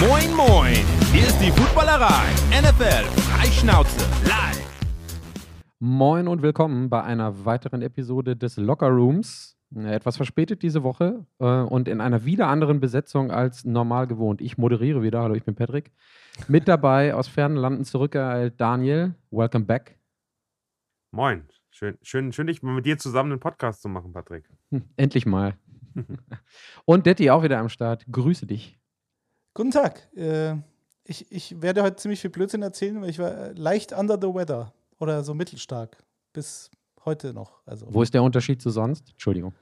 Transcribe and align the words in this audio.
Moin, 0.00 0.34
moin! 0.34 0.76
Hier 1.12 1.26
ist 1.26 1.38
die 1.40 1.50
Footballerei. 1.50 2.30
NFL 2.58 3.04
Freischnauze 3.20 4.00
live. 4.26 4.58
Moin 5.78 6.26
und 6.26 6.40
willkommen 6.40 6.88
bei 6.88 7.02
einer 7.02 7.44
weiteren 7.44 7.82
Episode 7.82 8.34
des 8.34 8.56
Locker 8.56 8.88
Rooms. 8.88 9.58
Äh, 9.76 9.92
Etwas 9.92 10.16
verspätet 10.16 10.62
diese 10.62 10.82
Woche 10.84 11.26
äh, 11.38 11.44
und 11.44 11.86
in 11.86 12.00
einer 12.00 12.24
wieder 12.24 12.48
anderen 12.48 12.80
Besetzung 12.80 13.30
als 13.30 13.66
normal 13.66 14.06
gewohnt. 14.06 14.40
Ich 14.40 14.56
moderiere 14.56 15.02
wieder. 15.02 15.20
Hallo, 15.20 15.34
ich 15.34 15.44
bin 15.44 15.54
Patrick. 15.54 15.92
Mit 16.48 16.66
dabei 16.66 17.14
aus 17.14 17.28
fernen 17.28 17.56
Landen 17.56 17.84
zurückgeeilt 17.84 18.54
Daniel. 18.58 19.14
Welcome 19.30 19.66
back. 19.66 19.98
Moin. 21.10 21.44
Schön, 21.68 21.98
schön, 22.00 22.32
schön, 22.32 22.46
dich 22.46 22.62
mal 22.62 22.74
mit 22.74 22.86
dir 22.86 22.96
zusammen 22.96 23.32
einen 23.32 23.40
Podcast 23.40 23.82
zu 23.82 23.90
machen, 23.90 24.14
Patrick. 24.14 24.48
Hm, 24.70 24.82
Endlich 24.96 25.26
mal. 25.26 25.58
und 26.86 27.04
Detti 27.04 27.28
auch 27.28 27.42
wieder 27.42 27.58
am 27.58 27.68
Start. 27.68 28.06
Grüße 28.10 28.46
dich. 28.46 28.79
Guten 29.60 29.72
Tag. 29.72 30.08
Äh, 30.16 30.54
ich, 31.04 31.30
ich 31.30 31.60
werde 31.60 31.82
heute 31.82 31.96
ziemlich 31.96 32.18
viel 32.22 32.30
Blödsinn 32.30 32.62
erzählen, 32.62 32.98
weil 33.02 33.10
ich 33.10 33.18
war 33.18 33.30
äh, 33.30 33.52
leicht 33.52 33.92
under 33.92 34.18
the 34.18 34.28
weather 34.28 34.72
oder 34.98 35.22
so 35.22 35.34
mittelstark. 35.34 35.98
Bis 36.32 36.70
heute 37.04 37.34
noch. 37.34 37.60
Also, 37.66 37.86
Wo 37.90 38.00
ist 38.00 38.14
der 38.14 38.22
Unterschied 38.22 38.62
zu 38.62 38.70
sonst? 38.70 39.10
Entschuldigung. 39.10 39.52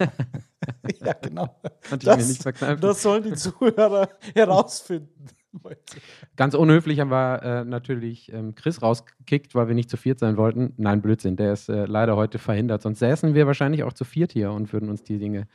ja, 1.00 1.12
genau. 1.12 1.54
Verkneifen. 1.82 2.80
das 2.80 3.00
sollen 3.00 3.22
die 3.22 3.34
Zuhörer 3.34 4.08
herausfinden. 4.34 5.26
Ganz 6.36 6.54
unhöflich 6.54 7.00
haben 7.00 7.10
wir 7.10 7.42
äh, 7.42 7.64
natürlich 7.64 8.32
ähm, 8.32 8.54
Chris 8.54 8.82
rausgekickt, 8.82 9.54
weil 9.54 9.68
wir 9.68 9.74
nicht 9.74 9.90
zu 9.90 9.96
viert 9.96 10.18
sein 10.18 10.36
wollten. 10.36 10.74
Nein, 10.76 11.02
Blödsinn, 11.02 11.36
der 11.36 11.52
ist 11.52 11.68
äh, 11.68 11.86
leider 11.86 12.16
heute 12.16 12.38
verhindert. 12.38 12.82
Sonst 12.82 12.98
säßen 12.98 13.34
wir 13.34 13.46
wahrscheinlich 13.46 13.82
auch 13.82 13.92
zu 13.92 14.04
viert 14.04 14.32
hier 14.32 14.52
und 14.52 14.72
würden 14.72 14.88
uns 14.88 15.02
die 15.02 15.18
Dinge 15.18 15.48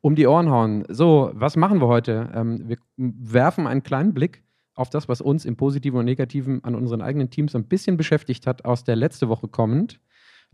um 0.00 0.14
die 0.14 0.26
Ohren 0.26 0.50
hauen. 0.50 0.84
So, 0.88 1.30
was 1.34 1.56
machen 1.56 1.80
wir 1.80 1.88
heute? 1.88 2.30
Ähm, 2.34 2.68
wir 2.68 2.78
werfen 2.96 3.66
einen 3.66 3.82
kleinen 3.82 4.14
Blick 4.14 4.42
auf 4.74 4.90
das, 4.90 5.08
was 5.08 5.20
uns 5.20 5.44
im 5.44 5.56
Positiven 5.56 5.98
und 5.98 6.04
Negativen 6.04 6.62
an 6.64 6.74
unseren 6.74 7.00
eigenen 7.00 7.30
Teams 7.30 7.54
ein 7.54 7.68
bisschen 7.68 7.96
beschäftigt 7.96 8.46
hat, 8.46 8.64
aus 8.64 8.84
der 8.84 8.96
letzte 8.96 9.28
Woche 9.28 9.48
kommend. 9.48 10.00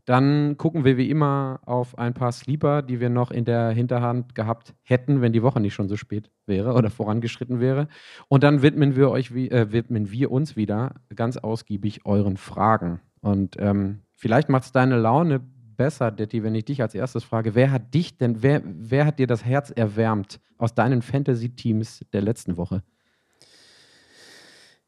Dann 0.05 0.56
gucken 0.56 0.84
wir 0.84 0.97
wie 0.97 1.11
immer 1.11 1.61
auf 1.65 1.98
ein 1.98 2.15
paar 2.15 2.33
Sleeper, 2.33 2.83
die 2.83 3.01
wir 3.01 3.11
noch 3.11 3.31
in 3.31 3.45
der 3.45 3.70
Hinterhand 3.70 4.34
gehabt 4.34 4.75
hätten, 4.83 5.20
wenn 5.20 5.33
die 5.33 5.42
Woche 5.42 5.61
nicht 5.61 5.75
schon 5.75 5.89
so 5.89 5.97
spät 5.97 6.31
wäre 6.47 6.75
oder 6.75 6.91
vorangeschritten 6.91 7.61
wäre. 7.61 7.89
Und 8.29 8.42
dann 8.42 8.62
widmen 8.62 8.97
wir 8.97 9.11
euch 9.11 9.31
äh, 9.33 9.73
widmen 9.73 10.11
wir 10.11 10.31
uns 10.31 10.57
wieder 10.57 10.95
ganz 11.15 11.37
ausgiebig 11.37 12.07
euren 12.07 12.37
Fragen. 12.37 13.01
Und 13.20 13.57
ähm, 13.59 14.03
vielleicht 14.15 14.48
macht 14.48 14.65
es 14.65 14.73
deine 14.73 14.98
Laune 14.98 15.41
besser, 15.77 16.11
Detti, 16.11 16.42
wenn 16.42 16.55
ich 16.55 16.67
dich 16.67 16.83
als 16.83 16.95
erstes 16.95 17.25
frage, 17.25 17.55
wer 17.55 17.70
hat 17.70 17.95
dich 17.95 18.19
denn, 18.19 18.42
wer, 18.42 18.62
wer 18.64 19.07
hat 19.07 19.19
dir 19.19 19.27
das 19.27 19.45
Herz 19.47 19.70
erwärmt 19.70 20.39
aus 20.59 20.75
deinen 20.75 21.01
Fantasy-Teams 21.01 22.05
der 22.12 22.20
letzten 22.20 22.59
Woche? 22.59 22.83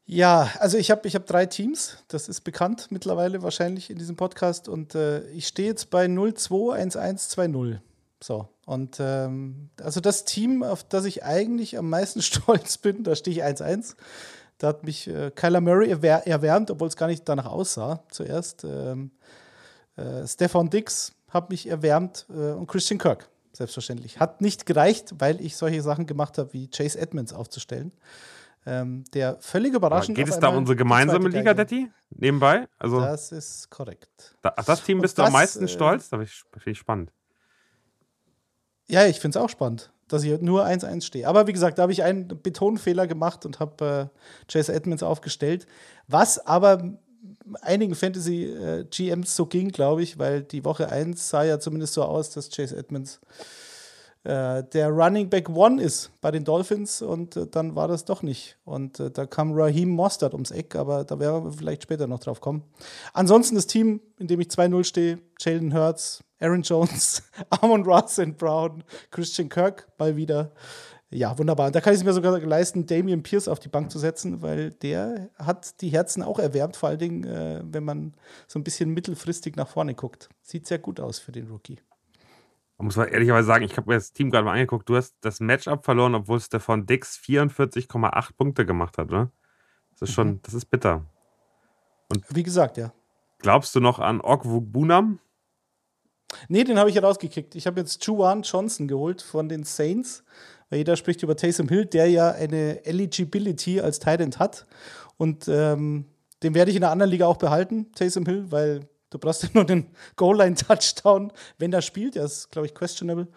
Ja, 0.05 0.51
also 0.59 0.77
ich 0.77 0.91
habe 0.91 1.07
ich 1.07 1.15
hab 1.15 1.25
drei 1.25 1.45
Teams. 1.45 1.97
Das 2.09 2.27
ist 2.27 2.41
bekannt 2.41 2.87
mittlerweile 2.89 3.41
wahrscheinlich 3.41 3.89
in 3.89 3.97
diesem 3.97 4.15
Podcast. 4.15 4.67
Und 4.67 4.95
äh, 4.95 5.25
ich 5.29 5.47
stehe 5.47 5.69
jetzt 5.69 5.89
bei 5.89 6.07
021120. 6.07 7.79
So. 8.21 8.49
Und 8.65 8.97
ähm, 8.99 9.69
also 9.81 10.01
das 10.01 10.25
Team, 10.25 10.63
auf 10.63 10.83
das 10.83 11.05
ich 11.05 11.23
eigentlich 11.23 11.77
am 11.77 11.89
meisten 11.89 12.21
stolz 12.23 12.77
bin, 12.77 13.03
da 13.03 13.15
stehe 13.15 13.35
ich 13.35 13.43
1-1. 13.43 13.95
Da 14.57 14.67
hat 14.67 14.83
mich 14.83 15.07
äh, 15.07 15.31
Kyler 15.31 15.61
Murray 15.61 15.89
erwär 15.89 16.27
erwärmt, 16.27 16.69
obwohl 16.71 16.87
es 16.87 16.95
gar 16.95 17.07
nicht 17.07 17.27
danach 17.27 17.47
aussah 17.47 18.03
zuerst. 18.09 18.63
Ähm, 18.63 19.11
äh, 19.95 20.27
Stefan 20.27 20.69
Dix 20.69 21.13
hat 21.29 21.49
mich 21.49 21.67
erwärmt 21.67 22.25
äh, 22.29 22.51
und 22.51 22.67
Christian 22.67 22.97
Kirk, 22.97 23.29
selbstverständlich. 23.51 24.19
Hat 24.19 24.41
nicht 24.41 24.65
gereicht, 24.65 25.15
weil 25.19 25.41
ich 25.41 25.57
solche 25.57 25.81
Sachen 25.81 26.05
gemacht 26.05 26.37
habe, 26.37 26.53
wie 26.53 26.69
Chase 26.69 26.99
Edmonds 26.99 27.33
aufzustellen. 27.33 27.91
Ähm, 28.65 29.03
der 29.13 29.37
völlig 29.41 29.73
überraschend. 29.73 30.15
Geht 30.15 30.29
auf 30.29 30.35
es 30.35 30.39
da 30.39 30.47
um 30.47 30.57
unsere 30.57 30.75
gemeinsame 30.77 31.27
Liga, 31.29 31.53
Detti? 31.53 31.91
Nebenbei? 32.09 32.67
Also, 32.79 33.01
Das 33.01 33.31
ist 33.31 33.69
korrekt. 33.69 34.37
da, 34.41 34.53
auf 34.55 34.65
das 34.65 34.83
Team 34.83 35.01
bist 35.01 35.17
du 35.17 35.23
am 35.23 35.27
das, 35.27 35.33
meisten 35.33 35.65
äh, 35.65 35.67
stolz? 35.67 36.09
Da 36.09 36.17
finde 36.17 36.71
ich 36.71 36.77
spannend. 36.77 37.11
Ja, 38.87 39.05
ich 39.05 39.19
finde 39.19 39.37
es 39.37 39.43
auch 39.43 39.49
spannend, 39.49 39.91
dass 40.07 40.23
ich 40.23 40.39
nur 40.41 40.65
1-1 40.65 41.01
stehe. 41.03 41.27
Aber 41.27 41.47
wie 41.47 41.53
gesagt, 41.53 41.77
da 41.77 41.83
habe 41.83 41.91
ich 41.91 42.03
einen 42.03 42.27
Betonfehler 42.27 43.07
gemacht 43.07 43.45
und 43.45 43.59
habe 43.59 44.11
äh, 44.13 44.51
Chase 44.51 44.73
Edmonds 44.73 45.03
aufgestellt. 45.03 45.65
Was 46.07 46.45
aber 46.45 46.97
einigen 47.61 47.95
Fantasy-GMs 47.95 49.35
so 49.35 49.45
ging, 49.45 49.69
glaube 49.69 50.03
ich, 50.03 50.19
weil 50.19 50.43
die 50.43 50.65
Woche 50.65 50.89
1 50.89 51.29
sah 51.29 51.43
ja 51.43 51.59
zumindest 51.59 51.93
so 51.93 52.03
aus, 52.03 52.29
dass 52.29 52.49
Chase 52.49 52.75
Edmonds 52.75 53.19
äh, 54.23 54.63
der 54.63 54.89
Running 54.89 55.29
Back 55.29 55.49
One 55.49 55.81
ist 55.81 56.11
bei 56.21 56.31
den 56.31 56.45
Dolphins 56.45 57.01
und 57.01 57.35
äh, 57.35 57.47
dann 57.47 57.75
war 57.75 57.87
das 57.87 58.05
doch 58.05 58.23
nicht. 58.23 58.57
Und 58.63 58.99
äh, 58.99 59.11
da 59.11 59.25
kam 59.25 59.51
Raheem 59.53 59.89
Mostert 59.89 60.33
ums 60.33 60.51
Eck, 60.51 60.75
aber 60.75 61.03
da 61.03 61.19
werden 61.19 61.45
wir 61.45 61.51
vielleicht 61.51 61.83
später 61.83 62.07
noch 62.07 62.19
drauf 62.19 62.39
kommen. 62.39 62.63
Ansonsten 63.13 63.55
das 63.55 63.67
Team, 63.67 63.99
in 64.17 64.27
dem 64.27 64.39
ich 64.39 64.47
2-0 64.47 64.83
stehe, 64.85 65.19
Jalen 65.39 65.73
Hurts, 65.73 66.23
Aaron 66.39 66.61
Jones, 66.61 67.23
Amon 67.49 67.83
Ross 67.83 68.17
and 68.19 68.37
Brown, 68.37 68.83
Christian 69.11 69.49
Kirk 69.49 69.87
mal 69.97 70.15
wieder. 70.15 70.51
Ja, 71.09 71.37
wunderbar. 71.37 71.67
Und 71.67 71.75
da 71.75 71.81
kann 71.81 71.93
ich 71.93 71.99
es 71.99 72.05
mir 72.05 72.13
sogar 72.13 72.39
leisten, 72.39 72.87
Damian 72.87 73.21
Pierce 73.21 73.47
auf 73.47 73.59
die 73.59 73.69
Bank 73.69 73.91
zu 73.91 73.99
setzen, 73.99 74.41
weil 74.41 74.71
der 74.71 75.29
hat 75.37 75.79
die 75.81 75.89
Herzen 75.89 76.23
auch 76.23 76.39
erwärmt, 76.39 76.75
vor 76.75 76.89
allen 76.89 76.97
Dingen, 76.97 77.23
äh, 77.25 77.61
wenn 77.63 77.83
man 77.83 78.13
so 78.47 78.57
ein 78.57 78.63
bisschen 78.63 78.89
mittelfristig 78.89 79.55
nach 79.55 79.67
vorne 79.67 79.93
guckt. 79.93 80.29
Sieht 80.41 80.65
sehr 80.65 80.79
gut 80.79 80.99
aus 80.99 81.19
für 81.19 81.31
den 81.31 81.49
Rookie. 81.49 81.77
Man 82.77 82.85
muss 82.87 82.95
mal 82.95 83.05
ehrlicherweise 83.05 83.47
sagen, 83.47 83.63
ich 83.65 83.77
habe 83.77 83.89
mir 83.89 83.95
das 83.95 84.13
Team 84.13 84.31
gerade 84.31 84.45
mal 84.45 84.53
angeguckt. 84.53 84.89
Du 84.89 84.95
hast 84.95 85.15
das 85.21 85.39
Matchup 85.39 85.85
verloren, 85.85 86.15
obwohl 86.15 86.39
Stefan 86.39 86.85
Dix 86.85 87.17
44,8 87.17 88.35
Punkte 88.35 88.65
gemacht 88.65 88.97
hat, 88.97 89.09
oder? 89.09 89.31
Das 89.91 90.09
ist 90.09 90.15
schon, 90.15 90.27
Mhm. 90.27 90.39
das 90.43 90.53
ist 90.53 90.65
bitter. 90.65 91.05
Wie 92.29 92.43
gesagt, 92.43 92.77
ja. 92.77 92.91
Glaubst 93.39 93.75
du 93.75 93.79
noch 93.79 93.99
an 93.99 94.21
Bunam? 94.21 95.19
Nee, 96.47 96.63
den 96.63 96.79
habe 96.79 96.89
ich 96.89 96.95
ja 96.95 97.01
rausgekickt. 97.01 97.55
Ich 97.55 97.67
habe 97.67 97.79
jetzt 97.79 98.03
Juwan 98.05 98.41
Johnson 98.41 98.87
geholt 98.87 99.21
von 99.21 99.49
den 99.49 99.63
Saints, 99.63 100.23
weil 100.69 100.79
jeder 100.79 100.95
spricht 100.95 101.21
über 101.23 101.35
Taysom 101.35 101.69
Hill, 101.69 101.85
der 101.85 102.09
ja 102.09 102.31
eine 102.31 102.83
Eligibility 102.85 103.81
als 103.81 103.99
Tight 103.99 104.39
hat. 104.39 104.65
Und 105.17 105.47
ähm, 105.47 106.05
den 106.41 106.55
werde 106.55 106.71
ich 106.71 106.77
in 106.77 106.83
einer 106.83 106.91
anderen 106.91 107.11
Liga 107.11 107.27
auch 107.27 107.37
behalten, 107.37 107.91
Taysom 107.93 108.25
Hill, 108.25 108.51
weil 108.51 108.87
du 109.13 109.19
brauchst 109.19 109.43
ja 109.43 109.49
nur 109.53 109.65
den 109.65 109.87
Goal-Line-Touchdown, 110.15 111.31
wenn 111.57 111.71
er 111.71 111.81
spielt. 111.81 112.15
Der 112.15 112.25
ist, 112.25 112.51
glaube 112.51 112.65
ich, 112.67 112.73
questionable. 112.73 113.27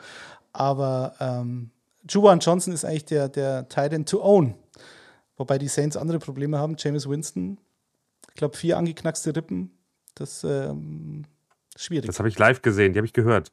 Aber 0.53 1.15
ähm, 1.21 1.71
Juwan 2.09 2.41
Johnson 2.41 2.73
ist 2.73 2.85
eigentlich 2.85 3.05
der, 3.05 3.29
der 3.29 3.69
Tight 3.69 4.07
to 4.07 4.23
own. 4.23 4.55
Wobei 5.37 5.59
die 5.59 5.69
Saints 5.69 5.97
andere 5.97 6.19
Probleme 6.19 6.59
haben. 6.59 6.77
James 6.79 7.09
Winston, 7.09 7.59
ich 8.31 8.37
glaube, 8.37 8.57
vier 8.57 8.79
angeknackste 8.79 9.37
Rippen. 9.37 9.71
Das 10.15 10.45
ähm, 10.45 11.27
ist 11.75 11.85
schwierig. 11.85 12.07
Das 12.07 12.19
habe 12.19 12.29
ich 12.29 12.39
live 12.39 12.63
gesehen, 12.63 12.95
die 12.95 12.99
habe 12.99 13.07
ich 13.07 13.13
gehört. 13.13 13.53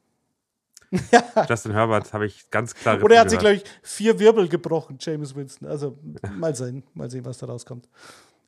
Justin 1.49 1.73
Herbert 1.73 2.13
habe 2.13 2.27
ich 2.27 2.49
ganz 2.51 2.75
klar 2.75 3.01
Oder 3.01 3.15
er 3.15 3.21
hat 3.21 3.29
sich, 3.31 3.39
glaube 3.39 3.55
ich, 3.55 3.63
vier 3.81 4.19
Wirbel 4.19 4.47
gebrochen, 4.47 4.97
James 4.99 5.35
Winston. 5.35 5.67
Also 5.67 5.97
mal 6.37 6.55
sehen, 6.55 6.83
mal 6.93 7.09
sehen, 7.09 7.25
was 7.25 7.39
da 7.39 7.47
rauskommt. 7.47 7.89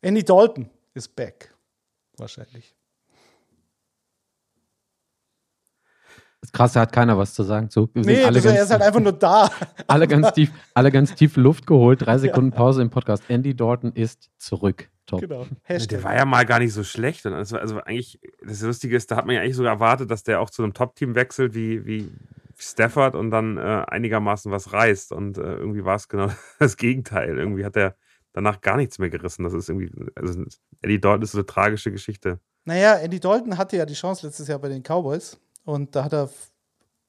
Andy 0.01 0.23
Dalton 0.23 0.69
ist 0.93 1.15
back. 1.15 1.53
Wahrscheinlich. 2.17 2.75
Das 6.45 6.51
Krasse 6.51 6.79
hat 6.79 6.91
keiner 6.91 7.17
was 7.17 7.33
zu 7.33 7.41
sagen 7.41 7.71
zu. 7.71 7.89
Wir 7.95 8.05
Nee, 8.05 8.23
alle 8.23 8.35
das, 8.35 8.45
er 8.45 8.53
ganz, 8.53 8.65
ist 8.65 8.71
halt 8.71 8.83
einfach 8.83 8.99
nur 8.99 9.13
da. 9.13 9.49
alle 9.87 10.07
ganz 10.07 10.31
tief, 10.33 10.51
alle 10.75 10.91
ganz 10.91 11.15
tief 11.15 11.37
Luft 11.37 11.65
geholt. 11.65 12.05
Drei 12.05 12.19
Sekunden 12.19 12.51
Pause 12.51 12.83
im 12.83 12.91
Podcast. 12.91 13.23
Andy 13.29 13.55
Dalton 13.55 13.93
ist 13.93 14.29
zurück. 14.37 14.87
Top. 15.07 15.21
genau. 15.21 15.47
Der 15.67 16.03
war 16.03 16.15
ja 16.15 16.23
mal 16.23 16.45
gar 16.45 16.59
nicht 16.59 16.71
so 16.71 16.83
schlecht. 16.83 17.25
War, 17.25 17.33
also 17.33 17.57
eigentlich, 17.57 18.19
das 18.45 18.61
Lustige 18.61 18.95
ist, 18.95 19.09
da 19.09 19.15
hat 19.15 19.25
man 19.25 19.35
ja 19.35 19.41
eigentlich 19.41 19.55
sogar 19.55 19.73
erwartet, 19.73 20.11
dass 20.11 20.21
der 20.21 20.39
auch 20.39 20.51
zu 20.51 20.61
einem 20.61 20.75
Top-Team 20.75 21.15
wechselt 21.15 21.55
wie, 21.55 21.83
wie 21.87 22.11
Stafford 22.59 23.15
und 23.15 23.31
dann 23.31 23.57
äh, 23.57 23.83
einigermaßen 23.87 24.51
was 24.51 24.71
reißt. 24.71 25.13
Und 25.13 25.39
äh, 25.39 25.41
irgendwie 25.41 25.83
war 25.83 25.95
es 25.95 26.07
genau 26.07 26.29
das 26.59 26.77
Gegenteil. 26.77 27.39
Irgendwie 27.39 27.65
hat 27.65 27.75
er 27.75 27.95
danach 28.33 28.61
gar 28.61 28.77
nichts 28.77 28.99
mehr 28.99 29.09
gerissen. 29.09 29.43
Das 29.43 29.53
ist 29.53 29.67
irgendwie, 29.67 29.91
also 30.13 30.43
Eddie 30.83 31.01
Dalton 31.01 31.23
ist 31.23 31.31
so 31.31 31.39
eine 31.39 31.47
tragische 31.47 31.91
Geschichte. 31.91 32.39
Naja, 32.65 32.97
Andy 32.97 33.19
Dalton 33.19 33.57
hatte 33.57 33.77
ja 33.77 33.85
die 33.87 33.95
Chance 33.95 34.27
letztes 34.27 34.47
Jahr 34.47 34.59
bei 34.59 34.69
den 34.69 34.83
Cowboys. 34.83 35.39
Und 35.65 35.95
da 35.95 36.05
hat 36.05 36.13
er, 36.13 36.29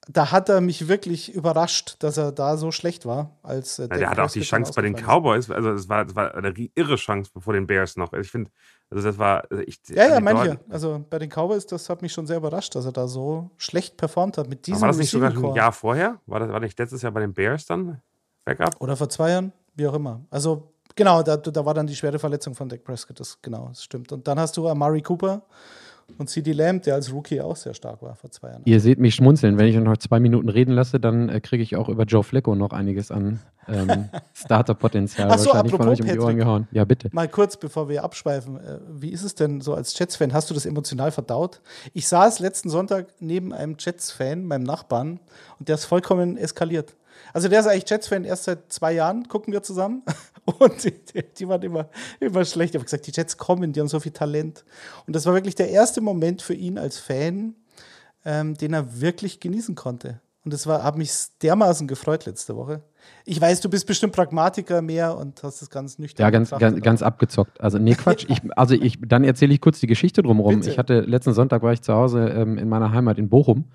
da 0.09 0.31
hat 0.31 0.49
er 0.49 0.61
mich 0.61 0.87
wirklich 0.87 1.33
überrascht, 1.33 1.95
dass 1.99 2.17
er 2.17 2.31
da 2.31 2.57
so 2.57 2.71
schlecht 2.71 3.05
war. 3.05 3.37
Als, 3.43 3.79
äh, 3.79 3.83
Ja, 3.83 3.97
der 3.97 4.09
hatte 4.09 4.23
auch 4.23 4.31
die 4.31 4.41
Chance 4.41 4.73
bei 4.75 4.81
den 4.81 4.95
Cowboys. 4.95 5.49
Also 5.49 5.71
es 5.71 5.87
war, 5.87 6.13
war 6.15 6.35
eine 6.35 6.53
irre 6.75 6.95
Chance 6.95 7.31
vor 7.37 7.53
den 7.53 7.67
Bears 7.67 7.95
noch. 7.97 8.11
Also 8.11 8.21
ich 8.21 8.31
finde, 8.31 8.51
also 8.89 9.03
das 9.03 9.17
war, 9.17 9.43
also 9.49 9.63
ich. 9.65 9.79
Ja, 9.89 10.07
ja, 10.07 10.17
Andy 10.17 10.21
manche. 10.21 10.59
Also 10.69 11.05
bei 11.09 11.19
den 11.19 11.29
Cowboys, 11.29 11.65
das 11.65 11.89
hat 11.89 12.01
mich 12.01 12.13
schon 12.13 12.25
sehr 12.25 12.37
überrascht, 12.37 12.73
dass 12.75 12.85
er 12.85 12.91
da 12.91 13.07
so 13.07 13.51
schlecht 13.57 13.97
performt 13.97 14.37
hat 14.37 14.49
mit 14.49 14.65
diesem 14.65 14.81
war 14.81 14.87
das 14.89 14.97
nicht 14.97 15.11
sogar 15.11 15.31
ein. 15.31 15.55
Jahr 15.55 15.71
vorher? 15.71 16.19
War 16.25 16.39
das 16.39 16.49
war 16.49 16.59
nicht 16.59 16.77
letztes 16.79 17.01
Jahr 17.01 17.11
bei 17.11 17.19
den 17.19 17.33
Bears 17.33 17.65
dann? 17.65 18.01
Backup? 18.45 18.79
Oder 18.79 18.95
vor 18.95 19.09
zwei 19.09 19.31
Jahren, 19.31 19.51
wie 19.75 19.87
auch 19.87 19.93
immer. 19.93 20.25
Also, 20.29 20.71
genau, 20.95 21.21
da, 21.21 21.35
da 21.35 21.65
war 21.65 21.73
dann 21.73 21.85
die 21.85 21.95
schwere 21.95 22.17
Verletzung 22.17 22.55
von 22.55 22.69
Dak 22.69 22.83
Prescott, 22.83 23.19
das 23.19 23.41
genau, 23.41 23.67
das 23.67 23.83
stimmt. 23.83 24.11
Und 24.13 24.25
dann 24.25 24.39
hast 24.39 24.55
du 24.55 24.69
Amari 24.69 25.01
Cooper 25.01 25.43
Und 26.17 26.29
CD 26.29 26.53
Lamb, 26.53 26.83
der 26.83 26.95
als 26.95 27.11
Rookie 27.11 27.41
auch 27.41 27.55
sehr 27.55 27.73
stark 27.73 28.01
war 28.01 28.15
vor 28.15 28.31
zwei 28.31 28.49
Jahren. 28.49 28.61
Ihr 28.65 28.79
seht 28.79 28.97
mich 28.97 29.15
schmunzeln. 29.15 29.57
Wenn 29.57 29.67
ich 29.67 29.75
noch 29.75 29.97
zwei 29.97 30.19
Minuten 30.19 30.49
reden 30.49 30.71
lasse, 30.71 30.99
dann 30.99 31.29
äh, 31.29 31.39
kriege 31.41 31.61
ich 31.61 31.75
auch 31.75 31.89
über 31.89 32.03
Joe 32.03 32.23
Flecko 32.23 32.55
noch 32.55 32.71
einiges 32.71 33.11
an 33.11 33.39
ähm, 33.67 34.09
Starterpotenzial 34.33 35.29
Ach 35.29 35.37
so, 35.37 35.47
wahrscheinlich 35.47 35.71
von 35.71 35.81
apropos 35.81 35.99
euch 35.99 36.05
um 36.05 36.13
die 36.13 36.19
Ohren 36.19 36.37
gehauen. 36.37 36.67
Ja, 36.71 36.85
bitte. 36.85 37.09
Mal 37.11 37.27
kurz, 37.27 37.57
bevor 37.57 37.89
wir 37.89 38.03
abschweifen, 38.03 38.57
äh, 38.57 38.79
wie 38.89 39.11
ist 39.11 39.23
es 39.23 39.35
denn 39.35 39.61
so 39.61 39.73
als 39.73 39.97
Jets-Fan? 39.97 40.33
Hast 40.33 40.49
du 40.49 40.53
das 40.53 40.65
emotional 40.65 41.11
verdaut? 41.11 41.61
Ich 41.93 42.07
saß 42.07 42.39
letzten 42.39 42.69
Sonntag 42.69 43.07
neben 43.19 43.53
einem 43.53 43.75
Jets-Fan, 43.77 44.45
meinem 44.45 44.63
Nachbarn, 44.63 45.19
und 45.59 45.67
der 45.67 45.75
ist 45.75 45.85
vollkommen 45.85 46.37
eskaliert. 46.37 46.95
Also 47.33 47.49
der 47.49 47.59
ist 47.59 47.67
eigentlich 47.67 47.89
Jets-Fan 47.89 48.23
erst 48.23 48.45
seit 48.45 48.71
zwei 48.71 48.93
Jahren, 48.93 49.27
gucken 49.27 49.53
wir 49.53 49.61
zusammen. 49.61 50.03
Und 50.59 50.83
die, 50.83 50.93
die, 51.37 51.47
waren 51.47 51.61
immer, 51.61 51.89
immer 52.19 52.45
schlecht. 52.45 52.73
Ich 52.73 52.79
habe 52.79 52.85
gesagt, 52.85 53.05
die 53.05 53.11
Jets 53.11 53.37
kommen, 53.37 53.73
die 53.73 53.79
haben 53.81 53.87
so 53.87 53.99
viel 53.99 54.13
Talent. 54.13 54.63
Und 55.05 55.15
das 55.15 55.25
war 55.25 55.33
wirklich 55.33 55.55
der 55.55 55.69
erste 55.69 55.99
Moment 55.99 56.41
für 56.41 56.53
ihn 56.53 56.77
als 56.77 56.97
Fan, 56.97 57.55
ähm, 58.23 58.55
den 58.55 58.73
er 58.73 59.01
wirklich 59.01 59.41
genießen 59.41 59.75
konnte. 59.75 60.21
Und 60.45 60.53
das 60.53 60.65
war, 60.65 60.83
hat 60.83 60.97
mich 60.97 61.11
dermaßen 61.41 61.87
gefreut 61.87 62.25
letzte 62.25 62.55
Woche. 62.55 62.81
Ich 63.25 63.41
weiß, 63.41 63.59
du 63.59 63.69
bist 63.69 63.85
bestimmt 63.85 64.13
Pragmatiker 64.13 64.81
mehr 64.81 65.17
und 65.17 65.43
hast 65.43 65.61
das 65.61 65.69
ganz 65.69 65.99
nüchtern 65.99 66.23
Ja, 66.23 66.29
ganz, 66.29 66.51
ganz, 66.51 66.81
ganz 66.81 67.01
abgezockt. 67.01 67.59
Also, 67.59 67.77
nee, 67.77 67.95
Quatsch. 67.95 68.25
Ich, 68.29 68.41
also, 68.55 68.73
ich, 68.73 68.97
dann 69.05 69.25
erzähle 69.25 69.53
ich 69.53 69.59
kurz 69.59 69.81
die 69.81 69.87
Geschichte 69.87 70.23
drumherum. 70.23 70.55
Bitte. 70.55 70.69
Ich 70.69 70.77
hatte 70.77 71.01
letzten 71.01 71.33
Sonntag 71.33 71.63
war 71.63 71.73
ich 71.73 71.81
zu 71.81 71.93
Hause 71.93 72.29
ähm, 72.29 72.57
in 72.57 72.69
meiner 72.69 72.93
Heimat 72.93 73.17
in 73.17 73.27
Bochum, 73.27 73.65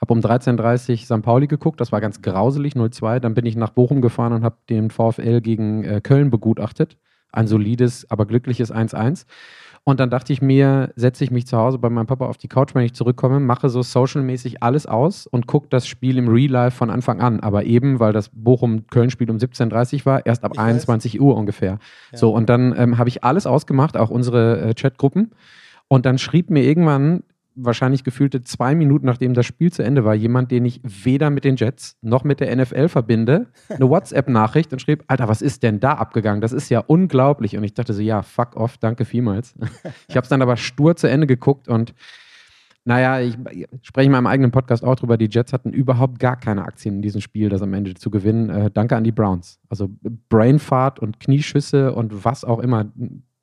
habe 0.00 0.12
um 0.12 0.20
13.30 0.20 0.90
Uhr 0.90 1.18
St. 1.18 1.22
Pauli 1.22 1.46
geguckt. 1.46 1.80
Das 1.80 1.92
war 1.92 2.00
ganz 2.00 2.22
grauselig, 2.22 2.74
0-2. 2.74 3.20
Dann 3.20 3.34
bin 3.34 3.46
ich 3.46 3.56
nach 3.56 3.70
Bochum 3.70 4.00
gefahren 4.00 4.32
und 4.32 4.44
habe 4.44 4.56
den 4.68 4.90
VfL 4.90 5.40
gegen 5.40 5.84
äh, 5.84 6.00
Köln 6.00 6.30
begutachtet. 6.30 6.96
Ein 7.32 7.46
solides, 7.46 8.10
aber 8.10 8.26
glückliches 8.26 8.72
1-1. 8.72 9.26
Und 9.84 9.98
dann 9.98 10.10
dachte 10.10 10.32
ich 10.32 10.42
mir, 10.42 10.92
setze 10.96 11.24
ich 11.24 11.30
mich 11.30 11.46
zu 11.46 11.56
Hause 11.56 11.78
bei 11.78 11.88
meinem 11.88 12.06
Papa 12.06 12.26
auf 12.26 12.36
die 12.36 12.48
Couch, 12.48 12.74
wenn 12.74 12.84
ich 12.84 12.92
zurückkomme, 12.92 13.40
mache 13.40 13.70
so 13.70 13.82
socialmäßig 13.82 14.62
alles 14.62 14.86
aus 14.86 15.26
und 15.26 15.46
gucke 15.46 15.68
das 15.70 15.86
Spiel 15.86 16.18
im 16.18 16.28
Real 16.28 16.50
Life 16.50 16.76
von 16.76 16.90
Anfang 16.90 17.20
an. 17.20 17.40
Aber 17.40 17.64
eben, 17.64 17.98
weil 17.98 18.12
das 18.12 18.30
Bochum-Köln-Spiel 18.32 19.30
um 19.30 19.38
17.30 19.38 20.00
Uhr 20.00 20.06
war, 20.06 20.26
erst 20.26 20.44
ab 20.44 20.52
Ich 20.54 20.58
weiß. 20.58 20.66
21 20.66 21.20
Uhr 21.20 21.36
ungefähr. 21.36 21.78
Ja. 22.12 22.18
So, 22.18 22.30
und 22.34 22.48
dann 22.50 22.74
ähm, 22.76 22.98
habe 22.98 23.08
ich 23.08 23.24
alles 23.24 23.46
ausgemacht, 23.46 23.96
auch 23.96 24.10
unsere 24.10 24.60
äh, 24.60 24.74
Chatgruppen. 24.74 25.32
Und 25.88 26.06
dann 26.06 26.18
schrieb 26.18 26.50
mir 26.50 26.62
irgendwann, 26.62 27.22
wahrscheinlich 27.54 28.04
gefühlte 28.04 28.42
zwei 28.42 28.74
Minuten 28.74 29.06
nachdem 29.06 29.34
das 29.34 29.46
Spiel 29.46 29.72
zu 29.72 29.82
Ende 29.82 30.04
war, 30.04 30.14
jemand, 30.14 30.50
den 30.50 30.64
ich 30.64 30.80
weder 30.82 31.30
mit 31.30 31.44
den 31.44 31.56
Jets 31.56 31.96
noch 32.02 32.24
mit 32.24 32.40
der 32.40 32.54
NFL 32.54 32.88
verbinde, 32.88 33.48
eine 33.68 33.88
WhatsApp-Nachricht 33.88 34.72
und 34.72 34.80
schrieb, 34.80 35.04
Alter, 35.08 35.28
was 35.28 35.42
ist 35.42 35.62
denn 35.62 35.80
da 35.80 35.94
abgegangen? 35.94 36.40
Das 36.40 36.52
ist 36.52 36.68
ja 36.68 36.80
unglaublich. 36.80 37.56
Und 37.56 37.64
ich 37.64 37.74
dachte 37.74 37.92
so, 37.92 38.02
ja, 38.02 38.22
fuck 38.22 38.56
off, 38.56 38.78
danke 38.78 39.04
vielmals. 39.04 39.54
Ich 40.08 40.16
habe 40.16 40.24
es 40.24 40.28
dann 40.28 40.42
aber 40.42 40.56
stur 40.56 40.96
zu 40.96 41.08
Ende 41.08 41.26
geguckt 41.26 41.68
und 41.68 41.94
naja, 42.84 43.20
ich 43.20 43.36
spreche 43.82 44.06
in 44.06 44.12
meinem 44.12 44.26
eigenen 44.26 44.50
Podcast 44.50 44.82
auch 44.82 44.96
drüber, 44.96 45.18
die 45.18 45.28
Jets 45.30 45.52
hatten 45.52 45.70
überhaupt 45.70 46.18
gar 46.18 46.36
keine 46.36 46.64
Aktien 46.64 46.96
in 46.96 47.02
diesem 47.02 47.20
Spiel, 47.20 47.48
das 47.48 47.62
am 47.62 47.74
Ende 47.74 47.94
zu 47.94 48.10
gewinnen. 48.10 48.48
Äh, 48.48 48.70
danke 48.70 48.96
an 48.96 49.04
die 49.04 49.12
Browns. 49.12 49.60
Also 49.68 49.90
Brainfart 50.28 50.98
und 50.98 51.20
Knieschüsse 51.20 51.94
und 51.94 52.24
was 52.24 52.44
auch 52.44 52.58
immer 52.58 52.90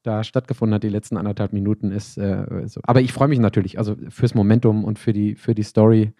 da 0.07 0.24
stattgefunden 0.24 0.75
hat, 0.75 0.83
die 0.83 0.89
letzten 0.89 1.18
anderthalb 1.18 1.54
Minuten 1.54 1.92
ist 1.92 2.18
äh, 2.18 2.68
so. 2.68 2.80
Aber 2.83 3.01
ich 3.01 3.13
freue 3.13 3.27
mich 3.27 3.39
natürlich, 3.39 3.77
also 3.77 3.95
fürs 4.09 4.33
Momentum 4.33 4.86
und 4.86 4.98
für 4.98 5.13
die, 5.13 5.36
für 5.36 5.54
die 5.54 5.63
Story 5.63 6.13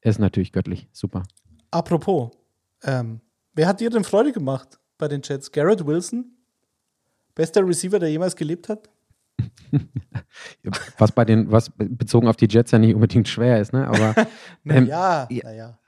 ist 0.00 0.18
natürlich 0.18 0.52
göttlich. 0.52 0.88
Super. 0.92 1.22
Apropos, 1.70 2.30
ähm, 2.82 3.20
wer 3.54 3.68
hat 3.68 3.80
dir 3.80 3.90
denn 3.90 4.04
Freude 4.04 4.32
gemacht 4.32 4.78
bei 4.98 5.08
den 5.08 5.20
Jets? 5.22 5.52
Garrett 5.52 5.86
Wilson? 5.86 6.24
Bester 7.34 7.66
Receiver, 7.66 7.98
der 7.98 8.10
jemals 8.10 8.34
gelebt 8.34 8.68
hat? 8.68 8.88
Was 10.98 11.12
bei 11.12 11.24
den, 11.24 11.50
was 11.50 11.70
bezogen 11.76 12.28
auf 12.28 12.36
die 12.36 12.46
Jets 12.48 12.70
ja 12.70 12.78
nicht 12.78 12.94
unbedingt 12.94 13.28
schwer 13.28 13.60
ist, 13.60 13.72
ne? 13.72 13.86
Aber 13.86 14.14
ähm, 14.64 14.86
ja, 14.86 15.26
ja. 15.30 15.40
naja. 15.44 15.78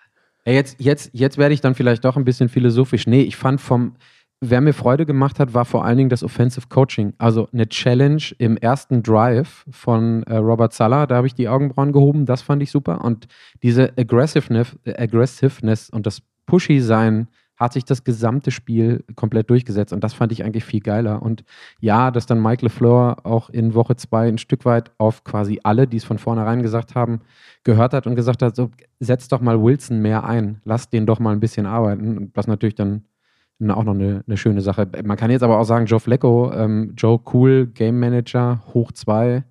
Ja, 0.44 0.52
jetzt, 0.52 0.76
jetzt, 0.80 1.10
jetzt 1.12 1.38
werde 1.38 1.54
ich 1.54 1.60
dann 1.60 1.74
vielleicht 1.74 2.04
doch 2.04 2.16
ein 2.16 2.24
bisschen 2.24 2.48
philosophisch. 2.48 3.06
Nee, 3.06 3.22
ich 3.22 3.36
fand 3.36 3.60
vom, 3.60 3.96
wer 4.40 4.60
mir 4.60 4.72
Freude 4.72 5.06
gemacht 5.06 5.40
hat, 5.40 5.54
war 5.54 5.64
vor 5.64 5.84
allen 5.84 5.98
Dingen 5.98 6.10
das 6.10 6.22
Offensive 6.22 6.68
Coaching. 6.68 7.14
Also 7.18 7.48
eine 7.52 7.68
Challenge 7.68 8.22
im 8.38 8.56
ersten 8.56 9.02
Drive 9.02 9.64
von 9.70 10.22
äh, 10.24 10.36
Robert 10.36 10.72
Sala, 10.72 11.06
da 11.06 11.16
habe 11.16 11.26
ich 11.26 11.34
die 11.34 11.48
Augenbrauen 11.48 11.92
gehoben, 11.92 12.26
das 12.26 12.42
fand 12.42 12.62
ich 12.62 12.70
super. 12.70 13.04
Und 13.04 13.26
diese 13.62 13.92
Aggressiveness, 13.98 14.76
äh, 14.84 15.00
Aggressiveness 15.02 15.90
und 15.90 16.06
das 16.06 16.22
Pushy-Sein 16.46 17.28
hat 17.56 17.72
sich 17.72 17.84
das 17.84 18.04
gesamte 18.04 18.52
Spiel 18.52 19.04
komplett 19.16 19.50
durchgesetzt 19.50 19.92
und 19.92 20.04
das 20.04 20.14
fand 20.14 20.30
ich 20.30 20.44
eigentlich 20.44 20.64
viel 20.64 20.80
geiler. 20.80 21.22
Und 21.22 21.44
ja, 21.80 22.12
dass 22.12 22.26
dann 22.26 22.40
Mike 22.40 22.64
LeFleur 22.64 23.26
auch 23.26 23.50
in 23.50 23.74
Woche 23.74 23.96
zwei 23.96 24.28
ein 24.28 24.38
Stück 24.38 24.64
weit 24.64 24.92
auf 24.98 25.24
quasi 25.24 25.58
alle, 25.64 25.88
die 25.88 25.96
es 25.96 26.04
von 26.04 26.18
vornherein 26.18 26.62
gesagt 26.62 26.94
haben, 26.94 27.20
gehört 27.64 27.94
hat 27.94 28.06
und 28.06 28.14
gesagt 28.14 28.42
hat, 28.42 28.54
so, 28.54 28.70
setz 29.00 29.26
doch 29.26 29.40
mal 29.40 29.60
Wilson 29.60 30.00
mehr 30.00 30.24
ein, 30.24 30.60
lass 30.64 30.88
den 30.88 31.04
doch 31.04 31.18
mal 31.18 31.32
ein 31.32 31.40
bisschen 31.40 31.66
arbeiten. 31.66 32.16
Und 32.16 32.36
Das 32.36 32.46
natürlich 32.46 32.76
dann 32.76 33.04
auch 33.70 33.84
noch 33.84 33.94
eine, 33.94 34.22
eine 34.26 34.36
schöne 34.36 34.60
Sache. 34.60 34.88
Man 35.04 35.16
kann 35.16 35.30
jetzt 35.30 35.42
aber 35.42 35.58
auch 35.58 35.64
sagen, 35.64 35.86
Joe 35.86 36.00
Flacco, 36.00 36.52
ähm, 36.52 36.94
Joe 36.96 37.20
Cool, 37.32 37.66
Game 37.66 37.98
Manager, 37.98 38.62
hoch 38.72 38.92
zwei, 38.92 39.44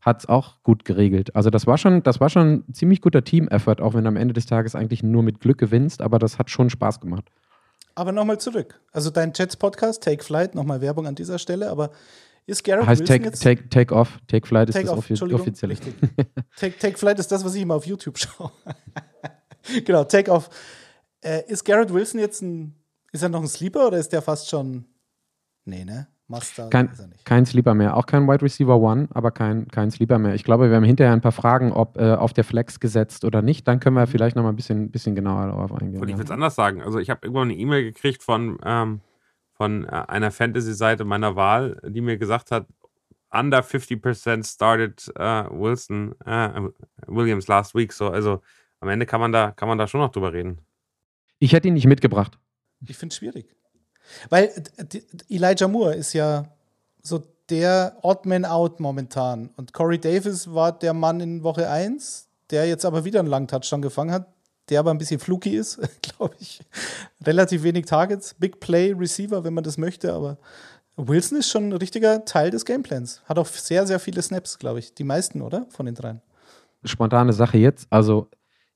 hat 0.00 0.20
es 0.20 0.28
auch 0.28 0.62
gut 0.62 0.84
geregelt. 0.84 1.34
Also 1.34 1.50
das 1.50 1.66
war 1.66 1.78
schon, 1.78 2.02
das 2.02 2.20
war 2.20 2.28
schon 2.28 2.64
ein 2.68 2.74
ziemlich 2.74 3.00
guter 3.00 3.24
Team-Effort, 3.24 3.80
auch 3.80 3.94
wenn 3.94 4.04
du 4.04 4.08
am 4.08 4.16
Ende 4.16 4.34
des 4.34 4.46
Tages 4.46 4.74
eigentlich 4.74 5.02
nur 5.02 5.22
mit 5.22 5.40
Glück 5.40 5.58
gewinnst, 5.58 6.02
aber 6.02 6.18
das 6.18 6.38
hat 6.38 6.50
schon 6.50 6.70
Spaß 6.70 7.00
gemacht. 7.00 7.24
Aber 7.94 8.12
nochmal 8.12 8.38
zurück. 8.38 8.80
Also 8.92 9.10
dein 9.10 9.32
Jets-Podcast, 9.34 10.02
Take 10.02 10.24
Flight, 10.24 10.54
nochmal 10.54 10.80
Werbung 10.80 11.06
an 11.06 11.14
dieser 11.14 11.38
Stelle, 11.38 11.70
aber 11.70 11.90
ist 12.46 12.62
Garrett 12.62 12.86
heißt 12.86 13.00
Wilson 13.00 13.16
take, 13.16 13.24
jetzt... 13.24 13.42
take, 13.42 13.68
take 13.70 13.94
Off, 13.94 14.18
Take 14.26 14.46
Flight 14.46 14.68
ist 14.68 14.74
Take 14.74 14.86
das 14.86 14.98
Off, 14.98 15.08
Entschuldigung, 15.08 15.40
offizielle. 15.40 15.72
richtig. 15.72 15.94
Take, 16.56 16.78
Take 16.78 16.98
Flight 16.98 17.18
ist 17.18 17.32
das, 17.32 17.42
was 17.44 17.54
ich 17.54 17.62
immer 17.62 17.74
auf 17.74 17.86
YouTube 17.86 18.18
schaue. 18.18 18.50
genau, 19.84 20.04
Take 20.04 20.30
Off. 20.30 20.50
Äh, 21.22 21.42
ist 21.48 21.64
Garrett 21.64 21.92
Wilson 21.92 22.20
jetzt 22.20 22.42
ein, 22.42 22.74
ist 23.14 23.22
er 23.22 23.28
noch 23.28 23.40
ein 23.40 23.48
Sleeper 23.48 23.86
oder 23.86 23.98
ist 23.98 24.12
der 24.12 24.22
fast 24.22 24.50
schon, 24.50 24.84
nee, 25.64 25.84
ne? 25.84 26.08
Master 26.26 26.70
Kein, 26.70 26.88
ist 26.88 27.00
er 27.00 27.06
nicht. 27.08 27.24
kein 27.26 27.44
Sleeper 27.44 27.74
mehr. 27.74 27.96
Auch 27.96 28.06
kein 28.06 28.26
Wide 28.26 28.42
Receiver 28.42 28.80
One, 28.80 29.08
aber 29.12 29.30
kein, 29.30 29.68
kein 29.68 29.90
Sleeper 29.90 30.18
mehr. 30.18 30.34
Ich 30.34 30.42
glaube, 30.42 30.70
wir 30.70 30.76
haben 30.76 30.84
hinterher 30.84 31.12
ein 31.12 31.20
paar 31.20 31.32
Fragen, 31.32 31.70
ob 31.70 31.98
äh, 31.98 32.14
auf 32.14 32.32
der 32.32 32.44
Flex 32.44 32.80
gesetzt 32.80 33.26
oder 33.26 33.42
nicht. 33.42 33.68
Dann 33.68 33.78
können 33.78 33.94
wir 33.94 34.06
vielleicht 34.06 34.34
noch 34.34 34.42
mal 34.42 34.48
ein 34.48 34.56
bisschen, 34.56 34.90
bisschen 34.90 35.14
genauer 35.14 35.46
darauf 35.48 35.72
eingehen. 35.72 36.00
Und 36.00 36.08
ich 36.08 36.16
würde 36.16 36.24
es 36.24 36.30
anders 36.30 36.54
sagen. 36.54 36.80
Also 36.80 36.98
ich 36.98 37.10
habe 37.10 37.20
irgendwann 37.24 37.50
eine 37.50 37.58
E-Mail 37.58 37.84
gekriegt 37.84 38.22
von, 38.22 38.58
ähm, 38.64 39.00
von 39.52 39.84
äh, 39.84 39.88
einer 39.88 40.30
Fantasy-Seite 40.30 41.04
meiner 41.04 41.36
Wahl, 41.36 41.78
die 41.86 42.00
mir 42.00 42.16
gesagt 42.16 42.50
hat, 42.50 42.66
under 43.30 43.60
50% 43.60 44.50
started 44.50 45.12
äh, 45.16 45.44
Wilson, 45.50 46.14
äh, 46.24 46.68
Williams 47.06 47.48
last 47.48 47.74
week. 47.74 47.92
So, 47.92 48.08
also 48.08 48.40
am 48.80 48.88
Ende 48.88 49.04
kann 49.04 49.20
man 49.20 49.30
da, 49.30 49.50
kann 49.50 49.68
man 49.68 49.76
da 49.76 49.86
schon 49.86 50.00
noch 50.00 50.10
drüber 50.10 50.32
reden. 50.32 50.58
Ich 51.38 51.52
hätte 51.52 51.68
ihn 51.68 51.74
nicht 51.74 51.86
mitgebracht. 51.86 52.38
Ich 52.86 52.96
finde 52.96 53.12
es 53.12 53.16
schwierig. 53.16 53.54
Weil 54.28 54.52
Elijah 55.28 55.68
Moore 55.68 55.94
ist 55.94 56.12
ja 56.12 56.44
so 57.02 57.22
der 57.48 57.96
Odd 58.02 58.28
Man 58.28 58.44
Out 58.44 58.80
momentan. 58.80 59.50
Und 59.56 59.72
Corey 59.72 59.98
Davis 59.98 60.52
war 60.52 60.72
der 60.78 60.94
Mann 60.94 61.20
in 61.20 61.42
Woche 61.42 61.68
1, 61.68 62.28
der 62.50 62.66
jetzt 62.66 62.84
aber 62.84 63.04
wieder 63.04 63.20
einen 63.20 63.28
langen 63.28 63.48
Touchdown 63.48 63.82
gefangen 63.82 64.12
hat, 64.12 64.28
der 64.68 64.80
aber 64.80 64.90
ein 64.90 64.98
bisschen 64.98 65.20
fluky 65.20 65.56
ist, 65.56 65.80
glaube 66.02 66.34
ich. 66.38 66.60
Relativ 67.24 67.62
wenig 67.62 67.86
Targets, 67.86 68.34
Big 68.34 68.60
Play 68.60 68.92
Receiver, 68.92 69.44
wenn 69.44 69.54
man 69.54 69.64
das 69.64 69.78
möchte, 69.78 70.12
aber 70.12 70.38
Wilson 70.96 71.38
ist 71.38 71.50
schon 71.50 71.68
ein 71.68 71.72
richtiger 71.72 72.24
Teil 72.24 72.50
des 72.50 72.64
Gameplans. 72.64 73.22
Hat 73.24 73.38
auch 73.38 73.46
sehr, 73.46 73.86
sehr 73.86 73.98
viele 73.98 74.22
Snaps, 74.22 74.58
glaube 74.58 74.78
ich. 74.78 74.94
Die 74.94 75.04
meisten, 75.04 75.42
oder? 75.42 75.66
Von 75.70 75.86
den 75.86 75.94
dreien. 75.94 76.22
Spontane 76.84 77.32
Sache 77.32 77.58
jetzt. 77.58 77.88
Also, 77.90 78.28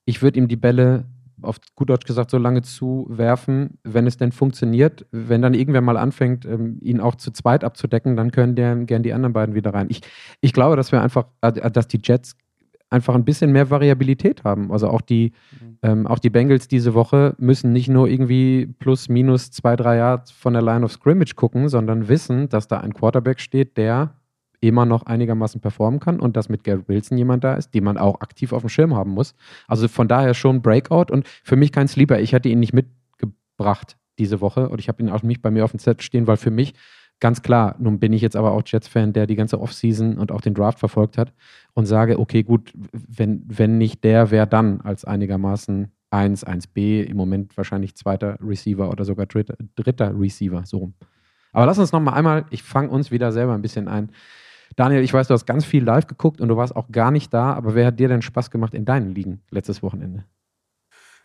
ich 0.04 0.20
würde 0.20 0.38
ihm 0.38 0.48
die 0.48 0.56
Bälle 0.56 1.04
auf 1.42 1.58
gut 1.74 1.90
Deutsch 1.90 2.06
gesagt 2.06 2.30
so 2.30 2.38
lange 2.38 2.62
zuwerfen, 2.62 3.78
wenn 3.84 4.06
es 4.06 4.16
denn 4.16 4.32
funktioniert. 4.32 5.06
Wenn 5.10 5.42
dann 5.42 5.54
irgendwer 5.54 5.80
mal 5.80 5.96
anfängt, 5.96 6.44
ähm, 6.44 6.78
ihn 6.80 7.00
auch 7.00 7.14
zu 7.14 7.30
zweit 7.30 7.64
abzudecken, 7.64 8.16
dann 8.16 8.30
können 8.30 8.54
der, 8.54 8.76
gern 8.76 9.02
die 9.02 9.12
anderen 9.12 9.32
beiden 9.32 9.54
wieder 9.54 9.74
rein. 9.74 9.86
Ich, 9.90 10.02
ich 10.40 10.52
glaube, 10.52 10.76
dass 10.76 10.92
wir 10.92 11.02
einfach, 11.02 11.26
äh, 11.40 11.70
dass 11.70 11.88
die 11.88 12.00
Jets 12.02 12.36
einfach 12.90 13.14
ein 13.14 13.24
bisschen 13.24 13.52
mehr 13.52 13.70
Variabilität 13.70 14.44
haben. 14.44 14.72
Also 14.72 14.88
auch 14.88 15.00
die, 15.00 15.32
ähm, 15.82 16.06
auch 16.06 16.18
die 16.18 16.30
Bengals 16.30 16.68
diese 16.68 16.94
Woche 16.94 17.34
müssen 17.38 17.72
nicht 17.72 17.88
nur 17.88 18.08
irgendwie 18.08 18.66
plus 18.78 19.08
minus 19.08 19.50
zwei, 19.50 19.76
drei 19.76 19.96
Yards 19.96 20.30
von 20.30 20.54
der 20.54 20.62
Line 20.62 20.84
of 20.84 20.92
Scrimmage 20.92 21.34
gucken, 21.34 21.68
sondern 21.68 22.08
wissen, 22.08 22.48
dass 22.48 22.68
da 22.68 22.78
ein 22.78 22.94
Quarterback 22.94 23.40
steht, 23.40 23.76
der 23.76 24.14
immer 24.60 24.86
noch 24.86 25.04
einigermaßen 25.04 25.60
performen 25.60 26.00
kann 26.00 26.20
und 26.20 26.36
dass 26.36 26.48
mit 26.48 26.64
Garrett 26.64 26.88
Wilson 26.88 27.18
jemand 27.18 27.44
da 27.44 27.54
ist, 27.54 27.74
den 27.74 27.84
man 27.84 27.96
auch 27.96 28.20
aktiv 28.20 28.52
auf 28.52 28.62
dem 28.62 28.68
Schirm 28.68 28.94
haben 28.94 29.12
muss. 29.12 29.34
Also 29.66 29.88
von 29.88 30.08
daher 30.08 30.34
schon 30.34 30.62
Breakout 30.62 31.12
und 31.12 31.26
für 31.44 31.56
mich 31.56 31.72
kein 31.72 31.88
Sleeper. 31.88 32.18
Ich 32.20 32.34
hatte 32.34 32.48
ihn 32.48 32.60
nicht 32.60 32.72
mitgebracht 32.72 33.96
diese 34.18 34.40
Woche 34.40 34.68
und 34.68 34.80
ich 34.80 34.88
habe 34.88 35.02
ihn 35.02 35.10
auch 35.10 35.22
nicht 35.22 35.42
bei 35.42 35.50
mir 35.50 35.64
auf 35.64 35.70
dem 35.70 35.78
Set 35.78 36.02
stehen, 36.02 36.26
weil 36.26 36.36
für 36.36 36.50
mich 36.50 36.74
ganz 37.20 37.42
klar, 37.42 37.76
nun 37.78 37.98
bin 37.98 38.12
ich 38.12 38.22
jetzt 38.22 38.36
aber 38.36 38.52
auch 38.52 38.62
Jets-Fan, 38.64 39.12
der 39.12 39.26
die 39.26 39.36
ganze 39.36 39.60
Offseason 39.60 40.18
und 40.18 40.32
auch 40.32 40.40
den 40.40 40.54
Draft 40.54 40.78
verfolgt 40.78 41.18
hat 41.18 41.32
und 41.74 41.86
sage, 41.86 42.18
okay, 42.18 42.42
gut, 42.42 42.72
wenn, 42.92 43.42
wenn 43.46 43.78
nicht 43.78 44.04
der, 44.04 44.30
wer 44.30 44.46
dann 44.46 44.80
als 44.80 45.04
einigermaßen 45.04 45.90
1, 46.10 46.46
1b, 46.46 47.02
im 47.02 47.16
Moment 47.16 47.56
wahrscheinlich 47.56 47.94
zweiter 47.96 48.38
Receiver 48.40 48.88
oder 48.88 49.04
sogar 49.04 49.26
dritter, 49.26 49.56
dritter 49.76 50.18
Receiver, 50.18 50.64
so 50.64 50.78
rum. 50.78 50.94
Aber 51.52 51.66
lass 51.66 51.78
uns 51.78 51.92
noch 51.92 52.00
mal 52.00 52.12
einmal, 52.12 52.46
ich 52.50 52.62
fange 52.62 52.90
uns 52.90 53.10
wieder 53.10 53.32
selber 53.32 53.54
ein 53.54 53.62
bisschen 53.62 53.88
ein. 53.88 54.10
Daniel, 54.76 55.02
ich 55.02 55.12
weiß, 55.12 55.28
du 55.28 55.34
hast 55.34 55.46
ganz 55.46 55.64
viel 55.64 55.84
live 55.84 56.06
geguckt 56.06 56.40
und 56.40 56.48
du 56.48 56.56
warst 56.56 56.76
auch 56.76 56.90
gar 56.90 57.10
nicht 57.10 57.32
da, 57.32 57.54
aber 57.54 57.74
wer 57.74 57.86
hat 57.86 57.98
dir 57.98 58.08
denn 58.08 58.22
Spaß 58.22 58.50
gemacht 58.50 58.74
in 58.74 58.84
deinen 58.84 59.14
Ligen 59.14 59.42
letztes 59.50 59.82
Wochenende? 59.82 60.24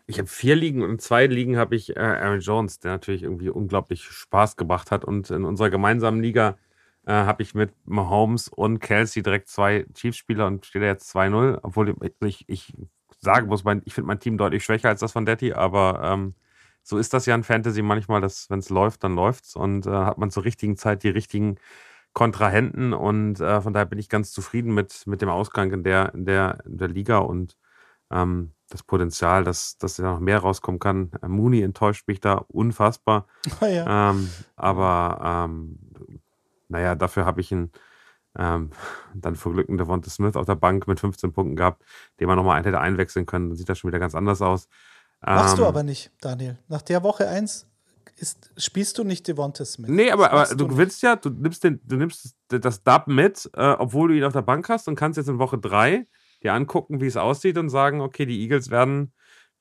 Ich 0.06 0.18
habe 0.18 0.28
vier 0.28 0.54
Ligen 0.54 0.82
und 0.82 0.90
in 0.90 0.98
zwei 0.98 1.26
Ligen 1.26 1.56
habe 1.56 1.74
ich 1.76 1.96
äh, 1.96 2.00
Aaron 2.00 2.40
Jones, 2.40 2.78
der 2.78 2.92
natürlich 2.92 3.22
irgendwie 3.22 3.48
unglaublich 3.48 4.04
Spaß 4.04 4.56
gebracht 4.56 4.90
hat. 4.90 5.04
Und 5.04 5.30
in 5.30 5.44
unserer 5.44 5.70
gemeinsamen 5.70 6.22
Liga 6.22 6.58
äh, 7.06 7.12
habe 7.12 7.42
ich 7.42 7.54
mit 7.54 7.72
Mahomes 7.86 8.48
und 8.48 8.80
Kelsey 8.80 9.22
direkt 9.22 9.48
zwei 9.48 9.86
Chiefs-Spieler 9.94 10.46
und 10.46 10.66
stehe 10.66 10.84
da 10.84 10.88
jetzt 10.90 11.14
2-0. 11.14 11.58
Obwohl 11.62 11.94
ich, 12.20 12.44
ich 12.48 12.74
sagen 13.18 13.48
muss, 13.48 13.64
mein, 13.64 13.80
ich 13.86 13.94
finde 13.94 14.08
mein 14.08 14.20
Team 14.20 14.36
deutlich 14.36 14.64
schwächer 14.64 14.90
als 14.90 15.00
das 15.00 15.12
von 15.12 15.24
Detti, 15.24 15.54
aber 15.54 16.00
ähm, 16.04 16.34
so 16.82 16.98
ist 16.98 17.14
das 17.14 17.24
ja 17.24 17.34
in 17.34 17.42
Fantasy 17.42 17.80
manchmal, 17.80 18.20
dass 18.20 18.50
wenn 18.50 18.58
es 18.58 18.68
läuft, 18.68 19.04
dann 19.04 19.14
läuft's 19.14 19.56
und 19.56 19.86
äh, 19.86 19.90
hat 19.90 20.18
man 20.18 20.30
zur 20.30 20.44
richtigen 20.44 20.76
Zeit 20.76 21.02
die 21.02 21.08
richtigen 21.08 21.56
Kontrahenten 22.14 22.92
und 22.92 23.40
äh, 23.40 23.60
von 23.60 23.72
daher 23.72 23.86
bin 23.86 23.98
ich 23.98 24.08
ganz 24.08 24.32
zufrieden 24.32 24.72
mit, 24.72 25.06
mit 25.06 25.20
dem 25.20 25.28
Ausgang 25.28 25.72
in 25.72 25.82
der, 25.82 26.14
in 26.14 26.24
der, 26.24 26.58
in 26.64 26.78
der 26.78 26.88
Liga 26.88 27.18
und 27.18 27.58
ähm, 28.10 28.52
das 28.70 28.82
Potenzial, 28.82 29.44
dass, 29.44 29.76
dass 29.78 29.96
da 29.96 30.04
noch 30.04 30.20
mehr 30.20 30.38
rauskommen 30.38 30.78
kann. 30.78 31.10
Äh, 31.22 31.28
Mooney 31.28 31.62
enttäuscht 31.62 32.06
mich 32.06 32.20
da 32.20 32.34
unfassbar. 32.48 33.26
Oh 33.60 33.66
ja. 33.66 34.10
ähm, 34.10 34.30
aber 34.56 35.46
ähm, 35.50 35.78
naja, 36.68 36.94
dafür 36.94 37.26
habe 37.26 37.40
ich 37.40 37.52
einen 37.52 37.72
ähm, 38.36 38.70
dann 39.14 39.36
vor 39.36 39.52
Glück 39.52 39.68
einen 39.68 39.78
Devonta 39.78 40.10
Smith 40.10 40.36
auf 40.36 40.46
der 40.46 40.56
Bank 40.56 40.88
mit 40.88 40.98
15 40.98 41.32
Punkten 41.32 41.56
gehabt, 41.56 41.84
den 42.18 42.26
man 42.26 42.36
nochmal 42.36 42.62
hätte 42.64 42.80
einwechseln 42.80 43.26
können. 43.26 43.50
Dann 43.50 43.56
sieht 43.56 43.68
das 43.68 43.78
schon 43.78 43.88
wieder 43.88 44.00
ganz 44.00 44.14
anders 44.14 44.42
aus. 44.42 44.68
Machst 45.20 45.58
du 45.58 45.62
Ähm, 45.62 45.68
aber 45.68 45.82
nicht, 45.82 46.10
Daniel. 46.20 46.58
Nach 46.68 46.82
der 46.82 47.02
Woche 47.02 47.28
1 47.28 47.66
ist, 48.16 48.52
spielst 48.56 48.98
du 48.98 49.04
nicht 49.04 49.26
Devonta 49.26 49.64
Smith. 49.64 49.90
Nee, 49.90 50.10
aber, 50.10 50.30
aber 50.30 50.46
du 50.54 50.64
nicht. 50.64 50.70
gewinnst 50.70 51.02
ja, 51.02 51.16
du 51.16 51.30
nimmst, 51.30 51.64
den, 51.64 51.80
du 51.84 51.96
nimmst 51.96 52.36
das 52.48 52.82
Dub 52.82 53.06
mit, 53.06 53.50
äh, 53.54 53.70
obwohl 53.78 54.08
du 54.08 54.16
ihn 54.16 54.24
auf 54.24 54.32
der 54.32 54.42
Bank 54.42 54.68
hast 54.68 54.88
und 54.88 54.96
kannst 54.96 55.16
jetzt 55.16 55.28
in 55.28 55.38
Woche 55.38 55.58
3 55.58 56.06
dir 56.42 56.52
angucken, 56.52 57.00
wie 57.00 57.06
es 57.06 57.16
aussieht 57.16 57.58
und 57.58 57.70
sagen, 57.70 58.00
okay, 58.00 58.26
die 58.26 58.42
Eagles 58.42 58.70
werden, 58.70 59.12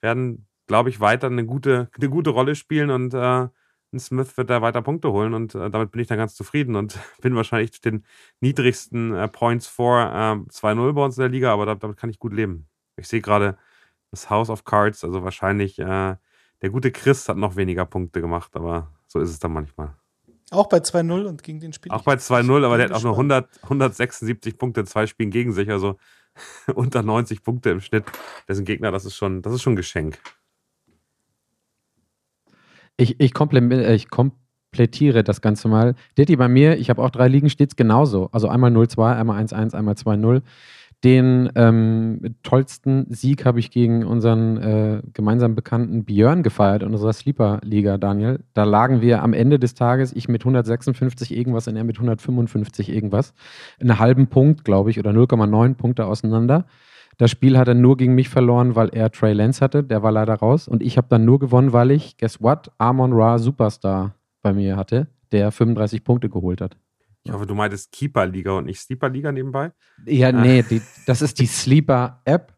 werden 0.01 0.47
glaube 0.67 0.89
ich, 0.89 0.99
weiter 0.99 1.27
eine 1.27 1.45
gute, 1.45 1.89
eine 1.97 2.09
gute 2.09 2.29
Rolle 2.29 2.55
spielen 2.55 2.89
und 2.89 3.13
äh, 3.13 3.47
ein 3.93 3.99
Smith 3.99 4.37
wird 4.37 4.49
da 4.49 4.61
weiter 4.61 4.81
Punkte 4.81 5.11
holen 5.11 5.33
und 5.33 5.55
äh, 5.55 5.69
damit 5.69 5.91
bin 5.91 6.01
ich 6.01 6.07
dann 6.07 6.17
ganz 6.17 6.35
zufrieden 6.35 6.75
und 6.75 6.97
bin 7.21 7.35
wahrscheinlich 7.35 7.79
den 7.81 8.05
niedrigsten 8.41 9.13
äh, 9.13 9.27
Points 9.27 9.67
vor 9.67 9.99
äh, 10.01 10.49
2-0 10.49 10.93
bei 10.93 11.05
uns 11.05 11.17
in 11.17 11.21
der 11.21 11.29
Liga, 11.29 11.53
aber 11.53 11.65
da, 11.65 11.75
damit 11.75 11.97
kann 11.97 12.09
ich 12.09 12.19
gut 12.19 12.33
leben. 12.33 12.67
Ich 12.97 13.07
sehe 13.07 13.21
gerade 13.21 13.57
das 14.11 14.29
House 14.29 14.49
of 14.49 14.63
Cards, 14.63 15.03
also 15.03 15.23
wahrscheinlich 15.23 15.79
äh, 15.79 16.15
der 16.63 16.69
gute 16.69 16.91
Chris 16.91 17.27
hat 17.27 17.35
noch 17.35 17.57
weniger 17.57 17.85
Punkte 17.85 18.21
gemacht, 18.21 18.55
aber 18.55 18.87
so 19.07 19.19
ist 19.19 19.29
es 19.29 19.37
dann 19.37 19.51
manchmal. 19.51 19.95
Auch 20.49 20.67
bei 20.67 20.77
2-0 20.77 21.25
und 21.25 21.43
gegen 21.43 21.59
den 21.59 21.73
Spieler. 21.73 21.93
Auch 21.93 22.03
bei 22.03 22.13
2-0, 22.13 22.65
aber 22.65 22.77
der 22.77 22.85
hat 22.85 22.93
auch 22.93 23.03
nur 23.03 23.11
100, 23.11 23.63
176 23.63 24.57
Punkte 24.57 24.79
in 24.79 24.87
zwei 24.87 25.05
Spielen 25.05 25.29
gegen 25.29 25.51
sich, 25.51 25.69
also 25.69 25.97
unter 26.73 27.03
90 27.03 27.43
Punkte 27.43 27.69
im 27.69 27.81
Schnitt. 27.81 28.05
Dessen 28.47 28.63
Gegner, 28.63 28.91
das 28.91 29.03
ist 29.03 29.15
schon, 29.15 29.41
das 29.41 29.53
ist 29.53 29.61
schon 29.61 29.73
ein 29.73 29.77
Geschenk. 29.77 30.17
Ich, 32.95 33.19
ich, 33.19 33.33
äh, 33.37 33.95
ich 33.95 34.09
komplettiere 34.09 35.23
das 35.25 35.41
Ganze 35.41 35.67
mal. 35.67 35.95
Ditti, 36.17 36.37
bei 36.37 36.47
mir, 36.47 36.77
ich 36.77 36.89
habe 36.89 37.01
auch 37.01 37.09
drei 37.09 37.27
Ligen, 37.27 37.49
steht 37.49 37.71
es 37.71 37.75
genauso. 37.75 38.29
Also 38.31 38.47
einmal 38.47 38.71
0-2, 38.71 39.17
einmal 39.17 39.43
1-1, 39.43 39.75
einmal 39.75 39.95
2-0. 39.95 40.41
Den 41.03 41.51
ähm, 41.55 42.35
tollsten 42.43 43.07
Sieg 43.09 43.45
habe 43.45 43.59
ich 43.59 43.71
gegen 43.71 44.05
unseren 44.05 44.57
äh, 44.57 45.01
gemeinsamen 45.13 45.53
Bekannten 45.53 46.05
Björn 46.05 46.43
gefeiert 46.43 46.81
in 46.81 46.93
unserer 46.93 47.11
Sleeper-Liga, 47.11 47.97
Daniel. 47.97 48.39
Da 48.53 48.63
lagen 48.63 49.01
wir 49.01 49.21
am 49.21 49.33
Ende 49.33 49.59
des 49.59 49.73
Tages, 49.73 50.13
ich 50.13 50.29
mit 50.29 50.43
156 50.43 51.35
irgendwas 51.35 51.67
und 51.67 51.75
er 51.75 51.83
mit 51.83 51.97
155 51.97 52.87
irgendwas. 52.87 53.33
Einen 53.81 53.99
halben 53.99 54.27
Punkt, 54.27 54.63
glaube 54.63 54.91
ich, 54.91 54.99
oder 54.99 55.11
0,9 55.11 55.73
Punkte 55.73 56.05
auseinander. 56.05 56.65
Das 57.17 57.29
Spiel 57.29 57.57
hat 57.57 57.67
er 57.67 57.73
nur 57.73 57.97
gegen 57.97 58.15
mich 58.15 58.29
verloren, 58.29 58.77
weil 58.77 58.87
er 58.89 59.11
Trey 59.11 59.33
Lance 59.33 59.59
hatte. 59.59 59.83
Der 59.83 60.03
war 60.03 60.11
leider 60.13 60.35
raus. 60.35 60.69
Und 60.69 60.81
ich 60.81 60.97
habe 60.97 61.07
dann 61.09 61.25
nur 61.25 61.37
gewonnen, 61.37 61.73
weil 61.73 61.91
ich, 61.91 62.17
guess 62.17 62.41
what, 62.41 62.71
Amon 62.77 63.11
Ra 63.11 63.39
Superstar 63.39 64.15
bei 64.41 64.53
mir 64.53 64.77
hatte, 64.77 65.07
der 65.33 65.51
35 65.51 66.05
Punkte 66.05 66.29
geholt 66.29 66.61
hat. 66.61 66.77
Ich 67.23 67.31
hoffe, 67.31 67.45
du 67.45 67.55
meintest 67.55 67.91
Keeper-Liga 67.91 68.51
und 68.51 68.65
nicht 68.65 68.79
Sleeper-Liga 68.81 69.31
nebenbei. 69.31 69.71
Ja, 70.05 70.31
nee, 70.31 70.61
die, 70.61 70.81
das 71.05 71.21
ist 71.21 71.39
die 71.39 71.45
Sleeper-App, 71.45 72.53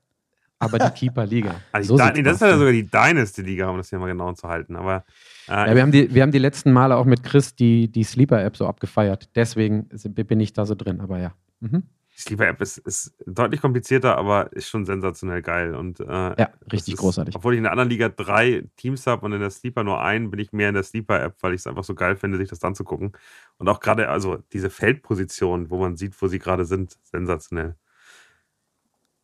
aber 0.58 0.80
die 0.80 0.90
Keeper-Liga. 0.90 1.56
Also 1.72 1.98
So 1.98 2.06
nee, 2.06 2.24
das 2.24 2.36
ist 2.36 2.42
ja 2.42 2.58
sogar 2.58 2.72
die 2.72 2.88
Dynasty-Liga, 2.88 3.70
um 3.70 3.78
das 3.78 3.90
hier 3.90 4.00
mal 4.00 4.08
genau 4.08 4.34
zu 4.34 4.48
halten. 4.48 4.76
Aber 4.76 5.06
äh, 5.48 5.52
Ja, 5.52 5.76
wir 5.76 5.82
haben, 5.84 5.92
die, 5.92 6.14
wir 6.14 6.24
haben 6.24 6.32
die 6.32 6.40
letzten 6.40 6.74
Male 6.74 6.96
auch 6.98 7.06
mit 7.06 7.24
Chris 7.24 7.56
die, 7.56 7.92
die 7.92 8.04
Sleeper-App 8.04 8.58
so 8.58 8.68
abgefeiert. 8.68 9.30
Deswegen 9.36 9.88
bin 9.88 10.40
ich 10.40 10.54
da 10.54 10.66
so 10.66 10.74
drin, 10.74 11.00
aber 11.00 11.20
ja. 11.20 11.34
Mhm. 11.60 11.84
Die 12.16 12.22
Sleeper-App 12.22 12.62
ist, 12.62 12.78
ist 12.78 13.14
deutlich 13.26 13.60
komplizierter, 13.60 14.18
aber 14.18 14.52
ist 14.54 14.70
schon 14.70 14.86
sensationell 14.86 15.42
geil. 15.42 15.76
Und, 15.76 16.00
äh, 16.00 16.06
Ja, 16.06 16.50
richtig 16.72 16.94
ist, 16.94 17.00
großartig. 17.00 17.36
Obwohl 17.36 17.54
ich 17.54 17.58
in 17.58 17.64
der 17.64 17.74
anderen 17.74 17.90
Liga 17.90 18.08
drei 18.08 18.64
Teams 18.78 19.06
habe 19.06 19.26
und 19.26 19.34
in 19.34 19.42
der 19.42 19.50
Sleeper 19.50 19.84
nur 19.84 20.02
einen, 20.02 20.32
bin 20.32 20.40
ich 20.40 20.54
mehr 20.54 20.70
in 20.70 20.76
der 20.76 20.84
Sleeper-App, 20.84 21.36
weil 21.42 21.54
ich 21.54 21.62
es 21.62 21.68
einfach 21.68 21.84
so 21.84 21.94
geil 21.94 22.16
finde, 22.16 22.38
sich 22.38 22.48
das 22.48 22.64
anzugucken. 22.64 23.12
Und 23.58 23.68
auch 23.68 23.82
gerade, 23.82 24.08
also 24.08 24.38
diese 24.54 24.70
Feldposition, 24.70 25.70
wo 25.70 25.78
man 25.78 25.98
sieht, 25.98 26.20
wo 26.22 26.28
sie 26.28 26.40
gerade 26.40 26.66
sind, 26.66 26.98
sensationell. 27.04 27.76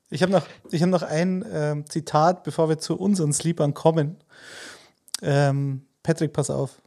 Ich 0.10 0.22
habe 0.22 0.34
noch, 0.34 0.46
ich 0.70 0.82
hab 0.82 0.90
noch 0.90 1.04
ein 1.04 1.46
ähm, 1.50 1.86
Zitat, 1.90 2.44
bevor 2.44 2.68
wir 2.68 2.78
zu 2.78 2.98
unseren 2.98 3.32
Sleepern 3.32 3.74
kommen. 3.74 4.18
Ähm, 5.22 5.86
Patrick, 6.04 6.34
pass 6.34 6.50
auf. 6.50 6.82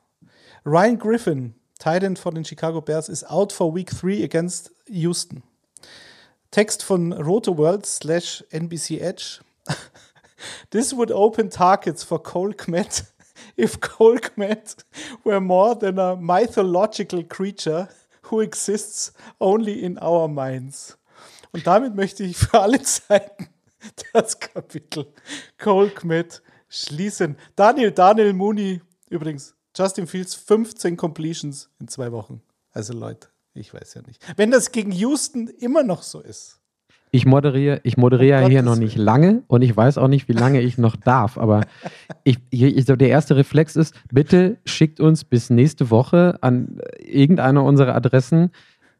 Ryan 0.67 0.99
Griffin, 0.99 1.55
Titan 1.79 2.17
von 2.17 2.35
den 2.35 2.45
Chicago 2.45 2.83
Bears, 2.83 3.09
ist 3.09 3.25
out 3.31 3.55
for 3.55 3.75
Week 3.75 3.89
3 3.89 4.23
against 4.23 4.71
Houston. 4.89 5.43
Text 6.51 6.83
von 6.83 7.13
RotoWorld 7.13 7.85
slash 7.85 8.45
NBC 8.51 9.01
Edge. 9.01 9.41
This 10.71 10.93
would 10.93 11.11
open 11.11 11.51
targets 11.51 12.05
for 12.05 12.23
Cole 12.23 12.53
Kmet 12.53 13.05
if 13.57 13.81
Cole 13.81 14.19
Kmet 14.19 14.77
were 15.25 15.41
more 15.41 15.75
than 15.75 15.99
a 15.99 16.17
mythological 16.17 17.25
creature 17.25 17.89
who 18.25 18.41
exists 18.41 19.13
only 19.41 19.83
in 19.83 19.99
our 19.99 20.29
minds. 20.29 20.99
Und 21.53 21.67
damit 21.67 21.95
möchte 21.95 22.25
ich 22.25 22.37
für 22.37 22.61
alle 22.61 22.83
Zeiten 22.83 23.49
das 24.13 24.39
Kapitel 24.39 25.13
Cole 25.59 25.91
Kmet 25.91 26.43
schließen. 26.69 27.37
Daniel, 27.57 27.93
Daniel 27.93 28.33
Mooney, 28.33 28.81
übrigens, 29.09 29.55
Justin 29.77 30.07
Fields 30.07 30.35
15 30.35 30.97
Completions 30.97 31.71
in 31.81 31.89
zwei 31.89 32.13
Wochen. 32.13 32.43
Also 32.73 32.93
Leute, 32.93 33.29
ich 33.55 33.73
weiß 33.73 33.95
ja 33.95 34.03
nicht. 34.03 34.23
Wenn 34.37 34.51
das 34.51 34.73
gegen 34.73 34.93
Houston 34.93 35.49
immer 35.49 35.83
noch 35.83 36.03
so 36.03 36.21
ist. 36.21 36.61
Ich 37.13 37.27
moderiere, 37.27 37.81
ich 37.85 37.97
moderiere 37.97 38.43
Um 38.43 38.51
hier 38.51 38.63
noch 38.63 38.75
nicht 38.75 38.97
lange 38.97 39.45
und 39.47 39.63
ich 39.63 39.77
weiß 39.77 39.99
auch 39.99 40.09
nicht, 40.09 40.27
wie 40.29 40.33
lange 40.33 40.61
ich 40.61 40.79
noch 40.79 40.97
darf. 40.97 41.39
Aber 41.39 41.61
ich, 42.25 42.39
ich, 42.51 42.85
der 42.87 43.09
erste 43.09 43.37
Reflex 43.37 43.77
ist, 43.77 43.95
bitte 44.11 44.57
schickt 44.65 44.99
uns 44.99 45.23
bis 45.23 45.49
nächste 45.49 45.91
Woche 45.91 46.39
an 46.41 46.81
irgendeine 46.99 47.63
unserer 47.63 47.95
Adressen 47.95 48.51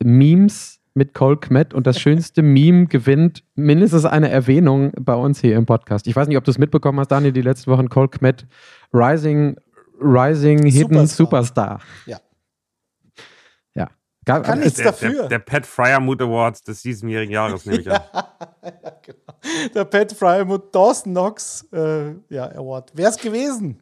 Memes 0.01 0.79
mit 0.95 1.13
Cole 1.13 1.39
Kmet 1.39 1.75
und 1.75 1.89
das 1.89 1.99
schönste 1.99 2.43
Meme 2.43 2.87
gewinnt 2.87 3.43
mindestens 3.57 4.05
eine 4.05 4.31
Erwähnung 4.31 4.93
bei 5.01 5.15
uns 5.15 5.41
hier 5.41 5.57
im 5.57 5.67
Podcast. 5.67 6.07
Ich 6.07 6.15
weiß 6.15 6.29
nicht, 6.29 6.39
ob 6.39 6.45
du 6.45 6.53
es 6.53 6.59
mitbekommen 6.59 7.01
hast, 7.01 7.11
Daniel, 7.11 7.33
die 7.33 7.43
letzten 7.43 7.71
Wochen 7.73 7.89
Cole 7.89 8.09
Kmet 8.09 8.47
Rising, 8.93 9.57
Rising 10.01 10.63
Hidden 10.63 11.07
Superstar. 11.09 11.81
Superstar. 11.81 11.81
Ja. 12.07 12.21
Gab, 14.25 14.45
Kann 14.45 14.61
nichts 14.61 14.77
Der, 14.77 14.87
dafür. 14.87 15.21
der, 15.21 15.29
der 15.29 15.39
Pat 15.41 15.67
Fryermuth 15.67 16.23
Award 16.23 16.67
des 16.67 16.83
diesjährigen 16.83 17.33
Jahres, 17.33 17.67
nehme 17.67 17.81
ich 17.81 17.91
an. 17.91 18.01
genau. 19.03 19.73
Der 19.75 19.85
Pat 19.85 20.13
Fryermuth 20.13 20.75
Dawson 20.75 21.13
Knox 21.13 21.67
äh, 21.73 22.13
ja, 22.31 22.51
Award. 22.53 22.97
Wäre 22.97 23.11
es 23.11 23.19
gewesen. 23.19 23.81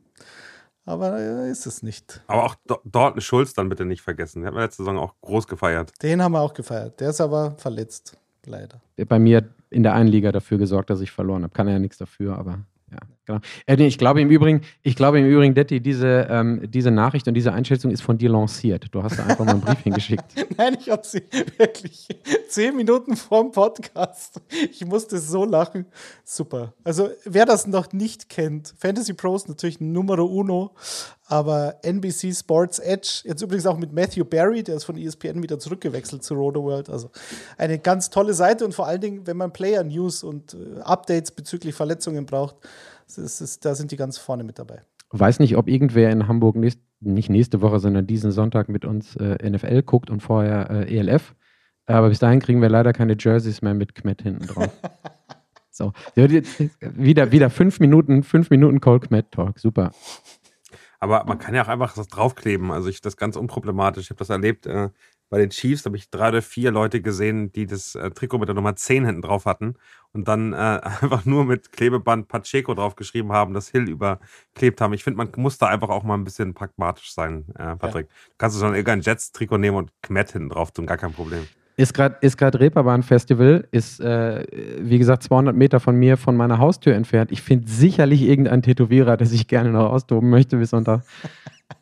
Aber 0.85 1.17
äh, 1.19 1.51
ist 1.51 1.67
es 1.67 1.83
nicht. 1.83 2.21
Aber 2.27 2.45
auch 2.45 2.57
Do 2.67 2.81
Dalton 2.85 3.21
Schulz 3.21 3.55
dann 3.55 3.69
bitte 3.69 3.85
nicht 3.85 4.03
vergessen. 4.03 4.41
Den 4.41 4.47
hat 4.47 4.55
man 4.55 4.65
letzte 4.65 4.83
Saison 4.83 4.99
auch 4.99 5.15
groß 5.21 5.47
gefeiert. 5.47 5.93
Den 6.03 6.21
haben 6.21 6.33
wir 6.33 6.41
auch 6.41 6.55
gefeiert. 6.55 6.99
Der 7.01 7.11
ist 7.11 7.21
aber 7.21 7.53
verletzt. 7.59 8.19
Leider. 8.45 8.81
bei 9.07 9.21
mir 9.21 9.49
in 9.71 9.85
der 9.85 9.95
einen 9.95 10.09
Liga 10.09 10.33
dafür 10.33 10.59
gesorgt, 10.59 10.91
dass 10.91 11.01
ich 11.01 11.13
verloren 11.13 11.45
habe. 11.45 11.53
Kann 11.53 11.69
er 11.69 11.75
ja 11.75 11.79
nichts 11.79 11.99
dafür, 11.99 12.37
aber 12.37 12.59
ja, 12.91 12.99
genau. 13.27 13.41
Äh, 13.67 13.77
nee, 13.77 13.87
ich 13.87 13.99
glaube 13.99 14.21
im 14.21 14.31
Übrigen, 14.31 14.63
ich 14.83 14.97
glaube 14.97 15.21
im 15.21 15.27
Übrigen, 15.27 15.55
Detti, 15.55 15.81
diese, 15.81 16.27
ähm, 16.31 16.63
diese 16.71 16.91
Nachricht 16.91 17.29
und 17.29 17.35
diese 17.35 17.53
Einschätzung 17.53 17.91
ist 17.91 18.03
von 18.03 18.19
dir 18.19 18.31
lanciert. 18.31 18.87
Du 18.93 19.03
hast 19.03 19.19
da 19.19 19.25
einfach 19.25 19.45
mal 19.45 19.53
einen 19.53 19.61
Brief 19.61 19.81
hingeschickt. 19.81 20.25
Nein, 20.57 20.77
ich 20.81 20.91
habe 20.91 21.07
sie 21.07 21.23
wirklich 21.59 22.09
zehn 22.49 22.77
Minuten 22.77 23.17
vorm 23.17 23.53
Podcast. 23.53 24.41
Ich 24.71 24.85
musste 24.85 25.19
so 25.19 25.45
lachen. 25.45 25.87
Super. 26.25 26.75
Also, 26.85 27.11
wer 27.25 27.47
das 27.47 27.67
noch 27.67 27.93
nicht 27.93 28.29
kennt, 28.29 28.75
Fantasy 28.79 29.13
Pros 29.13 29.49
natürlich 29.49 29.81
Numero 29.81 30.25
uno, 30.25 30.73
aber 31.33 31.77
NBC 31.83 32.35
Sports 32.35 32.79
Edge, 32.79 33.23
jetzt 33.25 33.41
übrigens 33.41 33.67
auch 33.67 33.79
mit 33.79 33.93
Matthew 33.93 34.25
Barry, 34.25 34.63
der 34.63 34.77
ist 34.77 34.85
von 34.85 34.99
ESPN 34.99 35.43
wieder 35.43 35.59
zurückgewechselt 35.59 36.23
zu 36.23 36.35
RotoWorld. 36.35 36.91
Also 36.91 37.11
eine 37.57 37.79
ganz 37.79 38.11
tolle 38.11 38.35
Seite 38.35 38.65
und 38.65 38.75
vor 38.75 38.87
allen 38.87 39.01
Dingen, 39.01 39.27
wenn 39.27 39.39
man 39.39 39.53
Player 39.53 39.83
News 39.83 40.25
und 40.25 40.55
äh, 40.55 40.81
Updates 40.81 41.31
bezüglich 41.31 41.75
Verletzungen 41.75 42.27
braucht, 42.27 42.57
ist, 43.19 43.65
da 43.65 43.75
sind 43.75 43.91
die 43.91 43.97
ganz 43.97 44.19
vorne 44.19 44.45
mit 44.45 44.59
dabei. 44.59 44.83
Weiß 45.11 45.41
nicht, 45.41 45.57
ob 45.57 45.69
irgendwer 45.69 46.11
in 46.11 46.27
Hamburg 46.29 46.57
nächst, 46.57 46.81
nicht 47.01 47.29
nächste 47.29 47.61
Woche, 47.61 47.81
sondern 47.81 48.07
diesen 48.07 48.33
Sonntag 48.33 48.69
mit 48.69 48.85
uns 48.85 49.17
äh, 49.17 49.51
NFL 49.51 49.83
guckt 49.83 50.11
und 50.11 50.21
vorher 50.21 50.71
äh, 50.71 50.99
ELF. 50.99 51.35
Aber 51.87 52.09
bis 52.09 52.19
dahin 52.19 52.41
kriegen 52.41 52.63
wir 52.63 52.69
leider 52.69 52.93
keine 52.93 53.17
Jerseys 53.19 53.61
mehr 53.61 53.75
mit 53.75 53.95
Kmet 53.95 54.23
hinten 54.23 54.47
drauf. 54.47 54.71
so, 55.71 55.93
wieder, 56.15 57.33
wieder 57.33 57.51
fünf 57.51 57.81
Minuten, 57.81 58.23
fünf 58.23 58.51
Minuten 58.51 58.81
Cole 58.81 59.01
Kmet 59.01 59.31
Talk. 59.33 59.59
Super. 59.59 59.91
Aber 61.01 61.25
man 61.25 61.39
kann 61.39 61.55
ja 61.55 61.65
auch 61.65 61.69
einfach 61.69 61.95
das 61.95 62.07
draufkleben. 62.07 62.71
Also 62.71 62.89
ich 62.89 63.01
das 63.01 63.17
ganz 63.17 63.37
unproblematisch. 63.37 64.05
Ich 64.05 64.11
habe 64.11 64.19
das 64.19 64.31
erlebt 64.31 64.67
äh, 64.67 64.91
bei 65.33 65.39
den 65.39 65.49
Chiefs. 65.49 65.87
Habe 65.87 65.97
ich 65.97 66.11
drei 66.11 66.29
oder 66.29 66.43
vier 66.43 66.71
Leute 66.71 67.01
gesehen, 67.01 67.53
die 67.53 67.65
das 67.65 67.95
äh, 67.95 68.11
Trikot 68.11 68.39
mit 68.39 68.49
der 68.49 68.55
Nummer 68.55 68.77
10 68.77 69.07
hinten 69.07 69.23
drauf 69.23 69.47
hatten 69.47 69.77
und 70.13 70.29
dann 70.29 70.53
äh, 70.53 70.57
einfach 70.83 71.25
nur 71.25 71.47
mit 71.47 71.73
Klebeband 71.73 72.29
Pacheco 72.29 72.75
draufgeschrieben 72.75 73.33
haben, 73.33 73.55
das 73.55 73.71
Hill 73.71 73.89
überklebt 73.89 74.83
haben. 74.83 74.93
Ich 74.93 75.03
finde, 75.03 75.17
man 75.17 75.33
muss 75.37 75.57
da 75.57 75.69
einfach 75.69 75.89
auch 75.89 76.03
mal 76.03 76.15
ein 76.15 76.25
bisschen 76.25 76.53
pragmatisch 76.53 77.15
sein, 77.15 77.47
äh, 77.59 77.75
Patrick. 77.77 78.09
Ja. 78.09 78.29
Du 78.29 78.35
kannst 78.37 78.57
du 78.57 78.61
schon 78.61 78.75
irgendein 78.75 79.01
Jets-Trikot 79.01 79.57
nehmen 79.57 79.79
und 79.79 79.91
Kmet 80.03 80.33
hinten 80.33 80.51
drauf 80.51 80.71
tun, 80.71 80.85
gar 80.85 80.99
kein 80.99 81.15
Problem. 81.15 81.49
Ist 81.79 81.95
gerade 81.95 82.19
ist 82.21 82.41
Reeperbahn-Festival, 82.43 83.67
ist 83.71 84.01
äh, 84.01 84.47
wie 84.81 84.99
gesagt 84.99 85.23
200 85.23 85.57
Meter 85.57 85.81
von 85.81 85.97
mir, 85.97 86.19
von 86.19 86.37
meiner 86.37 86.59
Haustür 86.59 86.95
entfernt. 86.95 87.33
Ich 87.33 87.41
finde 87.41 87.71
sicherlich 87.71 88.21
irgendein 88.21 88.61
Tätowierer, 88.61 89.17
der 89.17 89.27
sich 89.27 89.49
gerne 89.49 89.71
noch 89.71 89.91
austoben 89.91 90.29
möchte 90.29 90.59
bis 90.59 90.69
Sonntag. 90.71 91.05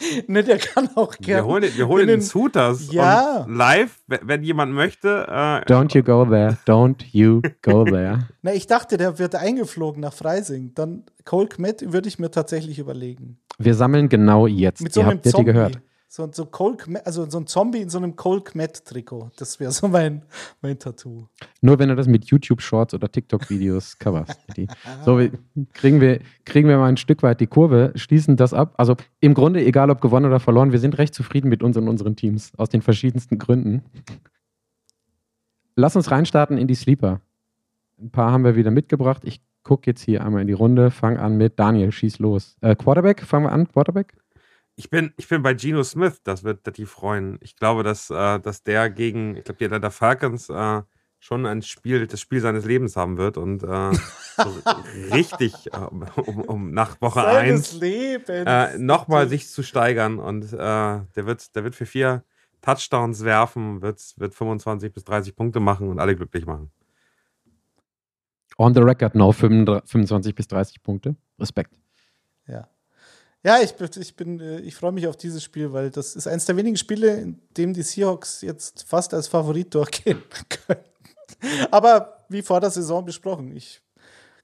ne, 0.26 0.42
der 0.44 0.58
kann 0.58 0.88
auch 0.94 1.16
gerne. 1.16 1.42
Wir 1.42 1.46
holen, 1.46 1.64
wir 1.76 1.88
holen 1.88 2.06
den 2.06 2.20
Sutas. 2.20 2.92
Ja. 2.92 3.44
live, 3.48 3.98
wenn 4.06 4.42
jemand 4.42 4.72
möchte. 4.72 5.26
Äh, 5.28 5.70
Don't 5.70 5.96
you 5.96 6.02
go 6.02 6.24
there. 6.24 6.56
Don't 6.66 7.04
you 7.12 7.42
go 7.62 7.84
there. 7.84 8.28
Na, 8.42 8.52
ich 8.52 8.66
dachte, 8.66 8.96
der 8.96 9.18
wird 9.18 9.34
eingeflogen 9.34 10.00
nach 10.00 10.12
Freising. 10.12 10.72
Dann 10.74 11.04
Cole 11.24 11.48
Kmet 11.48 11.92
würde 11.92 12.08
ich 12.08 12.18
mir 12.18 12.30
tatsächlich 12.30 12.78
überlegen. 12.78 13.38
Wir 13.58 13.74
sammeln 13.74 14.08
genau 14.08 14.46
jetzt. 14.46 14.82
Mit 14.82 14.92
so 14.92 15.00
einem 15.00 15.22
Zombie. 15.22 15.52
gehört. 15.52 15.80
So, 16.10 16.26
so, 16.32 16.46
Cole, 16.46 16.78
also 17.04 17.28
so 17.28 17.38
ein 17.38 17.46
Zombie 17.46 17.82
in 17.82 17.90
so 17.90 17.98
einem 17.98 18.16
Cole 18.16 18.40
Kmet-Trikot. 18.40 19.30
Das 19.36 19.60
wäre 19.60 19.70
so 19.72 19.88
mein, 19.88 20.22
mein 20.62 20.78
Tattoo. 20.78 21.26
Nur 21.60 21.78
wenn 21.78 21.90
du 21.90 21.96
das 21.96 22.06
mit 22.06 22.24
YouTube-Shorts 22.24 22.94
oder 22.94 23.12
TikTok-Videos 23.12 23.98
coverst. 23.98 24.40
so 25.04 25.20
kriegen 25.74 26.00
wir, 26.00 26.20
kriegen 26.46 26.66
wir 26.66 26.78
mal 26.78 26.88
ein 26.88 26.96
Stück 26.96 27.22
weit 27.22 27.40
die 27.40 27.46
Kurve, 27.46 27.92
schließen 27.94 28.36
das 28.36 28.54
ab. 28.54 28.72
Also 28.78 28.96
im 29.20 29.34
Grunde, 29.34 29.62
egal 29.62 29.90
ob 29.90 30.00
gewonnen 30.00 30.24
oder 30.24 30.40
verloren, 30.40 30.72
wir 30.72 30.78
sind 30.78 30.96
recht 30.96 31.14
zufrieden 31.14 31.50
mit 31.50 31.62
uns 31.62 31.76
und 31.76 31.88
unseren 31.88 32.16
Teams. 32.16 32.52
Aus 32.56 32.70
den 32.70 32.80
verschiedensten 32.80 33.36
Gründen. 33.38 33.82
Lass 35.76 35.94
uns 35.94 36.10
reinstarten 36.10 36.56
in 36.56 36.68
die 36.68 36.74
Sleeper. 36.74 37.20
Ein 38.00 38.10
paar 38.10 38.32
haben 38.32 38.44
wir 38.44 38.56
wieder 38.56 38.70
mitgebracht. 38.70 39.24
Ich 39.26 39.42
gucke 39.62 39.90
jetzt 39.90 40.00
hier 40.00 40.24
einmal 40.24 40.40
in 40.40 40.46
die 40.46 40.54
Runde. 40.54 40.90
Fang 40.90 41.18
an 41.18 41.36
mit 41.36 41.58
Daniel, 41.58 41.92
schieß 41.92 42.18
los. 42.18 42.56
Äh, 42.62 42.76
Quarterback, 42.76 43.20
fangen 43.20 43.44
wir 43.44 43.52
an. 43.52 43.68
Quarterback? 43.68 44.16
Ich 44.78 44.90
bin, 44.90 45.12
ich 45.16 45.26
bin 45.26 45.42
bei 45.42 45.54
Geno 45.54 45.82
Smith, 45.82 46.22
das 46.22 46.44
wird 46.44 46.76
die 46.76 46.86
freuen. 46.86 47.40
Ich 47.42 47.56
glaube, 47.56 47.82
dass, 47.82 48.10
äh, 48.10 48.38
dass 48.38 48.62
der 48.62 48.90
gegen, 48.90 49.34
ich 49.34 49.42
glaube, 49.42 49.58
die 49.58 49.64
Atlanta 49.64 49.90
Falcons 49.90 50.48
äh, 50.50 50.82
schon 51.18 51.46
ein 51.46 51.62
Spiel, 51.62 52.06
das 52.06 52.20
Spiel 52.20 52.40
seines 52.40 52.64
Lebens 52.64 52.94
haben 52.94 53.16
wird 53.16 53.38
und 53.38 53.64
äh, 53.64 53.92
so 54.36 54.54
richtig 55.12 55.72
äh, 55.72 55.78
um, 55.78 56.42
um, 56.42 56.70
nach 56.70 57.00
Woche 57.00 57.26
1 57.26 57.82
äh, 57.82 58.78
nochmal 58.78 59.28
sich 59.28 59.48
zu 59.48 59.64
steigern. 59.64 60.20
Und 60.20 60.52
äh, 60.52 60.56
der, 60.56 61.26
wird, 61.26 61.56
der 61.56 61.64
wird 61.64 61.74
für 61.74 61.86
vier 61.86 62.22
Touchdowns 62.60 63.24
werfen, 63.24 63.82
wird, 63.82 64.00
wird 64.16 64.32
25 64.32 64.92
bis 64.92 65.02
30 65.02 65.34
Punkte 65.34 65.58
machen 65.58 65.88
und 65.88 65.98
alle 65.98 66.14
glücklich 66.14 66.46
machen. 66.46 66.70
On 68.58 68.72
the 68.72 68.80
record 68.80 69.16
now 69.16 69.32
25 69.32 70.36
bis 70.36 70.46
30 70.46 70.84
Punkte. 70.84 71.16
Respekt. 71.36 71.74
Ja. 72.46 72.68
Ja, 73.44 73.60
ich, 73.60 73.74
ich, 73.96 74.16
bin, 74.16 74.40
äh, 74.40 74.60
ich 74.60 74.74
freue 74.74 74.92
mich 74.92 75.06
auf 75.06 75.16
dieses 75.16 75.42
Spiel, 75.42 75.72
weil 75.72 75.90
das 75.90 76.16
ist 76.16 76.26
eines 76.26 76.44
der 76.46 76.56
wenigen 76.56 76.76
Spiele, 76.76 77.14
in 77.16 77.40
dem 77.56 77.72
die 77.72 77.82
Seahawks 77.82 78.42
jetzt 78.42 78.84
fast 78.86 79.14
als 79.14 79.28
Favorit 79.28 79.74
durchgehen 79.74 80.22
können. 80.66 80.80
Aber 81.70 82.24
wie 82.28 82.42
vor 82.42 82.60
der 82.60 82.70
Saison 82.70 83.04
besprochen, 83.04 83.54
ich 83.56 83.80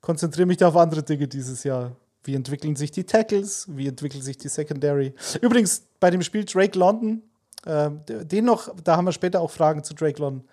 konzentriere 0.00 0.46
mich 0.46 0.58
da 0.58 0.68
auf 0.68 0.76
andere 0.76 1.02
Dinge 1.02 1.26
dieses 1.26 1.64
Jahr. 1.64 1.96
Wie 2.22 2.34
entwickeln 2.34 2.76
sich 2.76 2.90
die 2.90 3.04
Tackles? 3.04 3.66
Wie 3.68 3.88
entwickelt 3.88 4.22
sich 4.22 4.38
die 4.38 4.48
Secondary? 4.48 5.14
Übrigens, 5.40 5.82
bei 5.98 6.10
dem 6.10 6.22
Spiel 6.22 6.44
Drake 6.44 6.78
London, 6.78 7.22
äh, 7.66 7.90
den 8.06 8.44
noch, 8.44 8.74
da 8.82 8.96
haben 8.96 9.06
wir 9.06 9.12
später 9.12 9.40
auch 9.40 9.50
Fragen 9.50 9.82
zu 9.82 9.94
Drake 9.94 10.20
London. 10.20 10.48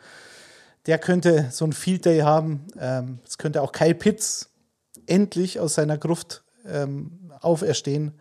Der 0.87 0.97
könnte 0.97 1.49
so 1.51 1.65
ein 1.65 1.73
Field 1.73 2.05
Day 2.05 2.19
haben. 2.21 2.65
Ähm, 2.79 3.19
es 3.25 3.37
könnte 3.37 3.61
auch 3.61 3.71
Kyle 3.71 3.93
Pitts 3.93 4.49
endlich 5.05 5.59
aus 5.59 5.75
seiner 5.75 5.97
Gruft 5.97 6.43
ähm, 6.65 7.31
auferstehen. 7.41 8.13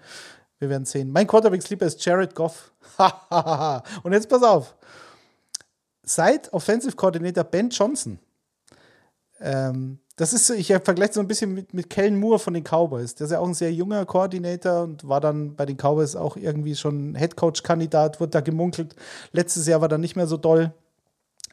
Wir 0.59 0.69
werden 0.69 0.85
sehen. 0.85 1.11
Mein 1.11 1.27
Quarterback-Sleeper 1.27 1.87
ist 1.87 2.05
Jared 2.05 2.35
Goff. 2.35 2.73
Und 4.03 4.13
jetzt 4.13 4.29
pass 4.29 4.43
auf. 4.43 4.75
Seit 6.03 6.53
Offensive 6.53 6.97
Coordinator 6.97 7.45
Ben 7.45 7.71
Johnson, 7.71 8.19
ähm, 9.41 9.99
das 10.17 10.35
ist, 10.35 10.51
ich 10.51 10.67
vergleiche 10.67 11.15
so 11.15 11.21
ein 11.21 11.27
bisschen 11.27 11.55
mit, 11.55 11.73
mit 11.73 11.89
Kellen 11.89 12.19
Moore 12.19 12.39
von 12.39 12.53
den 12.53 12.63
Cowboys. 12.63 13.15
Der 13.15 13.25
ist 13.25 13.31
ja 13.31 13.39
auch 13.39 13.47
ein 13.47 13.55
sehr 13.55 13.73
junger 13.73 14.05
Koordinator 14.05 14.83
und 14.83 15.09
war 15.09 15.21
dann 15.21 15.57
bei 15.57 15.65
den 15.65 15.79
Cowboys 15.79 16.15
auch 16.15 16.37
irgendwie 16.37 16.77
schon 16.77 17.15
Headcoach-Kandidat, 17.15 18.21
wurde 18.21 18.33
da 18.33 18.41
gemunkelt. 18.43 18.95
Letztes 19.33 19.67
Jahr 19.67 19.81
war 19.81 19.91
er 19.91 19.97
nicht 19.97 20.17
mehr 20.17 20.27
so 20.27 20.37
doll. 20.37 20.75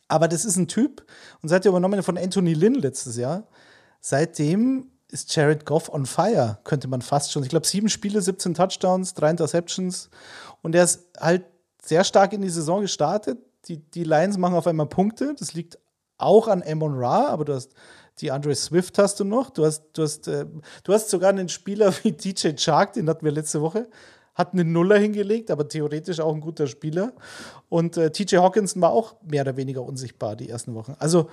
Aber 0.10 0.28
das 0.28 0.43
ist 0.43 0.58
ein 0.58 0.67
Typ 0.67 1.06
und 1.41 1.47
seid 1.47 1.63
ihr 1.63 1.69
übernommen 1.69 2.04
von 2.04 2.17
Anthony 2.17 2.54
Lynn 2.54 2.76
letztes 2.76 3.15
Jahr. 3.15 3.47
Seitdem 4.02 4.91
ist 5.10 5.34
Jared 5.36 5.65
Goff 5.65 5.89
on 5.89 6.06
fire, 6.06 6.60
könnte 6.63 6.88
man 6.88 7.02
fast 7.02 7.32
schon. 7.32 7.43
Ich 7.43 7.50
glaube, 7.50 7.65
sieben 7.65 7.89
Spiele, 7.89 8.22
17 8.22 8.54
Touchdowns, 8.54 9.13
drei 9.13 9.30
Interceptions. 9.30 10.10
Und 10.62 10.76
er 10.76 10.84
ist 10.84 11.08
halt 11.20 11.46
sehr 11.82 12.04
stark 12.04 12.34
in 12.34 12.41
die 12.41 12.50
Saison 12.50 12.82
gestartet. 12.82 13.39
Die, 13.67 13.78
die 13.78 14.04
Lions 14.04 14.38
machen 14.38 14.56
auf 14.56 14.67
einmal 14.67 14.88
Punkte. 14.88 15.36
Das 15.38 15.54
liegt 15.54 15.78
auch 16.17 16.48
an 16.48 16.63
Amon 16.65 16.96
Ra, 16.98 17.28
aber 17.28 17.46
du 17.46 17.54
hast 17.54 17.74
die 18.20 18.32
Andre 18.32 18.56
Swift 18.56 18.98
hast 18.98 19.20
du 19.20 19.24
noch. 19.24 19.50
Du 19.50 19.65
hast, 19.65 19.84
du 19.93 20.04
hast, 20.04 20.28
äh, 20.28 20.46
du 20.84 20.93
hast 20.93 21.10
sogar 21.10 21.30
einen 21.30 21.50
Spieler 21.50 21.93
wie 22.04 22.12
DJ 22.12 22.54
Chark, 22.56 22.93
den 22.93 23.10
hatten 23.10 23.24
wir 23.24 23.32
letzte 23.32 23.62
Woche, 23.62 23.88
hat 24.34 24.54
einen 24.54 24.72
Nuller 24.72 24.98
hingelegt, 24.98 25.52
aber 25.52 25.67
theoretisch 25.67 26.20
auch 26.20 26.34
ein 26.34 26.41
guter 26.41 26.67
Spieler. 26.67 27.13
Und 27.70 27.98
äh, 27.98 28.12
TJ 28.12 28.38
Hawkinson 28.38 28.82
war 28.82 28.91
auch 28.91 29.15
mehr 29.24 29.43
oder 29.43 29.58
weniger 29.58 29.84
unsichtbar 29.84 30.36
die 30.36 30.50
ersten 30.50 30.74
Wochen. 30.74 30.96
Also 31.00 31.30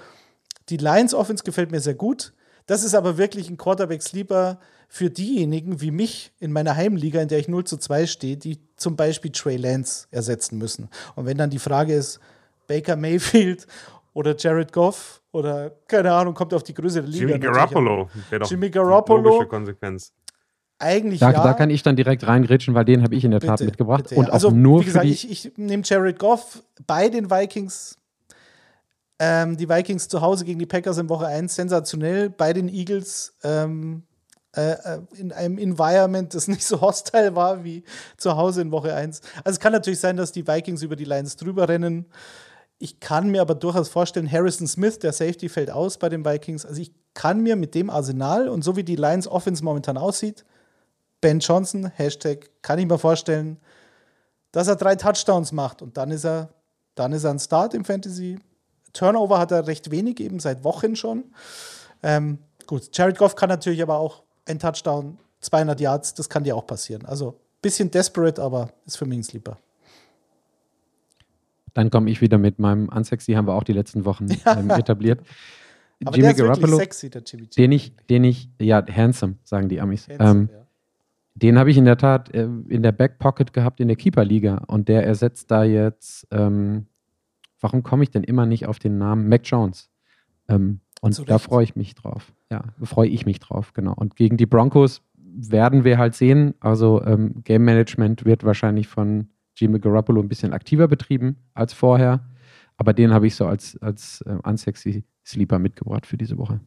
die 0.69 0.77
Lions 0.77 1.15
Offense 1.15 1.45
gefällt 1.45 1.71
mir 1.71 1.81
sehr 1.81 1.95
gut. 1.95 2.33
Das 2.67 2.83
ist 2.83 2.95
aber 2.95 3.19
wirklich 3.19 3.51
ein 3.51 3.57
Quarterback-Sleeper 3.57 4.59
für 4.89 5.11
diejenigen 5.11 5.81
wie 5.81 5.91
mich 5.91 6.33
in 6.39 6.53
meiner 6.53 6.77
Heimliga, 6.77 7.21
in 7.21 7.29
der 7.29 7.39
ich 7.39 7.49
0 7.49 7.65
zu 7.65 7.77
2 7.77 8.07
stehe, 8.07 8.37
die 8.37 8.59
zum 8.77 8.97
Beispiel 8.97 9.33
Trey 9.33 9.57
Lance 9.57 10.07
ersetzen 10.11 10.59
müssen. 10.59 10.89
Und 11.17 11.27
wenn 11.27 11.37
dann 11.37 11.51
die 11.51 11.59
Frage 11.59 11.95
ist, 11.95 12.21
Baker 12.67 12.97
Mayfield 12.97 13.67
oder 14.15 14.37
Jared 14.37 14.73
Goff 14.73 15.21
oder 15.33 15.73
keine 15.89 16.13
Ahnung, 16.13 16.35
kommt 16.35 16.55
auf 16.55 16.63
die 16.63 16.75
Größe 16.75 17.03
der 17.03 17.11
Liga. 17.11 17.27
Jimmy 17.27 17.39
Garoppolo 17.41 18.09
wäre 18.31 18.45
Jimmy 18.45 18.71
Garoppolo. 18.71 19.23
Logische 19.23 19.49
Konsequenz. 19.49 20.13
Eigentlich 20.79 21.21
da, 21.21 21.31
ja. 21.31 21.43
Da 21.43 21.53
kann 21.55 21.71
ich 21.71 21.83
dann 21.83 21.97
direkt 21.97 22.27
reingrätschen, 22.27 22.75
weil 22.75 22.85
den 22.85 23.03
habe 23.03 23.15
ich 23.15 23.25
in 23.25 23.31
der 23.31 23.41
Tat 23.41 23.59
bitte, 23.59 23.71
mitgebracht. 23.71 24.05
Bitte, 24.05 24.15
ja. 24.17 24.21
Und 24.21 24.31
auch 24.31 24.35
also, 24.35 24.51
nur 24.51 24.81
wie 24.81 24.85
gesagt, 24.87 25.07
ich, 25.07 25.31
ich 25.31 25.53
nehme 25.57 25.83
Jared 25.85 26.19
Goff 26.19 26.63
bei 26.87 27.09
den 27.09 27.31
Vikings 27.31 27.99
ähm, 29.25 29.57
die 29.57 29.71
Vikings 29.71 30.09
zu 30.09 30.21
Hause 30.21 30.45
gegen 30.45 30.59
die 30.59 30.67
Packers 30.67 30.99
in 30.99 31.09
Woche 31.09 31.27
1 31.27 31.55
sensationell. 31.55 32.29
Bei 32.29 32.53
den 32.53 32.69
Eagles 32.69 33.35
ähm, 33.43 34.03
äh, 34.55 34.73
äh, 34.73 35.01
in 35.17 35.33
einem 35.33 35.57
Environment, 35.57 36.35
das 36.35 36.47
nicht 36.55 36.65
so 36.65 36.83
hostile 36.83 37.35
war 37.35 37.65
wie 37.65 37.85
zu 38.19 38.37
Hause 38.37 38.61
in 38.61 38.71
Woche 38.71 38.95
1. 38.95 39.23
Also 39.43 39.55
es 39.57 39.61
kann 39.61 39.73
natürlich 39.73 40.01
sein, 40.01 40.19
dass 40.19 40.31
die 40.31 40.47
Vikings 40.47 40.83
über 40.83 40.95
die 40.95 41.07
Lions 41.07 41.37
drüber 41.37 41.71
rennen. 41.71 42.05
Ich 42.79 43.01
kann 43.01 43.31
mir 43.31 43.41
aber 43.41 43.55
durchaus 43.55 43.89
vorstellen, 43.89 44.31
Harrison 44.31 44.67
Smith, 44.67 44.99
der 44.99 45.15
Safety, 45.15 45.49
fällt 45.49 45.71
aus 45.71 45.97
bei 45.97 46.11
den 46.11 46.27
Vikings. 46.27 46.67
Also 46.67 46.83
ich 46.83 46.93
kann 47.15 47.41
mir 47.41 47.57
mit 47.57 47.75
dem 47.75 47.89
Arsenal 47.89 48.49
und 48.49 48.63
so 48.63 48.77
wie 48.77 48.85
die 48.85 48.97
Lions 48.97 49.27
Offense 49.27 49.65
momentan 49.65 49.97
aussieht, 49.97 50.45
Ben 51.23 51.39
Johnson, 51.39 51.87
Hashtag, 51.87 52.51
kann 52.61 52.79
ich 52.79 52.87
mir 52.87 52.99
vorstellen, 52.99 53.59
dass 54.53 54.69
er 54.69 54.77
drei 54.77 54.97
Touchdowns 54.97 55.53
macht 55.53 55.81
und 55.81 55.97
dann 55.97 56.11
ist 56.11 56.27
er, 56.27 56.51
dann 56.95 57.13
ist 57.13 57.25
er 57.25 57.31
ein 57.31 57.39
Start 57.39 57.73
im 57.73 57.87
Fantasy. 57.87 58.39
Turnover 58.95 59.39
hat 59.39 59.53
er 59.53 59.67
recht 59.67 59.91
wenig, 59.91 60.21
eben 60.21 60.39
seit 60.41 60.65
Wochen 60.65 60.97
schon. 60.97 61.25
Ähm, 62.03 62.39
gut, 62.67 62.89
Jared 62.97 63.19
Goff 63.19 63.37
kann 63.37 63.51
natürlich 63.51 63.83
aber 63.83 63.99
auch 63.99 64.23
ein 64.47 64.59
Touchdown, 64.59 65.19
200 65.41 65.79
Yards, 65.81 66.15
das 66.15 66.31
kann 66.31 66.45
dir 66.45 66.57
auch 66.57 66.67
passieren. 66.67 67.05
Also 67.05 67.39
bisschen 67.61 67.91
desperate, 67.91 68.41
aber 68.41 68.71
ist 68.87 68.97
für 68.97 69.07
mich 69.07 69.19
ein 69.19 69.23
Sleeper. 69.23 69.59
Dann 71.75 71.91
komme 71.91 72.09
ich 72.09 72.21
wieder 72.21 72.39
mit 72.39 72.59
meinem 72.59 72.89
Unsexy, 72.89 73.33
haben 73.33 73.49
wir 73.49 73.55
auch 73.55 73.65
die 73.65 73.73
letzten 73.73 74.05
Wochen 74.05 74.29
ähm, 74.47 74.71
etabliert. 74.71 75.21
Aber 76.05 76.17
Jimmy 76.17 76.35
der 76.35 76.37
ist 76.37 76.39
Garoppolo, 76.39 76.77
sexy, 76.77 77.11
der 77.11 77.23
Jimmy 77.23 77.47
Den 77.47 77.73
ich, 77.73 77.97
den 78.09 78.25
ich, 78.25 78.49
ja, 78.61 78.85
handsome, 78.87 79.37
sagen 79.45 79.69
die 79.69 79.81
Amis. 79.81 80.09
Handsome, 80.09 80.31
ähm, 80.31 80.49
ja. 80.53 80.67
Den 81.37 81.59
habe 81.59 81.71
ich 81.71 81.77
in 81.77 81.85
der 81.85 81.97
Tat 81.97 82.33
äh, 82.33 82.45
in 82.45 82.83
der 82.83 82.93
Backpocket 82.93 83.53
gehabt 83.53 83.81
in 83.81 83.89
der 83.89 83.97
Keeper-Liga 83.97 84.65
und 84.69 84.89
der 84.89 85.05
ersetzt 85.05 85.51
da 85.51 85.65
jetzt 85.65 86.29
ähm, 86.31 86.87
warum 87.65 87.83
komme 87.83 88.03
ich 88.03 88.11
denn 88.11 88.25
immer 88.25 88.45
nicht 88.45 88.67
auf 88.67 88.79
den 88.79 88.99
Namen 88.99 89.27
Mac 89.31 89.41
Jones? 89.45 89.89
Ähm, 90.49 90.81
und 91.01 91.15
Zurecht. 91.15 91.31
da 91.31 91.39
freue 91.39 91.65
ich 91.65 91.75
mich 91.77 91.95
drauf. 91.95 92.35
Ja, 92.51 92.63
freue 92.83 93.09
ich 93.09 93.25
mich 93.25 93.41
drauf, 93.41 93.73
genau. 93.73 93.95
Und 93.95 94.17
gegen 94.17 94.37
die 94.37 94.45
Broncos 94.45 95.01
werden 95.17 95.83
wir 95.83 95.97
halt 95.97 96.15
sehen. 96.15 96.53
Also 96.61 97.03
ähm, 97.05 97.43
Game 97.43 97.65
Management 97.65 98.27
wird 98.27 98.45
wahrscheinlich 98.45 98.87
von 98.87 99.31
Jimmy 99.57 99.81
Garoppolo 99.81 100.21
ein 100.21 100.29
bisschen 100.29 100.53
aktiver 100.53 100.89
betrieben 100.89 101.37
als 101.55 101.73
vorher. 101.73 102.29
Aber 102.77 102.93
den 102.93 103.15
habe 103.15 103.27
ich 103.27 103.35
so 103.35 103.47
als, 103.47 103.81
als 103.81 104.21
äh, 104.27 104.37
unsexy 104.43 105.03
Sleeper 105.25 105.59
mitgebracht 105.59 106.05
für 106.05 106.19
diese 106.19 106.37
Woche. 106.37 106.61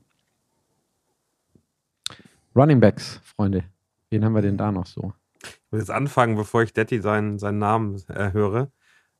Running 2.55 2.79
Backs, 2.79 3.21
Freunde. 3.23 3.65
Wen 4.09 4.25
haben 4.25 4.33
wir 4.33 4.41
denn 4.41 4.57
da 4.57 4.71
noch 4.71 4.87
so? 4.87 5.13
Ich 5.43 5.71
will 5.71 5.79
jetzt 5.79 5.91
anfangen, 5.91 6.35
bevor 6.35 6.63
ich 6.63 6.73
Detti 6.73 7.01
seinen, 7.01 7.37
seinen 7.37 7.59
Namen 7.59 8.01
äh, 8.07 8.31
höre. 8.31 8.71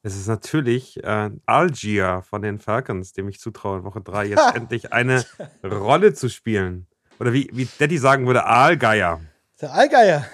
Es 0.03 0.15
ist 0.15 0.27
natürlich 0.27 1.03
äh, 1.03 1.31
Algier 1.45 2.21
von 2.23 2.41
den 2.41 2.60
Falcons, 2.60 3.13
dem 3.13 3.27
ich 3.27 3.39
zutraue, 3.39 3.79
in 3.79 3.83
Woche 3.83 4.01
3 4.01 4.25
jetzt 4.25 4.55
endlich 4.55 4.93
eine 4.93 5.25
Rolle 5.63 6.13
zu 6.13 6.29
spielen. 6.29 6.88
Oder 7.19 7.33
wie, 7.33 7.49
wie 7.51 7.65
Detti 7.65 7.97
sagen 7.97 8.27
würde, 8.27 8.45
Aalgeier. 8.45 9.21
Der 9.60 9.73
Allgeier. 9.73 10.25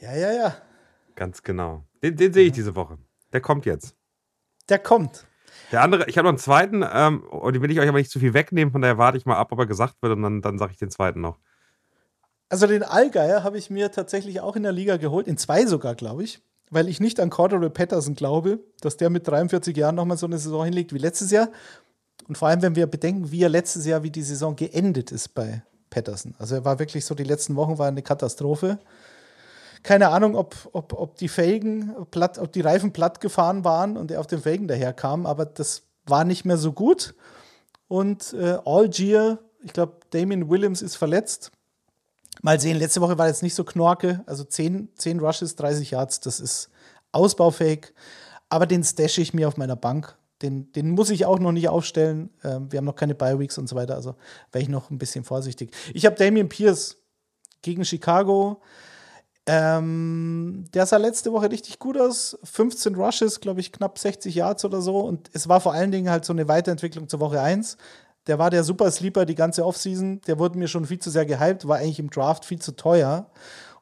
Ja, 0.00 0.14
ja, 0.14 0.32
ja. 0.32 0.56
Ganz 1.14 1.42
genau. 1.42 1.84
Den, 2.02 2.16
den 2.16 2.32
sehe 2.32 2.46
ich 2.46 2.52
diese 2.52 2.74
Woche. 2.74 2.98
Der 3.32 3.40
kommt 3.40 3.66
jetzt. 3.66 3.94
Der 4.68 4.78
kommt. 4.78 5.26
Der 5.70 5.82
andere, 5.82 6.08
ich 6.08 6.18
habe 6.18 6.24
noch 6.26 6.32
einen 6.32 6.38
zweiten, 6.38 6.84
ähm, 6.92 7.22
und 7.22 7.54
den 7.54 7.62
will 7.62 7.70
ich 7.70 7.80
euch 7.80 7.88
aber 7.88 7.98
nicht 7.98 8.10
zu 8.10 8.18
viel 8.18 8.34
wegnehmen, 8.34 8.72
von 8.72 8.82
daher 8.82 8.98
warte 8.98 9.16
ich 9.16 9.26
mal 9.26 9.36
ab, 9.36 9.52
ob 9.52 9.58
er 9.58 9.66
gesagt 9.66 10.02
wird 10.02 10.12
und 10.12 10.22
dann, 10.22 10.42
dann 10.42 10.58
sage 10.58 10.72
ich 10.72 10.78
den 10.78 10.90
zweiten 10.90 11.20
noch. 11.20 11.38
Also 12.48 12.66
den 12.66 12.82
Allgeier 12.82 13.42
habe 13.42 13.58
ich 13.58 13.70
mir 13.70 13.90
tatsächlich 13.90 14.40
auch 14.40 14.56
in 14.56 14.62
der 14.62 14.72
Liga 14.72 14.96
geholt, 14.96 15.26
in 15.26 15.38
zwei 15.38 15.66
sogar, 15.66 15.94
glaube 15.94 16.24
ich, 16.24 16.42
weil 16.74 16.88
ich 16.88 17.00
nicht 17.00 17.20
an 17.20 17.30
Cordero 17.30 17.70
Patterson 17.70 18.14
glaube, 18.14 18.60
dass 18.80 18.96
der 18.96 19.10
mit 19.10 19.26
43 19.26 19.76
Jahren 19.76 19.94
nochmal 19.94 20.18
so 20.18 20.26
eine 20.26 20.38
Saison 20.38 20.64
hinlegt 20.64 20.92
wie 20.92 20.98
letztes 20.98 21.30
Jahr. 21.30 21.48
Und 22.28 22.36
vor 22.36 22.48
allem, 22.48 22.62
wenn 22.62 22.76
wir 22.76 22.86
bedenken, 22.86 23.30
wie 23.30 23.42
er 23.42 23.48
letztes 23.48 23.86
Jahr, 23.86 24.02
wie 24.02 24.10
die 24.10 24.22
Saison 24.22 24.56
geendet 24.56 25.12
ist 25.12 25.34
bei 25.34 25.62
Patterson. 25.90 26.34
Also 26.38 26.56
er 26.56 26.64
war 26.64 26.78
wirklich 26.78 27.04
so, 27.04 27.14
die 27.14 27.24
letzten 27.24 27.56
Wochen 27.56 27.78
war 27.78 27.86
eine 27.86 28.02
Katastrophe. 28.02 28.78
Keine 29.82 30.08
Ahnung, 30.08 30.34
ob, 30.34 30.56
ob, 30.72 30.92
ob 30.94 31.16
die 31.16 31.28
Felgen 31.28 31.94
platt, 32.10 32.38
ob 32.38 32.52
die 32.52 32.62
Reifen 32.62 32.92
platt 32.92 33.20
gefahren 33.20 33.64
waren 33.64 33.96
und 33.96 34.10
er 34.10 34.20
auf 34.20 34.26
den 34.26 34.40
Felgen 34.40 34.66
daherkam, 34.66 35.26
aber 35.26 35.44
das 35.44 35.82
war 36.06 36.24
nicht 36.24 36.44
mehr 36.44 36.56
so 36.56 36.72
gut. 36.72 37.14
Und 37.86 38.32
äh, 38.32 38.58
Algier, 38.64 39.38
ich 39.62 39.72
glaube, 39.72 39.98
Damien 40.10 40.48
Williams 40.48 40.82
ist 40.82 40.96
verletzt. 40.96 41.52
Mal 42.42 42.60
sehen, 42.60 42.78
letzte 42.78 43.00
Woche 43.00 43.18
war 43.18 43.28
jetzt 43.28 43.42
nicht 43.42 43.54
so 43.54 43.64
knorke, 43.64 44.22
also 44.26 44.44
10, 44.44 44.88
10 44.96 45.20
Rushes, 45.20 45.56
30 45.56 45.90
Yards, 45.92 46.20
das 46.20 46.40
ist 46.40 46.70
ausbaufähig. 47.12 47.92
Aber 48.48 48.66
den 48.66 48.84
stashe 48.84 49.20
ich 49.20 49.34
mir 49.34 49.48
auf 49.48 49.56
meiner 49.56 49.76
Bank. 49.76 50.16
Den, 50.42 50.70
den 50.72 50.90
muss 50.90 51.10
ich 51.10 51.26
auch 51.26 51.38
noch 51.38 51.52
nicht 51.52 51.68
aufstellen. 51.68 52.30
Ähm, 52.42 52.70
wir 52.70 52.78
haben 52.78 52.84
noch 52.84 52.96
keine 52.96 53.14
Bye-Weeks 53.14 53.56
und 53.56 53.68
so 53.68 53.76
weiter, 53.76 53.94
also 53.94 54.14
wäre 54.52 54.62
ich 54.62 54.68
noch 54.68 54.90
ein 54.90 54.98
bisschen 54.98 55.24
vorsichtig. 55.24 55.74
Ich 55.94 56.04
habe 56.06 56.16
Damian 56.16 56.48
Pierce 56.48 56.96
gegen 57.62 57.84
Chicago. 57.84 58.60
Ähm, 59.46 60.64
der 60.72 60.86
sah 60.86 60.96
letzte 60.96 61.32
Woche 61.32 61.50
richtig 61.50 61.78
gut 61.78 61.98
aus. 61.98 62.38
15 62.44 62.94
Rushes, 62.94 63.40
glaube 63.40 63.60
ich, 63.60 63.72
knapp 63.72 63.98
60 63.98 64.34
Yards 64.34 64.64
oder 64.64 64.80
so. 64.80 65.00
Und 65.00 65.30
es 65.32 65.48
war 65.48 65.60
vor 65.60 65.74
allen 65.74 65.90
Dingen 65.90 66.10
halt 66.10 66.24
so 66.24 66.32
eine 66.32 66.48
Weiterentwicklung 66.48 67.08
zur 67.08 67.20
Woche 67.20 67.40
1. 67.40 67.76
Der 68.26 68.38
war 68.38 68.50
der 68.50 68.64
Super 68.64 68.90
Sleeper 68.90 69.26
die 69.26 69.34
ganze 69.34 69.64
Offseason. 69.64 70.20
Der 70.26 70.38
wurde 70.38 70.58
mir 70.58 70.68
schon 70.68 70.86
viel 70.86 70.98
zu 70.98 71.10
sehr 71.10 71.26
gehypt, 71.26 71.68
war 71.68 71.78
eigentlich 71.78 71.98
im 71.98 72.10
Draft 72.10 72.44
viel 72.44 72.60
zu 72.60 72.72
teuer. 72.72 73.30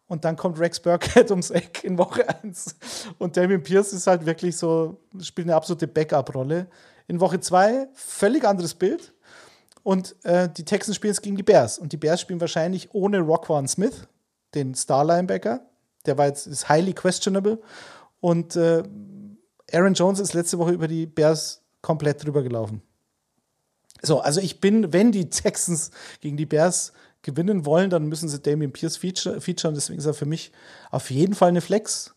Und 0.08 0.24
dann 0.24 0.36
kommt 0.36 0.58
Rex 0.58 0.80
Burkhead 0.80 1.30
ums 1.30 1.50
Eck 1.50 1.84
in 1.84 1.96
Woche 1.96 2.28
1. 2.42 2.76
Und 3.18 3.36
Damien 3.36 3.62
Pierce 3.62 3.92
ist 3.92 4.06
halt 4.06 4.26
wirklich 4.26 4.56
so, 4.56 5.00
spielt 5.20 5.46
eine 5.46 5.56
absolute 5.56 5.86
Backup-Rolle. 5.86 6.66
In 7.06 7.20
Woche 7.20 7.40
2 7.40 7.88
völlig 7.94 8.44
anderes 8.44 8.74
Bild. 8.74 9.14
Und 9.82 10.14
äh, 10.24 10.48
die 10.48 10.64
Texans 10.64 10.96
spielen 10.96 11.12
jetzt 11.12 11.22
gegen 11.22 11.36
die 11.36 11.42
Bears. 11.42 11.78
Und 11.78 11.92
die 11.92 11.96
Bears 11.96 12.20
spielen 12.20 12.40
wahrscheinlich 12.40 12.92
ohne 12.94 13.20
Rockwan 13.20 13.66
Smith, 13.66 14.06
den 14.54 14.74
Star-Linebacker. 14.74 15.60
Der 16.06 16.18
war 16.18 16.26
jetzt 16.26 16.46
ist 16.46 16.68
highly 16.68 16.92
questionable. 16.92 17.60
Und 18.20 18.56
äh, 18.56 18.82
Aaron 19.72 19.94
Jones 19.94 20.20
ist 20.20 20.34
letzte 20.34 20.58
Woche 20.58 20.72
über 20.72 20.88
die 20.88 21.06
Bears 21.06 21.62
komplett 21.80 22.24
drüber 22.24 22.42
gelaufen. 22.42 22.82
So, 24.02 24.20
also 24.20 24.40
ich 24.40 24.60
bin, 24.60 24.92
wenn 24.92 25.12
die 25.12 25.30
Texans 25.30 25.90
gegen 26.20 26.36
die 26.36 26.46
Bears 26.46 26.92
gewinnen 27.22 27.64
wollen, 27.64 27.88
dann 27.88 28.06
müssen 28.06 28.28
sie 28.28 28.40
Damien 28.40 28.72
Pierce 28.72 28.96
feature, 28.96 29.40
featuren. 29.40 29.74
Deswegen 29.74 29.98
ist 29.98 30.06
er 30.06 30.14
für 30.14 30.26
mich 30.26 30.52
auf 30.90 31.10
jeden 31.10 31.34
Fall 31.34 31.48
eine 31.48 31.60
Flex. 31.60 32.14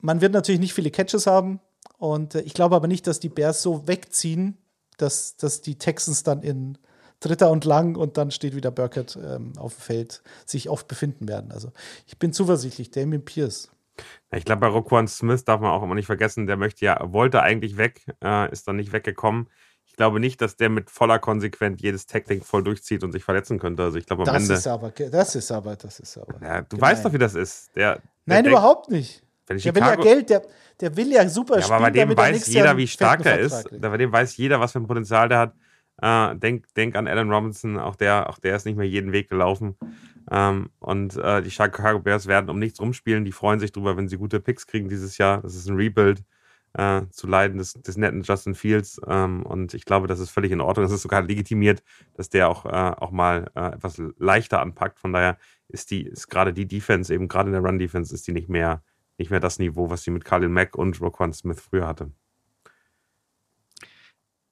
Man 0.00 0.20
wird 0.20 0.32
natürlich 0.32 0.60
nicht 0.60 0.74
viele 0.74 0.90
Catches 0.90 1.26
haben. 1.26 1.60
Und 1.98 2.34
äh, 2.34 2.40
ich 2.40 2.54
glaube 2.54 2.76
aber 2.76 2.88
nicht, 2.88 3.06
dass 3.06 3.20
die 3.20 3.28
Bears 3.28 3.62
so 3.62 3.86
wegziehen, 3.86 4.56
dass, 4.96 5.36
dass 5.36 5.60
die 5.60 5.78
Texans 5.78 6.22
dann 6.22 6.42
in 6.42 6.78
Dritter 7.20 7.50
und 7.50 7.64
Lang 7.64 7.96
und 7.96 8.18
dann 8.18 8.30
steht 8.30 8.54
wieder 8.54 8.70
Burkett 8.70 9.18
ähm, 9.22 9.52
auf 9.56 9.74
dem 9.74 9.80
Feld, 9.80 10.22
sich 10.44 10.68
oft 10.68 10.88
befinden 10.88 11.28
werden. 11.28 11.50
Also 11.50 11.72
ich 12.06 12.18
bin 12.18 12.32
zuversichtlich, 12.32 12.90
Damien 12.90 13.24
Pierce. 13.24 13.70
Ich 14.30 14.44
glaube, 14.44 14.60
bei 14.60 14.66
Roquan 14.66 15.08
Smith 15.08 15.44
darf 15.44 15.60
man 15.60 15.70
auch 15.70 15.82
immer 15.82 15.94
nicht 15.94 16.06
vergessen, 16.06 16.46
der 16.46 16.58
möchte 16.58 16.84
ja, 16.84 17.00
wollte 17.12 17.42
eigentlich 17.42 17.78
weg, 17.78 18.04
äh, 18.22 18.50
ist 18.52 18.68
dann 18.68 18.76
nicht 18.76 18.92
weggekommen. 18.92 19.48
Ich 19.96 19.98
glaube 19.98 20.20
nicht, 20.20 20.42
dass 20.42 20.56
der 20.56 20.68
mit 20.68 20.90
voller 20.90 21.18
Konsequenz 21.18 21.80
jedes 21.80 22.04
Tackling 22.04 22.42
voll 22.42 22.62
durchzieht 22.62 23.02
und 23.02 23.12
sich 23.12 23.24
verletzen 23.24 23.58
könnte. 23.58 23.82
Also 23.82 23.96
ich 23.96 24.04
glaube 24.04 24.24
am 24.24 24.26
das 24.26 24.42
Ende. 24.42 24.52
Ist 24.52 24.66
aber, 24.66 24.90
das 24.90 25.34
ist 25.34 25.50
aber, 25.50 25.74
das 25.74 26.00
ist 26.00 26.18
aber. 26.18 26.38
Ja, 26.42 26.60
du 26.60 26.78
weißt 26.78 27.02
doch, 27.02 27.14
wie 27.14 27.18
das 27.18 27.34
ist. 27.34 27.74
Der, 27.74 27.94
der 27.94 28.02
Nein, 28.26 28.44
denkt, 28.44 28.58
überhaupt 28.58 28.90
nicht. 28.90 29.22
Wenn 29.46 29.56
Der 29.56 29.74
will 29.74 29.80
ja 29.80 29.96
Geld, 29.96 30.28
der, 30.28 30.42
der 30.82 30.94
will 30.98 31.10
ja 31.10 31.26
super 31.30 31.60
Ja, 31.60 31.64
aber 31.70 31.80
bei 31.80 31.88
spielen, 31.88 32.10
dem 32.10 32.18
weiß 32.18 32.46
jeder, 32.46 32.76
wie 32.76 32.86
stark 32.86 33.24
er 33.24 33.38
ist. 33.38 33.70
Bei 33.80 33.96
dem 33.96 34.12
weiß 34.12 34.36
jeder, 34.36 34.60
was 34.60 34.72
für 34.72 34.80
ein 34.80 34.86
Potenzial 34.86 35.30
der 35.30 35.38
hat. 35.38 35.54
Äh, 36.02 36.36
denk, 36.36 36.66
denk 36.74 36.94
an 36.94 37.08
Alan 37.08 37.32
Robinson, 37.32 37.78
auch 37.78 37.96
der, 37.96 38.28
auch 38.28 38.38
der 38.38 38.54
ist 38.56 38.66
nicht 38.66 38.76
mehr 38.76 38.86
jeden 38.86 39.12
Weg 39.12 39.30
gelaufen. 39.30 39.78
Ähm, 40.30 40.68
und 40.78 41.16
äh, 41.16 41.40
die 41.40 41.50
Chicago 41.50 42.00
Bears 42.00 42.26
werden 42.26 42.50
um 42.50 42.58
nichts 42.58 42.80
rumspielen. 42.80 43.24
Die 43.24 43.32
freuen 43.32 43.60
sich 43.60 43.72
drüber, 43.72 43.96
wenn 43.96 44.08
sie 44.08 44.18
gute 44.18 44.40
Picks 44.40 44.66
kriegen 44.66 44.90
dieses 44.90 45.16
Jahr. 45.16 45.40
Das 45.40 45.54
ist 45.54 45.70
ein 45.70 45.76
Rebuild 45.76 46.22
äh, 46.76 47.02
zu 47.10 47.26
Leiden 47.26 47.58
des, 47.58 47.74
des 47.74 47.96
netten 47.96 48.22
Justin 48.22 48.54
Fields. 48.54 49.00
Ähm, 49.06 49.44
und 49.44 49.74
ich 49.74 49.84
glaube, 49.84 50.06
das 50.06 50.20
ist 50.20 50.30
völlig 50.30 50.52
in 50.52 50.60
Ordnung. 50.60 50.84
Es 50.84 50.92
ist 50.92 51.02
sogar 51.02 51.22
legitimiert, 51.22 51.82
dass 52.14 52.28
der 52.28 52.48
auch, 52.48 52.66
äh, 52.66 52.68
auch 52.68 53.10
mal 53.10 53.50
äh, 53.54 53.74
etwas 53.74 54.00
leichter 54.18 54.60
anpackt. 54.60 54.98
Von 54.98 55.12
daher 55.12 55.38
ist 55.68 55.90
die, 55.90 56.02
ist 56.02 56.28
gerade 56.28 56.52
die 56.52 56.66
Defense, 56.66 57.12
eben 57.12 57.28
gerade 57.28 57.48
in 57.48 57.52
der 57.54 57.62
Run-Defense, 57.62 58.14
ist 58.14 58.26
die 58.26 58.32
nicht 58.32 58.48
mehr, 58.48 58.82
nicht 59.18 59.30
mehr 59.30 59.40
das 59.40 59.58
Niveau, 59.58 59.90
was 59.90 60.02
sie 60.02 60.10
mit 60.10 60.24
Khalil 60.24 60.48
Mack 60.48 60.76
und 60.76 61.00
Roquan 61.00 61.32
Smith 61.32 61.60
früher 61.60 61.86
hatte. 61.86 62.10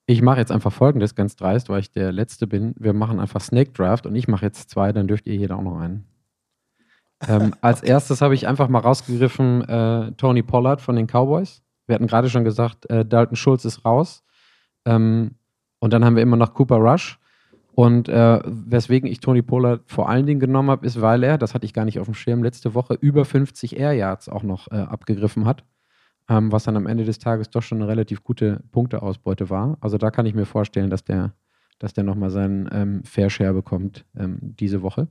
Ich 0.06 0.20
mache 0.20 0.38
jetzt 0.38 0.52
einfach 0.52 0.72
folgendes, 0.72 1.14
ganz 1.14 1.34
dreist, 1.36 1.68
weil 1.68 1.80
ich 1.80 1.90
der 1.90 2.12
Letzte 2.12 2.46
bin. 2.46 2.74
Wir 2.78 2.92
machen 2.92 3.20
einfach 3.20 3.40
Snake 3.40 3.72
Draft 3.72 4.06
und 4.06 4.14
ich 4.14 4.28
mache 4.28 4.44
jetzt 4.44 4.68
zwei, 4.68 4.92
dann 4.92 5.08
dürft 5.08 5.26
ihr 5.26 5.34
jeder 5.34 5.56
auch 5.56 5.62
noch 5.62 5.78
einen. 5.78 6.06
Ähm, 7.26 7.54
als 7.62 7.82
erstes 7.82 8.20
habe 8.20 8.34
ich 8.34 8.46
einfach 8.46 8.68
mal 8.68 8.80
rausgegriffen 8.80 9.62
äh, 9.62 10.12
Tony 10.12 10.42
Pollard 10.42 10.82
von 10.82 10.96
den 10.96 11.06
Cowboys. 11.06 11.63
Wir 11.86 11.94
hatten 11.94 12.06
gerade 12.06 12.30
schon 12.30 12.44
gesagt, 12.44 12.88
äh, 12.90 13.04
Dalton 13.04 13.36
Schulz 13.36 13.64
ist 13.64 13.84
raus. 13.84 14.24
Ähm, 14.84 15.36
und 15.78 15.92
dann 15.92 16.04
haben 16.04 16.16
wir 16.16 16.22
immer 16.22 16.36
noch 16.36 16.54
Cooper 16.54 16.76
Rush. 16.76 17.18
Und 17.74 18.08
äh, 18.08 18.40
weswegen 18.44 19.10
ich 19.10 19.20
Tony 19.20 19.42
Pollard 19.42 19.82
vor 19.86 20.08
allen 20.08 20.26
Dingen 20.26 20.40
genommen 20.40 20.70
habe, 20.70 20.86
ist, 20.86 21.00
weil 21.00 21.24
er, 21.24 21.38
das 21.38 21.54
hatte 21.54 21.66
ich 21.66 21.74
gar 21.74 21.84
nicht 21.84 21.98
auf 21.98 22.06
dem 22.06 22.14
Schirm, 22.14 22.42
letzte 22.42 22.74
Woche 22.74 22.94
über 22.94 23.24
50 23.24 23.76
Air 23.78 23.92
Yards 23.92 24.28
auch 24.28 24.44
noch 24.44 24.70
äh, 24.70 24.76
abgegriffen 24.76 25.44
hat 25.44 25.64
ähm, 26.28 26.50
was 26.52 26.64
dann 26.64 26.76
am 26.76 26.86
Ende 26.86 27.04
des 27.04 27.18
Tages 27.18 27.50
doch 27.50 27.62
schon 27.62 27.78
eine 27.78 27.88
relativ 27.88 28.22
gute 28.24 28.62
Punkteausbeute 28.72 29.50
war. 29.50 29.76
Also 29.80 29.98
da 29.98 30.10
kann 30.10 30.26
ich 30.26 30.34
mir 30.34 30.46
vorstellen, 30.46 30.90
dass 30.90 31.04
der, 31.04 31.34
dass 31.78 31.92
der 31.92 32.04
nochmal 32.04 32.30
seinen 32.30 32.68
ähm, 32.72 33.04
Fair 33.04 33.30
Share 33.30 33.52
bekommt 33.52 34.04
ähm, 34.16 34.38
diese 34.40 34.82
Woche. 34.82 35.08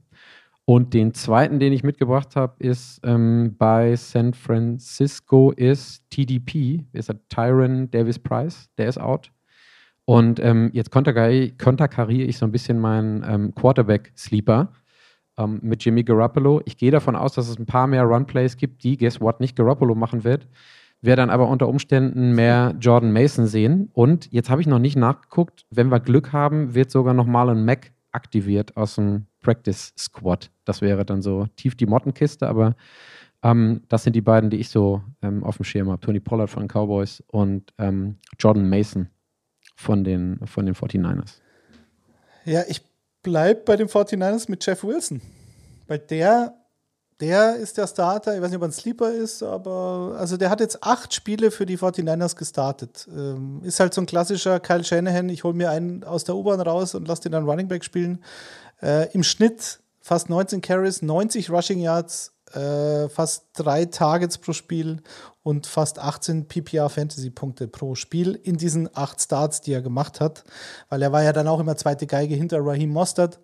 Und 0.65 0.93
den 0.93 1.13
zweiten, 1.13 1.59
den 1.59 1.73
ich 1.73 1.83
mitgebracht 1.83 2.35
habe, 2.35 2.55
ist 2.59 3.01
ähm, 3.03 3.55
bei 3.57 3.95
San 3.95 4.33
Francisco 4.33 5.51
ist 5.51 6.09
TDP, 6.09 6.85
ist 6.93 7.09
der 7.09 7.27
Tyron 7.27 7.91
Davis 7.91 8.17
Price, 8.17 8.69
der 8.77 8.87
ist 8.87 8.99
out. 8.99 9.31
Und 10.05 10.39
ähm, 10.39 10.69
jetzt 10.73 10.91
konterkariere 10.91 12.27
ich 12.27 12.37
so 12.37 12.45
ein 12.45 12.51
bisschen 12.51 12.79
meinen 12.79 13.23
ähm, 13.27 13.55
Quarterback-Sleeper 13.55 14.71
ähm, 15.37 15.59
mit 15.61 15.83
Jimmy 15.83 16.03
Garoppolo. 16.03 16.61
Ich 16.65 16.77
gehe 16.77 16.91
davon 16.91 17.15
aus, 17.15 17.33
dass 17.33 17.49
es 17.49 17.59
ein 17.59 17.65
paar 17.65 17.87
mehr 17.87 18.03
Run-Plays 18.03 18.55
gibt, 18.55 18.83
die, 18.83 18.97
guess 18.97 19.19
what, 19.19 19.39
nicht 19.39 19.55
Garoppolo 19.55 19.95
machen 19.95 20.23
wird 20.23 20.47
wir 21.03 21.17
dann 21.17 21.29
aber 21.29 21.49
unter 21.49 21.67
Umständen 21.67 22.31
mehr 22.33 22.75
Jordan 22.79 23.11
Mason 23.11 23.45
sehen. 23.45 23.89
Und 23.91 24.31
jetzt 24.31 24.49
habe 24.49 24.61
ich 24.61 24.67
noch 24.67 24.79
nicht 24.79 24.95
nachgeguckt, 24.95 25.65
wenn 25.69 25.89
wir 25.89 25.99
Glück 25.99 26.31
haben, 26.31 26.73
wird 26.75 26.91
sogar 26.91 27.13
noch 27.13 27.25
Marlon 27.25 27.65
Mack 27.65 27.91
aktiviert 28.13 28.77
aus 28.77 28.95
dem 28.95 29.25
Practice 29.43 29.93
Squad. 29.97 30.49
Das 30.65 30.81
wäre 30.81 31.05
dann 31.05 31.21
so 31.21 31.45
tief 31.55 31.75
die 31.75 31.85
Mottenkiste, 31.85 32.47
aber 32.47 32.75
ähm, 33.43 33.83
das 33.89 34.03
sind 34.03 34.15
die 34.15 34.21
beiden, 34.21 34.49
die 34.49 34.57
ich 34.57 34.69
so 34.69 35.03
ähm, 35.21 35.43
auf 35.43 35.57
dem 35.57 35.65
Schirm 35.65 35.89
habe. 35.89 35.99
Tony 35.99 36.19
Pollard 36.19 36.49
von 36.49 36.63
den 36.63 36.69
Cowboys 36.69 37.21
und 37.27 37.71
ähm, 37.77 38.17
Jordan 38.39 38.67
Mason 38.67 39.09
von 39.75 40.03
den, 40.03 40.39
von 40.47 40.65
den 40.65 40.75
49ers. 40.75 41.39
Ja, 42.45 42.63
ich 42.67 42.81
bleibe 43.21 43.61
bei 43.61 43.75
den 43.75 43.87
49ers 43.87 44.49
mit 44.49 44.65
Jeff 44.65 44.83
Wilson. 44.83 45.21
Weil 45.87 45.99
der 45.99 46.55
der 47.23 47.55
ist 47.55 47.77
der 47.77 47.87
Starter. 47.87 48.35
Ich 48.35 48.41
weiß 48.41 48.49
nicht, 48.49 48.57
ob 48.57 48.63
er 48.63 48.67
ein 48.67 48.73
Sleeper 48.73 49.11
ist, 49.11 49.43
aber 49.43 50.15
also 50.17 50.35
der 50.35 50.49
hat 50.49 50.59
jetzt 50.59 50.83
acht 50.83 51.13
Spiele 51.13 51.51
für 51.51 51.65
die 51.65 51.77
49ers 51.77 52.35
gestartet. 52.35 53.07
Ähm, 53.15 53.61
ist 53.63 53.79
halt 53.79 53.93
so 53.93 54.01
ein 54.01 54.05
klassischer 54.05 54.59
Kyle 54.59 54.83
Shanahan. 54.83 55.29
Ich 55.29 55.43
hole 55.43 55.53
mir 55.53 55.69
einen 55.69 56.03
aus 56.03 56.25
der 56.25 56.35
U-Bahn 56.35 56.59
raus 56.59 56.95
und 56.95 57.07
lasse 57.07 57.23
den 57.23 57.31
dann 57.31 57.45
Running 57.45 57.67
Back 57.67 57.85
spielen. 57.85 58.19
Äh, 58.83 59.11
Im 59.13 59.23
Schnitt 59.23 59.79
fast 60.01 60.29
19 60.29 60.61
Carries, 60.61 61.01
90 61.01 61.49
Rushing 61.49 61.79
Yards, 61.79 62.33
äh, 62.53 63.07
fast 63.07 63.45
drei 63.53 63.85
Targets 63.85 64.37
pro 64.37 64.51
Spiel 64.51 65.01
und 65.41 65.65
fast 65.65 65.99
18 65.99 66.47
PPR 66.47 66.89
Fantasy 66.89 67.29
Punkte 67.29 67.67
pro 67.67 67.95
Spiel 67.95 68.39
in 68.43 68.57
diesen 68.57 68.89
acht 68.95 69.21
Starts, 69.21 69.61
die 69.61 69.71
er 69.71 69.81
gemacht 69.81 70.19
hat, 70.19 70.43
weil 70.89 71.01
er 71.01 71.11
war 71.13 71.23
ja 71.23 71.31
dann 71.31 71.47
auch 71.47 71.59
immer 71.59 71.77
zweite 71.77 72.05
Geige 72.05 72.35
hinter 72.35 72.59
Raheem 72.59 72.89
Mostert. 72.89 73.39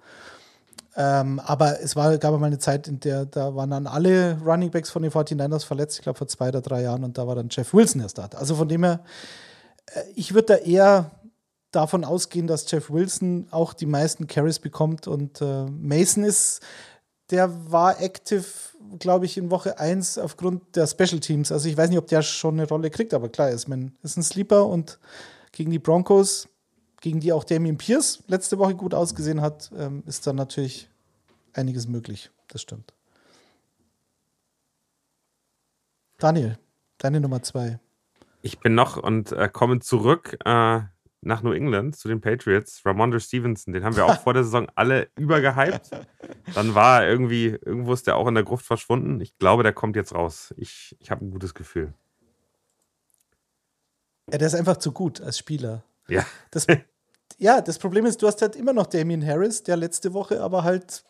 Ähm, 0.96 1.40
aber 1.40 1.80
es 1.82 1.96
war, 1.96 2.18
gab 2.18 2.38
mal 2.38 2.48
eine 2.48 2.60
Zeit, 2.60 2.88
in 2.90 3.00
der 3.00 3.26
da 3.26 3.56
waren 3.56 3.70
dann 3.70 3.88
alle 3.88 4.38
Running 4.44 4.72
Backs 4.72 4.90
von 4.90 5.02
den 5.02 5.12
49ers 5.12 5.66
verletzt, 5.66 5.98
ich 5.98 6.04
glaube 6.04 6.18
vor 6.18 6.28
zwei 6.28 6.50
oder 6.50 6.62
drei 6.62 6.82
Jahren, 6.82 7.06
und 7.06 7.18
da 7.18 7.26
war 7.26 7.36
dann 7.36 7.48
Jeff 7.50 7.74
Wilson 7.74 8.02
der 8.02 8.10
Start. 8.10 8.36
Also 8.36 8.56
von 8.56 8.68
dem 8.68 8.84
her, 8.84 9.00
äh, 9.94 10.02
ich 10.16 10.34
würde 10.34 10.48
da 10.48 10.56
eher 10.56 11.12
davon 11.72 12.04
ausgehen, 12.04 12.48
dass 12.48 12.70
Jeff 12.70 12.90
Wilson 12.90 13.48
auch 13.52 13.74
die 13.74 13.86
meisten 13.86 14.28
Carries 14.28 14.60
bekommt 14.60 15.08
und 15.08 15.42
äh, 15.42 15.66
Mason 15.66 16.24
ist, 16.24 16.62
der 17.30 17.72
war 17.72 18.02
active, 18.02 18.46
glaube 18.98 19.26
ich, 19.26 19.38
in 19.38 19.52
Woche 19.52 19.78
1 19.78 20.18
aufgrund 20.18 20.76
der 20.76 20.88
Special 20.88 21.20
Teams. 21.20 21.52
Also 21.52 21.70
ich 21.70 21.78
weiß 21.78 21.90
nicht, 21.90 22.00
ob 22.00 22.08
der 22.08 22.24
schon 22.24 22.60
eine 22.60 22.68
Rolle 22.68 22.90
kriegt, 22.90 23.14
aber 23.14 23.30
klar, 23.30 23.52
ist, 23.52 23.68
man, 23.68 23.96
ist 24.02 24.18
ein 24.18 24.24
Sleeper 24.24 24.66
und 24.66 25.00
gegen 25.52 25.70
die 25.70 25.80
Broncos, 25.80 26.48
gegen 27.02 27.20
die 27.20 27.32
auch 27.32 27.44
Damien 27.44 27.78
Pierce 27.78 28.24
letzte 28.28 28.58
Woche 28.58 28.76
gut 28.76 28.94
ausgesehen 28.94 29.42
hat, 29.42 29.72
ähm, 29.78 30.04
ist 30.08 30.26
dann 30.26 30.36
natürlich 30.36 30.90
einiges 31.54 31.88
möglich. 31.88 32.32
Das 32.48 32.62
stimmt. 32.62 32.94
Daniel, 36.18 36.58
deine 36.98 37.22
Nummer 37.22 37.42
zwei. 37.44 37.80
Ich 38.42 38.60
bin 38.60 38.74
noch 38.74 38.98
und 38.98 39.32
äh, 39.32 39.50
komme 39.50 39.80
zurück 39.80 40.38
äh, 40.46 40.82
nach 41.22 41.44
New 41.44 41.52
England 41.52 41.98
zu 41.98 42.08
den 42.08 42.22
Patriots. 42.22 42.82
Ramondre 42.86 43.20
Stevenson, 43.20 43.74
den 43.74 43.84
haben 43.84 43.96
wir 43.96 44.06
auch 44.06 44.22
vor 44.22 44.34
der 44.34 44.44
Saison 44.44 44.68
alle 44.76 45.10
übergehypt. 45.16 45.92
Dann 46.56 46.76
war 46.76 47.04
er 47.04 47.10
irgendwie, 47.10 47.58
irgendwo 47.66 47.94
ist 47.94 48.08
der 48.08 48.16
auch 48.16 48.28
in 48.28 48.36
der 48.36 48.44
Gruft 48.44 48.66
verschwunden. 48.66 49.20
Ich 49.22 49.38
glaube, 49.38 49.64
der 49.64 49.74
kommt 49.74 49.96
jetzt 49.96 50.14
raus. 50.14 50.54
Ich, 50.58 50.96
ich 51.00 51.12
habe 51.12 51.26
ein 51.26 51.32
gutes 51.32 51.54
Gefühl. 51.54 51.94
Ja, 54.32 54.38
der 54.38 54.48
ist 54.48 54.56
einfach 54.56 54.78
zu 54.78 54.92
gut 54.92 55.22
als 55.22 55.38
Spieler. 55.38 55.84
Ja. 56.08 56.26
Das, 56.52 56.68
ja, 57.38 57.62
das 57.62 57.80
Problem 57.80 58.06
ist, 58.06 58.22
du 58.22 58.28
hast 58.28 58.42
halt 58.42 58.56
immer 58.56 58.74
noch 58.74 58.88
Damien 58.88 59.26
Harris, 59.26 59.64
der 59.64 59.78
letzte 59.78 60.14
Woche 60.14 60.42
aber 60.42 60.64
halt, 60.64 61.04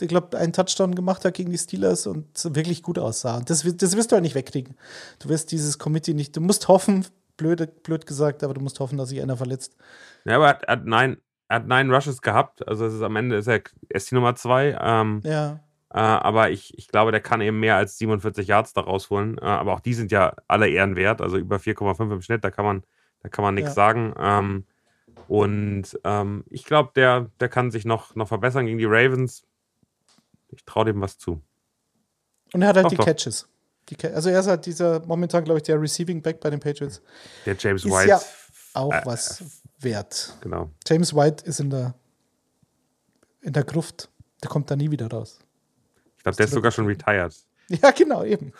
ich 0.00 0.08
glaube, 0.08 0.36
einen 0.38 0.52
Touchdown 0.52 0.94
gemacht 0.94 1.24
hat 1.24 1.34
gegen 1.34 1.50
die 1.50 1.58
Steelers 1.58 2.06
und 2.06 2.26
wirklich 2.54 2.82
gut 2.82 2.98
aussah. 2.98 3.38
Und 3.38 3.50
das, 3.50 3.62
das 3.76 3.96
wirst 3.96 4.10
du 4.10 4.14
halt 4.14 4.22
nicht 4.22 4.34
wegkriegen. 4.34 4.76
Du 5.18 5.28
wirst 5.28 5.52
dieses 5.52 5.78
Committee 5.78 6.14
nicht, 6.14 6.36
du 6.36 6.40
musst 6.40 6.68
hoffen, 6.68 7.06
blöd, 7.38 7.82
blöd 7.82 8.06
gesagt, 8.06 8.44
aber 8.44 8.52
du 8.52 8.60
musst 8.60 8.78
hoffen, 8.80 8.98
dass 8.98 9.08
sich 9.08 9.22
einer 9.22 9.38
verletzt. 9.38 9.78
Ja, 10.26 10.36
aber 10.36 10.44
er 10.44 10.50
hat, 10.50 10.62
er 10.64 11.56
hat 11.56 11.66
neun 11.66 11.90
Rushes 11.90 12.20
gehabt. 12.20 12.68
Also 12.68 12.84
es 12.84 12.92
ist 12.92 13.02
am 13.02 13.16
Ende 13.16 13.36
ist 13.36 13.46
er, 13.46 13.62
ist 13.88 14.10
die 14.10 14.14
Nummer 14.14 14.34
zwei. 14.34 14.76
Ähm, 14.78 15.22
ja. 15.24 15.60
Äh, 15.90 16.00
aber 16.00 16.50
ich, 16.50 16.76
ich 16.76 16.88
glaube, 16.88 17.12
der 17.12 17.20
kann 17.20 17.40
eben 17.40 17.60
mehr 17.60 17.76
als 17.76 17.96
47 17.96 18.46
Yards 18.46 18.74
da 18.74 18.82
rausholen. 18.82 19.38
Äh, 19.38 19.44
aber 19.44 19.72
auch 19.72 19.80
die 19.80 19.94
sind 19.94 20.12
ja 20.12 20.34
alle 20.46 20.68
Ehrenwert, 20.68 21.22
also 21.22 21.38
über 21.38 21.56
4,5 21.56 22.12
im 22.12 22.20
Schnitt, 22.20 22.44
da 22.44 22.50
kann 22.50 22.66
man, 22.66 22.82
da 23.22 23.30
kann 23.30 23.42
man 23.42 23.54
nichts 23.54 23.70
ja. 23.70 23.74
sagen. 23.74 24.12
Ähm, 24.18 24.66
und 25.28 25.98
ähm, 26.04 26.44
ich 26.50 26.64
glaube, 26.64 26.90
der, 26.94 27.30
der 27.40 27.48
kann 27.48 27.70
sich 27.70 27.84
noch, 27.84 28.14
noch 28.14 28.28
verbessern 28.28 28.66
gegen 28.66 28.78
die 28.78 28.86
Ravens. 28.86 29.46
Ich 30.50 30.64
traue 30.64 30.86
dem 30.86 31.00
was 31.00 31.18
zu. 31.18 31.42
Und 32.52 32.62
er 32.62 32.68
hat 32.68 32.76
halt 32.76 32.86
doch, 32.86 32.90
die 32.90 32.96
doch. 32.96 33.04
Catches. 33.04 33.48
Die, 33.88 34.06
also 34.06 34.28
er 34.28 34.40
ist 34.40 34.46
halt 34.46 34.66
dieser 34.66 35.04
momentan, 35.06 35.44
glaube 35.44 35.58
ich, 35.58 35.62
der 35.64 35.80
Receiving 35.80 36.20
Back 36.22 36.40
bei 36.40 36.50
den 36.50 36.60
Patriots. 36.60 37.00
Der 37.46 37.56
James 37.58 37.84
ist 37.84 37.90
White. 37.90 38.08
Ja 38.08 38.20
auch 38.78 38.92
äh, 38.92 39.02
was 39.04 39.42
wert. 39.80 40.36
Genau. 40.40 40.70
James 40.86 41.14
White 41.14 41.44
ist 41.44 41.60
in 41.60 41.70
der, 41.70 41.94
in 43.40 43.52
der 43.52 43.64
Gruft. 43.64 44.08
Der 44.42 44.50
kommt 44.50 44.70
da 44.70 44.76
nie 44.76 44.90
wieder 44.90 45.08
raus. 45.08 45.40
Ich 46.16 46.22
glaube, 46.22 46.36
der 46.36 46.46
ist 46.46 46.52
sogar 46.52 46.70
schon 46.72 46.86
retired. 46.86 47.34
Ja, 47.70 47.90
genau, 47.90 48.24
eben. 48.24 48.54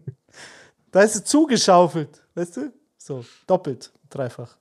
da 0.90 1.00
ist 1.00 1.14
es 1.14 1.24
zugeschaufelt, 1.24 2.22
weißt 2.34 2.58
du? 2.58 2.72
So, 2.98 3.24
doppelt, 3.46 3.90
dreifach. 4.10 4.58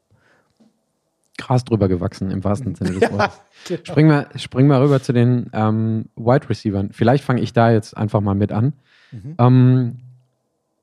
Gras 1.38 1.66
drüber 1.66 1.90
gewachsen, 1.90 2.32
im 2.32 2.46
wahrsten 2.46 2.76
Sinne 2.76 2.98
des 2.98 3.02
Wortes. 3.12 3.36
Ja, 3.68 3.76
genau. 3.76 3.84
springen, 3.84 4.10
wir, 4.10 4.40
springen 4.40 4.70
wir 4.70 4.80
rüber 4.80 5.02
zu 5.02 5.12
den 5.12 5.50
ähm, 5.52 6.06
Wide 6.16 6.50
Receivers. 6.50 6.86
Vielleicht 6.92 7.26
fange 7.26 7.42
ich 7.42 7.52
da 7.52 7.70
jetzt 7.70 7.98
einfach 7.98 8.22
mal 8.22 8.36
mit 8.36 8.54
an. 8.54 8.72
Mhm. 9.12 9.36
Ähm, 9.38 9.98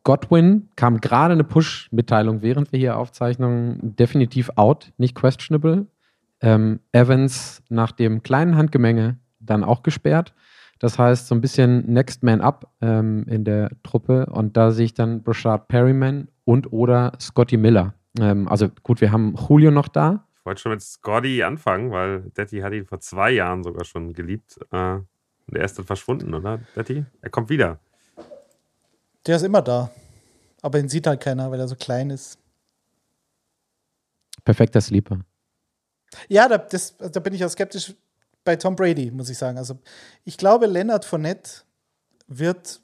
Godwin 0.05 0.69
kam 0.77 1.01
gerade 1.01 1.33
eine 1.33 1.45
Push-Mitteilung, 1.45 2.43
während 2.43 2.73
wir 2.73 2.79
hier 2.79 2.99
aufzeichnen, 2.99 3.97
definitiv 3.97 4.51
out, 4.57 4.93
nicht 4.99 5.15
questionable. 5.15 5.87
Ähm, 6.41 6.81
Evans 6.93 7.63
nach 7.71 7.93
dem 7.93 8.23
kleinen 8.23 8.57
Handgemenge 8.57 9.19
dann 9.41 9.65
auch 9.65 9.83
gesperrt. 9.83 10.35
Das 10.79 10.99
heißt, 10.99 11.29
so 11.29 11.35
ein 11.35 11.41
bisschen 11.41 11.91
Next 11.91 12.23
Man 12.23 12.43
Up 12.43 12.71
ähm, 12.83 13.25
in 13.29 13.45
der 13.45 13.71
Truppe. 13.83 14.27
Und 14.27 14.57
da 14.57 14.71
sehe 14.71 14.85
ich 14.85 14.95
dann 14.95 15.23
Brashard 15.23 15.69
Perryman 15.69 16.29
und 16.45 16.73
oder 16.73 17.13
Scotty 17.19 17.57
Miller. 17.57 17.95
Ähm, 18.21 18.49
also 18.49 18.69
gut, 18.83 19.01
wir 19.01 19.11
haben 19.11 19.35
Julio 19.49 19.71
noch 19.71 19.89
da. 19.89 20.27
Ich 20.39 20.45
wollte 20.45 20.61
schon 20.61 20.73
mit 20.73 20.83
Scotty 20.83 21.43
anfangen, 21.43 21.91
weil 21.91 22.31
Detti 22.37 22.59
hat 22.59 22.75
ihn 22.75 22.85
vor 22.85 23.01
zwei 23.01 23.31
Jahren 23.31 23.63
sogar 23.63 23.85
schon 23.87 24.13
geliebt. 24.13 24.59
Äh, 24.71 24.97
und 25.47 25.57
er 25.57 25.65
ist 25.65 25.79
dann 25.79 25.87
verschwunden, 25.87 26.35
oder, 26.35 26.61
Detti? 26.77 27.05
Er 27.23 27.31
kommt 27.31 27.49
wieder. 27.49 27.79
Der 29.27 29.37
ist 29.37 29.43
immer 29.43 29.63
da. 29.63 29.91
Aber 30.63 30.79
ihn 30.79 30.89
sieht 30.89 31.07
halt 31.07 31.21
keiner, 31.21 31.51
weil 31.51 31.61
er 31.61 31.69
so 31.69 31.77
klein 31.77 32.11
ist. 32.11 32.39
Perfekter 34.45 34.81
Sleeper. 34.81 35.21
Ja, 36.29 36.49
da, 36.49 36.59
das, 36.59 36.97
da 36.97 37.21
bin 37.21 37.35
ich 37.35 37.45
auch 37.45 37.51
skeptisch 37.51 37.95
bei 38.45 38.57
Tom 38.57 38.77
Brady, 38.77 39.11
muss 39.11 39.31
ich 39.31 39.39
sagen. 39.39 39.59
Also, 39.59 39.79
ich 40.25 40.37
glaube, 40.37 40.67
Leonard 40.67 41.05
Fournette 41.05 41.63
wird 42.27 42.81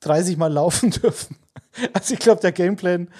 30 0.00 0.36
Mal 0.36 0.52
laufen 0.52 0.90
dürfen. 0.90 1.36
Also, 1.92 2.14
ich 2.14 2.20
glaube, 2.20 2.40
der 2.40 2.52
Gameplan 2.52 3.10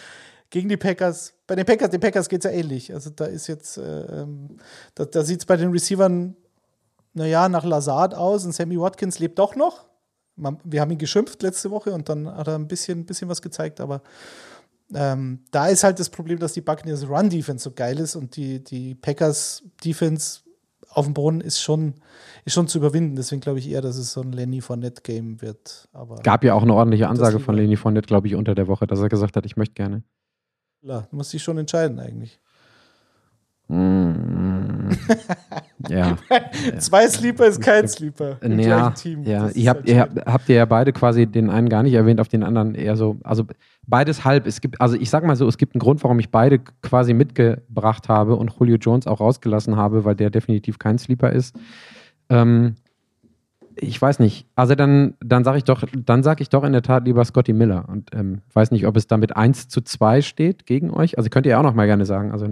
gegen 0.50 0.68
die 0.68 0.76
Packers, 0.76 1.34
bei 1.46 1.56
den 1.56 1.66
Packers, 1.66 1.90
den 1.90 2.00
Packers 2.00 2.28
geht 2.28 2.44
es 2.44 2.50
ja 2.50 2.56
ähnlich. 2.56 2.92
Also, 2.94 3.10
da 3.10 3.26
ist 3.26 3.48
jetzt, 3.48 3.76
äh, 3.76 4.22
ähm, 4.22 4.58
da, 4.94 5.04
da 5.04 5.24
sieht 5.24 5.40
es 5.40 5.46
bei 5.46 5.56
den 5.56 5.70
Receivern, 5.70 6.36
naja, 7.12 7.48
nach 7.48 7.64
Lazard 7.64 8.14
aus 8.14 8.44
und 8.44 8.52
Sammy 8.52 8.78
Watkins 8.78 9.18
lebt 9.18 9.38
doch 9.38 9.56
noch 9.56 9.84
wir 10.36 10.80
haben 10.80 10.90
ihn 10.90 10.98
geschimpft 10.98 11.42
letzte 11.42 11.70
Woche 11.70 11.92
und 11.92 12.08
dann 12.08 12.26
hat 12.28 12.48
er 12.48 12.56
ein 12.56 12.68
bisschen, 12.68 13.06
bisschen 13.06 13.28
was 13.28 13.42
gezeigt, 13.42 13.80
aber 13.80 14.02
ähm, 14.92 15.40
da 15.50 15.68
ist 15.68 15.84
halt 15.84 15.98
das 15.98 16.10
Problem, 16.10 16.38
dass 16.38 16.52
die 16.52 16.60
Buccaneers 16.60 17.08
Run-Defense 17.08 17.64
so 17.64 17.72
geil 17.72 17.98
ist 17.98 18.16
und 18.16 18.36
die, 18.36 18.62
die 18.62 18.94
Packers-Defense 18.94 20.40
auf 20.90 21.06
dem 21.06 21.14
Boden 21.14 21.40
ist 21.40 21.60
schon, 21.60 21.94
ist 22.44 22.54
schon 22.54 22.68
zu 22.68 22.78
überwinden. 22.78 23.16
Deswegen 23.16 23.40
glaube 23.40 23.58
ich 23.58 23.68
eher, 23.68 23.80
dass 23.80 23.96
es 23.96 24.12
so 24.12 24.20
ein 24.20 24.32
Lenny 24.32 24.60
Fournette-Game 24.60 25.40
wird. 25.42 25.88
Aber 25.92 26.16
Gab 26.16 26.44
ja 26.44 26.54
auch 26.54 26.62
eine 26.62 26.74
ordentliche 26.74 27.08
Ansage 27.08 27.40
von 27.40 27.54
Lenny 27.54 27.76
Fournette, 27.76 28.06
glaube 28.06 28.28
ich, 28.28 28.34
unter 28.34 28.54
der 28.54 28.68
Woche, 28.68 28.86
dass 28.86 29.00
er 29.00 29.08
gesagt 29.08 29.36
hat, 29.36 29.46
ich 29.46 29.56
möchte 29.56 29.74
gerne. 29.74 30.04
Ja, 30.82 31.08
muss 31.10 31.30
sich 31.30 31.42
schon 31.42 31.58
entscheiden 31.58 31.98
eigentlich. 31.98 32.38
Mm. 33.68 34.53
ja. 35.88 36.16
Zwei 36.78 37.08
Sleeper 37.08 37.46
ist 37.46 37.60
kein 37.60 37.88
Sleeper. 37.88 38.38
Im 38.40 38.58
ja, 38.58 38.90
Team. 38.90 39.22
ja. 39.24 39.48
Ihr 39.50 39.70
habt, 39.70 39.88
ihr 39.88 40.00
habt, 40.00 40.48
ja 40.48 40.64
beide 40.64 40.92
quasi 40.92 41.26
den 41.26 41.50
einen 41.50 41.68
gar 41.68 41.82
nicht 41.82 41.94
erwähnt, 41.94 42.20
auf 42.20 42.28
den 42.28 42.42
anderen 42.42 42.74
eher 42.74 42.96
so. 42.96 43.18
Also 43.24 43.44
beides 43.86 44.24
halb. 44.24 44.46
Es 44.46 44.60
gibt, 44.60 44.80
also 44.80 44.96
ich 44.96 45.10
sag 45.10 45.24
mal 45.24 45.36
so, 45.36 45.46
es 45.48 45.58
gibt 45.58 45.74
einen 45.74 45.80
Grund, 45.80 46.02
warum 46.02 46.18
ich 46.18 46.30
beide 46.30 46.58
quasi 46.82 47.14
mitgebracht 47.14 48.08
habe 48.08 48.36
und 48.36 48.52
Julio 48.58 48.76
Jones 48.76 49.06
auch 49.06 49.20
rausgelassen 49.20 49.76
habe, 49.76 50.04
weil 50.04 50.14
der 50.14 50.30
definitiv 50.30 50.78
kein 50.78 50.98
Sleeper 50.98 51.30
ist. 51.30 51.56
Ähm, 52.28 52.76
ich 53.76 54.00
weiß 54.00 54.18
nicht. 54.18 54.46
Also 54.54 54.74
dann, 54.74 55.14
dann 55.20 55.44
sage 55.44 55.58
ich 55.58 55.64
doch, 55.64 55.84
dann 55.92 56.22
sage 56.22 56.42
ich 56.42 56.48
doch 56.48 56.64
in 56.64 56.72
der 56.72 56.82
Tat 56.82 57.04
lieber 57.04 57.24
Scotty 57.24 57.52
Miller 57.52 57.88
und 57.88 58.10
ähm, 58.14 58.42
weiß 58.52 58.70
nicht, 58.70 58.86
ob 58.86 58.96
es 58.96 59.06
damit 59.06 59.36
1 59.36 59.68
zu 59.68 59.80
2 59.80 60.22
steht 60.22 60.66
gegen 60.66 60.90
euch. 60.90 61.18
Also 61.18 61.30
könnt 61.30 61.46
ihr 61.46 61.58
auch 61.58 61.62
noch 61.62 61.74
mal 61.74 61.86
gerne 61.86 62.06
sagen. 62.06 62.32
Also 62.32 62.46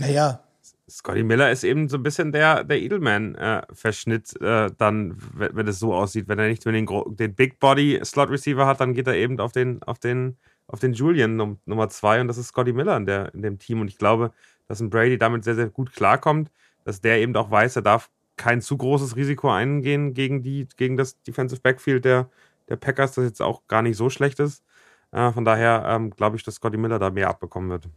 naja. 0.00 0.40
Scotty 0.88 1.22
Miller 1.22 1.52
ist 1.52 1.62
eben 1.62 1.88
so 1.88 1.98
ein 1.98 2.02
bisschen 2.02 2.32
der, 2.32 2.64
der 2.64 2.80
Edelman-Verschnitt, 2.80 4.34
äh, 4.40 4.66
äh, 4.66 4.70
dann, 4.76 5.16
wenn, 5.34 5.54
wenn 5.54 5.68
es 5.68 5.78
so 5.78 5.94
aussieht. 5.94 6.26
Wenn 6.26 6.38
er 6.40 6.48
nicht 6.48 6.64
den, 6.64 6.86
den 7.16 7.34
Big 7.34 7.60
Body 7.60 8.00
Slot 8.02 8.30
Receiver 8.30 8.66
hat, 8.66 8.80
dann 8.80 8.94
geht 8.94 9.06
er 9.06 9.14
eben 9.14 9.38
auf 9.38 9.52
den, 9.52 9.82
auf 9.84 10.00
den, 10.00 10.36
auf 10.66 10.80
den 10.80 10.92
Julian 10.92 11.36
Num 11.36 11.58
Nummer 11.64 11.88
zwei 11.90 12.20
und 12.20 12.26
das 12.26 12.38
ist 12.38 12.48
Scotty 12.48 12.72
Miller 12.72 12.96
in, 12.96 13.06
der, 13.06 13.32
in 13.34 13.42
dem 13.42 13.58
Team. 13.58 13.80
Und 13.80 13.88
ich 13.88 13.98
glaube, 13.98 14.32
dass 14.66 14.80
ein 14.80 14.90
Brady 14.90 15.16
damit 15.16 15.44
sehr, 15.44 15.54
sehr 15.54 15.68
gut 15.68 15.92
klarkommt, 15.92 16.50
dass 16.84 17.00
der 17.00 17.18
eben 17.20 17.36
auch 17.36 17.50
weiß, 17.50 17.76
er 17.76 17.82
darf 17.82 18.10
kein 18.36 18.60
zu 18.60 18.76
großes 18.76 19.14
Risiko 19.16 19.50
eingehen 19.50 20.12
gegen, 20.14 20.42
die, 20.42 20.66
gegen 20.76 20.96
das 20.96 21.22
Defensive 21.22 21.60
Backfield 21.60 22.04
der, 22.04 22.28
der 22.68 22.76
Packers, 22.76 23.12
das 23.12 23.24
jetzt 23.26 23.42
auch 23.42 23.66
gar 23.68 23.82
nicht 23.82 23.96
so 23.96 24.10
schlecht 24.10 24.40
ist. 24.40 24.64
Äh, 25.12 25.30
von 25.30 25.44
daher 25.44 25.84
ähm, 25.86 26.10
glaube 26.10 26.36
ich, 26.36 26.42
dass 26.42 26.56
Scotty 26.56 26.78
Miller 26.78 26.98
da 26.98 27.10
mehr 27.10 27.28
abbekommen 27.28 27.70
wird. 27.70 27.88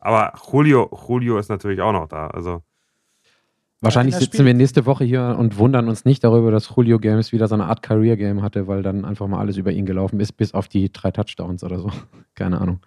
Aber 0.00 0.32
Julio, 0.50 0.90
Julio 1.06 1.38
ist 1.38 1.48
natürlich 1.48 1.80
auch 1.80 1.92
noch 1.92 2.08
da. 2.08 2.28
Also. 2.28 2.62
Wahrscheinlich 3.82 4.16
sitzen 4.16 4.44
wir 4.44 4.52
nächste 4.52 4.84
Woche 4.84 5.04
hier 5.04 5.36
und 5.38 5.56
wundern 5.56 5.88
uns 5.88 6.04
nicht 6.04 6.22
darüber, 6.22 6.50
dass 6.50 6.74
Julio 6.76 6.98
Games 6.98 7.32
wieder 7.32 7.48
so 7.48 7.54
eine 7.54 7.64
Art 7.64 7.82
Career 7.82 8.16
Game 8.16 8.42
hatte, 8.42 8.66
weil 8.66 8.82
dann 8.82 9.06
einfach 9.06 9.26
mal 9.26 9.38
alles 9.38 9.56
über 9.56 9.72
ihn 9.72 9.86
gelaufen 9.86 10.20
ist, 10.20 10.32
bis 10.32 10.52
auf 10.52 10.68
die 10.68 10.92
drei 10.92 11.10
Touchdowns 11.10 11.64
oder 11.64 11.78
so. 11.78 11.90
Keine 12.34 12.60
Ahnung. 12.60 12.80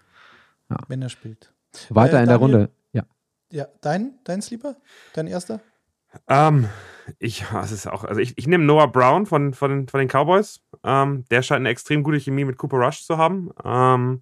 Ja. 0.69 0.77
Wenn 0.87 1.01
er 1.01 1.09
spielt. 1.09 1.51
Weiter 1.89 2.19
äh, 2.19 2.23
in 2.23 2.29
der 2.29 2.37
Runde. 2.37 2.69
Ja. 2.91 3.03
Ja, 3.51 3.67
dein, 3.81 4.19
dein 4.23 4.41
Sleeper? 4.41 4.75
Dein 5.13 5.25
erster? 5.27 5.61
Ähm, 6.27 6.69
ich, 7.19 7.43
ist 7.71 7.87
auch, 7.87 8.03
also 8.03 8.21
ich, 8.21 8.37
ich 8.37 8.47
nehme 8.47 8.63
Noah 8.63 8.91
Brown 8.91 9.25
von, 9.25 9.53
von, 9.53 9.87
von 9.87 9.99
den 9.99 10.07
Cowboys. 10.07 10.61
Ähm, 10.83 11.25
der 11.31 11.41
scheint 11.41 11.61
eine 11.61 11.69
extrem 11.69 12.03
gute 12.03 12.19
Chemie 12.19 12.45
mit 12.45 12.57
Cooper 12.57 12.77
Rush 12.77 13.03
zu 13.03 13.17
haben. 13.17 13.49
Ähm, 13.63 14.21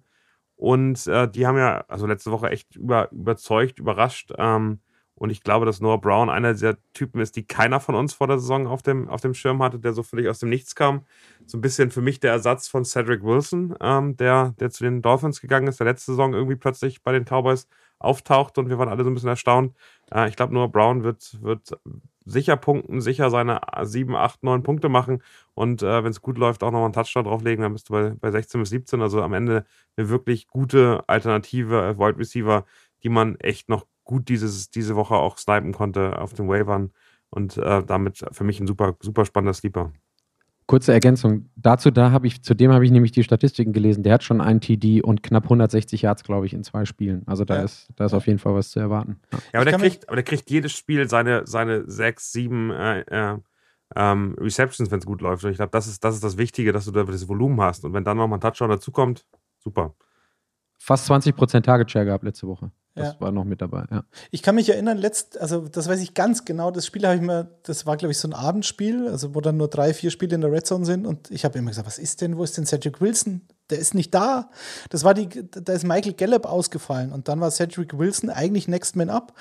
und 0.56 1.06
äh, 1.06 1.28
die 1.28 1.46
haben 1.46 1.58
ja, 1.58 1.84
also 1.88 2.06
letzte 2.06 2.30
Woche 2.30 2.50
echt 2.50 2.76
über, 2.76 3.10
überzeugt, 3.12 3.78
überrascht. 3.78 4.32
Ähm, 4.38 4.80
und 5.14 5.30
ich 5.30 5.42
glaube, 5.42 5.66
dass 5.66 5.80
Noah 5.80 6.00
Brown 6.00 6.30
einer 6.30 6.52
dieser 6.52 6.76
Typen 6.94 7.20
ist, 7.20 7.36
die 7.36 7.46
keiner 7.46 7.80
von 7.80 7.94
uns 7.94 8.12
vor 8.14 8.26
der 8.26 8.38
Saison 8.38 8.66
auf 8.66 8.82
dem, 8.82 9.08
auf 9.08 9.20
dem 9.20 9.34
Schirm 9.34 9.62
hatte, 9.62 9.78
der 9.78 9.92
so 9.92 10.02
völlig 10.02 10.28
aus 10.28 10.38
dem 10.38 10.48
Nichts 10.48 10.74
kam. 10.74 11.04
So 11.46 11.58
ein 11.58 11.60
bisschen 11.60 11.90
für 11.90 12.00
mich 12.00 12.18
der 12.18 12.32
Ersatz 12.32 12.66
von 12.68 12.84
Cedric 12.84 13.22
Wilson, 13.22 13.76
ähm, 13.80 14.16
der, 14.16 14.54
der 14.58 14.70
zu 14.70 14.84
den 14.84 15.02
Dolphins 15.02 15.40
gegangen 15.40 15.68
ist, 15.68 15.78
der 15.80 15.86
letzte 15.86 16.12
Saison 16.12 16.32
irgendwie 16.32 16.56
plötzlich 16.56 17.02
bei 17.02 17.12
den 17.12 17.24
Cowboys 17.24 17.68
auftaucht 18.02 18.58
und 18.58 18.68
wir 18.68 18.78
waren 18.78 18.88
alle 18.88 19.04
so 19.04 19.10
ein 19.10 19.14
bisschen 19.14 19.28
erstaunt. 19.28 19.74
Äh, 20.12 20.28
ich 20.28 20.36
glaube, 20.36 20.54
Noah 20.54 20.70
Brown 20.70 21.04
wird, 21.04 21.42
wird 21.42 21.78
sicher 22.24 22.56
punkten, 22.56 23.00
sicher 23.00 23.30
seine 23.30 23.60
7, 23.82 24.14
8, 24.14 24.42
9 24.42 24.62
Punkte 24.62 24.88
machen 24.88 25.22
und 25.54 25.82
äh, 25.82 26.04
wenn 26.04 26.10
es 26.10 26.22
gut 26.22 26.38
läuft, 26.38 26.62
auch 26.62 26.70
nochmal 26.70 26.84
einen 26.84 26.92
Touchdown 26.92 27.24
drauflegen, 27.24 27.62
dann 27.62 27.72
bist 27.72 27.88
du 27.88 27.94
bei, 27.94 28.10
bei 28.20 28.30
16 28.30 28.60
bis 28.60 28.70
17. 28.70 29.00
Also 29.02 29.22
am 29.22 29.32
Ende 29.32 29.64
eine 29.96 30.08
wirklich 30.08 30.46
gute 30.46 31.02
Alternative, 31.08 31.82
äh, 31.82 31.98
Wide 31.98 32.18
Receiver, 32.18 32.64
die 33.02 33.08
man 33.08 33.36
echt 33.36 33.68
noch 33.68 33.86
gut 34.04 34.28
dieses, 34.28 34.70
diese 34.70 34.96
Woche 34.96 35.14
auch 35.14 35.38
snipen 35.38 35.72
konnte 35.72 36.18
auf 36.18 36.32
den 36.34 36.48
Wavern 36.48 36.92
und 37.30 37.56
äh, 37.56 37.82
damit 37.82 38.24
für 38.30 38.44
mich 38.44 38.60
ein 38.60 38.66
super, 38.66 38.96
super 39.00 39.24
spannender 39.24 39.54
Sleeper. 39.54 39.92
Kurze 40.66 40.92
Ergänzung. 40.92 41.50
Dazu, 41.56 41.90
da 41.90 42.12
habe 42.12 42.26
ich, 42.26 42.42
zudem 42.42 42.72
habe 42.72 42.84
ich 42.84 42.90
nämlich 42.90 43.12
die 43.12 43.24
Statistiken 43.24 43.72
gelesen. 43.72 44.02
Der 44.02 44.14
hat 44.14 44.22
schon 44.22 44.40
einen 44.40 44.60
TD 44.60 45.02
und 45.02 45.22
knapp 45.22 45.44
160 45.44 46.02
Yards, 46.02 46.22
glaube 46.24 46.46
ich, 46.46 46.54
in 46.54 46.62
zwei 46.62 46.84
Spielen. 46.84 47.22
Also 47.26 47.44
da 47.44 47.56
ja. 47.56 47.62
ist, 47.64 47.88
da 47.96 48.06
ist 48.06 48.14
auf 48.14 48.26
jeden 48.26 48.38
Fall 48.38 48.54
was 48.54 48.70
zu 48.70 48.80
erwarten. 48.80 49.20
Ja, 49.32 49.38
ja 49.38 49.60
aber, 49.60 49.64
der 49.70 49.78
kriegt, 49.78 50.08
aber 50.08 50.16
der 50.16 50.24
kriegt 50.24 50.50
jedes 50.50 50.72
Spiel 50.72 51.08
seine, 51.08 51.46
seine 51.46 51.90
sechs, 51.90 52.32
sieben 52.32 52.70
äh, 52.70 53.00
äh, 53.00 53.38
ähm, 53.96 54.36
Receptions, 54.38 54.90
wenn 54.90 55.00
es 55.00 55.06
gut 55.06 55.20
läuft. 55.20 55.44
Und 55.44 55.50
ich 55.50 55.56
glaube, 55.56 55.72
das 55.72 55.86
ist, 55.86 56.02
das 56.04 56.14
ist 56.14 56.24
das 56.24 56.38
Wichtige, 56.38 56.72
dass 56.72 56.84
du 56.84 56.92
da 56.92 57.04
das 57.04 57.28
Volumen 57.28 57.60
hast. 57.60 57.84
Und 57.84 57.92
wenn 57.92 58.04
dann 58.04 58.16
nochmal 58.16 58.38
ein 58.38 58.40
Touchdown 58.40 58.70
dazukommt, 58.70 59.26
super. 59.58 59.94
Fast 60.78 61.10
20% 61.10 61.62
Target 61.62 61.90
Share 61.90 62.04
gehabt 62.04 62.24
letzte 62.24 62.46
Woche. 62.46 62.70
Das 62.94 63.14
ja. 63.14 63.20
war 63.20 63.32
noch 63.32 63.44
mit 63.44 63.62
dabei, 63.62 63.86
ja. 63.90 64.04
Ich 64.30 64.42
kann 64.42 64.54
mich 64.54 64.68
erinnern, 64.68 64.98
letzt, 64.98 65.40
also 65.40 65.66
das 65.66 65.88
weiß 65.88 66.00
ich 66.00 66.12
ganz 66.12 66.44
genau, 66.44 66.70
das 66.70 66.84
Spiel 66.84 67.06
habe 67.06 67.16
ich 67.16 67.22
mir, 67.22 67.48
das 67.62 67.86
war, 67.86 67.96
glaube 67.96 68.12
ich, 68.12 68.18
so 68.18 68.28
ein 68.28 68.34
Abendspiel, 68.34 69.08
also 69.08 69.34
wo 69.34 69.40
dann 69.40 69.56
nur 69.56 69.68
drei, 69.68 69.94
vier 69.94 70.10
Spiele 70.10 70.34
in 70.34 70.42
der 70.42 70.52
Red 70.52 70.66
Zone 70.66 70.84
sind 70.84 71.06
und 71.06 71.30
ich 71.30 71.46
habe 71.46 71.58
immer 71.58 71.70
gesagt, 71.70 71.86
was 71.86 71.98
ist 71.98 72.20
denn, 72.20 72.36
wo 72.36 72.44
ist 72.44 72.56
denn 72.58 72.66
Cedric 72.66 73.00
Wilson? 73.00 73.42
Der 73.70 73.78
ist 73.78 73.94
nicht 73.94 74.12
da. 74.12 74.50
Das 74.90 75.04
war 75.04 75.14
die, 75.14 75.28
da 75.28 75.72
ist 75.72 75.84
Michael 75.84 76.12
Gallup 76.12 76.44
ausgefallen 76.44 77.12
und 77.12 77.28
dann 77.28 77.40
war 77.40 77.50
Cedric 77.50 77.98
Wilson 77.98 78.28
eigentlich 78.28 78.68
Next 78.68 78.96
Man 78.96 79.08
Up. 79.08 79.32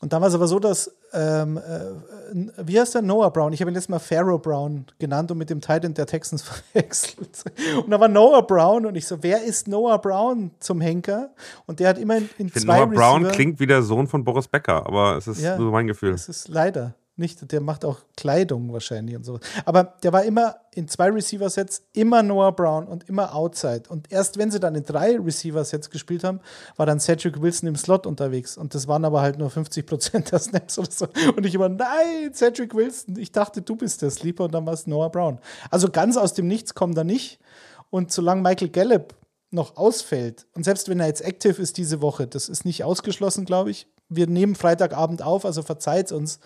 Und 0.00 0.12
dann 0.12 0.20
war 0.20 0.28
es 0.28 0.34
aber 0.34 0.46
so, 0.46 0.58
dass, 0.58 0.94
ähm, 1.14 1.56
äh, 1.56 2.50
wie 2.66 2.78
heißt 2.78 2.94
der? 2.94 3.02
Noah 3.02 3.32
Brown. 3.32 3.52
Ich 3.54 3.60
habe 3.60 3.70
ihn 3.70 3.74
letztes 3.74 3.88
Mal 3.88 3.98
Pharaoh 3.98 4.38
Brown 4.38 4.84
genannt 4.98 5.30
und 5.30 5.38
mit 5.38 5.48
dem 5.48 5.62
Titan 5.62 5.94
der 5.94 6.06
Texans 6.06 6.42
verwechselt. 6.72 7.44
Und 7.82 7.90
da 7.90 7.98
war 7.98 8.08
Noah 8.08 8.46
Brown 8.46 8.84
und 8.84 8.94
ich 8.94 9.06
so, 9.06 9.22
wer 9.22 9.42
ist 9.42 9.68
Noah 9.68 9.98
Brown 9.98 10.50
zum 10.60 10.82
Henker? 10.82 11.30
Und 11.64 11.80
der 11.80 11.88
hat 11.88 11.98
immer 11.98 12.18
in, 12.18 12.28
in 12.36 12.48
ich 12.48 12.54
zwei 12.54 12.78
Noah 12.78 12.90
Receiver 12.90 13.20
Brown 13.20 13.28
klingt 13.28 13.58
wie 13.58 13.66
der 13.66 13.82
Sohn 13.82 14.06
von 14.06 14.22
Boris 14.22 14.48
Becker, 14.48 14.86
aber 14.86 15.16
es 15.16 15.26
ist 15.26 15.40
ja, 15.40 15.56
so 15.56 15.70
mein 15.70 15.86
Gefühl. 15.86 16.12
Es 16.12 16.28
ist 16.28 16.48
leider 16.48 16.94
nicht, 17.18 17.50
der 17.50 17.60
macht 17.60 17.84
auch 17.84 18.00
Kleidung 18.16 18.72
wahrscheinlich 18.72 19.16
und 19.16 19.24
so. 19.24 19.40
Aber 19.64 19.94
der 20.02 20.12
war 20.12 20.24
immer 20.24 20.56
in 20.72 20.86
zwei 20.88 21.10
Receiver-Sets, 21.10 21.82
immer 21.94 22.22
Noah 22.22 22.54
Brown 22.54 22.86
und 22.86 23.08
immer 23.08 23.34
Outside. 23.34 23.84
Und 23.88 24.12
erst 24.12 24.36
wenn 24.36 24.50
sie 24.50 24.60
dann 24.60 24.74
in 24.74 24.84
drei 24.84 25.18
Receiver-Sets 25.18 25.88
gespielt 25.88 26.24
haben, 26.24 26.40
war 26.76 26.84
dann 26.84 27.00
Cedric 27.00 27.40
Wilson 27.40 27.68
im 27.68 27.76
Slot 27.76 28.06
unterwegs. 28.06 28.58
Und 28.58 28.74
das 28.74 28.86
waren 28.86 29.04
aber 29.04 29.22
halt 29.22 29.38
nur 29.38 29.48
50 29.48 29.86
Prozent 29.86 30.32
der 30.32 30.38
Snaps 30.38 30.78
oder 30.78 30.90
so. 30.90 31.06
Und 31.36 31.46
ich 31.46 31.54
immer, 31.54 31.70
nein, 31.70 32.34
Cedric 32.34 32.74
Wilson, 32.74 33.16
ich 33.18 33.32
dachte, 33.32 33.62
du 33.62 33.76
bist 33.76 34.02
der 34.02 34.10
Sleeper 34.10 34.44
und 34.44 34.54
dann 34.54 34.66
war 34.66 34.74
es 34.74 34.86
Noah 34.86 35.10
Brown. 35.10 35.38
Also 35.70 35.88
ganz 35.88 36.16
aus 36.16 36.34
dem 36.34 36.46
Nichts 36.46 36.74
kommt 36.74 36.98
er 36.98 37.04
nicht. 37.04 37.40
Und 37.88 38.12
solange 38.12 38.42
Michael 38.42 38.68
Gallup 38.68 39.14
noch 39.50 39.76
ausfällt, 39.76 40.46
und 40.54 40.64
selbst 40.64 40.88
wenn 40.88 41.00
er 41.00 41.06
jetzt 41.06 41.24
aktiv 41.24 41.58
ist 41.58 41.78
diese 41.78 42.02
Woche, 42.02 42.26
das 42.26 42.48
ist 42.48 42.64
nicht 42.64 42.84
ausgeschlossen, 42.84 43.44
glaube 43.46 43.70
ich. 43.70 43.86
Wir 44.08 44.26
nehmen 44.26 44.54
Freitagabend 44.54 45.22
auf, 45.22 45.44
also 45.44 45.62
verzeiht 45.62 46.12
uns 46.12 46.40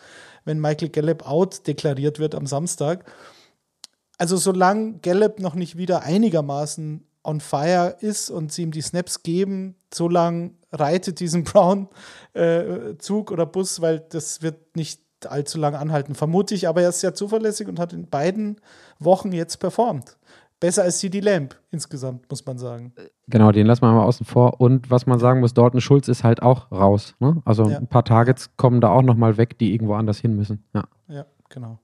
wenn 0.45 0.61
Michael 0.61 0.91
Gallup 0.91 1.27
out 1.29 1.67
deklariert 1.67 2.19
wird 2.19 2.35
am 2.35 2.47
Samstag. 2.47 3.05
Also 4.19 4.37
solange 4.37 4.99
Gallup 4.99 5.41
noch 5.41 5.55
nicht 5.55 5.77
wieder 5.77 6.03
einigermaßen 6.03 7.07
on 7.23 7.41
fire 7.41 7.97
ist 8.01 8.31
und 8.31 8.53
sie 8.53 8.63
ihm 8.63 8.71
die 8.71 8.81
Snaps 8.81 9.23
geben, 9.23 9.77
solange 9.93 10.53
reitet 10.73 11.21
diesen 11.21 11.45
Brown-Zug 11.45 13.31
äh, 13.31 13.33
oder 13.33 13.47
Bus, 13.47 13.81
weil 13.81 14.01
das 14.01 14.43
wird 14.43 14.77
nicht 14.77 15.03
allzu 15.27 15.59
lange 15.59 15.79
anhalten, 15.79 16.15
vermute 16.15 16.55
ich. 16.55 16.69
Aber 16.69 16.83
er 16.83 16.91
ist 16.91 17.01
sehr 17.01 17.15
zuverlässig 17.15 17.69
und 17.69 17.79
hat 17.79 17.93
in 17.93 18.09
beiden 18.09 18.61
Wochen 18.99 19.33
jetzt 19.33 19.59
performt 19.59 20.17
besser 20.61 20.83
als 20.83 20.99
CD 20.99 21.21
Lamp 21.21 21.57
insgesamt, 21.71 22.31
muss 22.31 22.45
man 22.47 22.59
sagen. 22.59 22.93
Genau, 23.27 23.51
den 23.51 23.67
lassen 23.67 23.83
wir 23.83 23.93
mal 23.93 24.05
außen 24.05 24.27
vor. 24.27 24.61
Und 24.61 24.91
was 24.91 25.07
man 25.07 25.19
sagen 25.19 25.41
muss, 25.41 25.55
Dalton 25.55 25.81
Schulz 25.81 26.07
ist 26.09 26.23
halt 26.23 26.43
auch 26.43 26.71
raus. 26.71 27.15
Ne? 27.19 27.43
Also 27.45 27.69
ja. 27.69 27.79
ein 27.79 27.89
paar 27.89 28.05
Targets 28.05 28.51
kommen 28.57 28.81
da 28.81 28.91
auch 28.91 29.03
nochmal 29.03 29.37
weg, 29.39 29.59
die 29.59 29.73
irgendwo 29.73 29.95
anders 29.95 30.19
hin 30.19 30.37
müssen. 30.37 30.65
Ja, 30.75 30.85
ja 31.09 31.27
genau. 31.49 31.79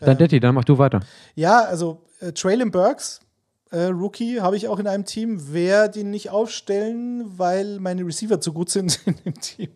Dann 0.00 0.18
Detti, 0.18 0.40
dann 0.40 0.54
mach 0.54 0.64
du 0.64 0.78
weiter. 0.78 1.00
Ja, 1.34 1.64
also 1.64 2.02
äh, 2.20 2.32
Traylon 2.32 2.70
Burks, 2.70 3.20
äh, 3.70 3.84
Rookie, 3.84 4.40
habe 4.40 4.56
ich 4.56 4.68
auch 4.68 4.78
in 4.78 4.86
einem 4.86 5.04
Team. 5.04 5.52
Werde 5.52 6.00
ihn 6.00 6.10
nicht 6.10 6.30
aufstellen, 6.30 7.38
weil 7.38 7.78
meine 7.78 8.04
Receiver 8.04 8.40
zu 8.40 8.52
gut 8.52 8.68
sind 8.68 9.00
in 9.06 9.16
dem 9.24 9.34
Team. 9.34 9.70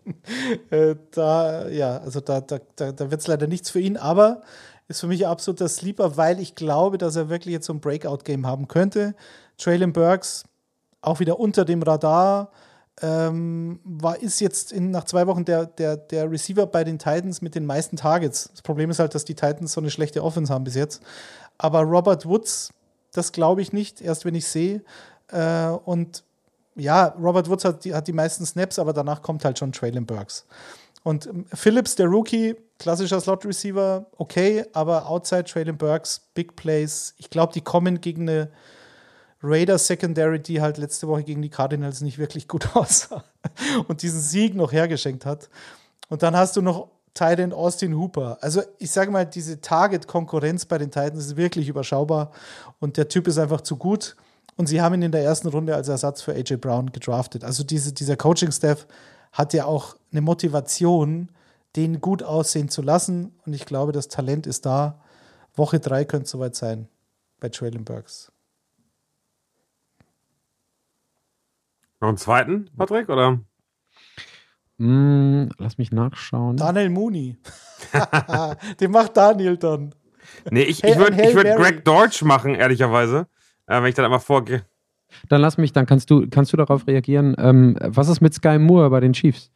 Äh, 0.71 0.97
da, 1.13 1.69
ja, 1.69 1.99
also 1.99 2.21
da, 2.21 2.41
da, 2.41 2.59
da, 2.75 2.93
da 2.93 3.11
wird 3.11 3.21
es 3.21 3.27
leider 3.29 3.47
nichts 3.47 3.71
für 3.71 3.81
ihn, 3.81 3.97
aber 3.97 4.43
ist 4.89 5.01
für 5.01 5.07
mich 5.07 5.27
absoluter 5.27 5.69
Sleeper, 5.69 6.17
weil 6.17 6.41
ich 6.41 6.55
glaube, 6.55 6.99
dass 6.99 7.17
er 7.17 7.29
wirklich 7.29 7.53
jetzt 7.53 7.67
so 7.67 7.73
ein 7.73 7.81
Breakout-Game 7.81 8.47
haben 8.47 8.69
könnte. 8.69 9.15
Traylon 9.59 9.93
Burks 9.93 10.45
auch 11.01 11.21
wieder 11.21 11.39
unter 11.41 11.65
dem 11.65 11.83
Radar. 11.83 12.51
Ähm, 13.03 13.81
war, 13.85 14.21
ist 14.23 14.41
jetzt 14.41 14.73
in, 14.73 14.91
nach 14.91 15.05
zwei 15.05 15.27
Wochen 15.27 15.45
der, 15.45 15.67
der, 15.67 15.97
der 15.97 16.31
Receiver 16.31 16.67
bei 16.67 16.83
den 16.83 16.99
Titans 16.99 17.43
mit 17.43 17.55
den 17.55 17.67
meisten 17.67 17.97
Targets. 17.97 18.49
Das 18.53 18.63
Problem 18.63 18.91
ist 18.91 18.99
halt, 18.99 19.15
dass 19.15 19.25
die 19.25 19.35
Titans 19.35 19.73
so 19.73 19.81
eine 19.81 19.91
schlechte 19.91 20.25
Offense 20.25 20.53
haben 20.53 20.65
bis 20.65 20.75
jetzt. 20.75 21.03
Aber 21.59 21.83
Robert 21.83 22.25
Woods, 22.27 22.73
das 23.13 23.33
glaube 23.33 23.61
ich 23.61 23.73
nicht, 23.73 24.01
erst 24.01 24.25
wenn 24.25 24.35
ich 24.35 24.47
sehe. 24.47 24.83
Äh, 25.29 25.69
und 25.69 26.25
ja, 26.75 27.15
Robert 27.21 27.51
Woods 27.51 27.65
hat 27.65 27.85
die, 27.85 27.95
hat 27.95 28.09
die 28.09 28.13
meisten 28.13 28.47
Snaps, 28.47 28.79
aber 28.79 28.93
danach 28.93 29.21
kommt 29.23 29.45
halt 29.45 29.59
schon 29.59 29.73
Traylon 29.73 30.07
Burks. 30.07 30.47
Und 31.07 31.27
ähm, 31.27 31.47
Phillips, 31.55 31.95
der 31.95 32.09
Rookie, 32.09 32.57
klassischer 32.81 33.21
Slot-Receiver, 33.21 34.07
okay, 34.19 34.65
aber 34.73 35.09
outside 35.09 35.45
Traylon 35.45 35.79
Burks, 35.79 36.21
Big 36.35 36.57
Plays, 36.57 37.15
ich 37.19 37.31
glaube, 37.31 37.53
die 37.53 37.61
kommen 37.61 38.01
gegen 38.01 38.23
eine 38.23 38.51
Raiders 39.41 39.87
Secondary, 39.87 40.41
die 40.41 40.61
halt 40.61 40.79
letzte 40.79 41.07
Woche 41.07 41.23
gegen 41.23 41.43
die 41.43 41.49
Cardinals 41.49 42.01
nicht 42.01 42.19
wirklich 42.19 42.49
gut 42.49 42.71
aussah 42.75 43.23
und 43.87 44.03
diesen 44.03 44.21
Sieg 44.21 44.57
noch 44.57 44.73
hergeschenkt 44.73 45.25
hat. 45.25 45.49
Und 46.09 46.25
dann 46.25 46.35
hast 46.35 46.57
du 46.57 46.61
noch 46.61 46.89
Titan 47.15 47.53
Austin 47.53 47.97
Hooper. 47.97 48.39
Also 48.41 48.63
ich 48.79 48.91
sage 48.91 49.13
mal, 49.13 49.27
diese 49.27 49.61
Target-Konkurrenz 49.61 50.65
bei 50.65 50.77
den 50.77 50.91
Titans 50.91 51.25
ist 51.25 51.37
wirklich 51.37 51.69
überschaubar 51.69 52.33
und 52.81 52.97
der 52.97 53.07
Typ 53.07 53.29
ist 53.29 53.39
einfach 53.39 53.61
zu 53.61 53.77
gut. 53.77 54.17
Und 54.57 54.67
sie 54.67 54.81
haben 54.81 54.95
ihn 54.95 55.03
in 55.03 55.13
der 55.13 55.23
ersten 55.23 55.47
Runde 55.47 55.77
als 55.77 55.87
Ersatz 55.87 56.23
für 56.23 56.33
AJ 56.33 56.57
Brown 56.57 56.91
gedraftet. 56.91 57.45
Also 57.45 57.63
diese, 57.63 57.93
dieser 57.93 58.17
Coaching-Staff 58.17 58.89
hat 59.37 59.53
ja 59.53 59.67
auch 59.67 59.97
eine 60.11 60.23
Motivation, 60.23 61.31
den 61.77 62.01
gut 62.01 62.23
aussehen 62.23 62.71
zu 62.71 62.81
lassen. 62.81 63.39
Und 63.45 63.53
ich 63.53 63.67
glaube, 63.67 63.93
das 63.93 64.09
Talent 64.09 64.47
ist 64.47 64.65
da. 64.65 65.03
Woche 65.55 65.79
drei 65.79 66.05
könnte 66.05 66.25
es 66.25 66.31
soweit 66.31 66.55
sein 66.55 66.89
bei 67.39 67.51
Traylon 67.51 67.85
Burks. 67.85 68.33
Noch 72.01 72.09
einen 72.09 72.19
zweiten, 72.19 72.71
Patrick, 72.77 73.09
oder? 73.09 73.41
Mm, 74.79 75.49
lass 75.59 75.79
mich 75.79 75.93
nachschauen. 75.93 76.57
Daniel 76.57 76.91
Mooney. 76.91 77.37
Den 78.81 78.91
macht 78.91 79.17
Daniel 79.17 79.57
dann. 79.57 79.95
Nee, 80.51 80.63
ich, 80.63 80.83
ich 80.83 80.97
würde 80.97 81.17
würd 81.17 81.57
Greg 81.57 81.85
Deutsch 81.85 82.23
machen, 82.23 82.55
ehrlicherweise. 82.55 83.27
Äh, 83.67 83.83
wenn 83.83 83.89
ich 83.89 83.95
dann 83.95 84.05
einmal 84.05 84.21
vorgehe. 84.21 84.65
Dann 85.29 85.41
lass 85.41 85.59
mich, 85.59 85.73
dann 85.73 85.87
kannst 85.87 86.11
du, 86.11 86.27
kannst 86.31 86.53
du 86.53 86.57
darauf 86.57 86.87
reagieren. 86.87 87.35
Ähm, 87.39 87.77
was 87.81 88.09
ist 88.09 88.21
mit 88.21 88.35
Sky 88.35 88.59
Moore 88.59 88.91
bei 88.91 89.01
den 89.01 89.13
Chiefs? 89.13 89.51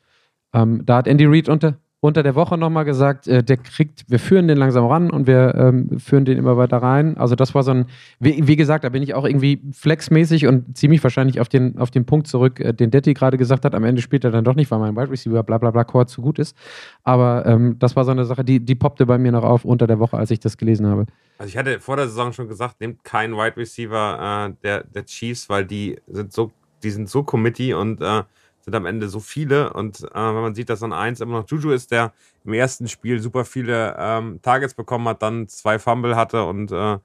Ähm, 0.52 0.82
da 0.84 0.96
hat 0.96 1.06
Andy 1.06 1.26
Reid 1.26 1.48
unter, 1.48 1.78
unter 2.00 2.22
der 2.22 2.34
Woche 2.34 2.56
nochmal 2.56 2.86
gesagt, 2.86 3.28
äh, 3.28 3.42
der 3.44 3.58
kriegt, 3.58 4.04
wir 4.08 4.18
führen 4.18 4.48
den 4.48 4.56
langsam 4.56 4.86
ran 4.86 5.10
und 5.10 5.26
wir 5.26 5.54
ähm, 5.54 5.98
führen 6.00 6.24
den 6.24 6.38
immer 6.38 6.56
weiter 6.56 6.78
rein. 6.78 7.18
Also 7.18 7.34
das 7.34 7.54
war 7.54 7.62
so 7.62 7.72
ein, 7.72 7.86
wie, 8.18 8.46
wie 8.46 8.56
gesagt, 8.56 8.84
da 8.84 8.88
bin 8.88 9.02
ich 9.02 9.12
auch 9.14 9.26
irgendwie 9.26 9.60
flexmäßig 9.72 10.46
und 10.46 10.78
ziehe 10.78 10.88
mich 10.88 11.02
wahrscheinlich 11.02 11.40
auf 11.40 11.50
den, 11.50 11.78
auf 11.78 11.90
den 11.90 12.06
Punkt 12.06 12.26
zurück, 12.26 12.58
äh, 12.58 12.72
den 12.72 12.90
Detti 12.90 13.12
gerade 13.12 13.36
gesagt 13.36 13.66
hat. 13.66 13.74
Am 13.74 13.84
Ende 13.84 14.00
spielt 14.00 14.24
er 14.24 14.30
dann 14.30 14.44
doch 14.44 14.54
nicht, 14.54 14.70
weil 14.70 14.78
mein 14.78 14.96
Wide 14.96 15.10
Receiver 15.10 15.42
bla 15.42 15.58
bla 15.58 15.70
bla 15.70 15.84
Core 15.84 16.06
zu 16.06 16.22
gut 16.22 16.38
ist. 16.38 16.56
Aber 17.04 17.44
ähm, 17.44 17.76
das 17.78 17.96
war 17.96 18.06
so 18.06 18.12
eine 18.12 18.24
Sache, 18.24 18.44
die, 18.44 18.60
die 18.60 18.74
poppte 18.74 19.04
bei 19.04 19.18
mir 19.18 19.32
noch 19.32 19.44
auf 19.44 19.66
unter 19.66 19.86
der 19.86 19.98
Woche, 19.98 20.16
als 20.16 20.30
ich 20.30 20.40
das 20.40 20.56
gelesen 20.56 20.86
habe. 20.86 21.04
Also 21.36 21.50
ich 21.50 21.58
hatte 21.58 21.80
vor 21.80 21.96
der 21.96 22.08
Saison 22.08 22.32
schon 22.32 22.48
gesagt, 22.48 22.80
nehmt 22.80 23.04
keinen 23.04 23.34
Wide 23.34 23.58
Receiver 23.58 24.48
äh, 24.48 24.54
der, 24.62 24.84
der 24.84 25.04
Chiefs, 25.04 25.50
weil 25.50 25.66
die 25.66 25.98
sind 26.06 26.32
so, 26.32 26.50
die 26.82 26.90
sind 26.90 27.10
so 27.10 27.22
committee 27.24 27.74
und 27.74 28.00
äh, 28.00 28.22
sind 28.70 28.76
am 28.76 28.86
Ende 28.86 29.08
so 29.08 29.20
viele. 29.20 29.72
Und 29.72 30.02
äh, 30.02 30.14
wenn 30.14 30.42
man 30.42 30.54
sieht, 30.54 30.70
dass 30.70 30.80
dann 30.80 30.92
eins 30.92 31.20
immer 31.20 31.40
noch 31.40 31.48
Juju 31.48 31.72
ist, 31.72 31.90
der 31.90 32.12
im 32.44 32.52
ersten 32.54 32.88
Spiel 32.88 33.20
super 33.20 33.44
viele 33.44 33.96
ähm, 33.98 34.40
Targets 34.42 34.74
bekommen 34.74 35.08
hat, 35.08 35.22
dann 35.22 35.48
zwei 35.48 35.78
Fumble 35.78 36.16
hatte 36.16 36.44
und 36.44 36.72
äh, 36.72 36.98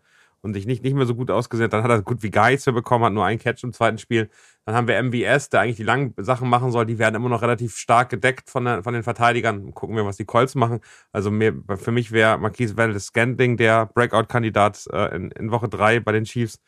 und 0.45 0.53
sich 0.53 0.67
nicht, 0.67 0.83
nicht 0.83 0.93
mehr 0.93 1.07
so 1.07 1.15
gut 1.15 1.31
ausgesehen 1.31 1.65
hat. 1.65 1.73
Dann 1.73 1.83
hat 1.83 1.89
er 1.89 2.03
gut 2.03 2.21
wie 2.21 2.29
Geister 2.29 2.71
bekommen, 2.71 3.03
hat 3.03 3.13
nur 3.13 3.25
einen 3.25 3.39
Catch 3.39 3.63
im 3.63 3.73
zweiten 3.73 3.97
Spiel. 3.97 4.29
Dann 4.65 4.75
haben 4.75 4.87
wir 4.87 5.01
MVS, 5.01 5.49
der 5.49 5.61
eigentlich 5.61 5.77
die 5.77 5.83
langen 5.83 6.13
Sachen 6.17 6.49
machen 6.49 6.71
soll. 6.71 6.85
Die 6.85 6.99
werden 6.99 7.15
immer 7.15 7.29
noch 7.29 7.41
relativ 7.41 7.75
stark 7.75 8.09
gedeckt 8.09 8.47
von, 8.51 8.63
der, 8.63 8.83
von 8.83 8.93
den 8.93 9.01
Verteidigern. 9.01 9.73
Gucken 9.73 9.95
wir, 9.95 10.05
was 10.05 10.17
die 10.17 10.25
Colts 10.25 10.53
machen. 10.53 10.81
Also 11.11 11.31
mir, 11.31 11.63
für 11.77 11.91
mich 11.91 12.11
wäre 12.11 12.37
Marquise 12.37 12.77
Valdez 12.77 13.07
Scandling 13.07 13.57
der 13.57 13.87
Breakout-Kandidat 13.87 14.85
äh, 14.93 15.15
in, 15.15 15.31
in 15.31 15.49
Woche 15.49 15.67
drei 15.67 15.99
bei 15.99 16.11
den 16.11 16.25
Chiefs. 16.25 16.61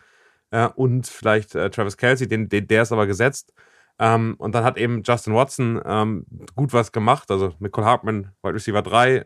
Äh, 0.49 0.69
und 0.75 1.05
vielleicht 1.07 1.53
äh, 1.53 1.69
Travis 1.69 1.97
Kelsey, 1.97 2.27
den, 2.27 2.49
den, 2.49 2.67
der 2.67 2.81
ist 2.81 2.91
aber 2.91 3.05
gesetzt. 3.05 3.53
Ähm, 3.99 4.35
und 4.37 4.53
dann 4.53 4.63
hat 4.63 4.77
eben 4.77 5.01
Justin 5.03 5.33
Watson 5.33 5.81
ähm, 5.85 6.25
gut 6.55 6.73
was 6.73 6.91
gemacht. 6.91 7.31
Also 7.31 7.53
Nicole 7.59 7.87
Hartman, 7.87 8.31
Wide 8.43 8.53
Receiver 8.53 8.81
3, 8.81 9.25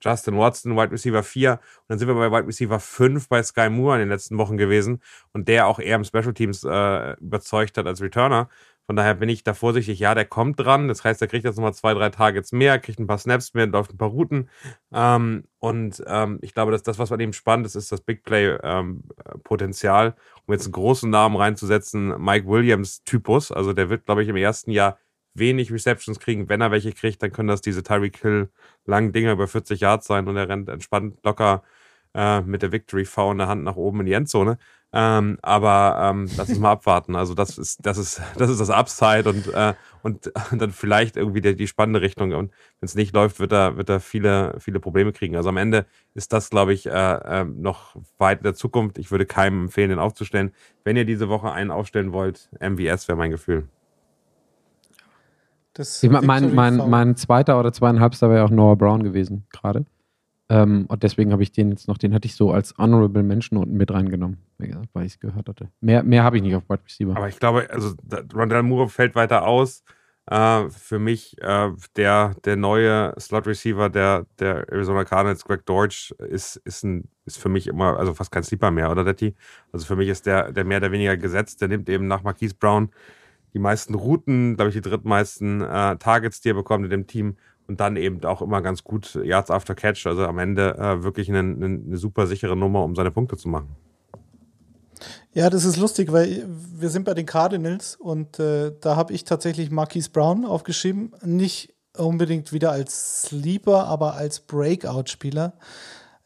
Justin 0.00 0.36
Watson, 0.38 0.76
Wide 0.76 0.92
Receiver 0.92 1.22
4. 1.22 1.52
Und 1.52 1.60
dann 1.88 1.98
sind 1.98 2.08
wir 2.08 2.14
bei 2.14 2.30
Wide 2.30 2.46
Receiver 2.46 2.80
5 2.80 3.28
bei 3.28 3.42
Sky 3.42 3.68
Moore 3.68 3.96
in 3.96 4.00
den 4.00 4.08
letzten 4.08 4.38
Wochen 4.38 4.56
gewesen 4.56 5.02
und 5.32 5.48
der 5.48 5.66
auch 5.66 5.78
eher 5.78 5.96
im 5.96 6.04
Special 6.04 6.32
Teams 6.32 6.64
äh, 6.64 7.12
überzeugt 7.20 7.76
hat 7.78 7.86
als 7.86 8.00
Returner. 8.00 8.48
Von 8.86 8.94
daher 8.94 9.14
bin 9.14 9.28
ich 9.28 9.42
da 9.42 9.52
vorsichtig. 9.52 9.98
Ja, 9.98 10.14
der 10.14 10.24
kommt 10.24 10.60
dran. 10.60 10.86
Das 10.86 11.02
heißt, 11.04 11.20
er 11.20 11.26
kriegt 11.26 11.44
jetzt 11.44 11.56
nochmal 11.56 11.74
zwei, 11.74 11.92
drei 11.92 12.08
Targets 12.10 12.52
mehr, 12.52 12.78
kriegt 12.78 13.00
ein 13.00 13.08
paar 13.08 13.18
Snaps 13.18 13.52
mehr, 13.52 13.66
läuft 13.66 13.92
ein 13.92 13.98
paar 13.98 14.10
Routen. 14.10 14.48
Ähm, 14.92 15.44
und 15.58 16.02
ähm, 16.06 16.38
ich 16.42 16.54
glaube, 16.54 16.70
dass 16.70 16.84
das, 16.84 16.98
was 16.98 17.10
bei 17.10 17.16
ihm 17.16 17.32
spannend 17.32 17.66
ist, 17.66 17.74
ist 17.74 17.90
das 17.90 18.00
Big 18.00 18.22
Play-Potenzial. 18.22 20.06
Ähm, 20.06 20.14
um 20.46 20.54
jetzt 20.54 20.66
einen 20.66 20.72
großen 20.72 21.10
Namen 21.10 21.36
reinzusetzen, 21.36 22.14
Mike 22.22 22.46
Williams-Typus. 22.46 23.50
Also 23.50 23.72
der 23.72 23.90
wird, 23.90 24.06
glaube 24.06 24.22
ich, 24.22 24.28
im 24.28 24.36
ersten 24.36 24.70
Jahr 24.70 24.98
wenig 25.34 25.72
Receptions 25.72 26.20
kriegen. 26.20 26.48
Wenn 26.48 26.60
er 26.60 26.70
welche 26.70 26.92
kriegt, 26.92 27.22
dann 27.22 27.32
können 27.32 27.48
das 27.48 27.60
diese 27.60 27.82
Tyreek 27.82 28.18
Hill 28.18 28.50
langen 28.84 29.12
Dinger 29.12 29.32
über 29.32 29.48
40 29.48 29.80
Yards 29.80 30.06
sein 30.06 30.28
und 30.28 30.36
er 30.36 30.48
rennt 30.48 30.68
entspannt 30.68 31.18
locker 31.24 31.62
äh, 32.14 32.40
mit 32.40 32.62
der 32.62 32.72
Victory 32.72 33.04
V 33.04 33.32
in 33.32 33.38
der 33.38 33.48
Hand 33.48 33.64
nach 33.64 33.76
oben 33.76 34.00
in 34.00 34.06
die 34.06 34.12
Endzone. 34.12 34.58
Ähm, 34.92 35.38
aber 35.42 35.98
ähm, 36.00 36.28
lass 36.36 36.48
uns 36.48 36.58
mal 36.58 36.72
abwarten. 36.72 37.16
Also 37.16 37.34
das 37.34 37.58
ist 37.58 37.84
das 37.84 37.98
ist 37.98 38.22
das 38.36 38.50
ist 38.50 38.60
das 38.60 38.70
Upside 38.70 39.28
und 39.28 39.52
äh, 39.52 39.74
und, 40.02 40.32
dann 40.52 40.70
vielleicht 40.70 41.16
irgendwie 41.16 41.40
die, 41.40 41.56
die 41.56 41.66
spannende 41.66 42.00
Richtung. 42.00 42.32
Und 42.32 42.52
wenn 42.80 42.86
es 42.86 42.94
nicht 42.94 43.14
läuft, 43.14 43.40
wird 43.40 43.52
er 43.52 43.76
wird 43.76 43.88
er 43.88 44.00
viele 44.00 44.54
viele 44.58 44.80
Probleme 44.80 45.12
kriegen. 45.12 45.36
Also 45.36 45.48
am 45.48 45.56
Ende 45.56 45.86
ist 46.14 46.32
das, 46.32 46.50
glaube 46.50 46.72
ich, 46.72 46.86
äh, 46.86 46.90
äh, 46.90 47.44
noch 47.44 47.96
weit 48.18 48.38
in 48.38 48.44
der 48.44 48.54
Zukunft. 48.54 48.98
Ich 48.98 49.10
würde 49.10 49.26
keinem 49.26 49.64
empfehlen, 49.64 49.90
den 49.90 49.98
aufzustellen. 49.98 50.52
Wenn 50.84 50.96
ihr 50.96 51.04
diese 51.04 51.28
Woche 51.28 51.52
einen 51.52 51.70
aufstellen 51.70 52.12
wollt, 52.12 52.48
MVS 52.60 53.08
wäre 53.08 53.18
mein 53.18 53.32
Gefühl. 53.32 53.68
Das 55.74 56.02
ich 56.02 56.08
mein, 56.08 56.54
mein, 56.54 56.76
mein, 56.88 57.16
zweiter 57.16 57.60
oder 57.60 57.70
zweieinhalbster 57.70 58.30
wäre 58.30 58.44
auch 58.44 58.50
Noah 58.50 58.76
Brown 58.76 59.02
gewesen, 59.02 59.44
gerade. 59.52 59.84
Ähm, 60.48 60.86
und 60.88 61.02
deswegen 61.02 61.32
habe 61.32 61.42
ich 61.42 61.50
den 61.50 61.70
jetzt 61.70 61.88
noch, 61.88 61.98
den 61.98 62.14
hatte 62.14 62.26
ich 62.26 62.36
so 62.36 62.52
als 62.52 62.76
Honorable 62.78 63.22
Menschen 63.22 63.58
unten 63.58 63.76
mit 63.76 63.90
reingenommen, 63.90 64.38
weil 64.58 65.06
ich 65.06 65.14
es 65.14 65.20
gehört 65.20 65.48
hatte. 65.48 65.70
Mehr, 65.80 66.02
mehr 66.02 66.22
habe 66.22 66.36
ich 66.36 66.42
nicht 66.42 66.54
auf 66.54 66.68
Wide 66.68 66.82
Receiver. 66.84 67.16
Aber 67.16 67.28
ich 67.28 67.38
glaube, 67.40 67.68
also 67.70 67.94
Rondell 68.34 68.62
Moore 68.62 68.88
fällt 68.88 69.14
weiter 69.14 69.46
aus. 69.46 69.82
Äh, 70.28 70.70
für 70.70 70.98
mich 70.98 71.40
äh, 71.40 71.70
der, 71.96 72.34
der 72.44 72.56
neue 72.56 73.14
Slot 73.18 73.46
Receiver 73.46 73.88
der, 73.88 74.26
der 74.38 74.68
Arizona 74.72 75.04
Cardinals, 75.04 75.44
Greg 75.44 75.64
Deutsch, 75.66 76.12
ist, 76.12 76.56
ist, 76.64 76.84
ein, 76.84 77.08
ist 77.24 77.38
für 77.38 77.48
mich 77.48 77.66
immer, 77.66 77.96
also 77.96 78.14
fast 78.14 78.32
kein 78.32 78.42
Sleeper 78.42 78.70
mehr, 78.70 78.90
oder 78.90 79.04
Detti? 79.04 79.34
Also 79.72 79.86
für 79.86 79.96
mich 79.96 80.08
ist 80.08 80.26
der, 80.26 80.52
der 80.52 80.64
mehr 80.64 80.78
oder 80.78 80.92
weniger 80.92 81.16
gesetzt. 81.16 81.60
Der 81.60 81.68
nimmt 81.68 81.88
eben 81.88 82.06
nach 82.06 82.22
Marquise 82.22 82.54
Brown 82.54 82.90
die 83.52 83.60
meisten 83.60 83.94
Routen, 83.94 84.56
glaube 84.56 84.68
ich, 84.68 84.74
die 84.74 84.80
drittmeisten 84.80 85.62
äh, 85.62 85.96
Targets, 85.96 86.40
die 86.40 86.50
er 86.50 86.54
bekommt 86.54 86.84
in 86.84 86.90
dem 86.90 87.06
Team 87.06 87.36
und 87.68 87.80
dann 87.80 87.96
eben 87.96 88.24
auch 88.24 88.42
immer 88.42 88.62
ganz 88.62 88.84
gut 88.84 89.18
Yards 89.22 89.50
after 89.50 89.74
Catch. 89.74 90.06
Also 90.06 90.24
am 90.24 90.38
Ende 90.38 90.76
äh, 90.78 91.02
wirklich 91.02 91.28
eine, 91.28 91.40
eine, 91.40 91.96
super 91.96 92.26
sichere 92.26 92.56
Nummer, 92.56 92.84
um 92.84 92.94
seine 92.94 93.10
Punkte 93.10 93.36
zu 93.36 93.48
machen. 93.48 93.68
Ja, 95.32 95.50
das 95.50 95.64
ist 95.64 95.76
lustig, 95.76 96.12
weil 96.12 96.46
wir 96.48 96.88
sind 96.88 97.04
bei 97.04 97.14
den 97.14 97.26
Cardinals 97.26 97.96
und 97.96 98.38
äh, 98.38 98.72
da 98.80 98.96
habe 98.96 99.12
ich 99.12 99.24
tatsächlich 99.24 99.70
Marquise 99.70 100.10
Brown 100.10 100.46
aufgeschrieben. 100.46 101.12
Nicht 101.22 101.74
unbedingt 101.96 102.52
wieder 102.52 102.72
als 102.72 103.22
Sleeper, 103.22 103.86
aber 103.86 104.14
als 104.14 104.40
Breakout-Spieler. 104.40 105.54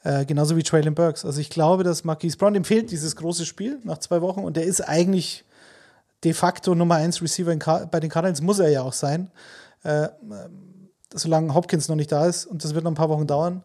Äh, 0.03 0.25
genauso 0.25 0.57
wie 0.57 0.63
Traylon 0.63 0.95
Burks. 0.95 1.25
Also 1.25 1.41
ich 1.41 1.51
glaube, 1.51 1.85
dass 1.85 2.05
Marquise 2.05 2.37
Brown, 2.37 2.55
dem 2.55 2.65
fehlt 2.65 2.91
dieses 2.91 3.17
große 3.17 3.45
Spiel 3.45 3.81
nach 3.85 3.99
zwei 3.99 4.23
Wochen 4.23 4.41
und 4.41 4.57
der 4.57 4.65
ist 4.65 4.81
eigentlich 4.81 5.45
de 6.25 6.33
facto 6.33 6.75
Nummer 6.75 6.97
1 6.97 7.23
Receiver 7.23 7.55
bei 7.87 8.01
den 8.01 8.11
Cardinals 8.11 8.41
muss 8.41 8.59
er 8.59 8.69
ja 8.69 8.83
auch 8.83 8.93
sein, 8.93 9.31
äh, 9.83 10.09
solange 11.15 11.55
Hopkins 11.55 11.89
noch 11.89 11.97
nicht 11.97 12.13
da 12.13 12.27
ist 12.27 12.47
und 12.47 12.65
das 12.65 12.75
wird 12.75 12.85
noch 12.85 12.91
ein 12.91 12.97
paar 12.97 13.09
Wochen 13.09 13.27
dauern. 13.27 13.63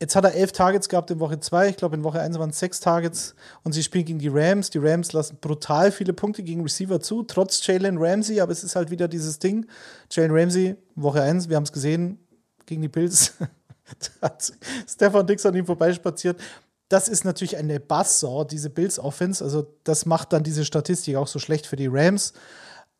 Jetzt 0.00 0.16
hat 0.16 0.24
er 0.24 0.34
elf 0.34 0.52
Targets 0.52 0.88
gehabt 0.88 1.10
in 1.10 1.20
Woche 1.20 1.38
2, 1.38 1.68
ich 1.68 1.76
glaube 1.76 1.96
in 1.96 2.04
Woche 2.04 2.20
1 2.20 2.38
waren 2.38 2.50
es 2.50 2.58
sechs 2.58 2.80
Targets 2.80 3.34
und 3.62 3.72
sie 3.72 3.82
spielen 3.82 4.04
gegen 4.04 4.18
die 4.18 4.28
Rams. 4.28 4.70
Die 4.70 4.78
Rams 4.78 5.12
lassen 5.12 5.38
brutal 5.40 5.92
viele 5.92 6.12
Punkte 6.12 6.42
gegen 6.42 6.62
Receiver 6.62 7.00
zu, 7.00 7.22
trotz 7.22 7.64
Jalen 7.66 7.98
Ramsey, 7.98 8.40
aber 8.40 8.52
es 8.52 8.64
ist 8.64 8.76
halt 8.76 8.90
wieder 8.90 9.06
dieses 9.08 9.38
Ding. 9.38 9.66
Jalen 10.10 10.32
Ramsey, 10.32 10.76
Woche 10.96 11.22
1, 11.22 11.48
wir 11.48 11.56
haben 11.56 11.62
es 11.62 11.72
gesehen, 11.72 12.18
gegen 12.66 12.82
die 12.82 12.88
Bills, 12.88 13.34
hat 14.20 14.52
Stefan 14.88 15.26
Dix 15.26 15.46
an 15.46 15.54
ihm 15.54 15.66
vorbeispaziert 15.66 16.40
das 16.88 17.08
ist 17.08 17.24
natürlich 17.24 17.56
eine 17.56 17.80
Buzzsaw, 17.80 18.44
diese 18.44 18.70
Bills 18.70 18.98
Offense. 18.98 19.42
Also, 19.42 19.66
das 19.84 20.06
macht 20.06 20.32
dann 20.32 20.42
diese 20.42 20.64
Statistik 20.64 21.16
auch 21.16 21.26
so 21.26 21.38
schlecht 21.38 21.66
für 21.66 21.76
die 21.76 21.88
Rams. 21.88 22.32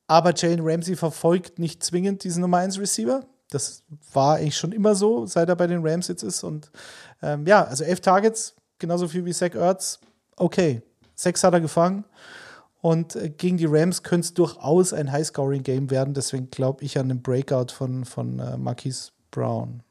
Aber 0.06 0.34
Jane 0.34 0.62
Ramsey 0.62 0.96
verfolgt 0.96 1.58
nicht 1.58 1.82
zwingend 1.82 2.24
diesen 2.24 2.40
Nummer 2.40 2.58
1 2.58 2.78
Receiver. 2.78 3.24
Das 3.50 3.82
war 4.12 4.36
eigentlich 4.36 4.56
schon 4.56 4.72
immer 4.72 4.94
so, 4.94 5.26
seit 5.26 5.48
er 5.48 5.56
bei 5.56 5.66
den 5.66 5.86
Rams 5.86 6.08
jetzt 6.08 6.22
ist. 6.22 6.42
Und 6.42 6.70
ähm, 7.22 7.46
ja, 7.46 7.64
also 7.64 7.84
elf 7.84 8.00
Targets, 8.00 8.54
genauso 8.78 9.08
viel 9.08 9.24
wie 9.24 9.32
Zach 9.32 9.54
Ertz. 9.54 10.00
Okay, 10.36 10.82
sechs 11.14 11.44
hat 11.44 11.54
er 11.54 11.60
gefangen. 11.60 12.04
Und 12.80 13.16
äh, 13.16 13.30
gegen 13.30 13.56
die 13.56 13.66
Rams 13.66 14.02
könnte 14.02 14.26
es 14.26 14.34
durchaus 14.34 14.92
ein 14.92 15.10
High-Scoring-Game 15.12 15.90
werden. 15.90 16.14
Deswegen 16.14 16.50
glaube 16.50 16.84
ich 16.84 16.98
an 16.98 17.08
den 17.08 17.22
Breakout 17.22 17.72
von, 17.72 18.04
von 18.04 18.38
äh, 18.38 18.56
Marquise 18.56 19.10
Brown. 19.30 19.82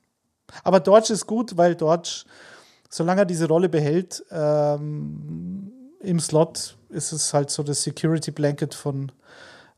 Aber 0.64 0.80
Dodge 0.80 1.14
ist 1.14 1.26
gut, 1.26 1.58
weil 1.58 1.76
Dodge 1.76 2.26
solange 2.94 3.22
er 3.22 3.26
diese 3.26 3.48
Rolle 3.48 3.70
behält, 3.70 4.24
ähm, 4.30 5.72
im 6.00 6.20
Slot 6.20 6.78
ist 6.90 7.12
es 7.12 7.34
halt 7.34 7.50
so 7.50 7.64
das 7.64 7.82
Security 7.82 8.32
Blanket 8.32 8.76
von, 8.76 9.12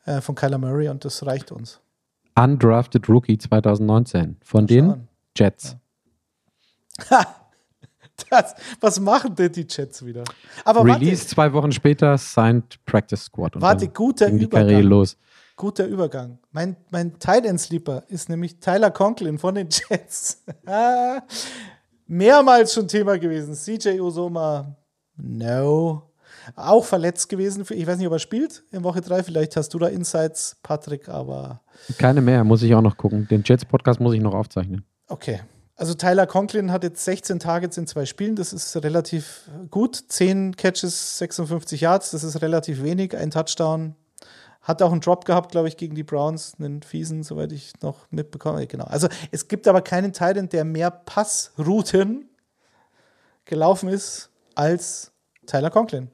äh, 0.05 0.19
von 0.19 0.35
Kyler 0.35 0.57
Murray 0.57 0.89
und 0.89 1.05
das 1.05 1.25
reicht 1.25 1.51
uns. 1.51 1.79
Undrafted 2.35 3.07
Rookie 3.09 3.37
2019 3.37 4.37
von 4.41 4.67
den 4.67 5.07
Jets. 5.35 5.77
Ja. 7.09 7.25
Das, 8.29 8.55
was 8.79 8.97
machen 9.01 9.35
denn 9.35 9.51
die 9.51 9.67
Jets 9.69 10.05
wieder? 10.05 10.23
Aber 10.63 10.85
Release 10.85 11.23
warte, 11.23 11.27
zwei 11.27 11.51
Wochen 11.51 11.73
später, 11.73 12.17
signed 12.17 12.79
Practice 12.85 13.25
Squad. 13.25 13.59
Warte, 13.59 13.89
guter 13.89 14.29
Übergang. 14.29 14.83
Los. 14.83 15.17
Guter 15.57 15.85
Übergang. 15.85 16.39
Mein, 16.51 16.77
mein 16.91 17.19
Tight 17.19 17.45
Sleeper 17.59 18.03
ist 18.07 18.29
nämlich 18.29 18.59
Tyler 18.59 18.91
Conklin 18.91 19.37
von 19.37 19.55
den 19.55 19.67
Jets. 19.89 20.43
Mehrmals 22.07 22.73
schon 22.73 22.87
Thema 22.87 23.17
gewesen. 23.17 23.53
CJ 23.53 23.99
Osoma, 23.99 24.75
no. 25.17 26.03
Auch 26.55 26.85
verletzt 26.85 27.29
gewesen. 27.29 27.65
Ich 27.69 27.87
weiß 27.87 27.97
nicht, 27.97 28.07
ob 28.07 28.13
er 28.13 28.19
spielt 28.19 28.63
in 28.71 28.83
Woche 28.83 29.01
3. 29.01 29.23
Vielleicht 29.23 29.55
hast 29.55 29.73
du 29.73 29.79
da 29.79 29.87
Insights, 29.87 30.57
Patrick, 30.63 31.09
aber. 31.09 31.61
Keine 31.97 32.21
mehr, 32.21 32.43
muss 32.43 32.63
ich 32.63 32.73
auch 32.75 32.81
noch 32.81 32.97
gucken. 32.97 33.27
Den 33.27 33.43
Jets-Podcast 33.43 33.99
muss 33.99 34.13
ich 34.13 34.21
noch 34.21 34.33
aufzeichnen. 34.33 34.85
Okay. 35.07 35.41
Also 35.77 35.93
Tyler 35.93 36.25
Conklin 36.25 36.71
hat 36.71 36.83
jetzt 36.83 37.03
16 37.03 37.39
Targets 37.39 37.77
in 37.77 37.85
zwei 37.85 38.05
Spielen. 38.05 38.35
Das 38.35 38.53
ist 38.53 38.75
relativ 38.77 39.49
gut. 39.71 40.01
10 40.07 40.55
Catches, 40.55 41.17
56 41.17 41.81
Yards. 41.81 42.11
Das 42.11 42.23
ist 42.23 42.41
relativ 42.41 42.81
wenig. 42.81 43.15
Ein 43.15 43.31
Touchdown, 43.31 43.95
hat 44.65 44.81
auch 44.81 44.91
einen 44.91 45.01
Drop 45.01 45.25
gehabt, 45.25 45.51
glaube 45.51 45.67
ich, 45.67 45.77
gegen 45.77 45.93
die 45.93 46.03
Browns, 46.03 46.55
einen 46.57 46.81
fiesen, 46.81 47.21
soweit 47.21 47.51
ich 47.51 47.73
noch 47.81 48.09
mitbekomme. 48.09 48.65
Genau. 48.65 48.85
Also 48.85 49.07
es 49.31 49.47
gibt 49.47 49.67
aber 49.67 49.81
keinen 49.81 50.11
Titan, 50.11 50.49
der 50.49 50.65
mehr 50.65 50.89
Passrouten 50.89 52.29
gelaufen 53.45 53.89
ist 53.89 54.31
als 54.55 55.11
Tyler 55.45 55.69
Conklin. 55.69 56.09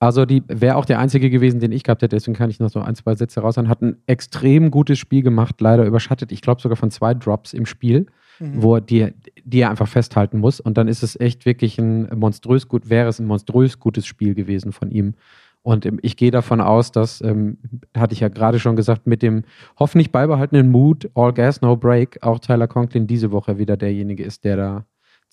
Also 0.00 0.26
die 0.26 0.42
wäre 0.48 0.76
auch 0.76 0.84
der 0.84 0.98
einzige 0.98 1.30
gewesen, 1.30 1.60
den 1.60 1.72
ich 1.72 1.82
gehabt 1.82 2.02
hätte, 2.02 2.16
deswegen 2.16 2.36
kann 2.36 2.50
ich 2.50 2.60
noch 2.60 2.68
so 2.68 2.80
ein, 2.80 2.94
zwei 2.94 3.14
Sätze 3.14 3.40
raushauen. 3.40 3.68
Hat 3.68 3.80
ein 3.80 3.96
extrem 4.06 4.70
gutes 4.70 4.98
Spiel 4.98 5.22
gemacht, 5.22 5.60
leider 5.60 5.84
überschattet, 5.84 6.32
ich 6.32 6.42
glaube 6.42 6.60
sogar 6.60 6.76
von 6.76 6.90
zwei 6.90 7.14
Drops 7.14 7.52
im 7.52 7.64
Spiel, 7.64 8.06
mhm. 8.38 8.62
wo 8.62 8.80
die, 8.80 9.14
die 9.44 9.60
er 9.60 9.70
einfach 9.70 9.88
festhalten 9.88 10.38
muss. 10.38 10.60
Und 10.60 10.76
dann 10.76 10.88
ist 10.88 11.02
es 11.02 11.18
echt 11.18 11.46
wirklich 11.46 11.78
ein 11.78 12.08
monströs 12.18 12.68
gut, 12.68 12.90
wäre 12.90 13.08
es 13.08 13.18
ein 13.18 13.26
monströs 13.26 13.78
gutes 13.78 14.06
Spiel 14.06 14.34
gewesen 14.34 14.72
von 14.72 14.90
ihm. 14.90 15.14
Und 15.62 15.86
ähm, 15.86 15.98
ich 16.02 16.16
gehe 16.16 16.30
davon 16.30 16.60
aus, 16.60 16.92
dass, 16.92 17.22
ähm, 17.22 17.56
hatte 17.96 18.12
ich 18.12 18.20
ja 18.20 18.28
gerade 18.28 18.60
schon 18.60 18.76
gesagt, 18.76 19.06
mit 19.06 19.22
dem 19.22 19.44
hoffentlich 19.78 20.12
beibehaltenen 20.12 20.70
Mut, 20.70 21.10
All 21.14 21.32
Gas, 21.32 21.62
No 21.62 21.76
Break, 21.76 22.22
auch 22.22 22.38
Tyler 22.38 22.68
Conklin 22.68 23.06
diese 23.06 23.32
Woche 23.32 23.58
wieder 23.58 23.78
derjenige 23.78 24.22
ist, 24.22 24.44
der 24.44 24.56
da 24.56 24.84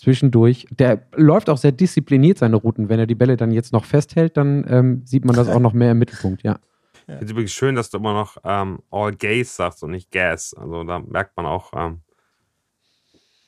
zwischendurch, 0.02 0.66
der 0.72 1.08
läuft 1.16 1.50
auch 1.50 1.58
sehr 1.58 1.72
diszipliniert 1.72 2.40
seine 2.40 2.56
Routen. 2.56 2.90
Wenn 2.90 3.00
er 3.00 3.06
die 3.06 3.16
Bälle 3.16 3.38
dann 3.38 3.52
jetzt 3.52 3.72
noch 3.72 3.86
festhält, 3.86 4.36
dann 4.36 4.66
ähm, 4.68 5.02
sieht 5.06 5.26
man 5.26 5.36
das 5.36 5.48
auch 5.48 5.60
noch 5.60 5.74
mehr 5.74 5.92
im 5.92 6.00
Mittelpunkt, 6.00 6.44
ja. 6.44 6.60
Ich 6.94 7.06
finde 7.06 7.26
es 7.26 7.32
übrigens 7.32 7.52
schön, 7.52 7.76
dass 7.76 7.90
du 7.90 7.98
immer 7.98 8.14
noch 8.14 8.38
ähm, 8.44 8.80
All 8.90 9.12
Gays 9.12 9.56
sagst 9.56 9.84
und 9.84 9.92
nicht 9.92 10.12
Gas. 10.12 10.56
Also 10.56 10.84
da 10.84 11.00
merkt 11.00 11.36
man 11.38 11.46
auch, 11.46 11.72
ähm, 11.76 12.02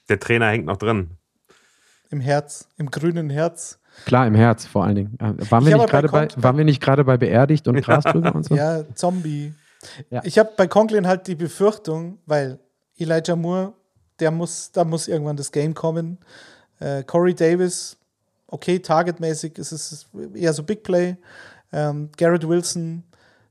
der 0.09 0.19
Trainer 0.19 0.49
hängt 0.49 0.65
noch 0.65 0.77
drin. 0.77 1.11
Im 2.09 2.19
Herz, 2.19 2.67
im 2.77 2.91
grünen 2.91 3.29
Herz. 3.29 3.79
Klar, 4.05 4.27
im 4.27 4.35
Herz 4.35 4.65
vor 4.65 4.83
allen 4.83 4.95
Dingen. 4.95 5.17
Äh, 5.19 5.49
waren, 5.49 5.65
wir 5.65 5.77
nicht 5.77 5.89
gerade 5.89 6.09
bei, 6.09 6.27
waren 6.35 6.57
wir 6.57 6.65
nicht 6.65 6.81
gerade 6.81 7.03
bei 7.03 7.17
beerdigt 7.17 7.67
und 7.67 7.81
Gras 7.81 8.03
drüber 8.03 8.35
und 8.35 8.43
so? 8.43 8.55
Ja, 8.55 8.83
Zombie. 8.93 9.53
Ja. 10.09 10.21
Ich 10.23 10.37
habe 10.37 10.51
bei 10.55 10.67
Conklin 10.67 11.07
halt 11.07 11.27
die 11.27 11.35
Befürchtung, 11.35 12.19
weil 12.25 12.59
Elijah 12.97 13.35
Moore, 13.35 13.73
der 14.19 14.31
muss, 14.31 14.71
da 14.71 14.83
muss 14.83 15.07
irgendwann 15.07 15.37
das 15.37 15.51
Game 15.51 15.73
kommen. 15.73 16.17
Äh, 16.79 17.03
Corey 17.03 17.33
Davis, 17.33 17.97
okay, 18.47 18.79
targetmäßig 18.79 19.57
ist 19.57 19.71
es 19.71 20.07
eher 20.33 20.53
so 20.53 20.63
Big 20.63 20.83
Play. 20.83 21.17
Ähm, 21.71 22.09
Garrett 22.17 22.47
Wilson, 22.47 23.03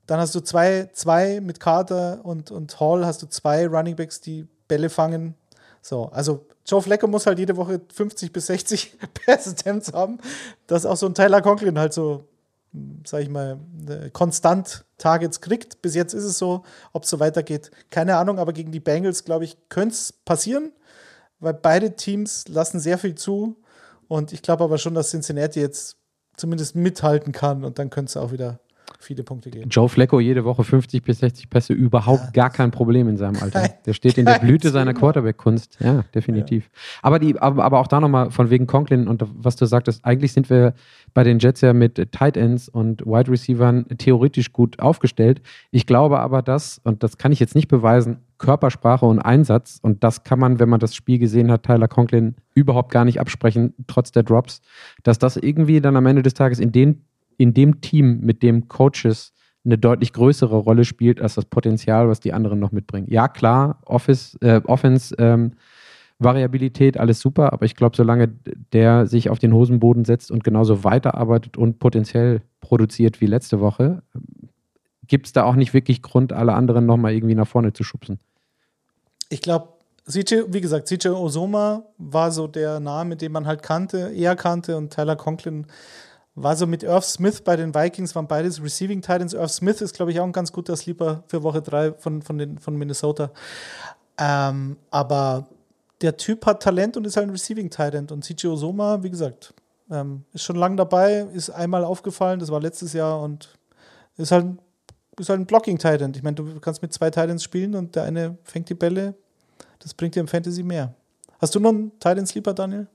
dann 0.06 0.20
hast 0.20 0.34
du 0.34 0.40
zwei, 0.40 0.88
zwei 0.92 1.40
mit 1.40 1.60
Carter 1.60 2.20
und, 2.24 2.50
und 2.50 2.78
Hall, 2.78 3.04
hast 3.04 3.22
du 3.22 3.26
zwei 3.26 3.66
Running 3.66 3.96
Backs, 3.96 4.20
die 4.20 4.46
Bälle 4.68 4.90
fangen. 4.90 5.34
So, 5.80 6.06
also 6.12 6.46
Joe 6.64 6.80
Flacco 6.80 7.08
muss 7.08 7.26
halt 7.26 7.38
jede 7.38 7.56
Woche 7.56 7.80
50 7.92 8.32
bis 8.32 8.46
60 8.46 8.98
Pass-Attempts 9.26 9.92
haben, 9.92 10.18
dass 10.66 10.86
auch 10.86 10.96
so 10.96 11.06
ein 11.06 11.14
Tyler 11.14 11.42
Conklin 11.42 11.78
halt 11.78 11.92
so, 11.92 12.28
sag 13.04 13.22
ich 13.22 13.28
mal, 13.28 13.58
äh, 13.88 14.10
konstant 14.10 14.84
Targets 14.98 15.40
kriegt. 15.40 15.82
Bis 15.82 15.94
jetzt 15.94 16.14
ist 16.14 16.24
es 16.24 16.38
so, 16.38 16.64
ob 16.92 17.04
es 17.04 17.10
so 17.10 17.20
weitergeht, 17.20 17.70
keine 17.90 18.16
Ahnung, 18.16 18.38
aber 18.38 18.52
gegen 18.52 18.72
die 18.72 18.80
Bengals, 18.80 19.24
glaube 19.24 19.44
ich, 19.44 19.56
könnte 19.68 19.94
es 19.94 20.12
passieren, 20.12 20.72
weil 21.40 21.54
beide 21.54 21.96
Teams 21.96 22.46
lassen 22.48 22.80
sehr 22.80 22.98
viel 22.98 23.14
zu 23.14 23.56
und 24.08 24.32
ich 24.32 24.42
glaube 24.42 24.64
aber 24.64 24.78
schon, 24.78 24.94
dass 24.94 25.10
Cincinnati 25.10 25.60
jetzt 25.60 25.96
zumindest 26.36 26.74
mithalten 26.74 27.32
kann 27.32 27.64
und 27.64 27.78
dann 27.78 27.90
könnte 27.90 28.10
es 28.10 28.16
auch 28.16 28.32
wieder 28.32 28.60
viele 29.00 29.22
Punkte 29.22 29.50
geben. 29.50 29.68
Joe 29.70 29.88
Flacco 29.88 30.20
jede 30.20 30.44
Woche 30.44 30.64
50 30.64 31.02
bis 31.02 31.18
60 31.20 31.48
Pässe, 31.50 31.72
überhaupt 31.72 32.24
Ja, 32.24 32.30
gar 32.32 32.50
kein 32.50 32.70
Problem 32.70 33.08
in 33.08 33.16
seinem 33.16 33.36
Alter. 33.42 33.60
Kein- 33.60 33.70
Der 33.86 33.92
steht 33.94 34.18
in 34.18 34.26
der 34.26 34.38
Blüte 34.38 34.70
seiner. 34.70 34.94
Quarterback-Kunst. 34.94 35.78
Ja, 35.80 36.04
definitiv. 36.14 36.70
Aber, 37.02 37.18
die, 37.18 37.38
aber, 37.38 37.64
aber 37.64 37.80
auch 37.80 37.86
da 37.86 38.00
nochmal 38.00 38.30
von 38.30 38.50
wegen 38.50 38.66
Conklin 38.66 39.08
und 39.08 39.24
was 39.34 39.56
du 39.56 39.66
sagtest, 39.66 40.04
eigentlich 40.04 40.32
sind 40.32 40.50
wir 40.50 40.74
bei 41.14 41.24
den 41.24 41.38
Jets 41.38 41.60
ja 41.60 41.72
mit 41.72 42.12
Tight 42.12 42.36
Ends 42.36 42.68
und 42.68 43.04
Wide 43.06 43.30
Receivern 43.30 43.86
theoretisch 43.98 44.52
gut 44.52 44.78
aufgestellt. 44.80 45.42
Ich 45.70 45.86
glaube 45.86 46.20
aber, 46.20 46.42
dass, 46.42 46.80
und 46.84 47.02
das 47.02 47.18
kann 47.18 47.32
ich 47.32 47.40
jetzt 47.40 47.54
nicht 47.54 47.68
beweisen, 47.68 48.18
Körpersprache 48.38 49.06
und 49.06 49.20
Einsatz, 49.20 49.78
und 49.82 50.02
das 50.02 50.24
kann 50.24 50.38
man, 50.40 50.58
wenn 50.58 50.68
man 50.68 50.80
das 50.80 50.94
Spiel 50.96 51.18
gesehen 51.18 51.50
hat, 51.52 51.62
Tyler 51.62 51.86
Conklin 51.86 52.34
überhaupt 52.54 52.90
gar 52.90 53.04
nicht 53.04 53.20
absprechen, 53.20 53.72
trotz 53.86 54.10
der 54.10 54.24
Drops, 54.24 54.60
dass 55.04 55.18
das 55.18 55.36
irgendwie 55.36 55.80
dann 55.80 55.96
am 55.96 56.06
Ende 56.06 56.22
des 56.22 56.34
Tages 56.34 56.58
in, 56.58 56.72
den, 56.72 57.04
in 57.42 57.54
dem 57.54 57.80
Team 57.80 58.20
mit 58.20 58.42
dem 58.42 58.68
Coaches 58.68 59.32
eine 59.64 59.76
deutlich 59.76 60.12
größere 60.12 60.56
Rolle 60.56 60.84
spielt 60.84 61.20
als 61.20 61.34
das 61.34 61.44
Potenzial, 61.44 62.08
was 62.08 62.20
die 62.20 62.32
anderen 62.32 62.60
noch 62.60 62.70
mitbringen. 62.72 63.08
Ja, 63.10 63.26
klar, 63.28 63.80
Office, 63.84 64.36
äh, 64.40 64.60
Offense, 64.64 65.14
ähm, 65.18 65.52
Variabilität, 66.20 66.98
alles 66.98 67.18
super, 67.18 67.52
aber 67.52 67.64
ich 67.64 67.74
glaube, 67.74 67.96
solange 67.96 68.28
der 68.72 69.06
sich 69.06 69.28
auf 69.28 69.40
den 69.40 69.52
Hosenboden 69.52 70.04
setzt 70.04 70.30
und 70.30 70.44
genauso 70.44 70.84
weiterarbeitet 70.84 71.56
und 71.56 71.80
potenziell 71.80 72.42
produziert 72.60 73.20
wie 73.20 73.26
letzte 73.26 73.60
Woche, 73.60 74.02
gibt 75.08 75.26
es 75.26 75.32
da 75.32 75.42
auch 75.42 75.56
nicht 75.56 75.74
wirklich 75.74 76.00
Grund, 76.00 76.32
alle 76.32 76.54
anderen 76.54 76.86
nochmal 76.86 77.12
irgendwie 77.12 77.34
nach 77.34 77.48
vorne 77.48 77.72
zu 77.72 77.82
schubsen. 77.82 78.20
Ich 79.30 79.42
glaube, 79.42 79.68
wie 80.06 80.60
gesagt, 80.60 80.86
CJ 80.86 81.08
Osoma 81.08 81.84
war 81.98 82.30
so 82.30 82.46
der 82.46 82.78
Name, 82.78 83.16
den 83.16 83.32
man 83.32 83.46
halt 83.46 83.62
kannte, 83.62 84.12
eher 84.14 84.36
kannte 84.36 84.76
und 84.76 84.92
Tyler 84.92 85.16
Conklin 85.16 85.66
war 86.34 86.56
so 86.56 86.66
mit 86.66 86.82
Irv 86.82 87.04
Smith 87.04 87.42
bei 87.42 87.56
den 87.56 87.74
Vikings, 87.74 88.14
waren 88.14 88.26
beides 88.26 88.62
Receiving 88.62 89.02
Titans. 89.02 89.34
Irv 89.34 89.50
Smith 89.50 89.80
ist, 89.80 89.94
glaube 89.94 90.12
ich, 90.12 90.20
auch 90.20 90.24
ein 90.24 90.32
ganz 90.32 90.52
guter 90.52 90.76
Sleeper 90.76 91.22
für 91.26 91.42
Woche 91.42 91.60
3 91.60 91.92
von, 91.94 92.22
von, 92.22 92.58
von 92.58 92.76
Minnesota. 92.76 93.30
Ähm, 94.18 94.76
aber 94.90 95.46
der 96.00 96.16
Typ 96.16 96.46
hat 96.46 96.62
Talent 96.62 96.96
und 96.96 97.06
ist 97.06 97.16
halt 97.16 97.28
ein 97.28 97.30
Receiving 97.30 97.70
Titan. 97.70 98.08
Und 98.10 98.24
CJ 98.24 98.48
Osoma, 98.48 99.02
wie 99.02 99.10
gesagt, 99.10 99.54
ähm, 99.90 100.24
ist 100.32 100.44
schon 100.44 100.56
lange 100.56 100.76
dabei, 100.76 101.26
ist 101.34 101.50
einmal 101.50 101.84
aufgefallen, 101.84 102.40
das 102.40 102.50
war 102.50 102.60
letztes 102.60 102.92
Jahr 102.92 103.20
und 103.20 103.50
ist 104.16 104.32
halt, 104.32 104.46
ist 105.18 105.28
halt 105.28 105.40
ein 105.40 105.46
Blocking 105.46 105.78
Titan. 105.78 106.12
Ich 106.14 106.22
meine, 106.22 106.36
du 106.36 106.60
kannst 106.60 106.80
mit 106.80 106.92
zwei 106.92 107.10
Titans 107.10 107.44
spielen 107.44 107.74
und 107.74 107.94
der 107.94 108.04
eine 108.04 108.38
fängt 108.44 108.68
die 108.68 108.74
Bälle. 108.74 109.14
Das 109.78 109.92
bringt 109.94 110.14
dir 110.14 110.20
im 110.20 110.28
Fantasy 110.28 110.62
mehr. 110.62 110.94
Hast 111.40 111.54
du 111.54 111.60
noch 111.60 111.70
einen 111.70 111.90
Titan 111.98 112.26
Sleeper, 112.26 112.54
Daniel? 112.54 112.86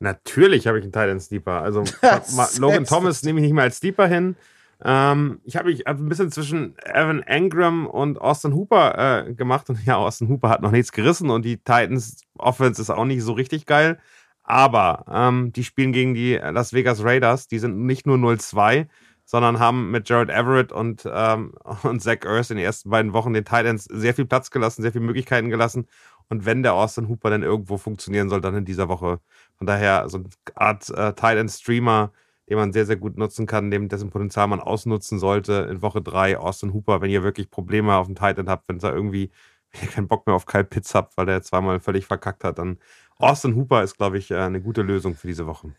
Natürlich 0.00 0.66
habe 0.66 0.78
ich 0.78 0.84
einen 0.84 0.92
Titan 0.92 1.20
Sleeper. 1.20 1.60
Also 1.62 1.84
Logan 2.58 2.84
Thomas 2.84 3.22
nehme 3.22 3.40
ich 3.40 3.44
nicht 3.44 3.52
mehr 3.52 3.64
als 3.64 3.78
Sleeper 3.78 4.06
hin. 4.06 4.34
Ähm, 4.82 5.40
ich 5.44 5.56
habe 5.56 5.68
mich 5.68 5.80
hab 5.80 5.98
ein 5.98 6.08
bisschen 6.08 6.32
zwischen 6.32 6.74
Evan 6.84 7.22
Engram 7.22 7.86
und 7.86 8.18
Austin 8.18 8.54
Hooper 8.54 9.26
äh, 9.26 9.34
gemacht 9.34 9.68
und 9.68 9.78
ja, 9.84 9.96
Austin 9.96 10.28
Hooper 10.28 10.48
hat 10.48 10.62
noch 10.62 10.70
nichts 10.70 10.92
gerissen 10.92 11.28
und 11.28 11.44
die 11.44 11.58
Titans 11.58 12.22
Offense 12.38 12.80
ist 12.80 12.90
auch 12.90 13.04
nicht 13.04 13.22
so 13.22 13.32
richtig 13.32 13.66
geil. 13.66 13.98
Aber 14.42 15.04
ähm, 15.08 15.52
die 15.52 15.64
spielen 15.64 15.92
gegen 15.92 16.14
die 16.14 16.34
Las 16.34 16.72
Vegas 16.72 17.04
Raiders. 17.04 17.46
Die 17.46 17.58
sind 17.58 17.84
nicht 17.84 18.06
nur 18.06 18.16
0-2, 18.16 18.86
sondern 19.30 19.60
haben 19.60 19.92
mit 19.92 20.08
Jared 20.08 20.28
Everett 20.28 20.72
und, 20.72 21.08
ähm, 21.08 21.52
und 21.84 22.02
Zach 22.02 22.24
Ertz 22.24 22.50
in 22.50 22.56
den 22.56 22.66
ersten 22.66 22.90
beiden 22.90 23.12
Wochen 23.12 23.32
den 23.32 23.44
Titans 23.44 23.84
sehr 23.84 24.12
viel 24.12 24.24
Platz 24.24 24.50
gelassen, 24.50 24.82
sehr 24.82 24.90
viele 24.90 25.04
Möglichkeiten 25.04 25.50
gelassen. 25.50 25.86
Und 26.28 26.46
wenn 26.46 26.64
der 26.64 26.74
Austin 26.74 27.08
Hooper 27.08 27.30
dann 27.30 27.44
irgendwo 27.44 27.78
funktionieren 27.78 28.28
soll, 28.28 28.40
dann 28.40 28.56
in 28.56 28.64
dieser 28.64 28.88
Woche. 28.88 29.20
Von 29.56 29.68
daher 29.68 30.08
so 30.08 30.18
eine 30.18 30.28
Art 30.56 30.90
äh, 30.90 31.12
Titan-Streamer, 31.12 32.10
den 32.48 32.56
man 32.58 32.72
sehr, 32.72 32.86
sehr 32.86 32.96
gut 32.96 33.18
nutzen 33.18 33.46
kann, 33.46 33.70
dem, 33.70 33.88
dessen 33.88 34.10
Potenzial 34.10 34.48
man 34.48 34.58
ausnutzen 34.58 35.20
sollte 35.20 35.68
in 35.70 35.80
Woche 35.80 36.02
3. 36.02 36.36
Austin 36.38 36.74
Hooper, 36.74 37.00
wenn 37.00 37.10
ihr 37.10 37.22
wirklich 37.22 37.50
Probleme 37.52 37.94
auf 37.94 38.06
dem 38.06 38.16
Titan 38.16 38.48
habt, 38.48 38.68
wenn 38.68 38.78
ihr 38.78 38.92
irgendwie 38.92 39.30
wenn 39.72 39.82
ihr 39.82 39.88
keinen 39.90 40.08
Bock 40.08 40.26
mehr 40.26 40.34
auf 40.34 40.46
Kyle 40.46 40.64
Pitts 40.64 40.92
habt, 40.96 41.16
weil 41.16 41.26
der 41.26 41.42
zweimal 41.42 41.78
völlig 41.78 42.04
verkackt 42.04 42.42
hat, 42.42 42.58
dann 42.58 42.78
Austin 43.16 43.54
Hooper 43.54 43.84
ist, 43.84 43.96
glaube 43.96 44.18
ich, 44.18 44.32
äh, 44.32 44.38
eine 44.38 44.60
gute 44.60 44.82
Lösung 44.82 45.14
für 45.14 45.28
diese 45.28 45.46
Woche. 45.46 45.72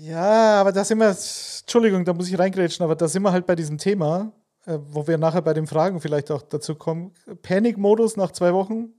Ja, 0.00 0.60
aber 0.60 0.72
da 0.72 0.84
sind 0.84 0.98
wir, 0.98 1.08
Entschuldigung, 1.08 2.04
da 2.04 2.12
muss 2.12 2.28
ich 2.28 2.38
reingrätschen, 2.38 2.84
aber 2.84 2.96
da 2.96 3.08
sind 3.08 3.22
wir 3.22 3.32
halt 3.32 3.46
bei 3.46 3.54
diesem 3.54 3.78
Thema, 3.78 4.32
äh, 4.66 4.78
wo 4.88 5.06
wir 5.06 5.18
nachher 5.18 5.42
bei 5.42 5.54
den 5.54 5.66
Fragen 5.66 6.00
vielleicht 6.00 6.30
auch 6.30 6.42
dazu 6.42 6.74
kommen. 6.74 7.12
Panic-Modus 7.42 8.16
nach 8.16 8.30
zwei 8.32 8.52
Wochen. 8.52 8.90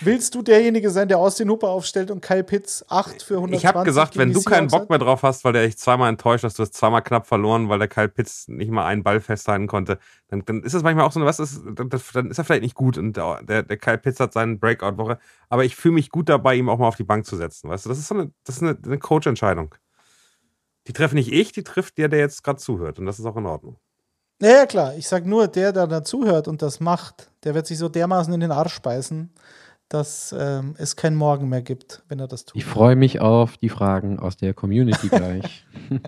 Willst 0.00 0.34
du 0.36 0.42
derjenige 0.42 0.90
sein, 0.90 1.08
der 1.08 1.18
Austin 1.18 1.50
Hooper 1.50 1.68
aufstellt 1.68 2.12
und 2.12 2.20
Kyle 2.22 2.44
Pitts 2.44 2.84
8 2.88 3.20
für 3.20 3.34
120 3.34 3.58
Ich 3.58 3.66
habe 3.66 3.82
gesagt, 3.84 4.16
wenn 4.16 4.32
du 4.32 4.40
keinen 4.42 4.68
Bock 4.68 4.88
mehr 4.88 4.98
drauf 5.00 5.24
hast, 5.24 5.44
weil 5.44 5.52
der 5.52 5.64
dich 5.66 5.76
zweimal 5.76 6.08
enttäuscht 6.08 6.44
hast, 6.44 6.56
du 6.58 6.62
hast 6.62 6.74
zweimal 6.74 7.02
knapp 7.02 7.26
verloren, 7.26 7.68
weil 7.68 7.80
der 7.80 7.88
Kyle 7.88 8.08
Pitts 8.08 8.46
nicht 8.46 8.70
mal 8.70 8.86
einen 8.86 9.02
Ball 9.02 9.20
festhalten 9.20 9.66
konnte, 9.66 9.98
dann, 10.28 10.44
dann 10.44 10.62
ist 10.62 10.74
das 10.74 10.84
manchmal 10.84 11.04
auch 11.04 11.10
so, 11.12 11.18
eine- 11.18 11.26
was 11.28 11.40
ist, 11.40 11.62
dann, 11.74 12.30
ist 12.30 12.38
er 12.38 12.44
vielleicht 12.44 12.62
nicht 12.62 12.76
gut 12.76 12.96
und 12.96 13.16
der, 13.16 13.42
der, 13.42 13.64
der 13.64 13.76
Kyle 13.76 13.98
Pitts 13.98 14.20
hat 14.20 14.32
seinen 14.32 14.60
Breakout-Woche, 14.60 15.18
aber 15.48 15.64
ich 15.64 15.74
fühle 15.74 15.94
mich 15.94 16.10
gut 16.10 16.28
dabei, 16.28 16.54
ihm 16.54 16.68
auch 16.68 16.78
mal 16.78 16.86
auf 16.88 16.96
die 16.96 17.04
Bank 17.04 17.26
zu 17.26 17.36
setzen, 17.36 17.68
weißt 17.68 17.84
du, 17.84 17.88
das 17.88 17.98
ist 17.98 18.06
so 18.06 18.14
eine, 18.14 18.30
das 18.44 18.56
ist 18.58 18.62
eine, 18.62 18.78
eine 18.84 18.98
Coach-Entscheidung. 18.98 19.74
Die 20.86 20.92
treffe 20.92 21.14
nicht 21.14 21.32
ich, 21.32 21.52
die 21.52 21.62
trifft 21.62 21.98
der, 21.98 22.08
der 22.08 22.18
jetzt 22.20 22.42
gerade 22.42 22.58
zuhört 22.58 22.98
und 22.98 23.06
das 23.06 23.18
ist 23.18 23.26
auch 23.26 23.36
in 23.36 23.46
Ordnung. 23.46 23.76
Ja, 24.40 24.48
ja, 24.50 24.66
klar. 24.66 24.94
Ich 24.96 25.06
sag 25.06 25.24
nur, 25.24 25.46
der, 25.46 25.72
der 25.72 25.86
dazuhört 25.86 26.48
und 26.48 26.62
das 26.62 26.80
macht, 26.80 27.30
der 27.44 27.54
wird 27.54 27.66
sich 27.66 27.78
so 27.78 27.88
dermaßen 27.88 28.34
in 28.34 28.40
den 28.40 28.50
Arsch 28.50 28.80
beißen, 28.80 29.32
dass 29.88 30.34
ähm, 30.36 30.74
es 30.78 30.96
kein 30.96 31.14
Morgen 31.14 31.48
mehr 31.48 31.62
gibt, 31.62 32.02
wenn 32.08 32.18
er 32.18 32.26
das 32.26 32.44
tut. 32.44 32.56
Ich 32.56 32.64
freue 32.64 32.96
mich 32.96 33.20
auf 33.20 33.56
die 33.58 33.68
Fragen 33.68 34.18
aus 34.18 34.36
der 34.36 34.52
Community 34.54 35.08
gleich. 35.08 35.64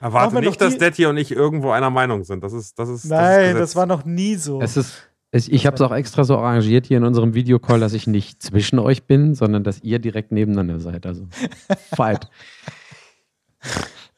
Erwarte 0.00 0.40
nicht, 0.40 0.60
dass 0.60 0.78
Detti 0.78 1.06
und 1.06 1.16
ich 1.16 1.32
irgendwo 1.32 1.70
einer 1.70 1.90
Meinung 1.90 2.22
sind. 2.24 2.44
Das 2.44 2.52
ist, 2.52 2.78
das 2.78 2.88
ist, 2.88 3.04
das 3.04 3.10
Nein, 3.10 3.56
ist 3.56 3.60
das, 3.60 3.76
war 3.76 3.86
noch 3.86 4.04
nie 4.04 4.36
so. 4.36 4.62
Es 4.62 4.76
ist, 4.76 5.07
es, 5.30 5.48
ich 5.48 5.66
habe 5.66 5.74
es 5.74 5.80
auch 5.82 5.92
extra 5.92 6.24
so 6.24 6.38
arrangiert 6.38 6.86
hier 6.86 6.96
in 6.96 7.04
unserem 7.04 7.34
Videocall, 7.34 7.80
dass 7.80 7.92
ich 7.92 8.06
nicht 8.06 8.42
zwischen 8.42 8.78
euch 8.78 9.04
bin, 9.04 9.34
sondern 9.34 9.62
dass 9.62 9.82
ihr 9.82 9.98
direkt 9.98 10.32
nebeneinander 10.32 10.80
seid. 10.80 11.04
Also 11.04 11.26
fight. 11.94 12.28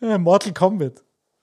Ja, 0.01 0.19
Mortal 0.19 0.53
Kombat. 0.53 1.03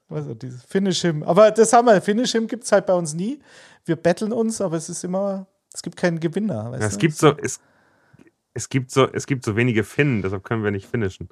Also 0.09 0.33
dieses 0.33 0.63
Finish 0.63 1.01
Him. 1.01 1.23
Aber 1.23 1.51
das 1.51 1.73
haben 1.73 1.87
wir. 1.87 2.01
Finish 2.01 2.31
Him 2.31 2.47
gibt 2.47 2.63
es 2.63 2.71
halt 2.71 2.85
bei 2.85 2.93
uns 2.93 3.13
nie. 3.13 3.39
Wir 3.83 3.97
betteln 3.97 4.31
uns, 4.31 4.61
aber 4.61 4.77
es 4.77 4.87
ist 4.87 5.03
immer, 5.03 5.47
es 5.73 5.81
gibt 5.81 5.97
keinen 5.97 6.19
Gewinner. 6.19 6.71
Weißt 6.71 6.81
Ja, 6.81 6.87
es 6.87 6.97
gibt 6.97 7.15
so, 7.15 7.35
es, 7.37 7.59
es 8.53 8.69
gibt 8.69 8.91
so, 8.91 9.11
es 9.11 9.27
gibt 9.27 9.43
so 9.43 9.55
wenige 9.57 9.83
Finnen, 9.83 10.21
deshalb 10.21 10.45
können 10.45 10.63
wir 10.63 10.71
nicht 10.71 10.87
finishen. 10.87 11.27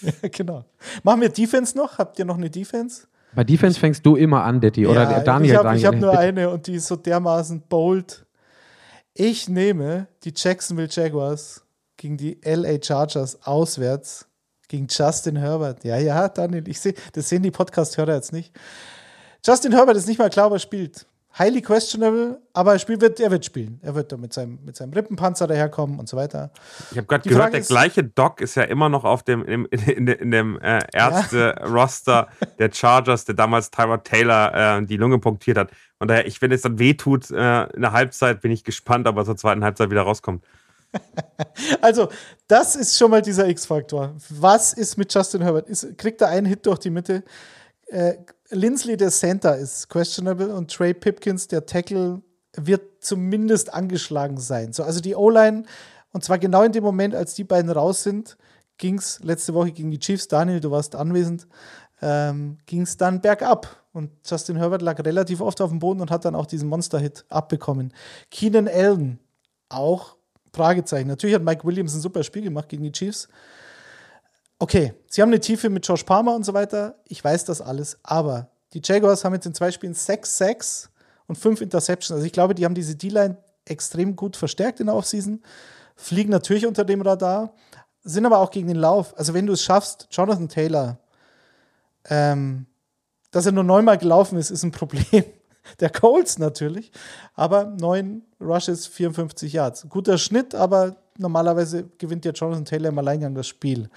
genau. 0.30 0.64
Machen 1.02 1.22
wir 1.22 1.28
Defense 1.28 1.76
noch? 1.76 1.98
Habt 1.98 2.20
ihr 2.20 2.24
noch 2.24 2.36
eine 2.36 2.50
Defense? 2.50 3.08
Bei 3.34 3.44
Defense 3.44 3.78
fängst 3.78 4.04
du 4.04 4.16
immer 4.16 4.44
an, 4.44 4.60
Detti. 4.60 4.86
Oder 4.86 5.10
Ja, 5.10 5.20
Daniel. 5.20 5.52
Ich 5.52 5.58
habe 5.58 5.68
hab 5.70 5.94
nur 5.94 6.10
bitte. 6.10 6.18
eine 6.18 6.50
und 6.50 6.66
die 6.66 6.74
ist 6.74 6.86
so 6.86 6.96
dermaßen 6.96 7.62
bold. 7.68 8.24
Ich 9.14 9.48
nehme 9.48 10.06
die 10.24 10.32
Jacksonville 10.34 10.88
Jaguars 10.90 11.62
gegen 11.96 12.16
die 12.16 12.38
LA 12.44 12.82
Chargers 12.82 13.38
auswärts 13.44 14.26
gegen 14.68 14.86
Justin 14.88 15.36
Herbert. 15.36 15.84
Ja, 15.84 15.98
ja, 15.98 16.28
Daniel, 16.28 16.68
ich 16.68 16.78
sehe, 16.80 16.94
das 17.12 17.28
sehen 17.28 17.42
die 17.42 17.50
Podcast-Hörer 17.50 18.14
jetzt 18.14 18.32
nicht. 18.32 18.52
Justin 19.44 19.72
Herbert 19.72 19.96
ist 19.96 20.06
nicht 20.06 20.18
mal 20.18 20.30
klar, 20.30 20.46
ob 20.46 20.52
er 20.54 20.58
spielt. 20.58 21.06
Highly 21.38 21.62
questionable, 21.62 22.40
aber 22.52 22.72
er, 22.72 22.78
spielt, 22.78 23.00
wird, 23.00 23.20
er 23.20 23.30
wird 23.30 23.44
spielen. 23.44 23.78
Er 23.82 23.94
wird 23.94 24.10
da 24.10 24.16
mit 24.16 24.32
seinem, 24.32 24.58
mit 24.64 24.76
seinem 24.76 24.92
Rippenpanzer 24.92 25.46
daherkommen 25.46 25.98
und 25.98 26.08
so 26.08 26.16
weiter. 26.16 26.50
Ich 26.90 26.96
habe 26.96 27.06
gerade 27.06 27.28
gehört, 27.28 27.52
der 27.52 27.60
gleiche 27.60 28.04
Doc 28.04 28.40
ist 28.40 28.56
ja 28.56 28.64
immer 28.64 28.88
noch 28.88 29.04
auf 29.04 29.22
dem, 29.22 29.44
in, 29.44 29.64
in, 29.66 30.08
in 30.08 30.30
dem 30.30 30.58
äh, 30.60 30.80
Ärzte-Roster 30.92 32.28
ja. 32.40 32.46
der 32.58 32.72
Chargers, 32.72 33.24
der 33.24 33.34
damals 33.36 33.70
Tyra 33.70 33.98
Taylor 33.98 34.78
äh, 34.78 34.86
die 34.86 34.96
Lunge 34.96 35.18
punktiert 35.18 35.58
hat. 35.58 35.70
Und 35.98 36.08
daher, 36.08 36.26
ich, 36.26 36.42
wenn 36.42 36.52
es 36.52 36.62
dann 36.62 36.78
wehtut 36.78 37.30
äh, 37.30 37.64
in 37.64 37.82
der 37.82 37.92
Halbzeit, 37.92 38.40
bin 38.40 38.50
ich 38.50 38.64
gespannt, 38.64 39.06
ob 39.06 39.16
er 39.16 39.24
zur 39.24 39.36
zweiten 39.36 39.64
Halbzeit 39.64 39.90
wieder 39.90 40.02
rauskommt. 40.02 40.44
also, 41.80 42.08
das 42.46 42.74
ist 42.74 42.96
schon 42.96 43.10
mal 43.10 43.22
dieser 43.22 43.48
X-Faktor. 43.48 44.14
Was 44.30 44.72
ist 44.72 44.96
mit 44.96 45.12
Justin 45.12 45.42
Herbert? 45.42 45.68
Ist, 45.68 45.98
kriegt 45.98 46.20
er 46.20 46.28
einen 46.28 46.46
Hit 46.46 46.66
durch 46.66 46.78
die 46.78 46.90
Mitte? 46.90 47.22
Äh, 47.88 48.14
Lindsley, 48.50 48.96
der 48.96 49.10
Center, 49.10 49.56
ist 49.56 49.88
questionable 49.88 50.54
und 50.54 50.70
Trey 50.70 50.94
Pipkins, 50.94 51.48
der 51.48 51.66
Tackle, 51.66 52.22
wird 52.56 53.02
zumindest 53.04 53.72
angeschlagen 53.72 54.38
sein. 54.38 54.72
So, 54.72 54.82
also 54.82 55.00
die 55.00 55.14
O-Line, 55.14 55.64
und 56.12 56.24
zwar 56.24 56.38
genau 56.38 56.62
in 56.62 56.72
dem 56.72 56.84
Moment, 56.84 57.14
als 57.14 57.34
die 57.34 57.44
beiden 57.44 57.70
raus 57.70 58.02
sind, 58.02 58.36
ging 58.78 58.98
es 58.98 59.20
letzte 59.22 59.54
Woche 59.54 59.72
gegen 59.72 59.90
die 59.90 59.98
Chiefs, 59.98 60.28
Daniel, 60.28 60.60
du 60.60 60.70
warst 60.70 60.94
anwesend, 60.94 61.46
ähm, 62.00 62.58
ging 62.66 62.82
es 62.82 62.96
dann 62.96 63.20
bergab. 63.20 63.84
Und 63.92 64.10
Justin 64.24 64.56
Herbert 64.56 64.82
lag 64.82 64.98
relativ 65.04 65.40
oft 65.40 65.60
auf 65.60 65.70
dem 65.70 65.80
Boden 65.80 66.00
und 66.00 66.10
hat 66.10 66.24
dann 66.24 66.34
auch 66.34 66.46
diesen 66.46 66.68
Monster-Hit 66.68 67.24
abbekommen. 67.28 67.92
Keenan 68.30 68.68
Allen, 68.68 69.18
auch 69.68 70.16
Fragezeichen. 70.52 71.08
Natürlich 71.08 71.34
hat 71.34 71.42
Mike 71.42 71.64
Williams 71.64 71.94
ein 71.94 72.00
super 72.00 72.22
Spiel 72.22 72.42
gemacht 72.42 72.68
gegen 72.68 72.84
die 72.84 72.92
Chiefs 72.92 73.28
okay, 74.58 74.94
sie 75.08 75.22
haben 75.22 75.30
eine 75.30 75.40
Tiefe 75.40 75.70
mit 75.70 75.86
Josh 75.86 76.02
Palmer 76.02 76.34
und 76.34 76.44
so 76.44 76.54
weiter. 76.54 76.96
Ich 77.06 77.22
weiß 77.22 77.44
das 77.44 77.60
alles. 77.60 77.98
Aber 78.02 78.48
die 78.72 78.80
Jaguars 78.82 79.24
haben 79.24 79.34
jetzt 79.34 79.46
in 79.46 79.54
zwei 79.54 79.70
Spielen 79.70 79.94
sechs 79.94 80.36
Sacks 80.36 80.90
und 81.26 81.36
fünf 81.36 81.60
Interceptions. 81.60 82.16
Also 82.16 82.26
ich 82.26 82.32
glaube, 82.32 82.54
die 82.54 82.64
haben 82.64 82.74
diese 82.74 82.96
D-Line 82.96 83.36
extrem 83.64 84.16
gut 84.16 84.36
verstärkt 84.36 84.80
in 84.80 84.86
der 84.86 84.94
Offseason. 84.94 85.42
Fliegen 85.96 86.30
natürlich 86.30 86.66
unter 86.66 86.84
dem 86.84 87.02
Radar, 87.02 87.54
sind 88.02 88.24
aber 88.24 88.38
auch 88.38 88.50
gegen 88.50 88.68
den 88.68 88.76
Lauf. 88.76 89.16
Also 89.18 89.34
wenn 89.34 89.46
du 89.46 89.52
es 89.52 89.62
schaffst, 89.62 90.08
Jonathan 90.10 90.48
Taylor, 90.48 90.98
ähm, 92.08 92.66
dass 93.30 93.46
er 93.46 93.52
nur 93.52 93.64
neunmal 93.64 93.98
gelaufen 93.98 94.38
ist, 94.38 94.50
ist 94.50 94.62
ein 94.62 94.72
Problem. 94.72 95.24
Der 95.80 95.90
Colts 95.90 96.38
natürlich, 96.38 96.90
aber 97.34 97.64
neun 97.64 98.22
Rushes, 98.40 98.86
54 98.86 99.52
Yards. 99.52 99.86
Guter 99.90 100.16
Schnitt, 100.16 100.54
aber 100.54 100.96
normalerweise 101.18 101.84
gewinnt 101.98 102.24
ja 102.24 102.32
Jonathan 102.32 102.64
Taylor 102.64 102.88
im 102.88 102.98
Alleingang 102.98 103.34
das 103.34 103.48
Spiel 103.48 103.90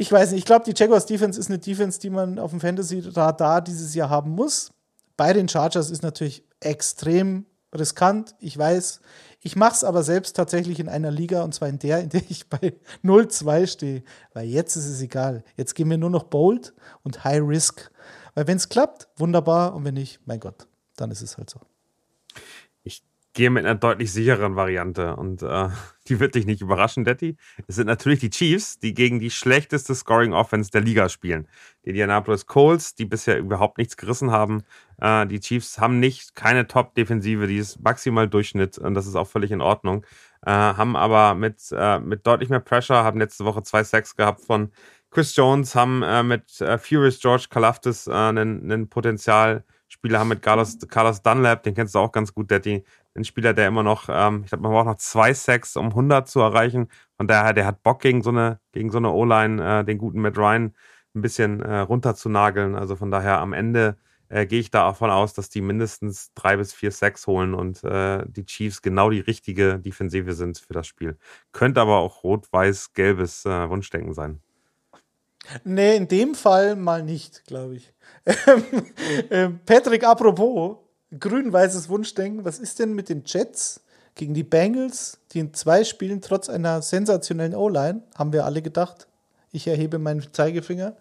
ich 0.00 0.10
weiß 0.10 0.30
nicht, 0.30 0.38
ich 0.38 0.44
glaube, 0.46 0.64
die 0.64 0.72
Jaguars 0.74 1.04
Defense 1.04 1.38
ist 1.38 1.50
eine 1.50 1.58
Defense, 1.58 2.00
die 2.00 2.08
man 2.08 2.38
auf 2.38 2.52
dem 2.52 2.60
Fantasy-Radar 2.60 3.60
dieses 3.60 3.94
Jahr 3.94 4.08
haben 4.08 4.30
muss. 4.30 4.72
Bei 5.18 5.34
den 5.34 5.46
Chargers 5.46 5.90
ist 5.90 6.02
natürlich 6.02 6.42
extrem 6.58 7.44
riskant, 7.74 8.34
ich 8.38 8.56
weiß. 8.56 9.02
Ich 9.42 9.56
mache 9.56 9.74
es 9.74 9.84
aber 9.84 10.02
selbst 10.02 10.36
tatsächlich 10.36 10.80
in 10.80 10.88
einer 10.88 11.10
Liga, 11.10 11.42
und 11.42 11.54
zwar 11.54 11.68
in 11.68 11.78
der, 11.78 12.00
in 12.00 12.08
der 12.08 12.22
ich 12.30 12.48
bei 12.48 12.78
0-2 13.04 13.66
stehe. 13.66 14.02
Weil 14.32 14.46
jetzt 14.46 14.74
ist 14.74 14.86
es 14.86 15.02
egal. 15.02 15.44
Jetzt 15.58 15.74
gehen 15.74 15.90
wir 15.90 15.98
nur 15.98 16.08
noch 16.08 16.24
bold 16.24 16.72
und 17.02 17.22
high 17.22 17.42
risk. 17.42 17.90
Weil 18.34 18.46
wenn 18.46 18.56
es 18.56 18.70
klappt, 18.70 19.06
wunderbar. 19.18 19.74
Und 19.74 19.84
wenn 19.84 19.94
nicht, 19.94 20.20
mein 20.24 20.40
Gott, 20.40 20.66
dann 20.96 21.10
ist 21.10 21.20
es 21.20 21.36
halt 21.36 21.50
so 21.50 21.60
gehe 23.32 23.50
mit 23.50 23.64
einer 23.64 23.76
deutlich 23.76 24.12
sicheren 24.12 24.56
Variante 24.56 25.16
und 25.16 25.42
äh, 25.42 25.68
die 26.08 26.20
wird 26.20 26.34
dich 26.34 26.46
nicht 26.46 26.62
überraschen, 26.62 27.04
Detti. 27.04 27.36
Es 27.68 27.76
sind 27.76 27.86
natürlich 27.86 28.20
die 28.20 28.30
Chiefs, 28.30 28.78
die 28.78 28.94
gegen 28.94 29.20
die 29.20 29.30
schlechteste 29.30 29.94
Scoring 29.94 30.32
Offense 30.32 30.70
der 30.70 30.80
Liga 30.80 31.08
spielen. 31.08 31.46
Die 31.84 31.90
Indianapolis 31.90 32.46
Colts, 32.46 32.94
die 32.94 33.04
bisher 33.04 33.38
überhaupt 33.38 33.78
nichts 33.78 33.96
gerissen 33.96 34.30
haben. 34.30 34.62
Äh, 35.00 35.26
die 35.26 35.40
Chiefs 35.40 35.78
haben 35.78 36.00
nicht 36.00 36.34
keine 36.34 36.66
Top-Defensive, 36.66 37.46
die 37.46 37.58
ist 37.58 37.80
maximal 37.80 38.28
Durchschnitt 38.28 38.78
und 38.78 38.94
das 38.94 39.06
ist 39.06 39.16
auch 39.16 39.28
völlig 39.28 39.50
in 39.50 39.60
Ordnung. 39.60 40.04
Äh, 40.44 40.50
haben 40.50 40.96
aber 40.96 41.34
mit, 41.34 41.60
äh, 41.72 41.98
mit 42.00 42.26
deutlich 42.26 42.48
mehr 42.48 42.60
Pressure, 42.60 43.04
haben 43.04 43.18
letzte 43.18 43.44
Woche 43.44 43.62
zwei 43.62 43.84
Sacks 43.84 44.16
gehabt 44.16 44.40
von 44.40 44.72
Chris 45.10 45.34
Jones, 45.36 45.74
haben 45.74 46.02
äh, 46.02 46.22
mit 46.22 46.60
äh, 46.60 46.78
Furious 46.78 47.18
George 47.20 47.46
Kalaftis 47.50 48.08
einen, 48.08 48.62
einen 48.62 48.88
Potenzialspieler, 48.88 50.20
haben 50.20 50.28
mit 50.28 50.40
Carlos, 50.40 50.78
Carlos 50.88 51.20
Dunlap, 51.22 51.62
den 51.64 51.74
kennst 51.74 51.94
du 51.94 51.98
auch 51.98 52.12
ganz 52.12 52.32
gut, 52.32 52.50
Detti, 52.50 52.84
ein 53.16 53.24
Spieler, 53.24 53.54
der 53.54 53.68
immer 53.68 53.82
noch, 53.82 54.08
ähm, 54.08 54.42
ich 54.44 54.50
glaube, 54.50 54.62
man 54.62 54.72
braucht 54.72 54.86
noch 54.86 54.96
zwei 54.96 55.34
Sacks, 55.34 55.76
um 55.76 55.86
100 55.86 56.28
zu 56.28 56.40
erreichen. 56.40 56.88
Von 57.16 57.26
daher, 57.26 57.52
der 57.52 57.66
hat 57.66 57.82
Bock 57.82 58.00
gegen 58.00 58.22
so 58.22 58.30
eine, 58.30 58.60
gegen 58.72 58.90
so 58.90 58.98
eine 58.98 59.10
O-Line, 59.10 59.80
äh, 59.80 59.84
den 59.84 59.98
guten 59.98 60.20
Matt 60.20 60.38
Ryan 60.38 60.74
ein 61.14 61.22
bisschen 61.22 61.60
äh, 61.60 61.78
runter 61.78 62.14
zu 62.14 62.28
nageln. 62.28 62.76
Also 62.76 62.96
von 62.96 63.10
daher 63.10 63.38
am 63.40 63.52
Ende 63.52 63.96
äh, 64.28 64.46
gehe 64.46 64.60
ich 64.60 64.70
davon 64.70 65.10
aus, 65.10 65.34
dass 65.34 65.50
die 65.50 65.60
mindestens 65.60 66.32
drei 66.34 66.56
bis 66.56 66.72
vier 66.72 66.92
Sacks 66.92 67.26
holen 67.26 67.52
und 67.54 67.82
äh, 67.84 68.24
die 68.28 68.46
Chiefs 68.46 68.80
genau 68.80 69.10
die 69.10 69.20
richtige 69.20 69.78
Defensive 69.80 70.32
sind 70.34 70.58
für 70.58 70.72
das 70.72 70.86
Spiel. 70.86 71.18
Könnte 71.52 71.80
aber 71.80 71.98
auch 71.98 72.22
rot-weiß-gelbes 72.22 73.44
äh, 73.46 73.68
Wunschdenken 73.68 74.14
sein. 74.14 74.40
Nee, 75.64 75.96
in 75.96 76.06
dem 76.06 76.34
Fall 76.34 76.76
mal 76.76 77.02
nicht, 77.02 77.44
glaube 77.46 77.76
ich. 77.76 77.92
Ähm, 79.30 79.60
Patrick, 79.64 80.04
apropos, 80.04 80.76
grün-weißes 81.18 81.88
Wunschdenken. 81.88 82.44
Was 82.44 82.58
ist 82.58 82.78
denn 82.78 82.94
mit 82.94 83.08
den 83.08 83.22
Jets 83.26 83.82
gegen 84.14 84.34
die 84.34 84.42
Bengals, 84.42 85.18
die 85.32 85.40
in 85.40 85.54
zwei 85.54 85.84
Spielen 85.84 86.20
trotz 86.20 86.48
einer 86.48 86.82
sensationellen 86.82 87.54
O-Line, 87.54 88.02
haben 88.16 88.32
wir 88.32 88.44
alle 88.44 88.62
gedacht, 88.62 89.06
ich 89.52 89.66
erhebe 89.66 89.98
meinen 89.98 90.22
Zeigefinger. 90.32 90.96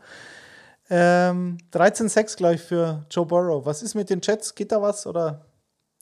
Ähm, 0.89 1.57
13-6, 1.72 2.38
glaube 2.38 2.55
ich, 2.55 2.62
für 2.62 3.05
Joe 3.12 3.26
Burrow. 3.26 3.66
Was 3.66 3.84
ist 3.84 3.93
mit 3.93 4.10
den 4.10 4.22
Jets? 4.24 4.55
Geht 4.55 4.72
da 4.72 4.82
was 4.82 5.05
oder 5.05 5.45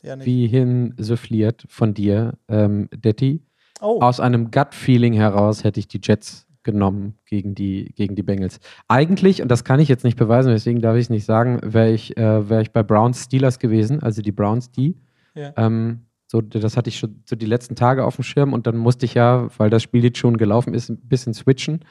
ja 0.01 0.15
nicht? 0.15 0.25
Wie 0.25 0.47
hinsuffliert 0.47 1.65
von 1.67 1.93
dir, 1.93 2.33
ähm, 2.47 2.89
Detti. 2.93 3.41
Oh. 3.81 3.99
Aus 4.01 4.19
einem 4.19 4.49
Gut-Feeling 4.49 5.13
heraus 5.13 5.63
hätte 5.63 5.79
ich 5.79 5.87
die 5.87 5.99
Jets 6.01 6.46
genommen 6.67 7.15
gegen 7.25 7.55
die, 7.55 7.93
gegen 7.95 8.15
die 8.15 8.23
Bengals. 8.23 8.59
Eigentlich, 8.89 9.41
und 9.41 9.49
das 9.49 9.63
kann 9.63 9.79
ich 9.79 9.87
jetzt 9.87 10.03
nicht 10.03 10.17
beweisen, 10.17 10.51
deswegen 10.51 10.81
darf 10.81 10.97
ich 10.97 11.05
es 11.05 11.09
nicht 11.09 11.23
sagen, 11.23 11.61
wäre 11.63 11.91
ich, 11.91 12.17
äh, 12.17 12.49
wär 12.49 12.59
ich 12.59 12.71
bei 12.71 12.83
Browns 12.83 13.23
Steelers 13.23 13.57
gewesen, 13.57 14.03
also 14.03 14.21
die 14.21 14.33
Browns 14.33 14.69
die. 14.69 14.97
Ja. 15.33 15.53
Ähm, 15.55 16.01
so, 16.27 16.41
das 16.41 16.75
hatte 16.75 16.89
ich 16.89 16.99
schon 16.99 17.23
so 17.25 17.37
die 17.37 17.45
letzten 17.45 17.77
Tage 17.77 18.03
auf 18.03 18.17
dem 18.17 18.23
Schirm 18.23 18.51
und 18.51 18.67
dann 18.67 18.75
musste 18.75 19.05
ich 19.05 19.13
ja, 19.13 19.47
weil 19.57 19.69
das 19.69 19.81
Spiel 19.81 20.03
jetzt 20.03 20.17
schon 20.17 20.35
gelaufen 20.35 20.73
ist, 20.73 20.89
ein 20.89 20.97
bisschen 20.97 21.33
switchen. 21.33 21.85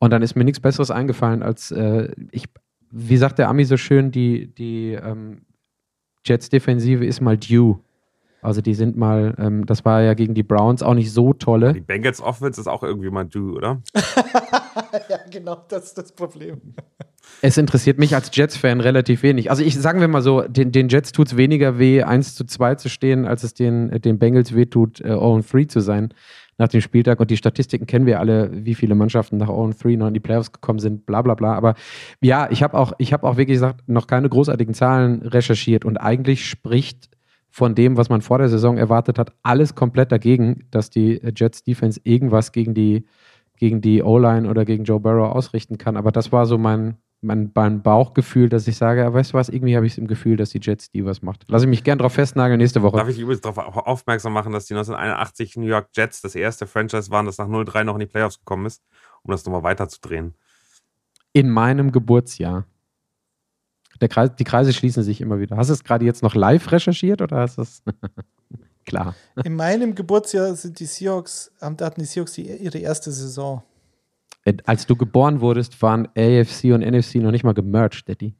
Und 0.00 0.12
dann 0.12 0.22
ist 0.22 0.34
mir 0.34 0.44
nichts 0.44 0.58
Besseres 0.58 0.90
eingefallen, 0.90 1.44
als 1.44 1.70
äh, 1.70 2.10
ich, 2.32 2.46
wie 2.90 3.16
sagt 3.16 3.38
der 3.38 3.48
Ami 3.48 3.64
so 3.64 3.76
schön, 3.76 4.10
die, 4.10 4.52
die 4.52 4.94
ähm, 4.94 5.42
Jets-Defensive 6.24 7.06
ist 7.06 7.20
mal 7.20 7.38
due. 7.38 7.78
Also 8.46 8.60
die 8.60 8.74
sind 8.74 8.96
mal, 8.96 9.34
ähm, 9.38 9.66
das 9.66 9.84
war 9.84 10.02
ja 10.02 10.14
gegen 10.14 10.34
die 10.34 10.44
Browns 10.44 10.80
auch 10.80 10.94
nicht 10.94 11.12
so 11.12 11.32
tolle. 11.32 11.72
Die 11.72 11.80
Bengals 11.80 12.22
Offense 12.22 12.60
ist 12.60 12.68
auch 12.68 12.84
irgendwie 12.84 13.10
mal 13.10 13.24
du, 13.24 13.56
oder? 13.56 13.82
ja, 15.08 15.18
genau, 15.32 15.64
das 15.68 15.86
ist 15.86 15.98
das 15.98 16.12
Problem. 16.12 16.60
Es 17.42 17.58
interessiert 17.58 17.98
mich 17.98 18.14
als 18.14 18.30
Jets-Fan 18.32 18.80
relativ 18.80 19.24
wenig. 19.24 19.50
Also 19.50 19.64
ich 19.64 19.76
sagen 19.76 20.00
wir 20.00 20.06
mal 20.06 20.22
so, 20.22 20.42
den, 20.42 20.70
den 20.70 20.88
Jets 20.88 21.10
tut 21.10 21.26
es 21.26 21.36
weniger 21.36 21.80
weh, 21.80 22.04
1 22.04 22.36
zu 22.36 22.44
2 22.44 22.76
zu 22.76 22.88
stehen, 22.88 23.26
als 23.26 23.42
es 23.42 23.52
den, 23.52 24.00
den 24.00 24.20
Bengals 24.20 24.54
wehtut, 24.54 25.00
äh, 25.00 25.08
0-3 25.08 25.66
zu 25.66 25.80
sein 25.80 26.14
nach 26.56 26.68
dem 26.68 26.80
Spieltag. 26.82 27.18
Und 27.18 27.32
die 27.32 27.36
Statistiken 27.36 27.88
kennen 27.88 28.06
wir 28.06 28.20
alle, 28.20 28.50
wie 28.52 28.76
viele 28.76 28.94
Mannschaften 28.94 29.38
nach 29.38 29.48
0-3 29.48 29.96
noch 29.96 30.06
in 30.06 30.14
die 30.14 30.20
Playoffs 30.20 30.52
gekommen 30.52 30.78
sind, 30.78 31.04
bla 31.04 31.20
bla 31.20 31.34
bla. 31.34 31.54
Aber 31.54 31.74
ja, 32.20 32.48
ich 32.52 32.62
habe 32.62 32.78
auch, 32.78 32.92
hab 32.92 33.24
auch 33.24 33.36
wirklich 33.38 33.56
gesagt, 33.56 33.88
noch 33.88 34.06
keine 34.06 34.28
großartigen 34.28 34.72
Zahlen 34.72 35.22
recherchiert. 35.22 35.84
Und 35.84 35.96
eigentlich 35.96 36.48
spricht 36.48 37.15
von 37.56 37.74
dem, 37.74 37.96
was 37.96 38.10
man 38.10 38.20
vor 38.20 38.36
der 38.36 38.50
Saison 38.50 38.76
erwartet 38.76 39.18
hat, 39.18 39.32
alles 39.42 39.74
komplett 39.74 40.12
dagegen, 40.12 40.66
dass 40.70 40.90
die 40.90 41.22
Jets 41.34 41.62
Defense 41.62 41.98
irgendwas 42.04 42.52
gegen 42.52 42.74
die, 42.74 43.06
gegen 43.56 43.80
die 43.80 44.02
O-Line 44.02 44.46
oder 44.46 44.66
gegen 44.66 44.84
Joe 44.84 45.00
Burrow 45.00 45.34
ausrichten 45.34 45.78
kann. 45.78 45.96
Aber 45.96 46.12
das 46.12 46.32
war 46.32 46.44
so 46.44 46.58
mein, 46.58 46.98
mein, 47.22 47.50
mein 47.54 47.80
Bauchgefühl, 47.80 48.50
dass 48.50 48.68
ich 48.68 48.76
sage, 48.76 49.10
weißt 49.10 49.32
du 49.32 49.38
was, 49.38 49.48
irgendwie 49.48 49.74
habe 49.74 49.86
ich 49.86 49.92
es 49.92 49.98
im 49.98 50.06
Gefühl, 50.06 50.36
dass 50.36 50.50
die 50.50 50.60
Jets 50.60 50.90
die 50.90 51.06
was 51.06 51.22
macht. 51.22 51.46
Lass 51.48 51.62
ich 51.62 51.68
mich 51.68 51.82
gern 51.82 51.96
drauf 51.96 52.12
festnageln 52.12 52.58
nächste 52.58 52.82
Woche. 52.82 52.98
Darf 52.98 53.08
ich 53.08 53.18
übrigens 53.18 53.40
darauf 53.40 53.74
aufmerksam 53.74 54.34
machen, 54.34 54.52
dass 54.52 54.66
die 54.66 54.74
1981 54.74 55.56
New 55.56 55.64
York 55.64 55.88
Jets 55.96 56.20
das 56.20 56.34
erste 56.34 56.66
Franchise 56.66 57.10
waren, 57.10 57.24
das 57.24 57.38
nach 57.38 57.48
0-3 57.48 57.84
noch 57.84 57.94
in 57.94 58.00
die 58.00 58.06
Playoffs 58.06 58.38
gekommen 58.38 58.66
ist, 58.66 58.82
um 59.22 59.30
das 59.30 59.46
nochmal 59.46 59.62
weiterzudrehen. 59.62 60.34
In 61.32 61.48
meinem 61.48 61.90
Geburtsjahr. 61.90 62.66
Kreis, 63.98 64.30
die 64.38 64.44
Kreise 64.44 64.72
schließen 64.72 65.02
sich 65.02 65.20
immer 65.20 65.40
wieder. 65.40 65.56
Hast 65.56 65.68
du 65.68 65.74
es 65.74 65.84
gerade 65.84 66.04
jetzt 66.04 66.22
noch 66.22 66.34
live 66.34 66.70
recherchiert 66.72 67.22
oder 67.22 67.38
hast 67.38 67.58
du 67.58 67.62
es? 67.62 67.82
Klar. 68.86 69.16
In 69.44 69.56
meinem 69.56 69.94
Geburtsjahr 69.94 70.54
sind 70.54 70.78
die 70.78 70.86
Seahawks, 70.86 71.50
hatten 71.60 72.00
die 72.00 72.06
Seahawks 72.06 72.34
die, 72.34 72.46
ihre 72.46 72.78
erste 72.78 73.10
Saison. 73.10 73.62
Äh, 74.44 74.54
als 74.64 74.86
du 74.86 74.94
geboren 74.94 75.40
wurdest, 75.40 75.82
waren 75.82 76.06
AFC 76.16 76.66
und 76.66 76.82
NFC 76.86 77.16
noch 77.16 77.32
nicht 77.32 77.44
mal 77.44 77.52
gemerged, 77.52 78.08
Daddy. 78.08 78.34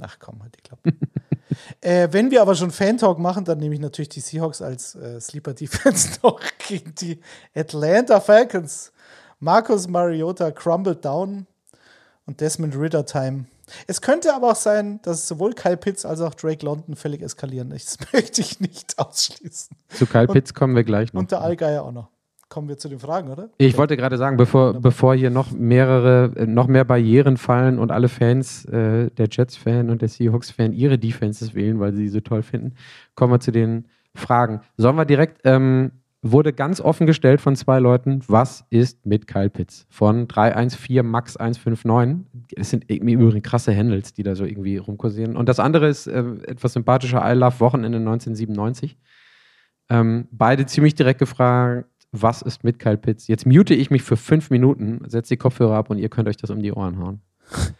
Ach 0.00 0.18
komm, 0.18 0.42
halt 0.42 0.56
die 0.56 0.62
Klappe. 0.62 0.94
äh, 1.80 2.08
wenn 2.10 2.30
wir 2.30 2.40
aber 2.40 2.54
schon 2.54 2.70
Fan-Talk 2.70 3.18
machen, 3.18 3.44
dann 3.44 3.58
nehme 3.58 3.74
ich 3.74 3.80
natürlich 3.80 4.08
die 4.08 4.20
Seahawks 4.20 4.62
als 4.62 4.94
äh, 4.94 5.20
Sleeper-Defense 5.20 6.20
noch 6.22 6.40
gegen 6.66 6.94
die 6.94 7.20
Atlanta 7.54 8.20
Falcons. 8.20 8.92
Marcus 9.38 9.88
Mariota 9.88 10.50
crumbled 10.50 11.04
down 11.04 11.46
und 12.26 12.40
Desmond 12.40 12.76
Ritter 12.76 13.04
Time 13.04 13.46
Es 13.86 14.00
könnte 14.00 14.34
aber 14.34 14.52
auch 14.52 14.56
sein, 14.56 15.00
dass 15.02 15.28
sowohl 15.28 15.52
Kyle 15.54 15.76
Pitts 15.76 16.04
als 16.04 16.20
auch 16.20 16.34
Drake 16.34 16.64
London 16.64 16.96
völlig 16.96 17.22
eskalieren. 17.22 17.70
Das 17.70 17.98
möchte 18.12 18.40
ich 18.40 18.60
nicht 18.60 18.98
ausschließen. 18.98 19.76
Zu 19.88 20.06
Kyle 20.06 20.26
Pitts 20.26 20.54
kommen 20.54 20.74
wir 20.74 20.84
gleich 20.84 21.12
noch. 21.12 21.20
Und 21.20 21.30
der 21.30 21.40
Allgeier 21.40 21.84
auch 21.84 21.92
noch. 21.92 22.08
Kommen 22.48 22.68
wir 22.68 22.76
zu 22.76 22.90
den 22.90 22.98
Fragen, 22.98 23.30
oder? 23.30 23.48
Ich 23.56 23.78
wollte 23.78 23.96
gerade 23.96 24.18
sagen, 24.18 24.36
bevor, 24.36 24.74
bevor 24.74 25.14
hier 25.14 25.30
noch 25.30 25.52
mehrere, 25.52 26.32
äh, 26.36 26.46
noch 26.46 26.66
mehr 26.66 26.84
Barrieren 26.84 27.38
fallen 27.38 27.78
und 27.78 27.90
alle 27.90 28.10
Fans, 28.10 28.66
äh, 28.66 29.10
der 29.10 29.28
Jets-Fan 29.30 29.88
und 29.88 30.02
der 30.02 30.10
Seahawks-Fan, 30.10 30.74
ihre 30.74 30.98
Defenses 30.98 31.54
wählen, 31.54 31.80
weil 31.80 31.94
sie 31.94 32.02
sie 32.02 32.08
so 32.10 32.20
toll 32.20 32.42
finden, 32.42 32.74
kommen 33.14 33.32
wir 33.32 33.40
zu 33.40 33.52
den 33.52 33.86
Fragen. 34.14 34.60
Sollen 34.76 34.96
wir 34.96 35.06
direkt 35.06 35.40
ähm, 35.44 35.92
wurde 36.22 36.52
ganz 36.52 36.80
offen 36.80 37.06
gestellt 37.06 37.40
von 37.40 37.56
zwei 37.56 37.80
Leuten, 37.80 38.20
was 38.28 38.64
ist 38.70 39.04
mit 39.04 39.26
Kyle 39.26 39.50
Pitts? 39.50 39.86
Von 39.90 40.28
314 40.28 41.04
Max 41.04 41.36
159. 41.36 42.26
Es 42.56 42.70
sind 42.70 42.88
übrigens 42.88 43.42
krasse 43.42 43.76
Handles, 43.76 44.14
die 44.14 44.22
da 44.22 44.36
so 44.36 44.44
irgendwie 44.44 44.76
rumkursieren. 44.76 45.36
Und 45.36 45.48
das 45.48 45.58
andere 45.58 45.88
ist 45.88 46.06
äh, 46.06 46.20
etwas 46.46 46.74
sympathischer 46.74 47.22
I 47.28 47.34
Love 47.34 47.58
Wochenende 47.58 47.98
1997. 47.98 48.96
Ähm, 49.88 50.28
beide 50.30 50.64
ziemlich 50.66 50.94
direkt 50.94 51.18
gefragt, 51.18 51.88
was 52.12 52.42
ist 52.42 52.62
mit 52.62 52.78
Kyle 52.78 52.98
Pitts? 52.98 53.26
Jetzt 53.26 53.46
mute 53.46 53.74
ich 53.74 53.90
mich 53.90 54.02
für 54.02 54.16
fünf 54.16 54.50
Minuten, 54.50 55.00
setze 55.08 55.34
die 55.34 55.38
Kopfhörer 55.38 55.74
ab 55.74 55.90
und 55.90 55.98
ihr 55.98 56.08
könnt 56.08 56.28
euch 56.28 56.36
das 56.36 56.50
um 56.50 56.62
die 56.62 56.72
Ohren 56.72 56.98
hauen. 56.98 57.20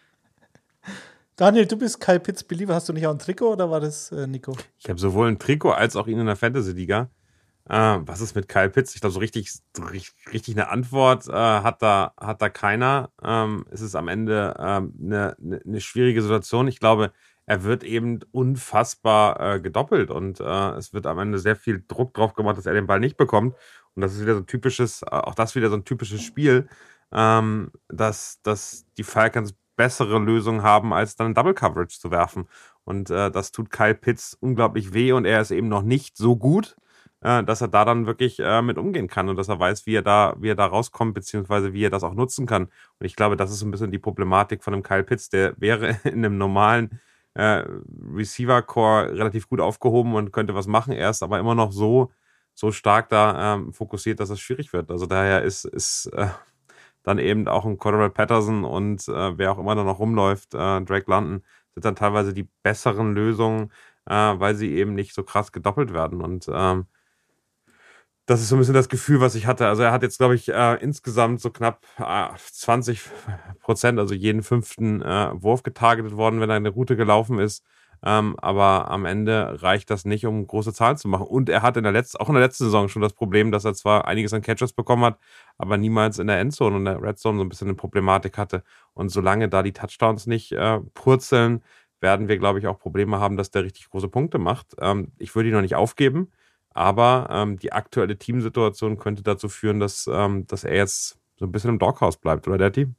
Daniel, 1.36 1.66
du 1.66 1.76
bist 1.76 2.00
Kyle 2.00 2.18
Pitts 2.18 2.42
Believer. 2.42 2.74
Hast 2.74 2.88
du 2.88 2.92
nicht 2.92 3.06
auch 3.06 3.12
ein 3.12 3.18
Trikot 3.18 3.52
oder 3.52 3.70
war 3.70 3.80
das 3.80 4.10
äh, 4.10 4.26
Nico? 4.26 4.56
Ich 4.78 4.88
habe 4.88 4.98
sowohl 4.98 5.28
ein 5.28 5.38
Trikot 5.38 5.70
als 5.70 5.96
auch 5.96 6.06
ihn 6.06 6.18
in 6.18 6.26
der 6.26 6.36
Fantasy-Liga. 6.36 7.08
Äh, 7.68 7.98
was 8.00 8.20
ist 8.20 8.34
mit 8.34 8.48
Kyle 8.48 8.70
Pitts? 8.70 8.94
Ich 8.94 9.00
glaube, 9.00 9.12
so 9.12 9.20
richtig, 9.20 9.50
richtig 10.32 10.54
eine 10.54 10.68
Antwort 10.68 11.28
äh, 11.28 11.32
hat, 11.32 11.82
da, 11.82 12.12
hat 12.18 12.42
da 12.42 12.48
keiner. 12.48 13.10
Ähm, 13.22 13.64
es 13.70 13.80
ist 13.80 13.94
am 13.94 14.08
Ende 14.08 14.54
ähm, 14.58 14.94
eine, 15.00 15.36
eine 15.64 15.80
schwierige 15.80 16.22
Situation. 16.22 16.68
Ich 16.68 16.80
glaube, 16.80 17.12
er 17.46 17.64
wird 17.64 17.84
eben 17.84 18.20
unfassbar 18.32 19.40
äh, 19.40 19.60
gedoppelt 19.60 20.10
und 20.10 20.40
äh, 20.40 20.70
es 20.76 20.92
wird 20.92 21.06
am 21.06 21.18
Ende 21.18 21.38
sehr 21.38 21.56
viel 21.56 21.84
Druck 21.86 22.14
drauf 22.14 22.34
gemacht, 22.34 22.56
dass 22.56 22.66
er 22.66 22.74
den 22.74 22.86
Ball 22.86 23.00
nicht 23.00 23.16
bekommt. 23.16 23.56
Und 23.94 24.02
das 24.02 24.14
ist 24.14 24.22
wieder 24.22 24.34
so 24.34 24.40
ein 24.40 24.46
typisches, 24.46 25.02
äh, 25.02 25.06
auch 25.10 25.34
das 25.34 25.54
wieder 25.54 25.68
so 25.68 25.76
ein 25.76 25.84
typisches 25.84 26.22
Spiel, 26.22 26.68
ähm, 27.12 27.70
dass, 27.88 28.40
dass 28.42 28.86
die 28.96 29.04
Falcons 29.04 29.54
bessere 29.76 30.18
Lösungen 30.18 30.62
haben, 30.62 30.92
als 30.92 31.16
dann 31.16 31.34
Double 31.34 31.54
Coverage 31.54 31.98
zu 31.98 32.10
werfen. 32.10 32.48
Und 32.84 33.10
äh, 33.10 33.30
das 33.30 33.52
tut 33.52 33.70
Kyle 33.70 33.94
Pitts 33.94 34.36
unglaublich 34.40 34.92
weh 34.92 35.12
und 35.12 35.24
er 35.24 35.40
ist 35.40 35.50
eben 35.50 35.68
noch 35.68 35.82
nicht 35.82 36.16
so 36.16 36.36
gut 36.36 36.76
äh, 37.22 37.44
dass 37.44 37.60
er 37.60 37.68
da 37.68 37.84
dann 37.84 38.06
wirklich 38.06 38.38
äh, 38.40 38.62
mit 38.62 38.78
umgehen 38.78 39.08
kann 39.08 39.28
und 39.28 39.36
dass 39.36 39.48
er 39.48 39.58
weiß, 39.58 39.86
wie 39.86 39.94
er 39.94 40.02
da, 40.02 40.34
wie 40.38 40.50
er 40.50 40.54
da 40.54 40.66
rauskommt, 40.66 41.14
beziehungsweise 41.14 41.72
wie 41.72 41.84
er 41.84 41.90
das 41.90 42.04
auch 42.04 42.14
nutzen 42.14 42.46
kann. 42.46 42.64
Und 42.64 43.06
ich 43.06 43.16
glaube, 43.16 43.36
das 43.36 43.52
ist 43.52 43.62
ein 43.62 43.70
bisschen 43.70 43.90
die 43.90 43.98
Problematik 43.98 44.62
von 44.64 44.74
einem 44.74 44.82
Kyle 44.82 45.04
Pitts, 45.04 45.28
der 45.30 45.54
wäre 45.60 45.98
in 46.04 46.24
einem 46.24 46.38
normalen 46.38 47.00
äh, 47.34 47.64
Receiver-Core 48.14 49.16
relativ 49.16 49.48
gut 49.48 49.60
aufgehoben 49.60 50.14
und 50.14 50.32
könnte 50.32 50.54
was 50.54 50.66
machen. 50.66 50.92
Er 50.92 51.10
ist 51.10 51.22
aber 51.22 51.38
immer 51.38 51.54
noch 51.54 51.72
so, 51.72 52.12
so 52.54 52.72
stark 52.72 53.08
da 53.08 53.54
ähm, 53.54 53.72
fokussiert, 53.72 54.20
dass 54.20 54.30
es 54.30 54.40
schwierig 54.40 54.72
wird. 54.72 54.90
Also 54.90 55.06
daher 55.06 55.42
ist, 55.42 55.64
ist 55.64 56.06
äh, 56.14 56.28
dann 57.02 57.18
eben 57.18 57.48
auch 57.48 57.64
ein 57.64 57.78
Cordell 57.78 58.10
Patterson 58.10 58.64
und 58.64 59.08
äh, 59.08 59.38
wer 59.38 59.52
auch 59.52 59.58
immer 59.58 59.74
da 59.74 59.84
noch 59.84 59.98
rumläuft, 59.98 60.54
äh, 60.54 60.80
Drake 60.82 61.10
London, 61.10 61.42
sind 61.74 61.84
dann 61.84 61.96
teilweise 61.96 62.34
die 62.34 62.48
besseren 62.62 63.14
Lösungen, 63.14 63.72
äh, 64.06 64.14
weil 64.14 64.54
sie 64.54 64.72
eben 64.74 64.94
nicht 64.94 65.14
so 65.14 65.22
krass 65.22 65.52
gedoppelt 65.52 65.92
werden. 65.92 66.20
Und 66.20 66.48
ähm, 66.52 66.86
das 68.26 68.40
ist 68.40 68.48
so 68.48 68.56
ein 68.56 68.58
bisschen 68.60 68.74
das 68.74 68.88
Gefühl, 68.88 69.20
was 69.20 69.34
ich 69.34 69.46
hatte. 69.46 69.66
Also 69.66 69.82
er 69.82 69.92
hat 69.92 70.02
jetzt, 70.02 70.18
glaube 70.18 70.34
ich, 70.34 70.48
äh, 70.48 70.74
insgesamt 70.80 71.40
so 71.40 71.50
knapp 71.50 71.84
äh, 71.98 72.28
20 72.36 73.00
Prozent, 73.60 73.98
also 73.98 74.14
jeden 74.14 74.42
fünften 74.42 75.02
äh, 75.02 75.30
Wurf 75.34 75.62
getargetet 75.62 76.16
worden, 76.16 76.40
wenn 76.40 76.50
er 76.50 76.56
eine 76.56 76.68
Route 76.70 76.96
gelaufen 76.96 77.38
ist. 77.38 77.64
Ähm, 78.04 78.34
aber 78.40 78.90
am 78.90 79.04
Ende 79.04 79.62
reicht 79.62 79.88
das 79.90 80.04
nicht, 80.04 80.26
um 80.26 80.46
große 80.46 80.72
Zahlen 80.72 80.96
zu 80.96 81.08
machen. 81.08 81.26
Und 81.26 81.48
er 81.48 81.62
hat 81.62 81.76
in 81.76 81.84
der 81.84 81.92
letzten, 81.92 82.18
auch 82.18 82.28
in 82.28 82.34
der 82.34 82.42
letzten 82.42 82.64
Saison 82.64 82.88
schon 82.88 83.02
das 83.02 83.12
Problem, 83.12 83.52
dass 83.52 83.64
er 83.64 83.74
zwar 83.74 84.06
einiges 84.08 84.32
an 84.32 84.42
Catches 84.42 84.72
bekommen 84.72 85.04
hat, 85.04 85.18
aber 85.56 85.76
niemals 85.76 86.18
in 86.18 86.26
der 86.26 86.40
Endzone 86.40 86.76
und 86.76 86.84
der 86.84 87.00
Red 87.00 87.18
Zone 87.18 87.38
so 87.38 87.44
ein 87.44 87.48
bisschen 87.48 87.68
eine 87.68 87.76
Problematik 87.76 88.38
hatte. 88.38 88.64
Und 88.94 89.10
solange 89.10 89.48
da 89.48 89.62
die 89.62 89.72
Touchdowns 89.72 90.26
nicht 90.26 90.52
äh, 90.52 90.80
purzeln, 90.94 91.62
werden 92.00 92.26
wir, 92.28 92.38
glaube 92.38 92.58
ich, 92.58 92.66
auch 92.66 92.78
Probleme 92.78 93.20
haben, 93.20 93.36
dass 93.36 93.50
der 93.52 93.64
richtig 93.64 93.88
große 93.90 94.08
Punkte 94.08 94.38
macht. 94.38 94.74
Ähm, 94.80 95.12
ich 95.18 95.34
würde 95.36 95.50
ihn 95.50 95.54
noch 95.54 95.62
nicht 95.62 95.76
aufgeben. 95.76 96.32
Aber 96.74 97.28
ähm, 97.30 97.58
die 97.58 97.72
aktuelle 97.72 98.16
Teamsituation 98.16 98.98
könnte 98.98 99.22
dazu 99.22 99.48
führen, 99.48 99.80
dass, 99.80 100.08
ähm, 100.10 100.46
dass 100.46 100.64
er 100.64 100.76
jetzt 100.76 101.16
so 101.38 101.46
ein 101.46 101.52
bisschen 101.52 101.70
im 101.70 101.78
Doghouse 101.78 102.16
bleibt, 102.16 102.46
oder 102.48 102.58
der 102.58 102.72
Team? 102.72 102.94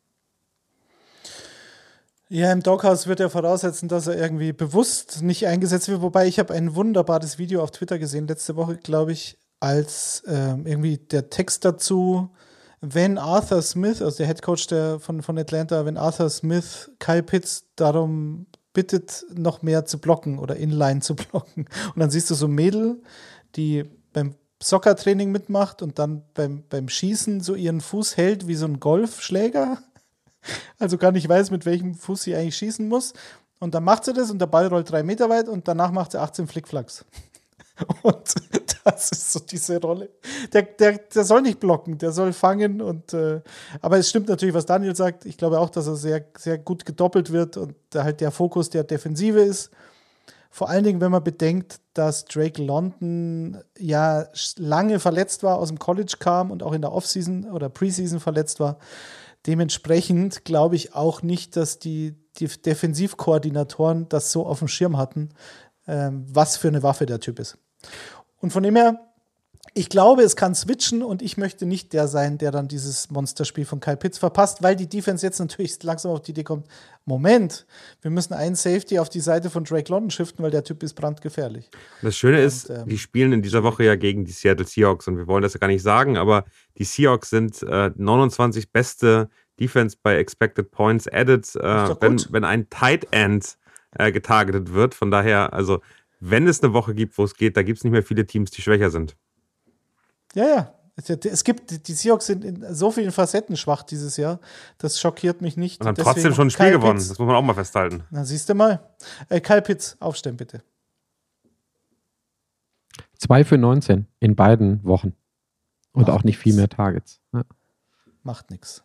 Ja, 2.29 2.51
im 2.51 2.63
Doghouse 2.63 3.07
wird 3.07 3.19
er 3.19 3.29
voraussetzen, 3.29 3.87
dass 3.89 4.07
er 4.07 4.17
irgendwie 4.17 4.53
bewusst 4.53 5.21
nicht 5.21 5.45
eingesetzt 5.45 5.87
wird. 5.87 6.01
Wobei 6.01 6.27
ich 6.27 6.39
habe 6.39 6.53
ein 6.53 6.73
wunderbares 6.73 7.37
Video 7.37 7.61
auf 7.61 7.71
Twitter 7.71 7.99
gesehen, 7.99 8.27
letzte 8.27 8.55
Woche, 8.55 8.77
glaube 8.77 9.11
ich, 9.11 9.37
als 9.59 10.23
ähm, 10.27 10.65
irgendwie 10.65 10.97
der 10.97 11.29
Text 11.29 11.63
dazu, 11.63 12.29
wenn 12.81 13.17
Arthur 13.17 13.61
Smith, 13.61 14.01
also 14.01 14.17
der 14.17 14.27
Head 14.27 14.41
Coach 14.41 14.67
der, 14.67 14.99
von, 14.99 15.21
von 15.21 15.37
Atlanta, 15.37 15.85
wenn 15.85 15.95
Arthur 15.95 16.29
Smith 16.29 16.91
Kyle 16.99 17.23
Pitts 17.23 17.65
darum 17.75 18.47
bittet, 18.73 19.25
noch 19.33 19.61
mehr 19.61 19.85
zu 19.85 19.99
blocken 19.99 20.39
oder 20.39 20.57
inline 20.57 21.01
zu 21.01 21.15
blocken. 21.15 21.67
Und 21.93 21.99
dann 21.99 22.09
siehst 22.09 22.29
du 22.29 22.35
so 22.35 22.47
ein 22.47 22.51
Mädel, 22.51 23.01
die 23.55 23.83
beim 24.13 24.35
Soccer-Training 24.61 25.31
mitmacht 25.31 25.81
und 25.81 25.99
dann 25.99 26.23
beim, 26.33 26.63
beim 26.69 26.89
Schießen 26.89 27.41
so 27.41 27.55
ihren 27.55 27.81
Fuß 27.81 28.17
hält 28.17 28.47
wie 28.47 28.55
so 28.55 28.65
ein 28.65 28.79
Golfschläger. 28.79 29.79
Also 30.77 30.97
gar 30.97 31.13
nicht 31.13 31.29
weiß, 31.29 31.51
mit 31.51 31.65
welchem 31.65 31.95
Fuß 31.95 32.23
sie 32.23 32.35
eigentlich 32.35 32.57
schießen 32.57 32.85
muss. 32.85 33.13
Und 33.59 33.73
dann 33.73 33.85
macht 33.85 34.03
sie 34.03 34.11
das 34.11 34.29
und 34.29 34.39
der 34.39 34.47
Ball 34.47 34.67
rollt 34.67 34.91
drei 34.91 35.01
Meter 35.01 35.29
weit 35.29 35.47
und 35.47 35.69
danach 35.69 35.91
macht 35.91 36.11
sie 36.11 36.19
18 36.19 36.47
Flickflacks. 36.47 37.05
Und 38.03 38.35
das 38.83 39.11
ist 39.11 39.31
so 39.31 39.39
diese 39.39 39.79
Rolle. 39.79 40.09
Der, 40.51 40.63
der, 40.63 40.97
der 40.97 41.23
soll 41.23 41.41
nicht 41.41 41.59
blocken, 41.59 41.97
der 41.97 42.11
soll 42.11 42.33
fangen. 42.33 42.81
Und, 42.81 43.13
äh, 43.13 43.41
aber 43.81 43.97
es 43.97 44.09
stimmt 44.09 44.27
natürlich, 44.27 44.53
was 44.53 44.65
Daniel 44.65 44.95
sagt. 44.95 45.25
Ich 45.25 45.37
glaube 45.37 45.59
auch, 45.59 45.69
dass 45.69 45.87
er 45.87 45.95
sehr, 45.95 46.25
sehr 46.37 46.57
gut 46.57 46.85
gedoppelt 46.85 47.31
wird 47.31 47.57
und 47.57 47.75
halt 47.95 48.21
der 48.21 48.31
Fokus 48.31 48.69
der 48.69 48.83
Defensive 48.83 49.39
ist. 49.39 49.71
Vor 50.53 50.69
allen 50.69 50.83
Dingen, 50.83 51.01
wenn 51.01 51.09
man 51.09 51.23
bedenkt, 51.23 51.79
dass 51.95 52.25
Drake 52.25 52.61
London 52.61 53.57
ja 53.75 54.27
lange 54.57 54.99
verletzt 54.99 55.41
war, 55.41 55.57
aus 55.57 55.69
dem 55.69 55.79
College 55.79 56.17
kam 56.19 56.51
und 56.51 56.61
auch 56.61 56.73
in 56.73 56.83
der 56.83 56.91
Offseason 56.91 57.45
oder 57.45 57.69
Preseason 57.69 58.19
verletzt 58.19 58.59
war. 58.59 58.77
Dementsprechend 59.47 60.45
glaube 60.45 60.75
ich 60.75 60.93
auch 60.93 61.23
nicht, 61.23 61.55
dass 61.55 61.79
die, 61.79 62.13
die 62.37 62.45
Defensivkoordinatoren 62.45 64.07
das 64.09 64.31
so 64.31 64.45
auf 64.45 64.59
dem 64.59 64.67
Schirm 64.67 64.95
hatten, 64.95 65.29
ähm, 65.87 66.23
was 66.29 66.55
für 66.55 66.67
eine 66.67 66.83
Waffe 66.83 67.07
der 67.07 67.19
Typ 67.19 67.39
ist. 67.39 67.57
Und 68.37 68.53
von 68.53 68.61
dem 68.61 68.75
her 68.75 68.99
ich 69.75 69.89
glaube, 69.89 70.21
es 70.21 70.35
kann 70.35 70.53
switchen 70.53 71.01
und 71.01 71.21
ich 71.21 71.37
möchte 71.37 71.65
nicht 71.65 71.93
der 71.93 72.07
sein, 72.07 72.37
der 72.37 72.51
dann 72.51 72.67
dieses 72.67 73.09
Monsterspiel 73.09 73.65
von 73.65 73.79
Kyle 73.79 73.97
Pitts 73.97 74.19
verpasst, 74.19 74.61
weil 74.61 74.75
die 74.75 74.87
Defense 74.87 75.25
jetzt 75.25 75.39
natürlich 75.39 75.81
langsam 75.81 76.11
auf 76.11 76.21
die 76.21 76.31
Idee 76.31 76.43
kommt: 76.43 76.67
Moment, 77.05 77.65
wir 78.01 78.11
müssen 78.11 78.33
einen 78.33 78.55
Safety 78.55 78.99
auf 78.99 79.09
die 79.09 79.19
Seite 79.19 79.49
von 79.49 79.63
Drake 79.63 79.91
London 79.91 80.11
shiften, 80.11 80.43
weil 80.43 80.51
der 80.51 80.63
Typ 80.63 80.83
ist 80.83 80.93
brandgefährlich. 80.93 81.71
Das 82.03 82.15
Schöne 82.15 82.41
ist, 82.41 82.69
und, 82.69 82.77
ähm, 82.77 82.87
die 82.87 82.99
spielen 82.99 83.33
in 83.33 83.41
dieser 83.41 83.63
Woche 83.63 83.83
ja 83.83 83.95
gegen 83.95 84.25
die 84.25 84.31
Seattle 84.31 84.67
Seahawks 84.67 85.07
und 85.07 85.17
wir 85.17 85.25
wollen 85.25 85.41
das 85.41 85.53
ja 85.53 85.59
gar 85.59 85.67
nicht 85.67 85.83
sagen, 85.83 86.17
aber 86.17 86.45
die 86.77 86.83
Seahawks 86.83 87.31
sind 87.31 87.63
äh, 87.63 87.91
29 87.95 88.71
beste 88.71 89.29
Defense 89.59 89.97
bei 90.01 90.17
Expected 90.17 90.69
Points 90.69 91.07
added, 91.07 91.55
äh, 91.55 91.95
wenn, 91.99 92.23
wenn 92.29 92.43
ein 92.43 92.69
Tight 92.69 93.07
End 93.11 93.57
äh, 93.97 94.11
getargetet 94.11 94.73
wird. 94.73 94.93
Von 94.93 95.09
daher, 95.09 95.53
also, 95.53 95.81
wenn 96.19 96.47
es 96.47 96.61
eine 96.61 96.73
Woche 96.73 96.93
gibt, 96.93 97.17
wo 97.17 97.23
es 97.23 97.35
geht, 97.35 97.57
da 97.57 97.63
gibt 97.63 97.79
es 97.79 97.83
nicht 97.83 97.93
mehr 97.93 98.03
viele 98.03 98.25
Teams, 98.25 98.51
die 98.51 98.61
schwächer 98.61 98.91
sind. 98.91 99.15
Ja, 100.35 100.47
ja. 100.47 100.73
Es 100.95 101.43
gibt, 101.43 101.87
die 101.87 101.93
Seahawks 101.93 102.27
sind 102.27 102.43
in 102.43 102.71
so 102.75 102.91
vielen 102.91 103.11
Facetten 103.11 103.57
schwach 103.57 103.81
dieses 103.81 104.15
Jahr. 104.15 104.39
Das 104.77 104.99
schockiert 105.01 105.41
mich 105.41 105.57
nicht. 105.57 105.81
Und 105.81 105.87
haben 105.87 105.95
Deswegen 105.95 106.13
trotzdem 106.13 106.33
schon 106.35 106.47
ein 106.47 106.51
Spiel 106.51 106.67
Kyle 106.67 106.77
gewonnen. 106.77 106.97
Pitts. 106.97 107.07
Das 107.09 107.17
muss 107.17 107.25
man 107.25 107.35
auch 107.35 107.41
mal 107.41 107.55
festhalten. 107.55 108.03
Na, 108.11 108.23
siehst 108.23 108.47
du 108.47 108.53
mal. 108.53 108.79
Äh, 109.29 109.41
Kyle 109.41 109.63
Pitts, 109.63 109.97
aufstellen 109.99 110.37
bitte. 110.37 110.61
2 113.17 113.43
für 113.43 113.57
19 113.57 114.05
in 114.19 114.35
beiden 114.35 114.83
Wochen. 114.83 115.13
Und 115.93 116.07
Macht 116.07 116.11
auch 116.11 116.23
nicht 116.23 116.35
nix. 116.35 116.43
viel 116.43 116.53
mehr 116.55 116.69
Targets. 116.69 117.21
Ja. 117.33 117.43
Macht 118.21 118.51
nichts. 118.51 118.83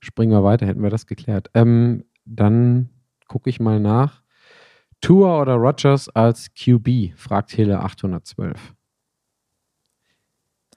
Springen 0.00 0.32
wir 0.32 0.42
weiter, 0.42 0.66
hätten 0.66 0.82
wir 0.82 0.90
das 0.90 1.06
geklärt. 1.06 1.50
Ähm, 1.54 2.04
dann 2.24 2.90
gucke 3.28 3.50
ich 3.50 3.60
mal 3.60 3.78
nach. 3.78 4.22
Tour 5.00 5.40
oder 5.40 5.54
Rogers 5.54 6.08
als 6.08 6.52
QB? 6.54 7.16
fragt 7.16 7.52
Hille 7.52 7.80
812. 7.80 8.74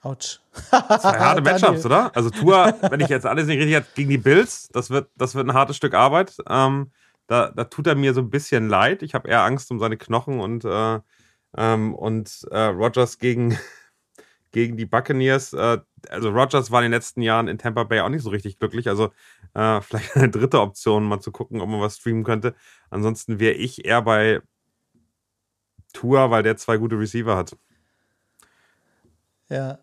Autsch. 0.07 0.39
Zwei 0.53 0.79
harte 1.19 1.41
Matchups, 1.41 1.85
oder? 1.85 2.15
Also 2.15 2.29
Tour, 2.29 2.75
wenn 2.89 2.99
ich 2.99 3.09
jetzt 3.09 3.25
alles 3.25 3.47
nicht 3.47 3.57
richtig 3.57 3.75
habe, 3.75 3.87
gegen 3.95 4.09
die 4.09 4.17
Bills, 4.17 4.69
das 4.69 4.89
wird, 4.89 5.09
das 5.15 5.35
wird 5.35 5.47
ein 5.47 5.53
hartes 5.53 5.75
Stück 5.75 5.93
Arbeit. 5.93 6.37
Ähm, 6.49 6.91
da, 7.27 7.51
da 7.51 7.65
tut 7.65 7.87
er 7.87 7.95
mir 7.95 8.13
so 8.13 8.21
ein 8.21 8.29
bisschen 8.29 8.69
leid. 8.69 9.03
Ich 9.03 9.13
habe 9.13 9.27
eher 9.27 9.43
Angst 9.43 9.69
um 9.69 9.79
seine 9.79 9.97
Knochen 9.97 10.39
und, 10.39 10.63
äh, 10.63 10.99
ähm, 11.57 11.93
und 11.93 12.47
äh, 12.51 12.59
Rogers 12.67 13.19
gegen, 13.19 13.57
gegen 14.51 14.77
die 14.77 14.85
Buccaneers. 14.85 15.53
Äh, 15.53 15.79
also 16.09 16.29
Rogers 16.29 16.71
war 16.71 16.79
in 16.79 16.85
den 16.85 16.93
letzten 16.93 17.21
Jahren 17.21 17.49
in 17.49 17.57
Tampa 17.57 17.83
Bay 17.83 17.99
auch 17.99 18.09
nicht 18.09 18.23
so 18.23 18.29
richtig 18.29 18.59
glücklich. 18.59 18.87
Also 18.87 19.11
äh, 19.53 19.81
vielleicht 19.81 20.15
eine 20.15 20.29
dritte 20.29 20.61
Option, 20.61 21.03
mal 21.03 21.19
zu 21.19 21.31
gucken, 21.31 21.59
ob 21.59 21.69
man 21.69 21.81
was 21.81 21.97
streamen 21.97 22.23
könnte. 22.23 22.55
Ansonsten 22.89 23.39
wäre 23.39 23.55
ich 23.55 23.85
eher 23.85 24.01
bei 24.01 24.41
Tour, 25.93 26.31
weil 26.31 26.43
der 26.43 26.57
zwei 26.57 26.77
gute 26.77 26.97
Receiver 26.97 27.35
hat. 27.35 27.57
Ja. 29.49 29.79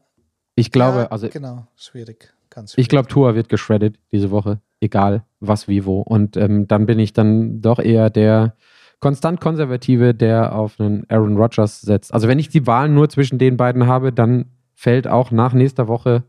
Ich 0.54 0.70
glaube, 0.70 0.98
ja, 0.98 1.06
also 1.06 1.28
Genau, 1.28 1.66
schwierig. 1.76 2.32
Ganz 2.50 2.72
schwierig. 2.72 2.84
ich 2.84 2.88
glaube, 2.88 3.08
Tua 3.08 3.34
wird 3.34 3.48
geschreddet 3.48 3.98
diese 4.12 4.30
Woche, 4.30 4.60
egal 4.80 5.24
was, 5.40 5.68
wie, 5.68 5.84
wo. 5.84 6.00
Und 6.00 6.36
ähm, 6.36 6.68
dann 6.68 6.86
bin 6.86 6.98
ich 6.98 7.12
dann 7.12 7.60
doch 7.60 7.78
eher 7.78 8.10
der 8.10 8.54
konstant 9.00 9.40
Konservative, 9.40 10.14
der 10.14 10.54
auf 10.54 10.80
einen 10.80 11.04
Aaron 11.10 11.36
Rodgers 11.36 11.80
setzt. 11.80 12.14
Also 12.14 12.28
wenn 12.28 12.38
ich 12.38 12.48
die 12.48 12.66
Wahl 12.66 12.88
nur 12.88 13.08
zwischen 13.08 13.38
den 13.38 13.56
beiden 13.56 13.86
habe, 13.86 14.12
dann 14.12 14.46
fällt 14.74 15.06
auch 15.06 15.30
nach 15.30 15.52
nächster 15.52 15.88
Woche 15.88 16.24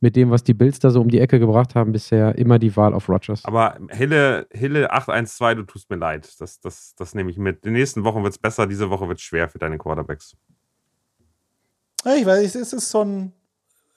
mit 0.00 0.16
dem, 0.16 0.30
was 0.30 0.42
die 0.42 0.54
Bills 0.54 0.78
da 0.78 0.90
so 0.90 1.00
um 1.00 1.08
die 1.08 1.20
Ecke 1.20 1.38
gebracht 1.38 1.74
haben, 1.74 1.92
bisher 1.92 2.38
immer 2.38 2.58
die 2.58 2.74
Wahl 2.74 2.94
auf 2.94 3.08
Rodgers. 3.08 3.44
Aber 3.44 3.76
Hille, 3.90 4.46
Hille 4.50 4.90
812, 4.90 5.56
du 5.56 5.62
tust 5.64 5.90
mir 5.90 5.96
leid. 5.96 6.40
Das, 6.40 6.58
das, 6.60 6.94
das 6.96 7.14
nehme 7.14 7.30
ich 7.30 7.36
mit. 7.36 7.56
In 7.56 7.72
den 7.72 7.72
nächsten 7.74 8.02
Wochen 8.04 8.22
wird 8.22 8.32
es 8.32 8.38
besser, 8.38 8.66
diese 8.66 8.88
Woche 8.88 9.08
wird 9.08 9.18
es 9.18 9.24
schwer 9.24 9.48
für 9.48 9.58
deine 9.58 9.76
Quarterbacks. 9.76 10.36
Ich 12.16 12.24
weiß, 12.24 12.54
es 12.54 12.72
ist 12.72 12.90
so 12.90 13.04
ein 13.04 13.32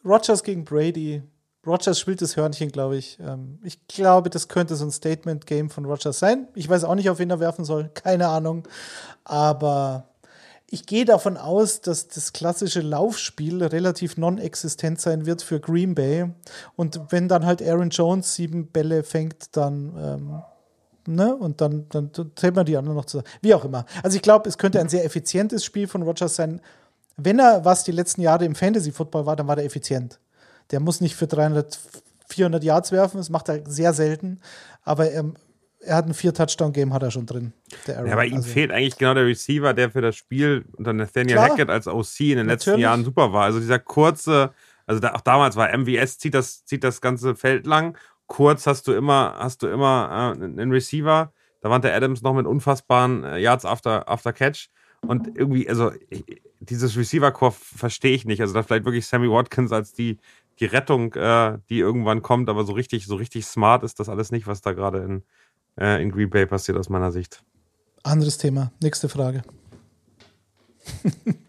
Rogers 0.05 0.43
gegen 0.43 0.65
Brady. 0.65 1.23
Rogers 1.65 1.99
spielt 1.99 2.21
das 2.21 2.35
Hörnchen, 2.35 2.71
glaube 2.71 2.97
ich. 2.97 3.17
Ähm, 3.19 3.59
ich 3.63 3.87
glaube, 3.87 4.29
das 4.29 4.49
könnte 4.49 4.75
so 4.75 4.85
ein 4.85 4.91
Statement-Game 4.91 5.69
von 5.69 5.85
Rogers 5.85 6.19
sein. 6.19 6.47
Ich 6.55 6.67
weiß 6.67 6.83
auch 6.83 6.95
nicht, 6.95 7.09
auf 7.09 7.19
wen 7.19 7.29
er 7.29 7.39
werfen 7.39 7.63
soll. 7.63 7.89
Keine 7.93 8.27
Ahnung. 8.27 8.67
Aber 9.23 10.09
ich 10.69 10.85
gehe 10.85 11.05
davon 11.05 11.37
aus, 11.37 11.81
dass 11.81 12.09
das 12.09 12.33
klassische 12.33 12.81
Laufspiel 12.81 13.63
relativ 13.63 14.17
non-existent 14.17 14.99
sein 14.99 15.25
wird 15.25 15.41
für 15.41 15.59
Green 15.59 15.95
Bay. 15.95 16.31
Und 16.75 16.99
wenn 17.09 17.29
dann 17.29 17.45
halt 17.45 17.61
Aaron 17.61 17.91
Jones 17.91 18.35
sieben 18.35 18.67
Bälle 18.67 19.03
fängt, 19.03 19.55
dann. 19.55 19.93
Ähm, 19.97 20.41
Ne? 21.05 21.35
Und 21.35 21.59
dann, 21.59 21.87
dann, 21.89 22.11
zählt 22.35 22.55
man 22.55 22.65
die 22.65 22.77
anderen 22.77 22.95
noch 22.95 23.05
zusammen. 23.05 23.27
Wie 23.41 23.53
auch 23.53 23.65
immer. 23.65 23.85
Also 24.03 24.15
ich 24.15 24.21
glaube, 24.21 24.47
es 24.47 24.57
könnte 24.57 24.79
ein 24.79 24.87
sehr 24.87 25.03
effizientes 25.03 25.65
Spiel 25.65 25.87
von 25.87 26.01
Rogers 26.01 26.35
sein. 26.35 26.61
Wenn 27.17 27.39
er 27.39 27.63
was 27.65 27.83
die 27.83 27.91
letzten 27.91 28.21
Jahre 28.21 28.45
im 28.45 28.55
Fantasy-Football 28.55 29.25
war, 29.25 29.35
dann 29.35 29.47
war 29.47 29.57
er 29.57 29.65
effizient. 29.65 30.19
Der 30.71 30.79
muss 30.79 31.01
nicht 31.01 31.15
für 31.15 31.27
300, 31.27 31.79
400 32.29 32.63
Yards 32.63 32.91
werfen, 32.91 33.17
das 33.17 33.29
macht 33.29 33.49
er 33.49 33.61
sehr 33.69 33.93
selten. 33.93 34.39
Aber 34.83 35.09
er, 35.09 35.25
er 35.81 35.95
hat 35.95 36.07
ein 36.07 36.13
Vier-Touchdown-Game, 36.13 36.93
hat 36.93 37.03
er 37.03 37.11
schon 37.11 37.25
drin. 37.25 37.53
Ja, 37.87 37.99
aber 37.99 38.25
ihm 38.25 38.37
Also, 38.37 38.49
fehlt 38.49 38.71
eigentlich 38.71 38.97
genau 38.97 39.13
der 39.13 39.25
Receiver, 39.25 39.73
der 39.73 39.91
für 39.91 40.01
das 40.01 40.15
Spiel 40.15 40.65
unter 40.77 40.93
Nathaniel 40.93 41.35
Klar. 41.35 41.49
Hackett 41.51 41.69
als 41.69 41.87
OC 41.87 42.19
in 42.21 42.37
den 42.37 42.47
letzten 42.47 42.71
Natürlich. 42.71 42.83
Jahren 42.83 43.03
super 43.03 43.33
war. 43.33 43.43
Also 43.43 43.59
dieser 43.59 43.79
kurze, 43.79 44.51
also 44.87 44.99
da, 44.99 45.13
auch 45.13 45.21
damals 45.21 45.55
war 45.55 45.75
MVS, 45.77 46.17
zieht 46.17 46.33
das, 46.33 46.65
zieht 46.65 46.83
das 46.83 47.01
ganze 47.01 47.35
Feld 47.35 47.67
lang. 47.67 47.97
Kurz 48.27 48.65
hast 48.65 48.87
du 48.87 48.93
immer, 48.93 49.35
hast 49.37 49.61
du 49.61 49.67
immer 49.67 50.35
äh, 50.39 50.43
einen 50.43 50.71
Receiver. 50.71 51.31
Da 51.61 51.69
war 51.69 51.79
der 51.79 51.95
Adams 51.95 52.21
noch 52.21 52.33
mit 52.33 52.45
unfassbaren 52.45 53.23
äh, 53.23 53.37
Yards 53.37 53.65
after, 53.65 54.09
after 54.09 54.33
Catch. 54.33 54.69
Und 55.07 55.37
irgendwie, 55.37 55.67
also 55.69 55.91
ich, 56.09 56.23
dieses 56.59 56.97
Receiver-Core 56.97 57.51
verstehe 57.51 58.15
ich 58.15 58.25
nicht. 58.25 58.41
Also 58.41 58.53
da 58.53 58.63
vielleicht 58.63 58.85
wirklich 58.85 59.05
Sammy 59.05 59.29
Watkins 59.29 59.71
als 59.71 59.93
die, 59.93 60.17
die 60.59 60.65
Rettung, 60.65 61.13
äh, 61.13 61.59
die 61.69 61.79
irgendwann 61.79 62.21
kommt, 62.21 62.49
aber 62.49 62.63
so 62.63 62.73
richtig, 62.73 63.05
so 63.05 63.15
richtig 63.15 63.45
smart 63.45 63.83
ist 63.83 63.99
das 63.99 64.09
alles 64.09 64.31
nicht, 64.31 64.47
was 64.47 64.61
da 64.61 64.73
gerade 64.73 64.99
in, 64.99 65.23
äh, 65.79 66.01
in 66.01 66.11
Green 66.11 66.29
Bay 66.29 66.45
passiert 66.45 66.77
aus 66.77 66.89
meiner 66.89 67.11
Sicht. 67.11 67.43
anderes 68.03 68.37
Thema. 68.37 68.71
Nächste 68.81 69.09
Frage. 69.09 69.43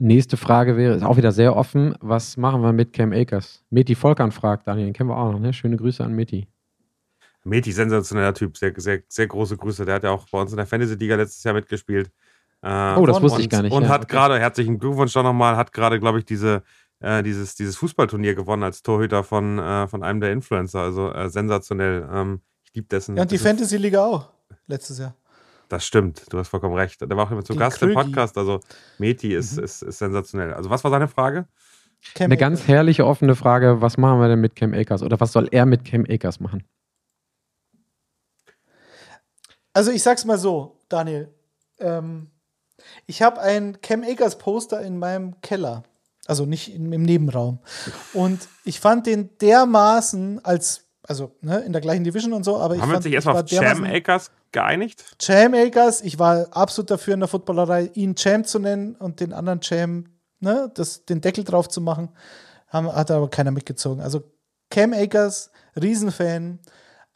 Nächste 0.00 0.36
Frage 0.36 0.76
wäre, 0.76 0.94
ist 0.94 1.02
auch 1.02 1.16
wieder 1.16 1.32
sehr 1.32 1.56
offen, 1.56 1.96
was 2.00 2.36
machen 2.36 2.62
wir 2.62 2.72
mit 2.72 2.92
Cam 2.92 3.12
Akers? 3.12 3.64
Meti 3.70 3.96
Volkan 3.96 4.30
fragt, 4.30 4.68
Daniel, 4.68 4.86
den 4.86 4.94
kennen 4.94 5.10
wir 5.10 5.16
auch 5.16 5.32
noch, 5.32 5.40
ne? 5.40 5.52
Schöne 5.52 5.76
Grüße 5.76 6.04
an 6.04 6.12
Meti. 6.14 6.46
Meti, 7.48 7.72
sensationeller 7.72 8.34
Typ, 8.34 8.56
sehr, 8.56 8.72
sehr, 8.76 9.00
sehr 9.08 9.26
große 9.26 9.56
Grüße. 9.56 9.84
Der 9.84 9.96
hat 9.96 10.04
ja 10.04 10.10
auch 10.10 10.26
bei 10.30 10.40
uns 10.40 10.50
in 10.52 10.56
der 10.56 10.66
Fantasy-Liga 10.66 11.16
letztes 11.16 11.42
Jahr 11.44 11.54
mitgespielt. 11.54 12.10
Äh, 12.62 12.94
Oh, 12.96 13.06
das 13.06 13.16
und- 13.18 13.22
wusste 13.22 13.40
ich 13.42 13.48
gar 13.48 13.62
nicht. 13.62 13.72
Und 13.72 13.84
ja, 13.84 13.88
hat 13.88 14.02
okay. 14.04 14.12
gerade, 14.12 14.38
herzlichen 14.38 14.78
Glückwunsch 14.78 15.12
doch 15.12 15.22
nochmal, 15.22 15.56
hat 15.56 15.72
gerade, 15.72 15.98
glaube 16.00 16.18
ich, 16.18 16.24
diese, 16.24 16.62
äh, 17.00 17.22
dieses, 17.22 17.54
dieses 17.54 17.76
Fußballturnier 17.76 18.34
gewonnen 18.34 18.62
als 18.64 18.82
Torhüter 18.82 19.22
von, 19.24 19.58
äh, 19.58 19.86
von 19.88 20.02
einem 20.02 20.20
der 20.20 20.32
Influencer. 20.32 20.80
Also 20.80 21.12
äh, 21.12 21.28
sensationell. 21.30 22.08
Ähm, 22.12 22.40
ich 22.64 22.74
liebe 22.74 22.88
dessen. 22.88 23.16
Ja, 23.16 23.22
und 23.22 23.30
die 23.30 23.38
Fantasy-Liga 23.38 24.04
auch. 24.04 24.28
Letztes 24.66 24.98
Jahr. 24.98 25.14
Das 25.68 25.84
stimmt, 25.86 26.24
du 26.32 26.38
hast 26.38 26.48
vollkommen 26.48 26.74
recht. 26.74 27.00
Der 27.00 27.08
war 27.10 27.26
auch 27.26 27.30
immer 27.30 27.44
zu 27.44 27.52
Die 27.52 27.58
Gast 27.58 27.82
im 27.82 27.90
Krögi. 27.92 28.02
Podcast. 28.06 28.36
Also 28.38 28.60
Meti 28.98 29.34
ist, 29.34 29.58
ist, 29.58 29.82
ist 29.82 29.98
sensationell. 29.98 30.54
Also, 30.54 30.70
was 30.70 30.82
war 30.82 30.90
seine 30.90 31.08
Frage? 31.08 31.46
Cam 32.14 32.24
Eine 32.26 32.34
Akers. 32.34 32.38
ganz 32.40 32.68
herrliche 32.68 33.04
offene 33.06 33.34
Frage, 33.34 33.80
was 33.82 33.98
machen 33.98 34.18
wir 34.20 34.28
denn 34.28 34.40
mit 34.40 34.56
Cam 34.56 34.72
Akers? 34.72 35.02
Oder 35.02 35.20
was 35.20 35.32
soll 35.32 35.48
er 35.50 35.66
mit 35.66 35.84
Cam 35.84 36.06
Akers 36.08 36.40
machen? 36.40 36.64
Also 39.78 39.92
ich 39.92 40.02
sag's 40.02 40.24
mal 40.24 40.38
so, 40.38 40.76
Daniel. 40.88 41.32
Ähm, 41.78 42.32
ich 43.06 43.22
habe 43.22 43.40
ein 43.40 43.80
Cam 43.80 44.02
Akers 44.02 44.36
Poster 44.36 44.80
in 44.80 44.98
meinem 44.98 45.40
Keller. 45.40 45.84
Also 46.26 46.46
nicht 46.46 46.74
in, 46.74 46.92
im 46.92 47.02
Nebenraum. 47.04 47.60
Und 48.12 48.40
ich 48.64 48.80
fand 48.80 49.06
den 49.06 49.30
dermaßen 49.38 50.44
als, 50.44 50.88
also 51.04 51.30
ne, 51.42 51.60
in 51.60 51.72
der 51.72 51.80
gleichen 51.80 52.02
Division 52.02 52.32
und 52.32 52.42
so, 52.42 52.56
aber 52.58 52.74
ich 52.74 52.80
Haben 52.80 52.90
wir 52.90 52.96
uns 52.96 53.04
fand, 53.04 53.04
nicht 53.04 53.12
ich 53.12 53.14
erstmal 53.14 53.34
war 53.36 53.42
auf 53.44 53.48
dermaßen- 53.48 53.96
Akers 53.96 54.30
geeinigt? 54.50 55.04
Jam 55.20 55.54
Akers, 55.54 56.00
ich 56.00 56.18
war 56.18 56.48
absolut 56.50 56.90
dafür 56.90 57.14
in 57.14 57.20
der 57.20 57.28
Footballerei, 57.28 57.88
ihn 57.94 58.16
Jam 58.18 58.42
zu 58.44 58.58
nennen 58.58 58.96
und 58.96 59.20
den 59.20 59.32
anderen 59.32 59.60
Jam, 59.62 60.06
ne, 60.40 60.72
das, 60.74 61.04
den 61.04 61.20
Deckel 61.20 61.44
drauf 61.44 61.68
zu 61.68 61.80
machen. 61.80 62.08
Haben, 62.66 62.92
hat 62.92 63.12
aber 63.12 63.30
keiner 63.30 63.52
mitgezogen. 63.52 64.02
Also 64.02 64.24
Cam 64.70 64.92
Akers, 64.92 65.52
Riesenfan, 65.80 66.58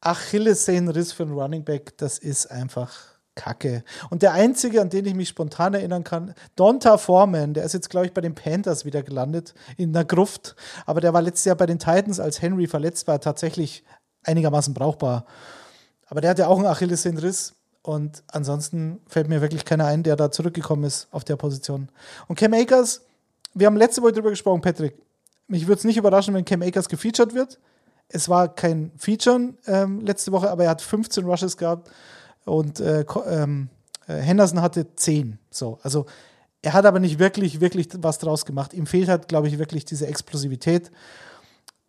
Achillessehnenriss 0.02 1.12
für 1.12 1.22
einen 1.22 1.32
Running 1.32 1.64
Back, 1.64 1.96
das 1.96 2.18
ist 2.18 2.50
einfach 2.50 2.92
Kacke. 3.34 3.82
Und 4.10 4.22
der 4.22 4.32
einzige, 4.32 4.82
an 4.82 4.90
den 4.90 5.06
ich 5.06 5.14
mich 5.14 5.28
spontan 5.28 5.74
erinnern 5.74 6.04
kann, 6.04 6.34
Donta 6.56 6.98
Foreman, 6.98 7.54
der 7.54 7.64
ist 7.64 7.72
jetzt, 7.72 7.88
glaube 7.88 8.06
ich, 8.06 8.12
bei 8.12 8.20
den 8.20 8.34
Panthers 8.34 8.84
wieder 8.84 9.02
gelandet, 9.02 9.54
in 9.76 9.92
der 9.92 10.04
Gruft. 10.04 10.54
Aber 10.84 11.00
der 11.00 11.14
war 11.14 11.22
letztes 11.22 11.46
Jahr 11.46 11.56
bei 11.56 11.66
den 11.66 11.78
Titans, 11.78 12.20
als 12.20 12.42
Henry 12.42 12.66
verletzt 12.66 13.06
war, 13.06 13.20
tatsächlich 13.20 13.84
einigermaßen 14.24 14.74
brauchbar. 14.74 15.24
Aber 16.06 16.20
der 16.20 16.30
hat 16.30 16.38
ja 16.38 16.48
auch 16.48 16.58
einen 16.58 16.66
Achillessehnenriss. 16.66 17.54
Und 17.84 18.22
ansonsten 18.28 19.00
fällt 19.08 19.28
mir 19.28 19.40
wirklich 19.40 19.64
keiner 19.64 19.86
ein, 19.86 20.04
der 20.04 20.14
da 20.14 20.30
zurückgekommen 20.30 20.84
ist 20.84 21.08
auf 21.10 21.24
der 21.24 21.36
Position. 21.36 21.88
Und 22.28 22.38
Cam 22.38 22.52
Akers, 22.52 23.02
wir 23.54 23.66
haben 23.66 23.76
letzte 23.76 24.02
Woche 24.02 24.12
drüber 24.12 24.30
gesprochen, 24.30 24.60
Patrick. 24.60 24.94
Mich 25.48 25.66
würde 25.66 25.78
es 25.78 25.84
nicht 25.84 25.96
überraschen, 25.96 26.34
wenn 26.34 26.44
Cam 26.44 26.62
Akers 26.62 26.88
gefeatured 26.88 27.34
wird. 27.34 27.58
Es 28.12 28.28
war 28.28 28.54
kein 28.54 28.92
Feature 28.96 29.54
ähm, 29.66 30.00
letzte 30.00 30.32
Woche, 30.32 30.50
aber 30.50 30.64
er 30.64 30.70
hat 30.70 30.82
15 30.82 31.24
Rushes 31.24 31.56
gehabt 31.56 31.90
und 32.44 32.80
äh, 32.80 33.04
ähm, 33.26 33.68
äh, 34.06 34.14
Henderson 34.14 34.60
hatte 34.60 34.94
10. 34.94 35.38
So, 35.50 35.78
also 35.82 36.06
er 36.62 36.72
hat 36.74 36.86
aber 36.86 37.00
nicht 37.00 37.18
wirklich, 37.18 37.60
wirklich 37.60 37.88
was 37.98 38.18
draus 38.18 38.44
gemacht. 38.44 38.72
Ihm 38.72 38.86
fehlt 38.86 39.08
halt, 39.08 39.28
glaube 39.28 39.48
ich, 39.48 39.58
wirklich 39.58 39.84
diese 39.84 40.06
Explosivität. 40.06 40.90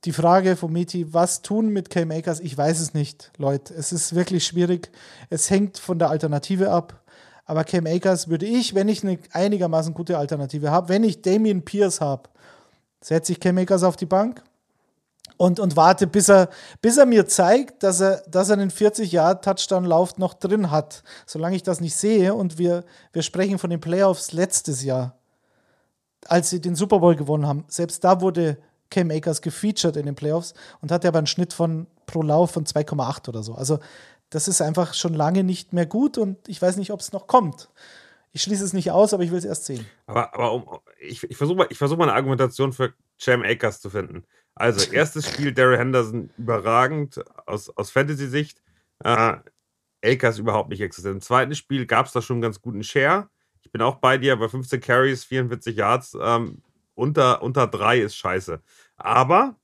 Die 0.05 0.11
Frage 0.11 0.55
von 0.55 0.74
Meti, 0.74 1.13
was 1.13 1.43
tun 1.43 1.69
mit 1.69 1.89
Cam 1.89 2.11
Akers? 2.11 2.39
Ich 2.39 2.57
weiß 2.57 2.80
es 2.80 2.93
nicht, 2.93 3.32
Leute. 3.38 3.74
Es 3.74 3.93
ist 3.93 4.15
wirklich 4.15 4.45
schwierig. 4.45 4.91
Es 5.30 5.49
hängt 5.49 5.78
von 5.78 5.99
der 5.99 6.09
Alternative 6.09 6.71
ab. 6.71 7.01
Aber 7.45 7.63
Cam 7.63 7.86
Akers 7.86 8.28
würde 8.28 8.45
ich, 8.45 8.74
wenn 8.74 8.89
ich 8.89 9.03
eine 9.03 9.19
einigermaßen 9.32 9.93
gute 9.93 10.17
Alternative 10.17 10.71
habe, 10.71 10.89
wenn 10.89 11.03
ich 11.03 11.21
Damian 11.21 11.63
Pierce 11.63 12.01
habe, 12.01 12.30
setze 13.01 13.34
ich 13.34 13.39
Cam 13.39 13.57
Akers 13.57 13.84
auf 13.84 13.95
die 13.95 14.05
Bank 14.05 14.43
und, 15.44 15.60
und 15.60 15.76
warte, 15.76 16.08
bis 16.08 16.30
er, 16.30 16.48
bis 16.82 16.96
er 16.96 17.06
mir 17.06 17.28
zeigt, 17.28 17.84
dass 17.84 18.00
er, 18.00 18.24
dass 18.30 18.48
er 18.48 18.54
einen 18.54 18.72
40-Jahr-Touchdown-Lauf 18.72 20.18
noch 20.18 20.36
drin 20.36 20.72
hat. 20.72 21.04
Solange 21.26 21.58
ich 21.58 21.64
das 21.64 21.82
nicht 21.82 21.98
sehe 21.98 22.34
und 22.34 22.58
wir, 22.58 22.86
wir 23.12 23.24
sprechen 23.24 23.60
von 23.60 23.70
den 23.70 23.82
Playoffs 23.82 24.32
letztes 24.32 24.86
Jahr, 24.86 25.18
als 26.28 26.50
sie 26.50 26.62
den 26.62 26.76
Super 26.76 27.00
Bowl 27.00 27.18
gewonnen 27.18 27.46
haben, 27.46 27.66
selbst 27.68 28.06
da 28.06 28.22
wurde 28.22 28.58
Cam 28.89 29.12
Akers 29.12 29.41
gefeatured 29.41 29.98
in 29.98 30.06
den 30.06 30.16
Playoffs 30.16 30.54
und 30.80 30.94
hatte 30.94 31.10
aber 31.10 31.18
einen 31.18 31.28
Schnitt 31.28 31.52
von 31.52 31.88
pro 32.06 32.22
Lauf 32.22 32.52
von 32.52 32.66
2,8 32.66 33.28
oder 33.28 33.44
so. 33.44 33.54
Also 33.56 33.80
das 34.30 34.48
ist 34.48 34.62
einfach 34.62 34.94
schon 34.94 35.14
lange 35.14 35.44
nicht 35.44 35.74
mehr 35.74 35.86
gut 35.86 36.18
und 36.18 36.48
ich 36.48 36.62
weiß 36.62 36.78
nicht, 36.78 36.91
ob 36.91 37.02
es 37.02 37.12
noch 37.12 37.28
kommt. 37.28 37.68
Ich 38.32 38.44
schließe 38.44 38.64
es 38.64 38.72
nicht 38.72 38.91
aus, 38.91 39.14
aber 39.14 39.24
ich 39.24 39.32
will 39.32 39.39
es 39.39 39.46
erst 39.46 39.66
sehen. 39.66 39.86
Aber, 40.08 40.34
aber 40.34 40.54
um, 40.54 40.80
ich, 41.02 41.22
ich 41.24 41.36
versuche 41.36 41.58
mal, 41.58 41.68
versuch 41.74 41.98
mal 41.98 42.06
eine 42.06 42.14
Argumentation 42.14 42.72
für 42.72 42.94
Jam 43.20 43.44
Akers 43.44 43.82
zu 43.82 43.89
finden. 43.89 44.24
Also, 44.56 44.91
erstes 44.91 45.30
Spiel, 45.30 45.51
Daryl 45.51 45.78
Henderson 45.78 46.30
überragend 46.38 47.24
aus, 47.45 47.70
aus 47.70 47.91
Fantasy-Sicht. 47.91 48.62
Äh, 49.04 49.38
Akers 50.04 50.38
überhaupt 50.38 50.70
nicht 50.70 50.82
existent. 50.82 51.16
Im 51.16 51.22
zweiten 51.22 51.56
Spiel 51.56 51.86
gab 51.86 52.06
es 52.06 52.12
da 52.12 52.22
schon 52.22 52.36
einen 52.36 52.41
ganz 52.41 52.62
guten 52.62 52.84
Share. 52.84 53.30
Ich 53.62 53.72
bin 53.72 53.82
auch 53.82 53.95
bei 53.95 54.18
dir, 54.18 54.36
bei 54.36 54.49
15 54.49 54.82
Carries, 54.82 55.24
44 55.24 55.76
Yards. 55.76 56.18
Ähm, 56.22 56.62
unter, 56.93 57.41
unter 57.41 57.68
drei 57.68 57.99
ist 57.99 58.16
scheiße. 58.18 58.62
Aber 58.97 59.56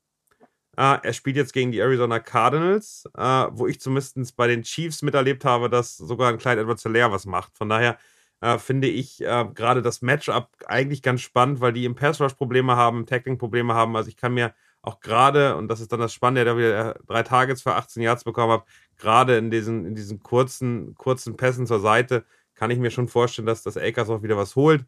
äh, 0.77 0.97
er 1.03 1.13
spielt 1.13 1.35
jetzt 1.35 1.53
gegen 1.53 1.71
die 1.71 1.79
Arizona 1.79 2.19
Cardinals, 2.19 3.03
äh, 3.17 3.21
wo 3.51 3.67
ich 3.67 3.79
zumindest 3.81 4.35
bei 4.37 4.47
den 4.47 4.63
Chiefs 4.63 5.01
miterlebt 5.01 5.45
habe, 5.45 5.69
dass 5.69 5.97
sogar 5.97 6.29
ein 6.29 6.37
Clyde 6.37 6.61
Edwards 6.61 6.83
Hilaire 6.83 7.11
was 7.11 7.25
macht. 7.25 7.57
Von 7.57 7.69
daher, 7.69 7.97
äh, 8.41 8.57
finde 8.57 8.87
ich 8.87 9.21
äh, 9.21 9.45
gerade 9.53 9.81
das 9.81 10.01
Matchup 10.01 10.49
eigentlich 10.65 11.01
ganz 11.01 11.21
spannend, 11.21 11.59
weil 11.59 11.73
die 11.73 11.85
im 11.85 11.95
Pass 11.95 12.21
Rush 12.21 12.33
Probleme 12.35 12.75
haben, 12.75 13.05
Tackling 13.05 13.37
Probleme 13.37 13.73
haben. 13.73 13.95
Also 13.95 14.09
ich 14.09 14.17
kann 14.17 14.33
mir 14.33 14.53
auch 14.81 14.99
gerade, 14.99 15.55
und 15.57 15.67
das 15.67 15.81
ist 15.81 15.91
dann 15.91 15.99
das 15.99 16.13
Spannende, 16.13 16.45
der 16.45 16.57
wieder 16.57 16.95
drei 17.05 17.23
Targets 17.23 17.61
für 17.61 17.75
18 17.75 18.01
Yards 18.01 18.23
bekommen 18.23 18.53
hat, 18.53 18.63
gerade 18.97 19.37
in 19.37 19.51
diesen, 19.51 19.85
in 19.85 19.95
diesen 19.95 20.21
kurzen, 20.21 20.95
kurzen 20.95 21.35
Pässen 21.37 21.67
zur 21.67 21.79
Seite, 21.79 22.25
kann 22.55 22.71
ich 22.71 22.79
mir 22.79 22.91
schon 22.91 23.07
vorstellen, 23.07 23.45
dass 23.45 23.63
das 23.63 23.77
Akers 23.77 24.09
auch 24.09 24.23
wieder 24.23 24.37
was 24.37 24.55
holt. 24.55 24.85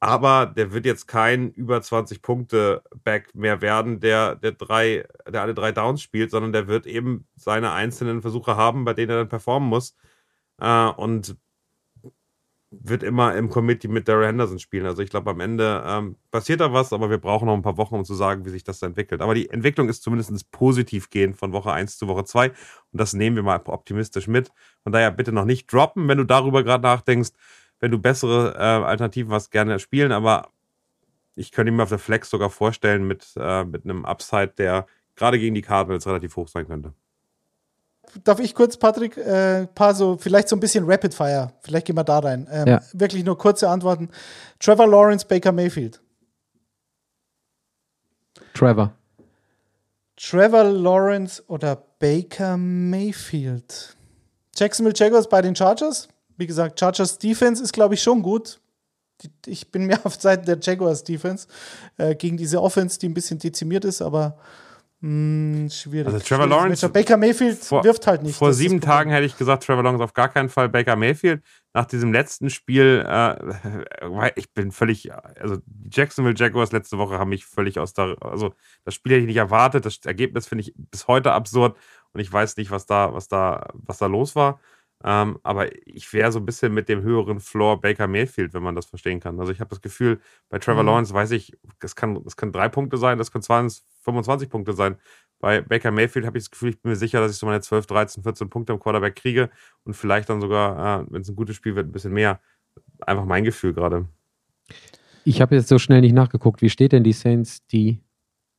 Aber 0.00 0.46
der 0.46 0.72
wird 0.72 0.86
jetzt 0.86 1.06
kein 1.06 1.50
über 1.52 1.82
20 1.82 2.22
Punkte 2.22 2.82
Back 3.04 3.34
mehr 3.34 3.60
werden, 3.60 4.00
der, 4.00 4.34
der 4.34 4.52
drei, 4.52 5.06
der 5.28 5.42
alle 5.42 5.54
drei 5.54 5.72
Downs 5.72 6.00
spielt, 6.00 6.30
sondern 6.30 6.52
der 6.52 6.68
wird 6.68 6.86
eben 6.86 7.26
seine 7.36 7.72
einzelnen 7.72 8.22
Versuche 8.22 8.56
haben, 8.56 8.84
bei 8.84 8.94
denen 8.94 9.10
er 9.10 9.18
dann 9.18 9.28
performen 9.28 9.68
muss. 9.68 9.94
Äh, 10.58 10.86
und 10.88 11.36
wird 12.70 13.02
immer 13.02 13.34
im 13.34 13.48
Committee 13.50 13.88
mit 13.88 14.06
Darrell 14.06 14.28
Henderson 14.28 14.60
spielen. 14.60 14.86
Also 14.86 15.02
ich 15.02 15.10
glaube, 15.10 15.30
am 15.30 15.40
Ende 15.40 15.82
ähm, 15.84 16.16
passiert 16.30 16.60
da 16.60 16.72
was, 16.72 16.92
aber 16.92 17.10
wir 17.10 17.18
brauchen 17.18 17.46
noch 17.46 17.54
ein 17.54 17.62
paar 17.62 17.76
Wochen, 17.76 17.96
um 17.96 18.04
zu 18.04 18.14
sagen, 18.14 18.44
wie 18.44 18.50
sich 18.50 18.62
das 18.62 18.80
entwickelt. 18.82 19.22
Aber 19.22 19.34
die 19.34 19.50
Entwicklung 19.50 19.88
ist 19.88 20.02
zumindest 20.02 20.50
positiv 20.52 21.10
gehend 21.10 21.36
von 21.36 21.52
Woche 21.52 21.72
1 21.72 21.98
zu 21.98 22.06
Woche 22.06 22.24
2 22.24 22.48
und 22.48 22.54
das 22.92 23.12
nehmen 23.12 23.34
wir 23.34 23.42
mal 23.42 23.60
optimistisch 23.64 24.28
mit. 24.28 24.52
Von 24.84 24.92
daher 24.92 25.10
bitte 25.10 25.32
noch 25.32 25.44
nicht 25.44 25.72
droppen, 25.72 26.06
wenn 26.06 26.18
du 26.18 26.24
darüber 26.24 26.62
gerade 26.62 26.82
nachdenkst. 26.82 27.30
Wenn 27.80 27.90
du 27.90 27.98
bessere 27.98 28.54
äh, 28.54 28.84
Alternativen 28.84 29.32
hast, 29.32 29.50
gerne 29.50 29.78
spielen, 29.78 30.12
aber 30.12 30.50
ich 31.34 31.50
könnte 31.50 31.72
mir 31.72 31.82
auf 31.82 31.88
der 31.88 31.98
Flex 31.98 32.30
sogar 32.30 32.50
vorstellen 32.50 33.06
mit, 33.06 33.32
äh, 33.36 33.64
mit 33.64 33.84
einem 33.84 34.04
Upside, 34.04 34.54
der 34.58 34.86
gerade 35.16 35.38
gegen 35.38 35.54
die 35.54 35.62
Cardinals 35.62 36.06
relativ 36.06 36.36
hoch 36.36 36.48
sein 36.48 36.68
könnte 36.68 36.94
darf 38.24 38.40
ich 38.40 38.54
kurz, 38.54 38.76
Patrick, 38.76 39.16
äh, 39.16 39.66
paar 39.66 39.94
so, 39.94 40.16
vielleicht 40.16 40.48
so 40.48 40.56
ein 40.56 40.60
bisschen 40.60 40.84
Rapid 40.84 41.14
Fire. 41.14 41.52
Vielleicht 41.60 41.86
gehen 41.86 41.96
wir 41.96 42.04
da 42.04 42.18
rein. 42.18 42.48
Ähm, 42.50 42.66
ja. 42.66 42.80
Wirklich 42.92 43.24
nur 43.24 43.38
kurze 43.38 43.68
Antworten. 43.68 44.08
Trevor 44.58 44.86
Lawrence, 44.86 45.26
Baker 45.26 45.52
Mayfield. 45.52 46.00
Trevor. 48.54 48.92
Trevor 50.16 50.64
Lawrence 50.64 51.42
oder 51.46 51.82
Baker 51.98 52.56
Mayfield. 52.56 53.96
Jacksonville 54.56 54.94
Jaguars 54.96 55.28
bei 55.28 55.40
den 55.40 55.56
Chargers. 55.56 56.08
Wie 56.36 56.46
gesagt, 56.46 56.78
Chargers 56.78 57.18
Defense 57.18 57.62
ist, 57.62 57.72
glaube 57.72 57.94
ich, 57.94 58.02
schon 58.02 58.22
gut. 58.22 58.60
Ich 59.46 59.70
bin 59.70 59.84
mehr 59.86 60.00
auf 60.04 60.20
Seiten 60.20 60.44
der 60.44 60.58
Jaguars 60.60 61.04
Defense 61.04 61.48
äh, 61.96 62.14
gegen 62.14 62.36
diese 62.36 62.60
Offense, 62.60 62.98
die 62.98 63.08
ein 63.08 63.14
bisschen 63.14 63.38
dezimiert 63.38 63.84
ist, 63.84 64.02
aber 64.02 64.38
hm, 65.02 65.70
schwierig. 65.70 66.06
Also 66.12 66.18
Trevor 66.18 66.44
schwierig. 66.44 66.50
Lawrence. 66.50 66.88
Baker 66.90 67.16
Mayfield 67.16 67.58
vor, 67.58 67.82
wirft 67.84 68.06
halt 68.06 68.22
nicht. 68.22 68.36
Vor 68.36 68.52
sieben 68.52 68.82
Tagen 68.82 69.10
hätte 69.10 69.24
ich 69.24 69.38
gesagt, 69.38 69.64
Trevor 69.64 69.82
Lawrence 69.82 70.04
auf 70.04 70.12
gar 70.12 70.28
keinen 70.28 70.50
Fall. 70.50 70.68
Baker 70.68 70.94
Mayfield. 70.96 71.42
Nach 71.72 71.86
diesem 71.86 72.12
letzten 72.12 72.50
Spiel, 72.50 73.06
äh, 73.08 74.32
ich 74.36 74.52
bin 74.52 74.72
völlig, 74.72 75.10
also 75.12 75.56
die 75.64 75.90
Jacksonville 75.90 76.34
Jaguars 76.36 76.72
letzte 76.72 76.98
Woche 76.98 77.18
haben 77.18 77.30
mich 77.30 77.46
völlig 77.46 77.78
aus 77.78 77.94
der, 77.94 78.16
also 78.20 78.52
das 78.84 78.94
Spiel 78.94 79.12
hätte 79.12 79.20
ich 79.22 79.26
nicht 79.28 79.36
erwartet. 79.36 79.86
Das 79.86 80.00
Ergebnis 80.04 80.46
finde 80.46 80.62
ich 80.62 80.74
bis 80.76 81.08
heute 81.08 81.32
absurd 81.32 81.78
und 82.12 82.20
ich 82.20 82.30
weiß 82.30 82.58
nicht, 82.58 82.70
was 82.70 82.84
da, 82.84 83.14
was 83.14 83.28
da, 83.28 83.68
was 83.72 83.98
da 83.98 84.06
los 84.06 84.36
war. 84.36 84.60
Ähm, 85.02 85.38
aber 85.42 85.68
ich 85.86 86.12
wäre 86.12 86.30
so 86.30 86.38
ein 86.40 86.46
bisschen 86.46 86.74
mit 86.74 86.88
dem 86.88 87.02
höheren 87.02 87.40
Floor 87.40 87.80
Baker 87.80 88.06
Mayfield, 88.06 88.52
wenn 88.52 88.62
man 88.62 88.74
das 88.74 88.86
verstehen 88.86 89.18
kann. 89.18 89.40
Also 89.40 89.50
ich 89.50 89.60
habe 89.60 89.70
das 89.70 89.80
Gefühl, 89.80 90.20
bei 90.50 90.58
Trevor 90.58 90.82
mhm. 90.82 90.88
Lawrence 90.88 91.14
weiß 91.14 91.30
ich, 91.30 91.52
das 91.78 91.96
kann, 91.96 92.22
das 92.22 92.36
kann 92.36 92.52
drei 92.52 92.68
Punkte 92.68 92.98
sein, 92.98 93.16
das 93.16 93.32
kann 93.32 93.40
20, 93.40 93.82
25 94.02 94.50
Punkte 94.50 94.74
sein. 94.74 94.96
Bei 95.38 95.62
Baker 95.62 95.90
Mayfield 95.90 96.26
habe 96.26 96.36
ich 96.36 96.44
das 96.44 96.50
Gefühl, 96.50 96.70
ich 96.70 96.82
bin 96.82 96.90
mir 96.90 96.96
sicher, 96.96 97.20
dass 97.20 97.32
ich 97.32 97.38
so 97.38 97.46
meine 97.46 97.62
12, 97.62 97.86
13, 97.86 98.22
14 98.22 98.50
Punkte 98.50 98.74
im 98.74 98.78
Quarterback 98.78 99.16
kriege 99.16 99.48
und 99.84 99.94
vielleicht 99.94 100.28
dann 100.28 100.42
sogar, 100.42 101.00
äh, 101.00 101.06
wenn 101.08 101.22
es 101.22 101.30
ein 101.30 101.36
gutes 101.36 101.56
Spiel 101.56 101.76
wird, 101.76 101.88
ein 101.88 101.92
bisschen 101.92 102.12
mehr. 102.12 102.40
Einfach 103.00 103.24
mein 103.24 103.44
Gefühl 103.44 103.72
gerade. 103.72 104.06
Ich 105.24 105.40
habe 105.40 105.54
jetzt 105.54 105.68
so 105.68 105.78
schnell 105.78 106.02
nicht 106.02 106.12
nachgeguckt. 106.12 106.60
Wie 106.60 106.68
steht 106.68 106.92
denn 106.92 107.04
die 107.04 107.14
Saints, 107.14 107.66
die 107.68 108.00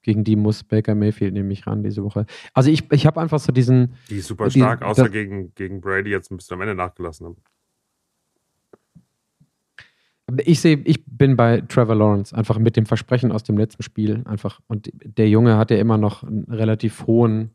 gegen 0.01 0.23
die 0.23 0.35
muss 0.35 0.63
Baker 0.63 0.95
Mayfield 0.95 1.33
nämlich 1.33 1.67
ran 1.67 1.83
diese 1.83 2.03
Woche. 2.03 2.25
Also 2.53 2.69
ich, 2.69 2.91
ich 2.91 3.05
habe 3.05 3.21
einfach 3.21 3.39
so 3.39 3.51
diesen. 3.51 3.95
Die 4.09 4.17
ist 4.17 4.27
super 4.27 4.49
stark, 4.49 4.79
diesen, 4.79 4.89
außer 4.89 5.09
gegen, 5.09 5.53
gegen 5.55 5.81
Brady 5.81 6.09
jetzt 6.09 6.31
ein 6.31 6.37
bisschen 6.37 6.55
am 6.55 6.61
Ende 6.61 6.75
nachgelassen 6.75 7.27
haben. 7.27 7.37
Ich 10.45 10.61
sehe, 10.61 10.79
ich 10.85 11.03
bin 11.05 11.35
bei 11.35 11.61
Trevor 11.61 11.95
Lawrence, 11.95 12.35
einfach 12.35 12.57
mit 12.57 12.77
dem 12.77 12.85
Versprechen 12.85 13.31
aus 13.31 13.43
dem 13.43 13.57
letzten 13.57 13.83
Spiel. 13.83 14.23
Einfach. 14.25 14.61
Und 14.67 14.89
der 15.03 15.27
Junge 15.27 15.57
hat 15.57 15.71
ja 15.71 15.77
immer 15.77 15.97
noch 15.97 16.23
einen 16.23 16.45
relativ 16.45 17.05
hohen 17.05 17.51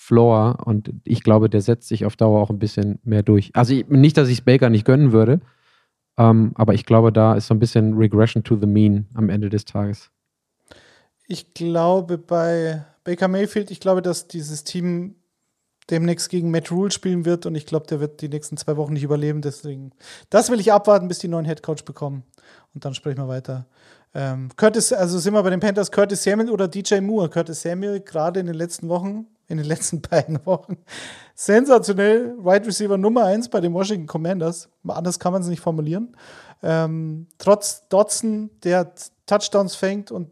Floor 0.00 0.66
und 0.66 0.94
ich 1.04 1.22
glaube, 1.22 1.50
der 1.50 1.60
setzt 1.60 1.88
sich 1.88 2.06
auf 2.06 2.16
Dauer 2.16 2.40
auch 2.40 2.48
ein 2.48 2.58
bisschen 2.58 3.00
mehr 3.04 3.22
durch. 3.22 3.50
Also 3.54 3.74
nicht, 3.88 4.16
dass 4.16 4.28
ich 4.28 4.38
es 4.38 4.44
Baker 4.44 4.70
nicht 4.70 4.86
gönnen 4.86 5.12
würde, 5.12 5.40
ähm, 6.16 6.52
aber 6.54 6.72
ich 6.72 6.86
glaube, 6.86 7.12
da 7.12 7.34
ist 7.34 7.48
so 7.48 7.54
ein 7.54 7.58
bisschen 7.58 7.94
Regression 7.98 8.42
to 8.42 8.56
the 8.56 8.66
Mean 8.66 9.06
am 9.12 9.28
Ende 9.28 9.50
des 9.50 9.66
Tages. 9.66 10.10
Ich 11.32 11.54
glaube 11.54 12.18
bei 12.18 12.84
Baker 13.04 13.28
Mayfield, 13.28 13.70
ich 13.70 13.78
glaube, 13.78 14.02
dass 14.02 14.26
dieses 14.26 14.64
Team 14.64 15.14
demnächst 15.88 16.28
gegen 16.28 16.50
Matt 16.50 16.72
Rule 16.72 16.90
spielen 16.90 17.24
wird 17.24 17.46
und 17.46 17.54
ich 17.54 17.66
glaube, 17.66 17.86
der 17.86 18.00
wird 18.00 18.20
die 18.20 18.28
nächsten 18.28 18.56
zwei 18.56 18.76
Wochen 18.76 18.94
nicht 18.94 19.04
überleben. 19.04 19.40
Deswegen, 19.40 19.92
das 20.28 20.50
will 20.50 20.58
ich 20.58 20.72
abwarten, 20.72 21.06
bis 21.06 21.20
die 21.20 21.28
neuen 21.28 21.44
Headcoach 21.44 21.84
bekommen 21.84 22.24
und 22.74 22.84
dann 22.84 22.94
sprechen 22.94 23.18
wir 23.18 23.28
weiter. 23.28 23.66
Ähm, 24.12 24.48
Curtis, 24.56 24.92
also 24.92 25.20
sind 25.20 25.34
wir 25.34 25.42
bei 25.44 25.50
den 25.50 25.60
Panthers, 25.60 25.92
Curtis 25.92 26.24
Samuel 26.24 26.50
oder 26.50 26.66
DJ 26.66 27.00
Moore? 27.00 27.28
Curtis 27.28 27.62
Samuel 27.62 28.00
gerade 28.00 28.40
in 28.40 28.46
den 28.46 28.56
letzten 28.56 28.88
Wochen, 28.88 29.28
in 29.46 29.58
den 29.58 29.66
letzten 29.66 30.00
beiden 30.10 30.44
Wochen, 30.44 30.78
sensationell, 31.36 32.34
Wide 32.38 32.66
Receiver 32.66 32.98
Nummer 32.98 33.26
1 33.26 33.50
bei 33.50 33.60
den 33.60 33.72
Washington 33.72 34.08
Commanders. 34.08 34.68
Anders 34.84 35.20
kann 35.20 35.32
man 35.32 35.42
es 35.42 35.48
nicht 35.48 35.62
formulieren. 35.62 36.16
Ähm, 36.60 37.28
trotz 37.38 37.86
Dodson, 37.88 38.50
der 38.64 38.92
Touchdowns 39.26 39.76
fängt 39.76 40.10
und 40.10 40.26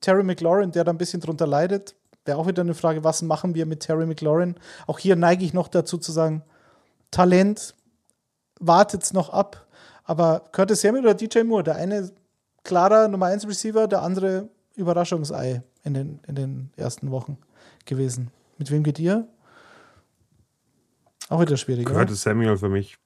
Terry 0.00 0.22
McLaurin, 0.22 0.70
der 0.70 0.84
da 0.84 0.92
ein 0.92 0.98
bisschen 0.98 1.20
drunter 1.20 1.46
leidet. 1.46 1.94
Wäre 2.24 2.38
auch 2.38 2.46
wieder 2.46 2.62
eine 2.62 2.74
Frage, 2.74 3.04
was 3.04 3.22
machen 3.22 3.54
wir 3.54 3.66
mit 3.66 3.80
Terry 3.80 4.06
McLaurin? 4.06 4.56
Auch 4.86 4.98
hier 4.98 5.16
neige 5.16 5.44
ich 5.44 5.54
noch 5.54 5.68
dazu 5.68 5.96
zu 5.98 6.12
sagen, 6.12 6.42
Talent 7.10 7.74
wartet 8.58 9.02
es 9.02 9.12
noch 9.12 9.30
ab. 9.30 9.66
Aber 10.04 10.42
Curtis 10.52 10.80
Samuel 10.80 11.04
oder 11.04 11.14
DJ 11.14 11.42
Moore, 11.42 11.64
der 11.64 11.76
eine 11.76 12.10
klarer 12.64 13.08
Nummer 13.08 13.26
1 13.26 13.46
Receiver, 13.46 13.86
der 13.86 14.02
andere 14.02 14.48
Überraschungsei 14.74 15.62
in 15.84 15.94
den, 15.94 16.20
in 16.26 16.34
den 16.34 16.70
ersten 16.76 17.10
Wochen 17.10 17.38
gewesen. 17.84 18.30
Mit 18.58 18.70
wem 18.70 18.82
geht 18.82 18.98
ihr? 18.98 19.26
Auch 21.28 21.40
wieder 21.40 21.56
schwierig. 21.56 21.86
Curtis? 21.86 22.22
Samuel 22.22 22.56
für 22.56 22.68
mich. 22.68 22.98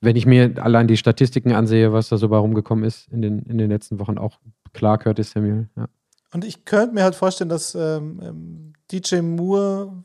Wenn 0.00 0.16
ich 0.16 0.26
mir 0.26 0.54
allein 0.62 0.86
die 0.86 0.96
Statistiken 0.96 1.52
ansehe, 1.52 1.92
was 1.92 2.08
da 2.08 2.18
so 2.18 2.28
bei 2.28 2.36
rumgekommen 2.36 2.84
ist 2.84 3.08
in 3.10 3.22
den, 3.22 3.40
in 3.40 3.58
den 3.58 3.70
letzten 3.70 3.98
Wochen, 3.98 4.18
auch 4.18 4.38
klar 4.72 4.98
Curtis 4.98 5.30
Samuel. 5.30 5.68
Ja. 5.76 5.88
Und 6.34 6.44
ich 6.44 6.64
könnte 6.64 6.96
mir 6.96 7.04
halt 7.04 7.14
vorstellen, 7.14 7.48
dass 7.48 7.76
ähm, 7.76 8.20
ähm 8.22 8.72
DJ 8.90 9.20
Moore 9.20 10.04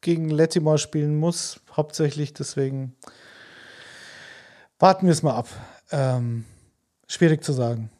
gegen 0.00 0.30
Latimore 0.30 0.78
spielen 0.78 1.16
muss, 1.16 1.60
hauptsächlich. 1.76 2.32
Deswegen 2.32 2.96
warten 4.78 5.06
wir 5.06 5.12
es 5.12 5.22
mal 5.22 5.34
ab. 5.34 5.48
Ähm, 5.90 6.46
schwierig 7.06 7.44
zu 7.44 7.52
sagen. 7.52 7.90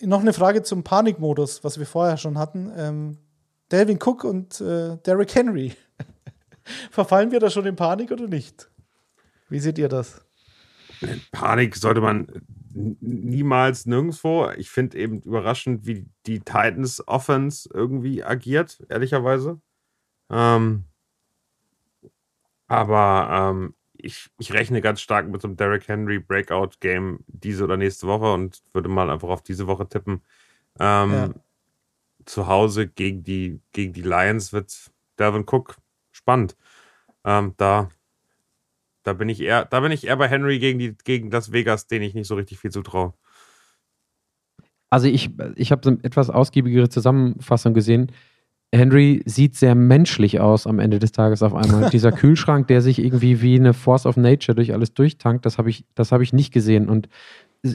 Noch 0.00 0.20
eine 0.20 0.32
Frage 0.32 0.64
zum 0.64 0.82
Panikmodus, 0.82 1.62
was 1.62 1.78
wir 1.78 1.86
vorher 1.86 2.16
schon 2.16 2.38
hatten. 2.38 2.72
Ähm, 2.76 3.18
Delvin 3.70 3.98
Cook 4.02 4.24
und 4.24 4.60
äh, 4.60 4.96
Derrick 5.06 5.32
Henry. 5.32 5.74
Verfallen 6.90 7.30
wir 7.30 7.38
da 7.38 7.50
schon 7.50 7.66
in 7.66 7.76
Panik 7.76 8.10
oder 8.10 8.26
nicht? 8.26 8.68
Wie 9.48 9.60
seht 9.60 9.78
ihr 9.78 9.88
das? 9.88 10.22
Panik 11.30 11.76
sollte 11.76 12.00
man 12.00 12.26
niemals 13.00 13.86
nirgendwo. 13.86 14.50
Ich 14.56 14.70
finde 14.70 14.98
eben 14.98 15.20
überraschend, 15.22 15.86
wie 15.86 16.06
die 16.26 16.40
Titans 16.40 17.06
Offense 17.06 17.68
irgendwie 17.72 18.22
agiert, 18.22 18.84
ehrlicherweise. 18.88 19.60
Ähm, 20.30 20.84
aber 22.66 23.52
ähm, 23.52 23.74
ich, 23.94 24.30
ich 24.38 24.52
rechne 24.52 24.80
ganz 24.80 25.00
stark 25.00 25.28
mit 25.28 25.42
so 25.42 25.48
einem 25.48 25.56
Derrick 25.56 25.88
Henry 25.88 26.18
Breakout-Game 26.18 27.24
diese 27.26 27.64
oder 27.64 27.76
nächste 27.76 28.06
Woche 28.06 28.32
und 28.32 28.62
würde 28.72 28.88
mal 28.88 29.10
einfach 29.10 29.28
auf 29.28 29.42
diese 29.42 29.66
Woche 29.66 29.88
tippen. 29.88 30.22
Ähm, 30.78 31.12
ja. 31.12 31.30
Zu 32.24 32.46
Hause 32.46 32.86
gegen 32.86 33.22
die, 33.24 33.60
gegen 33.72 33.92
die 33.92 34.02
Lions 34.02 34.52
wird 34.52 34.92
Delvin 35.18 35.46
Cook 35.48 35.76
spannend. 36.12 36.56
Ähm, 37.24 37.54
da 37.56 37.88
da 39.08 39.14
bin 39.14 39.30
ich 39.30 39.40
eher, 39.40 39.64
da 39.64 39.80
bin 39.80 39.90
ich 39.90 40.06
eher 40.06 40.16
bei 40.18 40.28
Henry 40.28 40.58
gegen, 40.58 40.78
die, 40.78 40.94
gegen 41.02 41.30
Las 41.30 41.50
Vegas, 41.50 41.86
den 41.86 42.02
ich 42.02 42.14
nicht 42.14 42.28
so 42.28 42.34
richtig 42.34 42.58
viel 42.58 42.70
zutraue. 42.70 43.14
Also 44.90 45.08
ich, 45.08 45.30
ich 45.56 45.72
habe 45.72 45.88
eine 45.88 45.98
etwas 46.02 46.28
ausgiebigere 46.28 46.90
Zusammenfassung 46.90 47.72
gesehen. 47.72 48.12
Henry 48.70 49.22
sieht 49.24 49.56
sehr 49.56 49.74
menschlich 49.74 50.40
aus 50.40 50.66
am 50.66 50.78
Ende 50.78 50.98
des 50.98 51.12
Tages 51.12 51.42
auf 51.42 51.54
einmal. 51.54 51.88
Dieser 51.92 52.12
Kühlschrank, 52.12 52.68
der 52.68 52.82
sich 52.82 52.98
irgendwie 52.98 53.40
wie 53.40 53.58
eine 53.58 53.72
Force 53.72 54.04
of 54.04 54.18
Nature 54.18 54.54
durch 54.54 54.74
alles 54.74 54.92
durchtankt, 54.92 55.46
das 55.46 55.56
habe 55.56 55.70
ich, 55.70 55.86
hab 55.96 56.20
ich 56.20 56.34
nicht 56.34 56.52
gesehen. 56.52 56.90
Und 56.90 57.08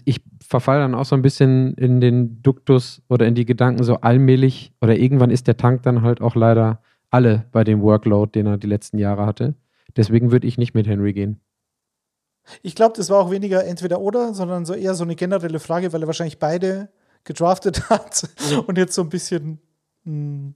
ich 0.05 0.21
verfalle 0.47 0.81
dann 0.81 0.93
auch 0.93 1.05
so 1.05 1.15
ein 1.15 1.23
bisschen 1.23 1.73
in 1.73 1.99
den 1.99 2.43
Duktus 2.43 3.01
oder 3.09 3.25
in 3.25 3.33
die 3.33 3.45
Gedanken 3.45 3.83
so 3.83 3.95
allmählich 4.01 4.71
oder 4.81 4.95
irgendwann 4.95 5.31
ist 5.31 5.47
der 5.47 5.57
Tank 5.57 5.81
dann 5.81 6.03
halt 6.03 6.21
auch 6.21 6.35
leider 6.35 6.81
alle 7.09 7.45
bei 7.51 7.63
dem 7.63 7.81
Workload, 7.81 8.31
den 8.33 8.45
er 8.45 8.57
die 8.57 8.67
letzten 8.67 8.99
Jahre 8.99 9.25
hatte. 9.25 9.55
Deswegen 9.95 10.31
würde 10.31 10.47
ich 10.47 10.57
nicht 10.57 10.73
mit 10.73 10.87
Henry 10.87 11.13
gehen. 11.13 11.39
Ich 12.61 12.75
glaube, 12.75 12.95
das 12.97 13.09
war 13.09 13.19
auch 13.19 13.31
weniger 13.31 13.65
entweder 13.65 14.01
oder, 14.01 14.33
sondern 14.33 14.65
so 14.65 14.73
eher 14.73 14.95
so 14.95 15.03
eine 15.03 15.15
generelle 15.15 15.59
Frage, 15.59 15.93
weil 15.93 16.03
er 16.03 16.07
wahrscheinlich 16.07 16.39
beide 16.39 16.89
gedraftet 17.23 17.89
hat 17.89 18.29
und 18.67 18.77
jetzt 18.77 18.95
so 18.95 19.01
ein 19.01 19.09
bisschen 19.09 19.59
mh, 20.03 20.53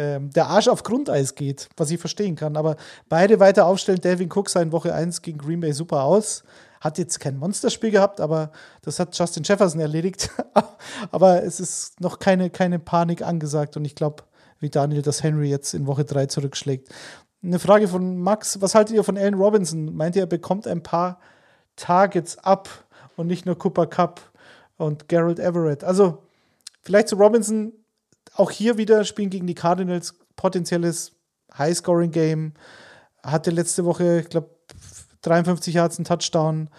ähm, 0.00 0.30
der 0.30 0.46
Arsch 0.46 0.68
auf 0.68 0.82
Grundeis 0.82 1.34
geht, 1.34 1.68
was 1.76 1.90
ich 1.90 2.00
verstehen 2.00 2.36
kann. 2.36 2.56
Aber 2.56 2.76
beide 3.08 3.40
weiter 3.40 3.66
aufstellen. 3.66 4.00
Delvin 4.00 4.30
Cook 4.32 4.48
sah 4.48 4.62
in 4.62 4.72
Woche 4.72 4.94
1 4.94 5.22
gegen 5.22 5.38
Green 5.38 5.60
Bay 5.60 5.72
super 5.72 6.04
aus. 6.04 6.42
Hat 6.80 6.96
jetzt 6.96 7.20
kein 7.20 7.36
Monsterspiel 7.36 7.90
gehabt, 7.90 8.20
aber 8.20 8.52
das 8.80 8.98
hat 8.98 9.16
Justin 9.18 9.42
Jefferson 9.42 9.80
erledigt. 9.80 10.30
aber 11.10 11.42
es 11.42 11.60
ist 11.60 12.00
noch 12.00 12.18
keine, 12.18 12.48
keine 12.48 12.78
Panik 12.78 13.22
angesagt 13.22 13.76
und 13.76 13.84
ich 13.84 13.94
glaube, 13.94 14.24
wie 14.58 14.70
Daniel, 14.70 15.02
dass 15.02 15.22
Henry 15.22 15.50
jetzt 15.50 15.74
in 15.74 15.86
Woche 15.86 16.04
3 16.04 16.26
zurückschlägt. 16.26 16.88
Eine 17.42 17.58
Frage 17.58 17.88
von 17.88 18.18
Max: 18.18 18.60
Was 18.60 18.74
haltet 18.74 18.96
ihr 18.96 19.04
von 19.04 19.16
Allen 19.16 19.34
Robinson? 19.34 19.94
Meint 19.94 20.16
ihr, 20.16 20.22
er 20.22 20.26
bekommt 20.26 20.66
ein 20.66 20.82
paar 20.82 21.18
Targets 21.76 22.38
ab 22.38 22.68
und 23.16 23.26
nicht 23.26 23.46
nur 23.46 23.56
Cooper 23.58 23.86
Cup 23.86 24.20
und 24.76 25.08
Gerald 25.08 25.38
Everett? 25.38 25.82
Also, 25.84 26.22
vielleicht 26.82 27.08
zu 27.08 27.16
Robinson: 27.16 27.72
Auch 28.34 28.50
hier 28.50 28.76
wieder 28.76 29.04
spielen 29.04 29.30
gegen 29.30 29.46
die 29.46 29.54
Cardinals 29.54 30.14
potenzielles 30.36 31.12
High-Scoring-Game. 31.56 32.54
Hatte 33.22 33.50
letzte 33.50 33.84
Woche, 33.84 34.20
ich 34.20 34.28
glaube, 34.28 34.50
53 35.22 35.74
Yards, 35.74 35.98
einen 35.98 36.06
Touchdown. 36.06 36.70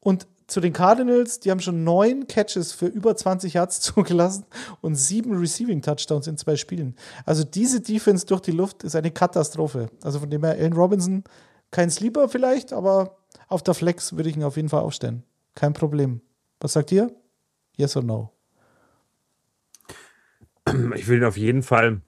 Und 0.00 0.26
zu 0.46 0.60
den 0.60 0.72
Cardinals, 0.72 1.40
die 1.40 1.50
haben 1.50 1.60
schon 1.60 1.82
neun 1.82 2.28
Catches 2.28 2.72
für 2.72 2.86
über 2.86 3.16
20 3.16 3.54
Yards 3.54 3.80
zugelassen 3.80 4.44
und 4.80 4.94
sieben 4.94 5.36
Receiving 5.36 5.82
Touchdowns 5.82 6.26
in 6.26 6.36
zwei 6.36 6.56
Spielen. 6.56 6.94
Also 7.24 7.44
diese 7.44 7.80
Defense 7.80 8.26
durch 8.26 8.40
die 8.40 8.52
Luft 8.52 8.84
ist 8.84 8.94
eine 8.94 9.10
Katastrophe. 9.10 9.90
Also 10.02 10.20
von 10.20 10.30
dem 10.30 10.44
her, 10.44 10.52
Allen 10.52 10.72
Robinson, 10.72 11.24
kein 11.70 11.90
Sleeper 11.90 12.28
vielleicht, 12.28 12.72
aber 12.72 13.18
auf 13.48 13.62
der 13.62 13.74
Flex 13.74 14.16
würde 14.16 14.30
ich 14.30 14.36
ihn 14.36 14.44
auf 14.44 14.56
jeden 14.56 14.68
Fall 14.68 14.80
aufstellen. 14.82 15.24
Kein 15.54 15.72
Problem. 15.72 16.20
Was 16.60 16.74
sagt 16.74 16.92
ihr? 16.92 17.10
Yes 17.76 17.96
or 17.96 18.02
no? 18.02 18.32
Ich 20.94 21.06
will 21.06 21.18
ihn 21.18 21.24
auf 21.24 21.36
jeden 21.36 21.62
Fall 21.62 22.02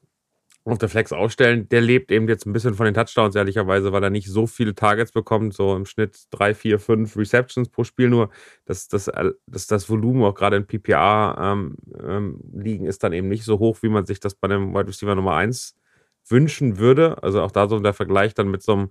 auf 0.70 0.78
der 0.78 0.88
Flex 0.88 1.12
ausstellen. 1.12 1.68
Der 1.68 1.80
lebt 1.80 2.10
eben 2.10 2.28
jetzt 2.28 2.46
ein 2.46 2.52
bisschen 2.52 2.74
von 2.74 2.84
den 2.84 2.94
Touchdowns, 2.94 3.34
ehrlicherweise, 3.34 3.92
weil 3.92 4.02
er 4.02 4.10
nicht 4.10 4.28
so 4.28 4.46
viele 4.46 4.74
Targets 4.74 5.12
bekommt, 5.12 5.54
so 5.54 5.74
im 5.76 5.86
Schnitt 5.86 6.18
drei, 6.30 6.54
vier, 6.54 6.78
fünf 6.78 7.16
Receptions 7.16 7.68
pro 7.68 7.84
Spiel 7.84 8.08
nur. 8.08 8.30
dass 8.64 8.88
das, 8.88 9.10
das, 9.46 9.66
das 9.66 9.90
Volumen 9.90 10.22
auch 10.24 10.34
gerade 10.34 10.56
in 10.56 10.66
PPA 10.66 11.52
ähm, 11.52 11.76
ähm, 12.02 12.40
liegen 12.52 12.86
ist 12.86 13.02
dann 13.02 13.12
eben 13.12 13.28
nicht 13.28 13.44
so 13.44 13.58
hoch, 13.58 13.78
wie 13.82 13.88
man 13.88 14.06
sich 14.06 14.20
das 14.20 14.34
bei 14.34 14.46
einem 14.48 14.74
Wide 14.74 14.88
Receiver 14.88 15.14
Nummer 15.14 15.34
1 15.34 15.76
wünschen 16.28 16.78
würde. 16.78 17.22
Also 17.22 17.42
auch 17.42 17.50
da 17.50 17.68
so 17.68 17.78
der 17.80 17.94
Vergleich 17.94 18.34
dann 18.34 18.50
mit 18.50 18.62
so 18.62 18.72
einem 18.72 18.90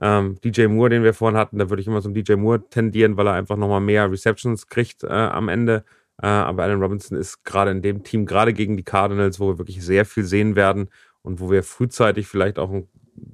ähm, 0.00 0.38
DJ 0.42 0.66
Moore, 0.66 0.90
den 0.90 1.04
wir 1.04 1.14
vorhin 1.14 1.38
hatten, 1.38 1.58
da 1.58 1.70
würde 1.70 1.80
ich 1.80 1.86
immer 1.86 2.02
zum 2.02 2.14
DJ 2.14 2.34
Moore 2.34 2.68
tendieren, 2.68 3.16
weil 3.16 3.28
er 3.28 3.34
einfach 3.34 3.56
nochmal 3.56 3.80
mehr 3.80 4.10
Receptions 4.10 4.66
kriegt 4.66 5.04
äh, 5.04 5.08
am 5.08 5.48
Ende. 5.48 5.84
Äh, 6.22 6.26
aber 6.26 6.62
Allen 6.62 6.80
Robinson 6.80 7.18
ist 7.18 7.44
gerade 7.44 7.70
in 7.70 7.82
dem 7.82 8.02
Team, 8.02 8.26
gerade 8.26 8.52
gegen 8.52 8.76
die 8.76 8.84
Cardinals, 8.84 9.40
wo 9.40 9.48
wir 9.48 9.58
wirklich 9.58 9.84
sehr 9.84 10.04
viel 10.04 10.24
sehen 10.24 10.56
werden 10.56 10.88
und 11.22 11.40
wo 11.40 11.50
wir 11.50 11.62
frühzeitig 11.62 12.26
vielleicht 12.26 12.58
auch 12.58 12.70
einen 12.70 12.88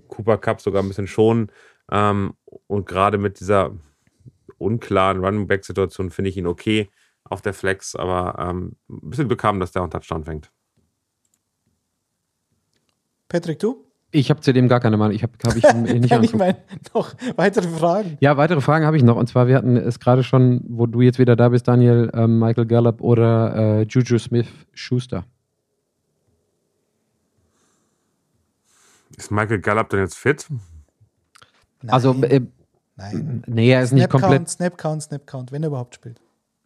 Cooper 0.08 0.38
Cup 0.38 0.60
sogar 0.60 0.82
ein 0.82 0.88
bisschen 0.88 1.06
schonen. 1.06 1.50
Ähm, 1.90 2.34
und 2.66 2.86
gerade 2.86 3.18
mit 3.18 3.40
dieser 3.40 3.72
unklaren 4.58 5.24
Running 5.24 5.46
Back 5.46 5.64
Situation 5.64 6.10
finde 6.10 6.30
ich 6.30 6.36
ihn 6.36 6.46
okay 6.46 6.90
auf 7.24 7.42
der 7.42 7.54
Flex, 7.54 7.94
aber 7.94 8.36
ähm, 8.38 8.76
ein 8.88 9.10
bisschen 9.10 9.28
bekam, 9.28 9.60
dass 9.60 9.72
der 9.72 9.82
einen 9.82 9.90
Touchdown 9.90 10.24
fängt. 10.24 10.50
Patrick, 13.28 13.58
du? 13.60 13.89
Ich 14.12 14.28
habe 14.30 14.40
zu 14.40 14.52
dem 14.52 14.68
gar 14.68 14.80
keine 14.80 14.96
Meinung. 14.96 15.14
Ich 15.14 15.22
habe 15.22 15.32
hab 15.44 15.56
ich 15.56 15.72
nicht 16.00 16.12
ich 16.12 16.34
meine, 16.34 16.58
noch 16.94 17.14
weitere 17.36 17.68
Fragen? 17.68 18.16
Ja, 18.20 18.36
weitere 18.36 18.60
Fragen 18.60 18.84
habe 18.84 18.96
ich 18.96 19.04
noch. 19.04 19.16
Und 19.16 19.28
zwar, 19.28 19.46
wir 19.46 19.56
hatten 19.56 19.76
es 19.76 20.00
gerade 20.00 20.24
schon, 20.24 20.62
wo 20.68 20.86
du 20.86 21.00
jetzt 21.00 21.18
wieder 21.18 21.36
da 21.36 21.48
bist, 21.48 21.68
Daniel, 21.68 22.10
äh, 22.12 22.26
Michael 22.26 22.66
Gallup 22.66 23.00
oder 23.00 23.54
äh, 23.54 23.82
Juju 23.82 24.18
Smith-Schuster. 24.18 25.24
Ist 29.16 29.30
Michael 29.30 29.60
Gallup 29.60 29.90
denn 29.90 30.00
jetzt 30.00 30.16
fit? 30.16 30.46
Nein. 31.82 31.92
Also, 31.92 32.14
äh, 32.22 32.40
Nein. 32.96 33.42
Nee, 33.46 33.70
er 33.70 33.82
ist 33.82 33.90
Snap 33.90 33.98
nicht 33.98 34.10
komplett. 34.10 34.32
Count, 34.32 34.50
Snap 34.50 34.78
Count, 34.78 35.02
Snap 35.02 35.26
Count, 35.26 35.52
wenn 35.52 35.62
er 35.62 35.68
überhaupt 35.68 35.94
spielt. 35.94 36.20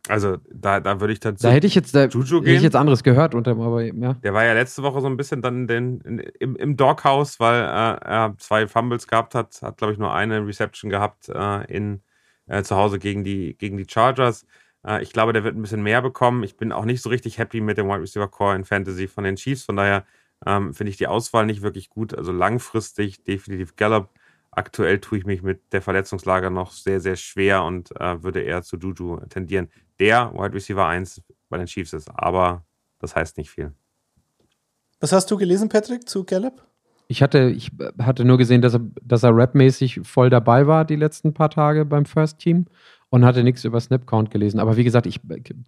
Also 0.09 0.36
da, 0.52 0.80
da 0.80 1.00
würde 1.00 1.14
ich 1.14 1.20
dann 1.20 1.36
Da 1.36 1.50
hätte 1.50 1.66
ich 1.66 1.74
jetzt, 1.74 1.94
da, 1.94 2.05
Juju 2.05 2.40
gehen. 2.40 2.44
Hätte 2.44 2.57
ich 2.57 2.62
jetzt 2.62 2.76
anderes 2.76 3.02
gehört 3.02 3.34
unter 3.34 3.52
aber 3.52 3.82
ja. 3.82 4.14
Der 4.14 4.34
war 4.34 4.44
ja 4.44 4.52
letzte 4.52 4.82
Woche 4.82 5.00
so 5.00 5.07
ein 5.07 5.16
bisschen 5.16 5.40
dann 5.40 5.66
den, 5.66 6.00
in, 6.00 6.18
im, 6.18 6.57
im 6.57 6.76
Doghouse, 6.76 7.40
weil 7.40 7.62
äh, 7.62 8.05
er 8.05 8.34
zwei 8.38 8.66
Fumbles 8.66 9.09
gehabt 9.09 9.34
hat, 9.34 9.62
hat 9.62 9.78
glaube 9.78 9.94
ich 9.94 9.98
nur 9.98 10.12
eine 10.12 10.46
Reception 10.46 10.90
gehabt 10.90 11.30
äh, 11.30 11.64
in 11.74 12.02
äh, 12.46 12.62
zu 12.62 12.76
Hause 12.76 12.98
gegen 12.98 13.24
die 13.24 13.57
gegen 13.57 13.78
die 13.78 13.86
Chargers. 13.88 14.46
Äh, 14.86 15.02
ich 15.02 15.12
glaube, 15.12 15.32
der 15.32 15.42
wird 15.42 15.57
ein 15.57 15.62
bisschen 15.62 15.82
mehr 15.82 16.02
bekommen. 16.02 16.42
Ich 16.42 16.57
bin 16.57 16.72
auch 16.72 16.84
nicht 16.84 17.00
so 17.00 17.09
richtig 17.09 17.38
happy 17.38 17.62
mit 17.62 17.78
dem 17.78 17.88
Wide 17.88 18.02
Receiver 18.02 18.28
Core 18.28 18.57
in 18.57 18.66
Fantasy 18.66 19.09
von 19.09 19.24
den 19.24 19.36
Chiefs. 19.36 19.64
Von 19.64 19.76
daher 19.76 20.05
ähm, 20.46 20.74
finde 20.74 20.90
ich 20.90 20.98
die 20.98 21.07
Auswahl 21.07 21.46
nicht 21.46 21.62
wirklich 21.62 21.88
gut. 21.88 22.14
Also 22.14 22.30
langfristig 22.32 23.24
definitiv 23.24 23.76
Gallup. 23.76 24.11
Aktuell 24.50 25.00
tue 25.00 25.18
ich 25.18 25.24
mich 25.24 25.42
mit 25.42 25.72
der 25.72 25.82
Verletzungslage 25.82 26.48
noch 26.48 26.70
sehr, 26.70 27.00
sehr 27.00 27.16
schwer 27.16 27.64
und 27.64 27.90
äh, 28.00 28.22
würde 28.22 28.40
eher 28.40 28.62
zu 28.62 28.76
Juju 28.76 29.18
tendieren 29.28 29.68
der 30.01 30.32
Wide 30.34 30.55
Receiver 30.55 30.86
1 30.86 31.22
bei 31.49 31.59
den 31.59 31.66
Chiefs 31.66 31.92
ist. 31.92 32.09
Aber 32.14 32.64
das 32.99 33.14
heißt 33.14 33.36
nicht 33.38 33.51
viel. 33.51 33.72
Was 35.01 35.12
hast 35.12 35.30
du 35.30 35.36
gelesen, 35.36 35.68
Patrick, 35.68 36.09
zu 36.09 36.24
Gallup? 36.24 36.62
Ich 37.07 37.22
hatte, 37.22 37.51
ich 37.51 37.70
hatte 37.99 38.24
nur 38.24 38.38
gesehen, 38.38 38.62
dass 38.62 38.74
er, 38.74 38.80
dass 39.03 39.22
er 39.22 39.36
rapmäßig 39.36 40.01
voll 40.05 40.30
dabei 40.30 40.66
war 40.66 40.84
die 40.84 40.97
letzten 40.97 41.34
paar 41.34 41.51
Tage 41.51 41.84
beim 41.84 42.07
First 42.07 42.38
Team 42.38 42.66
und 43.11 43.24
hatte 43.24 43.45
nichts 43.45 43.62
über 43.64 43.78
Snapcount 43.78 44.30
gelesen. 44.30 44.59
Aber 44.59 44.76
wie 44.76 44.84
gesagt, 44.84 45.07
ich 45.07 45.20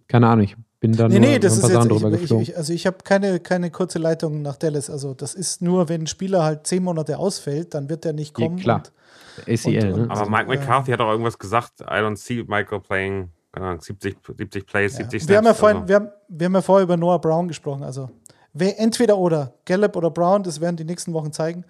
keine 0.07 0.27
Ahnung, 0.27 0.45
ich 0.45 0.55
bin 0.79 0.93
da 0.93 1.07
nee, 1.07 1.19
nur 1.19 1.29
nee, 1.29 1.39
das 1.39 1.53
ein 1.53 1.61
paar 1.61 1.69
ist 1.69 1.75
jetzt, 1.75 1.91
drüber 1.91 2.13
ich, 2.13 2.21
geflogen. 2.21 2.43
Ich, 2.43 2.57
also 2.57 2.73
ich 2.73 2.87
habe 2.87 2.97
keine, 3.03 3.39
keine 3.39 3.69
kurze 3.69 3.99
Leitung 3.99 4.41
nach 4.41 4.57
Dallas. 4.57 4.89
Also 4.89 5.13
das 5.13 5.35
ist 5.35 5.61
nur, 5.61 5.87
wenn 5.89 6.01
ein 6.01 6.07
Spieler 6.07 6.43
halt 6.43 6.65
zehn 6.65 6.83
Monate 6.83 7.17
ausfällt, 7.19 7.73
dann 7.75 7.89
wird 7.89 8.05
er 8.05 8.13
nicht 8.13 8.33
kommen. 8.33 8.57
Ja, 8.57 8.63
klar. 8.63 8.83
Und, 9.45 9.53
ACL, 9.53 9.93
und, 9.93 10.07
ne? 10.07 10.09
Aber 10.09 10.29
Mike 10.29 10.47
McCarthy 10.47 10.91
hat 10.91 10.99
auch 10.99 11.11
irgendwas 11.11 11.37
gesagt, 11.37 11.81
I 11.81 12.01
don't 12.01 12.17
see 12.17 12.43
Michael 12.47 12.79
playing 12.79 13.29
keine 13.51 13.67
Ahnung, 13.67 13.81
70, 13.81 14.17
70 14.37 14.65
Plays, 14.65 14.93
ja. 14.93 14.97
70 14.99 15.23
Snaps. 15.23 15.29
Wir 15.29 15.37
haben, 15.37 15.45
ja 15.45 15.53
vorhin, 15.53 15.77
also. 15.77 15.87
wir, 15.87 15.95
haben, 15.95 16.09
wir 16.27 16.45
haben 16.45 16.53
ja 16.53 16.61
vorher 16.61 16.83
über 16.83 16.97
Noah 16.97 17.19
Brown 17.19 17.47
gesprochen. 17.47 17.83
Also 17.83 18.09
entweder 18.59 19.17
oder, 19.17 19.53
Gallup 19.65 19.95
oder 19.95 20.11
Brown, 20.11 20.43
das 20.43 20.61
werden 20.61 20.75
die 20.75 20.83
nächsten 20.83 21.13
Wochen 21.13 21.31
zeigen. 21.31 21.65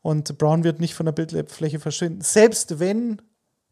Und 0.00 0.38
Brown 0.38 0.64
wird 0.64 0.80
nicht 0.80 0.94
von 0.94 1.06
der 1.06 1.12
Bildfläche 1.12 1.80
verschwinden. 1.80 2.20
Selbst 2.20 2.78
wenn 2.78 3.20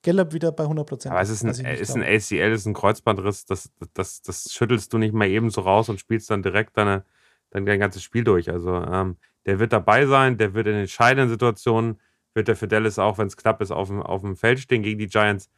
Gallup 0.03 0.33
wieder 0.33 0.53
bei 0.53 0.65
100 0.65 0.87
Prozent 0.87 1.13
ist. 1.13 1.13
Aber 1.13 1.23
es 1.23 1.31
ist 1.31 1.45
ein, 1.45 1.67
ist 1.67 1.95
ein 1.97 2.03
ACL, 2.03 2.53
ist 2.53 2.67
ein 2.67 2.75
Kreuzbandriss, 2.75 3.45
das, 3.47 3.71
das, 3.95 4.23
das 4.23 4.53
schüttelst 4.53 4.93
du 4.93 4.99
nicht 4.99 5.15
mal 5.15 5.29
eben 5.29 5.51
so 5.51 5.63
raus 5.63 5.89
und 5.89 5.99
spielst 5.99 6.31
dann 6.31 6.43
direkt 6.43 6.77
deine, 6.77 7.05
dein, 7.51 7.67
dein 7.67 7.81
ganzes 7.81 8.03
Spiel 8.03 8.23
durch. 8.23 8.51
Also 8.51 8.75
ähm, 8.75 9.17
der 9.47 9.59
wird 9.59 9.73
dabei 9.73 10.07
sein, 10.07 10.37
der 10.37 10.55
wird 10.55 10.67
in 10.67 10.75
entscheidenden 10.75 11.31
Situationen, 11.31 12.01
wird 12.35 12.49
der 12.49 12.57
für 12.57 12.69
Dallas 12.69 12.99
auch, 12.99 13.19
wenn 13.19 13.27
es 13.29 13.37
knapp 13.37 13.61
ist, 13.61 13.71
auf 13.71 13.89
dem, 13.89 14.03
auf 14.03 14.21
dem 14.21 14.37
Feld 14.37 14.61
stehen 14.61 14.83
gegen 14.83 14.99
die 14.99 15.09
Giants. 15.09 15.49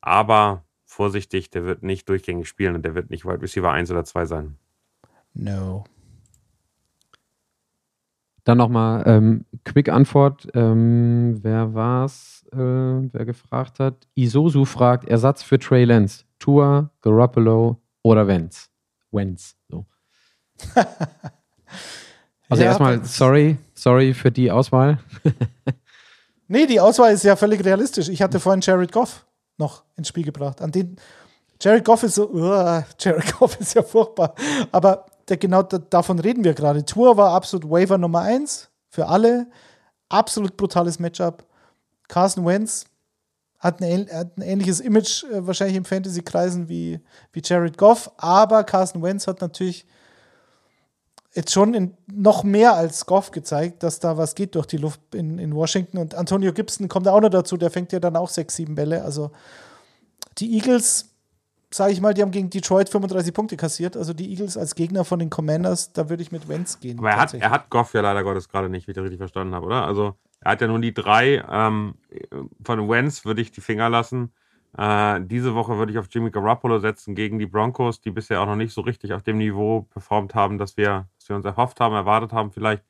Aber 0.00 0.65
vorsichtig, 0.96 1.50
der 1.50 1.64
wird 1.64 1.82
nicht 1.82 2.08
durchgängig 2.08 2.48
spielen 2.48 2.74
und 2.74 2.82
der 2.82 2.94
wird 2.94 3.10
nicht 3.10 3.26
Wide 3.26 3.42
Receiver 3.42 3.70
1 3.70 3.90
oder 3.90 4.04
2 4.04 4.24
sein. 4.24 4.56
No. 5.34 5.84
Dann 8.44 8.58
nochmal 8.58 9.02
ähm, 9.06 9.44
Quick-Antwort. 9.64 10.48
Ähm, 10.54 11.38
wer 11.42 11.74
war's, 11.74 12.46
äh, 12.52 12.56
wer 12.56 13.24
gefragt 13.26 13.78
hat? 13.78 14.08
Isosu 14.14 14.64
fragt: 14.64 15.06
Ersatz 15.06 15.42
für 15.42 15.58
Trey 15.58 15.84
Lance. 15.84 16.24
Tour, 16.38 16.90
Garoppolo 17.02 17.82
oder 18.02 18.26
Wenz? 18.26 18.70
Wenz. 19.10 19.56
So. 19.68 19.84
also 22.48 22.62
ja, 22.62 22.68
erstmal, 22.70 23.04
sorry, 23.04 23.58
sorry 23.74 24.14
für 24.14 24.30
die 24.30 24.50
Auswahl. 24.50 24.98
nee, 26.48 26.66
die 26.66 26.80
Auswahl 26.80 27.12
ist 27.12 27.24
ja 27.24 27.36
völlig 27.36 27.62
realistisch. 27.64 28.08
Ich 28.08 28.22
hatte 28.22 28.40
vorhin 28.40 28.62
Jared 28.62 28.92
Goff 28.92 29.26
noch 29.58 29.84
ins 29.96 30.08
Spiel 30.08 30.24
gebracht. 30.24 30.60
An 30.60 30.72
den 30.72 30.96
Jared 31.60 31.84
Goff 31.84 32.02
ist 32.02 32.16
so, 32.16 32.28
uh, 32.30 32.82
Jared 32.98 33.38
Goff 33.38 33.58
ist 33.60 33.74
ja 33.74 33.82
furchtbar. 33.82 34.34
Aber 34.72 35.06
der, 35.28 35.36
genau 35.36 35.62
davon 35.62 36.18
reden 36.18 36.44
wir 36.44 36.54
gerade. 36.54 36.84
Tour 36.84 37.16
war 37.16 37.32
absolut 37.32 37.68
Waiver 37.70 37.98
Nummer 37.98 38.20
1 38.20 38.68
für 38.88 39.06
alle. 39.06 39.48
Absolut 40.08 40.56
brutales 40.56 40.98
Matchup. 40.98 41.44
Carson 42.08 42.46
Wentz 42.46 42.84
hat 43.58 43.82
ein, 43.82 44.08
hat 44.12 44.36
ein 44.36 44.42
ähnliches 44.42 44.80
Image 44.80 45.24
äh, 45.24 45.46
wahrscheinlich 45.46 45.76
im 45.76 45.84
Fantasy-Kreisen 45.84 46.68
wie, 46.68 47.00
wie 47.32 47.42
Jared 47.42 47.78
Goff, 47.78 48.10
aber 48.16 48.62
Carson 48.64 49.02
Wentz 49.02 49.26
hat 49.26 49.40
natürlich 49.40 49.86
jetzt 51.36 51.52
schon 51.52 51.74
in, 51.74 51.94
noch 52.12 52.44
mehr 52.44 52.74
als 52.74 53.06
Goff 53.06 53.30
gezeigt, 53.30 53.82
dass 53.82 54.00
da 54.00 54.16
was 54.16 54.34
geht 54.34 54.54
durch 54.54 54.66
die 54.66 54.78
Luft 54.78 55.14
in, 55.14 55.38
in 55.38 55.54
Washington. 55.54 55.98
Und 55.98 56.14
Antonio 56.14 56.52
Gibson 56.52 56.88
kommt 56.88 57.06
auch 57.08 57.20
noch 57.20 57.28
dazu, 57.28 57.56
der 57.56 57.70
fängt 57.70 57.92
ja 57.92 58.00
dann 58.00 58.16
auch 58.16 58.28
sechs, 58.28 58.56
sieben 58.56 58.74
Bälle. 58.74 59.02
Also 59.04 59.30
die 60.38 60.54
Eagles, 60.54 61.14
sage 61.70 61.92
ich 61.92 62.00
mal, 62.00 62.14
die 62.14 62.22
haben 62.22 62.30
gegen 62.30 62.50
Detroit 62.50 62.88
35 62.88 63.34
Punkte 63.34 63.56
kassiert. 63.56 63.96
Also 63.96 64.14
die 64.14 64.30
Eagles 64.30 64.56
als 64.56 64.74
Gegner 64.74 65.04
von 65.04 65.18
den 65.18 65.30
Commanders, 65.30 65.92
da 65.92 66.08
würde 66.08 66.22
ich 66.22 66.32
mit 66.32 66.48
Wentz 66.48 66.80
gehen. 66.80 66.98
Aber 66.98 67.10
er 67.10 67.20
hat, 67.20 67.34
er 67.34 67.50
hat 67.50 67.70
Goff 67.70 67.92
ja 67.94 68.00
leider 68.00 68.24
Gottes 68.24 68.48
gerade 68.48 68.68
nicht, 68.68 68.86
wie 68.86 68.92
ich 68.92 68.96
das 68.96 69.04
richtig 69.04 69.18
verstanden 69.18 69.54
habe, 69.54 69.66
oder? 69.66 69.84
Also 69.84 70.14
er 70.40 70.52
hat 70.52 70.60
ja 70.60 70.66
nur 70.66 70.80
die 70.80 70.94
drei. 70.94 71.44
Ähm, 71.50 71.94
von 72.64 72.88
Wentz 72.88 73.24
würde 73.24 73.42
ich 73.42 73.52
die 73.52 73.60
Finger 73.60 73.90
lassen. 73.90 74.32
Äh, 74.76 75.20
diese 75.22 75.54
Woche 75.54 75.78
würde 75.78 75.92
ich 75.92 75.98
auf 75.98 76.06
Jimmy 76.10 76.30
Garoppolo 76.30 76.78
setzen 76.78 77.14
gegen 77.14 77.38
die 77.38 77.46
Broncos, 77.46 78.00
die 78.00 78.10
bisher 78.10 78.40
auch 78.42 78.46
noch 78.46 78.56
nicht 78.56 78.72
so 78.72 78.82
richtig 78.82 79.12
auf 79.12 79.22
dem 79.22 79.38
Niveau 79.38 79.82
performt 79.90 80.34
haben, 80.34 80.58
dass 80.58 80.76
wir, 80.76 81.08
dass 81.26 81.30
wir 81.30 81.36
uns 81.36 81.44
erhofft 81.44 81.80
haben, 81.80 81.94
erwartet 81.94 82.32
haben 82.32 82.52
vielleicht. 82.52 82.84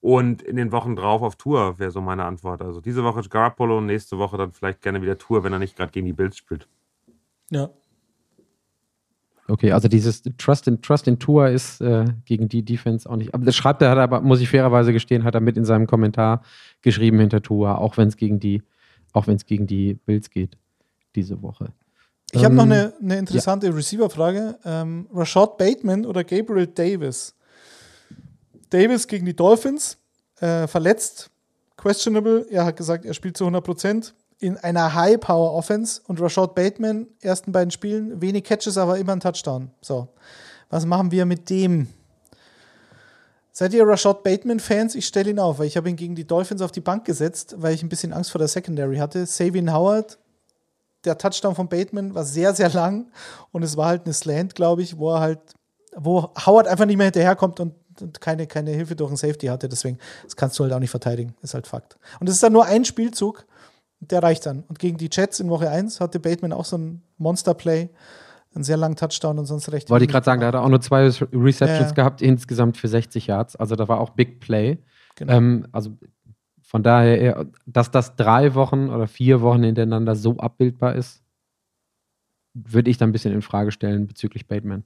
Und 0.00 0.42
in 0.42 0.56
den 0.56 0.72
Wochen 0.72 0.96
drauf 0.96 1.22
auf 1.22 1.36
Tour 1.36 1.78
wäre 1.78 1.92
so 1.92 2.00
meine 2.00 2.24
Antwort. 2.24 2.60
Also 2.60 2.80
diese 2.80 3.04
Woche 3.04 3.22
Garoppolo 3.28 3.78
und 3.78 3.86
nächste 3.86 4.18
Woche 4.18 4.36
dann 4.36 4.52
vielleicht 4.52 4.82
gerne 4.82 5.00
wieder 5.00 5.16
Tour, 5.16 5.44
wenn 5.44 5.52
er 5.52 5.60
nicht 5.60 5.76
gerade 5.76 5.92
gegen 5.92 6.06
die 6.06 6.12
Bills 6.12 6.36
spielt. 6.36 6.66
Ja. 7.50 7.70
Okay, 9.46 9.70
also 9.72 9.86
dieses 9.86 10.22
Trust 10.38 10.66
in, 10.66 10.82
Trust 10.82 11.06
in 11.06 11.20
Tour 11.20 11.48
ist 11.48 11.80
äh, 11.80 12.06
gegen 12.24 12.48
die 12.48 12.64
Defense 12.64 13.08
auch 13.08 13.16
nicht. 13.16 13.32
Aber 13.32 13.44
das 13.44 13.54
schreibt 13.54 13.80
er, 13.82 13.90
hat 13.90 13.98
er 13.98 14.04
aber, 14.04 14.20
muss 14.22 14.40
ich 14.40 14.48
fairerweise 14.48 14.92
gestehen, 14.92 15.22
hat 15.22 15.34
er 15.34 15.40
mit 15.40 15.56
in 15.56 15.64
seinem 15.64 15.86
Kommentar 15.86 16.42
geschrieben 16.80 17.20
hinter 17.20 17.42
Tour, 17.42 17.78
auch 17.78 17.96
wenn 17.96 18.08
es 18.08 18.16
gegen 18.16 18.40
die, 18.40 18.62
auch 19.12 19.28
wenn 19.28 19.36
es 19.36 19.46
gegen 19.46 19.68
die 19.68 19.94
Bills 19.94 20.30
geht 20.30 20.56
diese 21.14 21.42
Woche. 21.42 21.72
Ich 22.32 22.40
ähm, 22.40 22.44
habe 22.44 22.54
noch 22.54 22.64
eine, 22.64 22.92
eine 23.00 23.18
interessante 23.18 23.68
ja. 23.68 23.72
Receiver-Frage. 23.72 24.58
Ähm, 24.64 25.06
Rashad 25.12 25.58
Bateman 25.58 26.06
oder 26.06 26.24
Gabriel 26.24 26.66
Davis? 26.66 27.36
Davis 28.72 29.06
gegen 29.06 29.26
die 29.26 29.36
Dolphins, 29.36 29.98
äh, 30.40 30.66
verletzt, 30.66 31.30
questionable. 31.76 32.46
Er 32.50 32.64
hat 32.64 32.76
gesagt, 32.76 33.04
er 33.04 33.14
spielt 33.14 33.36
zu 33.36 33.44
100 33.44 33.64
Prozent 33.64 34.14
in 34.38 34.56
einer 34.58 34.94
High-Power-Offense 34.94 36.02
und 36.06 36.20
Rashad 36.20 36.54
Bateman, 36.54 37.06
ersten 37.20 37.52
beiden 37.52 37.70
Spielen, 37.70 38.20
wenig 38.20 38.44
Catches, 38.44 38.76
aber 38.76 38.98
immer 38.98 39.12
ein 39.12 39.20
Touchdown. 39.20 39.70
So, 39.80 40.08
was 40.68 40.84
machen 40.84 41.10
wir 41.10 41.26
mit 41.26 41.48
dem? 41.48 41.88
Seid 43.52 43.74
ihr 43.74 43.86
Rashad 43.86 44.22
Bateman-Fans? 44.24 44.94
Ich 44.94 45.06
stelle 45.06 45.30
ihn 45.30 45.38
auf, 45.38 45.58
weil 45.58 45.66
ich 45.66 45.76
habe 45.76 45.88
ihn 45.88 45.96
gegen 45.96 46.14
die 46.14 46.26
Dolphins 46.26 46.62
auf 46.62 46.72
die 46.72 46.80
Bank 46.80 47.04
gesetzt, 47.04 47.54
weil 47.58 47.74
ich 47.74 47.82
ein 47.82 47.88
bisschen 47.88 48.12
Angst 48.12 48.32
vor 48.32 48.38
der 48.38 48.48
Secondary 48.48 48.96
hatte. 48.96 49.26
Savian 49.26 49.72
Howard, 49.72 50.18
der 51.04 51.18
Touchdown 51.18 51.54
von 51.54 51.68
Bateman 51.68 52.14
war 52.14 52.24
sehr, 52.24 52.54
sehr 52.54 52.70
lang 52.70 53.12
und 53.50 53.62
es 53.62 53.76
war 53.76 53.88
halt 53.88 54.04
eine 54.04 54.14
Slant, 54.14 54.54
glaube 54.54 54.82
ich, 54.82 54.96
wo 54.96 55.12
er 55.12 55.20
halt, 55.20 55.40
wo 55.94 56.30
Howard 56.46 56.66
einfach 56.66 56.86
nicht 56.86 56.96
mehr 56.96 57.06
hinterherkommt 57.06 57.60
und 57.60 57.74
und 58.02 58.20
keine, 58.20 58.46
keine 58.46 58.70
Hilfe 58.70 58.96
durch 58.96 59.08
einen 59.08 59.16
Safety 59.16 59.46
hatte. 59.46 59.68
Deswegen, 59.68 59.98
das 60.24 60.36
kannst 60.36 60.58
du 60.58 60.64
halt 60.64 60.72
auch 60.72 60.78
nicht 60.78 60.90
verteidigen. 60.90 61.34
Ist 61.42 61.54
halt 61.54 61.66
Fakt. 61.66 61.98
Und 62.20 62.28
es 62.28 62.34
ist 62.34 62.42
dann 62.42 62.52
nur 62.52 62.66
ein 62.66 62.84
Spielzug, 62.84 63.46
der 64.00 64.22
reicht 64.22 64.46
dann. 64.46 64.64
Und 64.68 64.78
gegen 64.78 64.98
die 64.98 65.08
Jets 65.10 65.40
in 65.40 65.48
Woche 65.48 65.70
1 65.70 66.00
hatte 66.00 66.18
Bateman 66.20 66.52
auch 66.52 66.64
so 66.64 66.76
ein 66.76 67.02
Monster-Play, 67.18 67.88
einen 68.54 68.64
sehr 68.64 68.76
langen 68.76 68.96
Touchdown 68.96 69.38
und 69.38 69.46
sonst 69.46 69.70
recht. 69.72 69.88
Wollte 69.88 70.04
ich 70.04 70.10
gerade 70.10 70.24
sagen, 70.24 70.40
da 70.40 70.48
hat 70.48 70.54
er 70.54 70.62
auch 70.62 70.68
nur 70.68 70.80
zwei 70.80 71.04
Receptions 71.06 71.88
ja. 71.88 71.92
gehabt, 71.92 72.20
insgesamt 72.20 72.76
für 72.76 72.88
60 72.88 73.28
Yards. 73.28 73.56
Also 73.56 73.76
da 73.76 73.88
war 73.88 74.00
auch 74.00 74.10
Big 74.10 74.40
Play. 74.40 74.78
Genau. 75.14 75.32
Ähm, 75.32 75.66
also 75.72 75.96
von 76.62 76.82
daher, 76.82 77.46
dass 77.66 77.90
das 77.90 78.16
drei 78.16 78.54
Wochen 78.54 78.88
oder 78.88 79.06
vier 79.06 79.40
Wochen 79.40 79.62
hintereinander 79.62 80.16
so 80.16 80.38
abbildbar 80.38 80.94
ist, 80.94 81.22
würde 82.54 82.90
ich 82.90 82.98
dann 82.98 83.10
ein 83.10 83.12
bisschen 83.12 83.32
in 83.32 83.42
Frage 83.42 83.72
stellen 83.72 84.06
bezüglich 84.06 84.46
Bateman. 84.46 84.84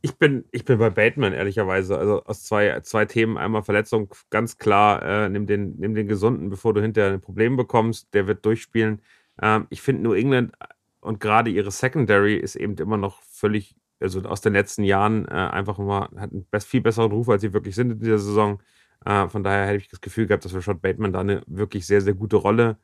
Ich 0.00 0.16
bin, 0.16 0.44
ich 0.52 0.64
bin 0.64 0.78
bei 0.78 0.90
Bateman, 0.90 1.32
ehrlicherweise. 1.32 1.98
Also 1.98 2.22
aus 2.24 2.44
zwei, 2.44 2.80
zwei 2.80 3.04
Themen. 3.04 3.36
Einmal 3.36 3.62
Verletzung, 3.62 4.08
ganz 4.30 4.56
klar, 4.58 5.02
äh, 5.02 5.28
nimm, 5.28 5.46
den, 5.46 5.76
nimm 5.78 5.94
den 5.94 6.06
Gesunden, 6.06 6.50
bevor 6.50 6.72
du 6.74 6.80
hinterher 6.80 7.12
ein 7.12 7.20
Problem 7.20 7.56
bekommst. 7.56 8.14
Der 8.14 8.26
wird 8.26 8.44
durchspielen. 8.44 9.02
Ähm, 9.42 9.66
ich 9.70 9.82
finde 9.82 10.02
New 10.02 10.12
England 10.12 10.52
und 11.00 11.20
gerade 11.20 11.50
ihre 11.50 11.70
Secondary 11.70 12.36
ist 12.36 12.54
eben 12.56 12.76
immer 12.76 12.96
noch 12.96 13.22
völlig, 13.22 13.76
also 14.00 14.22
aus 14.22 14.40
den 14.40 14.52
letzten 14.52 14.84
Jahren 14.84 15.26
äh, 15.26 15.30
einfach 15.32 15.78
immer, 15.78 16.10
hat 16.16 16.32
einen 16.32 16.46
viel 16.60 16.80
besseren 16.80 17.10
Ruf, 17.10 17.28
als 17.28 17.42
sie 17.42 17.52
wirklich 17.52 17.74
sind 17.74 17.92
in 17.92 17.98
dieser 17.98 18.18
Saison. 18.18 18.62
Äh, 19.04 19.28
von 19.28 19.42
daher 19.42 19.66
hätte 19.66 19.78
ich 19.78 19.88
das 19.88 20.00
Gefühl 20.00 20.26
gehabt, 20.26 20.44
dass 20.44 20.54
wir 20.54 20.62
Shot 20.62 20.80
Bateman 20.80 21.12
da 21.12 21.20
eine 21.20 21.42
wirklich 21.46 21.86
sehr, 21.86 22.00
sehr 22.00 22.14
gute 22.14 22.36
Rolle 22.36 22.78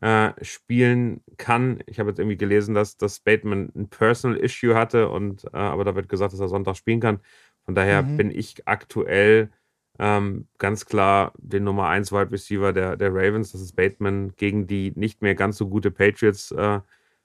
äh, 0.00 0.32
spielen 0.42 1.22
kann. 1.36 1.82
Ich 1.86 1.98
habe 1.98 2.10
jetzt 2.10 2.18
irgendwie 2.18 2.36
gelesen, 2.36 2.74
dass, 2.74 2.96
dass 2.96 3.20
Bateman 3.20 3.70
ein 3.74 3.88
Personal 3.88 4.38
Issue 4.38 4.74
hatte 4.74 5.08
und 5.08 5.44
äh, 5.44 5.56
aber 5.56 5.84
da 5.84 5.94
wird 5.94 6.08
gesagt, 6.08 6.32
dass 6.32 6.40
er 6.40 6.48
Sonntag 6.48 6.76
spielen 6.76 7.00
kann. 7.00 7.20
Von 7.64 7.74
daher 7.74 8.02
mhm. 8.02 8.16
bin 8.16 8.30
ich 8.30 8.66
aktuell 8.66 9.50
ähm, 9.98 10.48
ganz 10.58 10.86
klar 10.86 11.32
den 11.36 11.64
Nummer 11.64 11.88
1 11.88 12.12
Wide 12.12 12.32
Receiver 12.32 12.72
der, 12.72 12.96
der 12.96 13.10
Ravens. 13.14 13.52
Das 13.52 13.60
ist 13.60 13.76
Bateman 13.76 14.32
gegen 14.36 14.66
die 14.66 14.92
nicht 14.96 15.20
mehr 15.20 15.34
ganz 15.34 15.58
so 15.58 15.68
gute 15.68 15.90
Patriots 15.90 16.50
äh, 16.52 16.80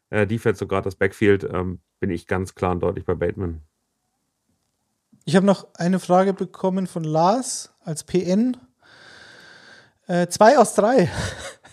äh, 0.09 0.27
Defense, 0.27 0.59
sogar 0.59 0.81
das 0.81 0.95
Backfield, 0.95 1.43
ähm, 1.43 1.79
bin 1.99 2.09
ich 2.09 2.27
ganz 2.27 2.55
klar 2.55 2.71
und 2.71 2.81
deutlich 2.81 3.05
bei 3.05 3.15
Bateman. 3.15 3.61
Ich 5.23 5.35
habe 5.35 5.45
noch 5.45 5.67
eine 5.75 5.99
Frage 5.99 6.33
bekommen 6.33 6.85
von 6.85 7.03
Lars 7.03 7.73
als 7.83 8.03
PN. 8.03 8.57
Äh, 10.07 10.27
zwei 10.27 10.57
aus 10.59 10.75
drei. 10.75 11.09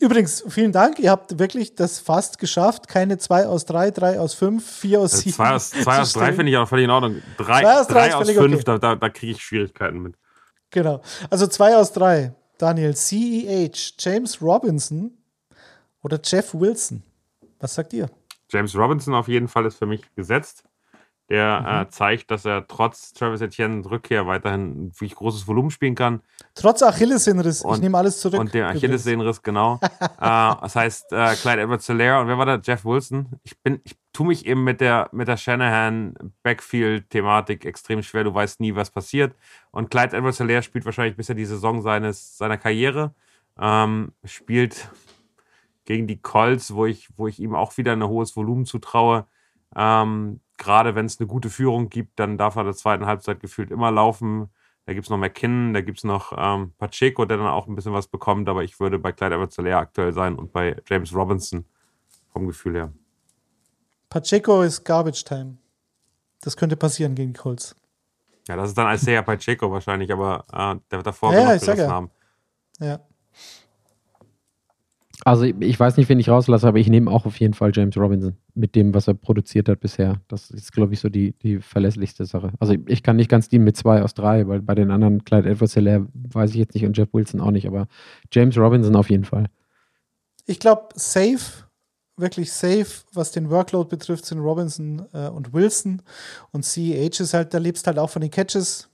Übrigens, 0.00 0.44
vielen 0.48 0.70
Dank. 0.70 1.00
Ihr 1.00 1.10
habt 1.10 1.40
wirklich 1.40 1.74
das 1.74 1.98
fast 1.98 2.38
geschafft. 2.38 2.86
Keine 2.86 3.18
2 3.18 3.46
aus 3.46 3.64
3, 3.64 3.90
3 3.90 4.20
aus 4.20 4.34
5, 4.34 4.64
4 4.64 5.00
aus 5.00 5.10
7. 5.20 5.34
2 5.34 5.50
aus, 5.50 5.70
zwei 5.70 6.00
aus 6.00 6.12
3 6.12 6.32
finde 6.34 6.52
ich 6.52 6.56
auch 6.56 6.68
völlig 6.68 6.84
in 6.84 6.90
Ordnung. 6.90 7.20
3 7.38 7.80
aus 7.80 7.88
3 7.88 8.14
aus 8.14 8.30
5, 8.30 8.54
okay. 8.54 8.62
da, 8.64 8.78
da, 8.78 8.94
da 8.94 9.08
kriege 9.08 9.32
ich 9.32 9.42
Schwierigkeiten 9.42 9.98
mit. 9.98 10.14
Genau. 10.70 11.02
Also 11.30 11.46
2 11.48 11.76
aus 11.76 11.92
3. 11.92 12.32
Daniel, 12.58 12.94
CEH, 12.94 13.94
James 13.98 14.40
Robinson 14.40 15.16
oder 16.02 16.20
Jeff 16.22 16.54
Wilson? 16.54 17.02
Was 17.58 17.74
sagt 17.74 17.92
ihr? 17.92 18.08
James 18.50 18.74
Robinson 18.76 19.14
auf 19.14 19.28
jeden 19.28 19.48
Fall 19.48 19.66
ist 19.66 19.78
für 19.78 19.86
mich 19.86 20.02
gesetzt 20.14 20.64
der 21.28 21.60
mhm. 21.60 21.66
äh, 21.66 21.88
zeigt, 21.90 22.30
dass 22.30 22.46
er 22.46 22.66
trotz 22.66 23.12
Travis 23.12 23.42
Etienne 23.42 23.84
Rückkehr 23.84 24.26
weiterhin 24.26 24.86
ein 24.86 24.92
wirklich 24.92 25.14
großes 25.14 25.46
Volumen 25.46 25.70
spielen 25.70 25.94
kann. 25.94 26.22
Trotz 26.54 26.82
Achillessehnenriss, 26.82 27.62
ich 27.70 27.80
nehme 27.80 27.98
alles 27.98 28.18
zurück. 28.20 28.40
Und 28.40 28.54
der 28.54 28.68
Achillessehnenriss, 28.68 29.42
genau. 29.42 29.78
äh, 30.00 30.08
das 30.18 30.74
heißt, 30.74 31.12
äh, 31.12 31.34
Clyde 31.34 31.60
Edwards 31.62 31.86
Hilaire 31.86 32.20
und 32.20 32.28
wer 32.28 32.38
war 32.38 32.46
da? 32.46 32.58
Jeff 32.62 32.86
Wilson. 32.86 33.28
Ich 33.42 33.60
bin, 33.60 33.82
ich 33.84 33.98
tue 34.14 34.26
mich 34.26 34.46
eben 34.46 34.64
mit 34.64 34.80
der, 34.80 35.10
mit 35.12 35.28
der 35.28 35.36
Shanahan-Backfield-Thematik 35.36 37.66
extrem 37.66 38.02
schwer. 38.02 38.24
Du 38.24 38.34
weißt 38.34 38.60
nie, 38.60 38.74
was 38.74 38.90
passiert. 38.90 39.36
Und 39.70 39.90
Clyde 39.90 40.16
Edwards 40.16 40.38
Hilaire 40.38 40.62
spielt 40.62 40.86
wahrscheinlich 40.86 41.16
bisher 41.16 41.34
die 41.34 41.44
Saison 41.44 41.82
seines, 41.82 42.38
seiner 42.38 42.56
Karriere. 42.56 43.14
Ähm, 43.60 44.12
spielt 44.24 44.88
gegen 45.84 46.06
die 46.06 46.22
Colts, 46.22 46.74
wo 46.74 46.86
ich, 46.86 47.10
wo 47.16 47.28
ich 47.28 47.38
ihm 47.38 47.54
auch 47.54 47.76
wieder 47.76 47.92
ein 47.92 48.02
hohes 48.02 48.34
Volumen 48.34 48.64
zutraue. 48.64 49.26
Ähm, 49.76 50.40
gerade 50.58 50.94
wenn 50.94 51.06
es 51.06 51.18
eine 51.18 51.26
gute 51.26 51.50
Führung 51.50 51.88
gibt, 51.88 52.18
dann 52.18 52.36
darf 52.36 52.56
er 52.56 52.64
der 52.64 52.74
zweiten 52.74 53.06
Halbzeit 53.06 53.40
gefühlt 53.40 53.70
immer 53.70 53.90
laufen. 53.90 54.50
Da 54.84 54.94
gibt 54.94 55.06
es 55.06 55.10
noch 55.10 55.18
McKinnon, 55.18 55.74
da 55.74 55.80
gibt 55.80 55.98
es 55.98 56.04
noch 56.04 56.32
ähm, 56.36 56.72
Pacheco, 56.78 57.24
der 57.24 57.36
dann 57.36 57.46
auch 57.46 57.66
ein 57.66 57.74
bisschen 57.74 57.92
was 57.92 58.08
bekommt, 58.08 58.48
aber 58.48 58.64
ich 58.64 58.80
würde 58.80 58.98
bei 58.98 59.12
Clyde 59.12 59.34
edwards 59.34 59.58
aktuell 59.58 60.12
sein 60.12 60.36
und 60.36 60.52
bei 60.52 60.76
James 60.86 61.14
Robinson 61.14 61.64
vom 62.32 62.46
Gefühl 62.46 62.74
her. 62.74 62.92
Pacheco 64.08 64.62
ist 64.62 64.84
Garbage 64.84 65.24
Time. 65.24 65.58
Das 66.40 66.56
könnte 66.56 66.76
passieren 66.76 67.14
gegen 67.14 67.32
die 67.32 67.38
Colts. 67.38 67.76
Ja, 68.48 68.56
das 68.56 68.70
ist 68.70 68.78
dann 68.78 68.92
Isaiah 68.94 69.22
Pacheco 69.22 69.70
wahrscheinlich, 69.70 70.10
aber 70.10 70.44
äh, 70.50 70.80
der 70.90 70.98
wird 70.98 71.06
davor 71.06 71.34
ja, 71.34 71.40
genug 71.40 71.60
gerissen 71.60 71.84
ja. 71.84 71.90
haben. 71.90 72.10
Ja. 72.80 73.00
Also 75.24 75.44
ich 75.44 75.78
weiß 75.78 75.96
nicht, 75.96 76.08
wen 76.08 76.20
ich 76.20 76.28
rauslasse, 76.28 76.68
aber 76.68 76.78
ich 76.78 76.88
nehme 76.88 77.10
auch 77.10 77.26
auf 77.26 77.40
jeden 77.40 77.54
Fall 77.54 77.72
James 77.74 77.96
Robinson 77.96 78.36
mit 78.54 78.74
dem, 78.76 78.94
was 78.94 79.08
er 79.08 79.14
produziert 79.14 79.68
hat 79.68 79.80
bisher. 79.80 80.20
Das 80.28 80.50
ist, 80.50 80.72
glaube 80.72 80.94
ich, 80.94 81.00
so 81.00 81.08
die, 81.08 81.32
die 81.42 81.58
verlässlichste 81.58 82.24
Sache. 82.24 82.52
Also 82.60 82.74
ich 82.86 83.02
kann 83.02 83.16
nicht 83.16 83.28
ganz 83.28 83.48
dienen 83.48 83.64
mit 83.64 83.76
zwei 83.76 84.02
aus 84.02 84.14
drei, 84.14 84.46
weil 84.46 84.62
bei 84.62 84.74
den 84.76 84.90
anderen 84.90 85.24
Clyde 85.24 85.50
Edwards 85.50 85.74
Hilaire 85.74 86.06
weiß 86.14 86.50
ich 86.50 86.56
jetzt 86.56 86.74
nicht 86.74 86.86
und 86.86 86.96
Jeff 86.96 87.08
Wilson 87.12 87.40
auch 87.40 87.50
nicht, 87.50 87.66
aber 87.66 87.88
James 88.32 88.56
Robinson 88.56 88.94
auf 88.94 89.10
jeden 89.10 89.24
Fall. 89.24 89.46
Ich 90.46 90.60
glaube, 90.60 90.88
safe, 90.94 91.64
wirklich 92.16 92.52
safe, 92.52 92.86
was 93.12 93.32
den 93.32 93.50
Workload 93.50 93.88
betrifft, 93.88 94.24
sind 94.24 94.38
Robinson 94.38 95.04
äh, 95.12 95.28
und 95.28 95.52
Wilson. 95.52 96.00
Und 96.52 96.64
CEH 96.64 97.20
ist 97.20 97.34
halt, 97.34 97.52
da 97.52 97.58
lebst 97.58 97.86
halt 97.88 97.98
auch 97.98 98.10
von 98.10 98.22
den 98.22 98.30
Catches 98.30 98.88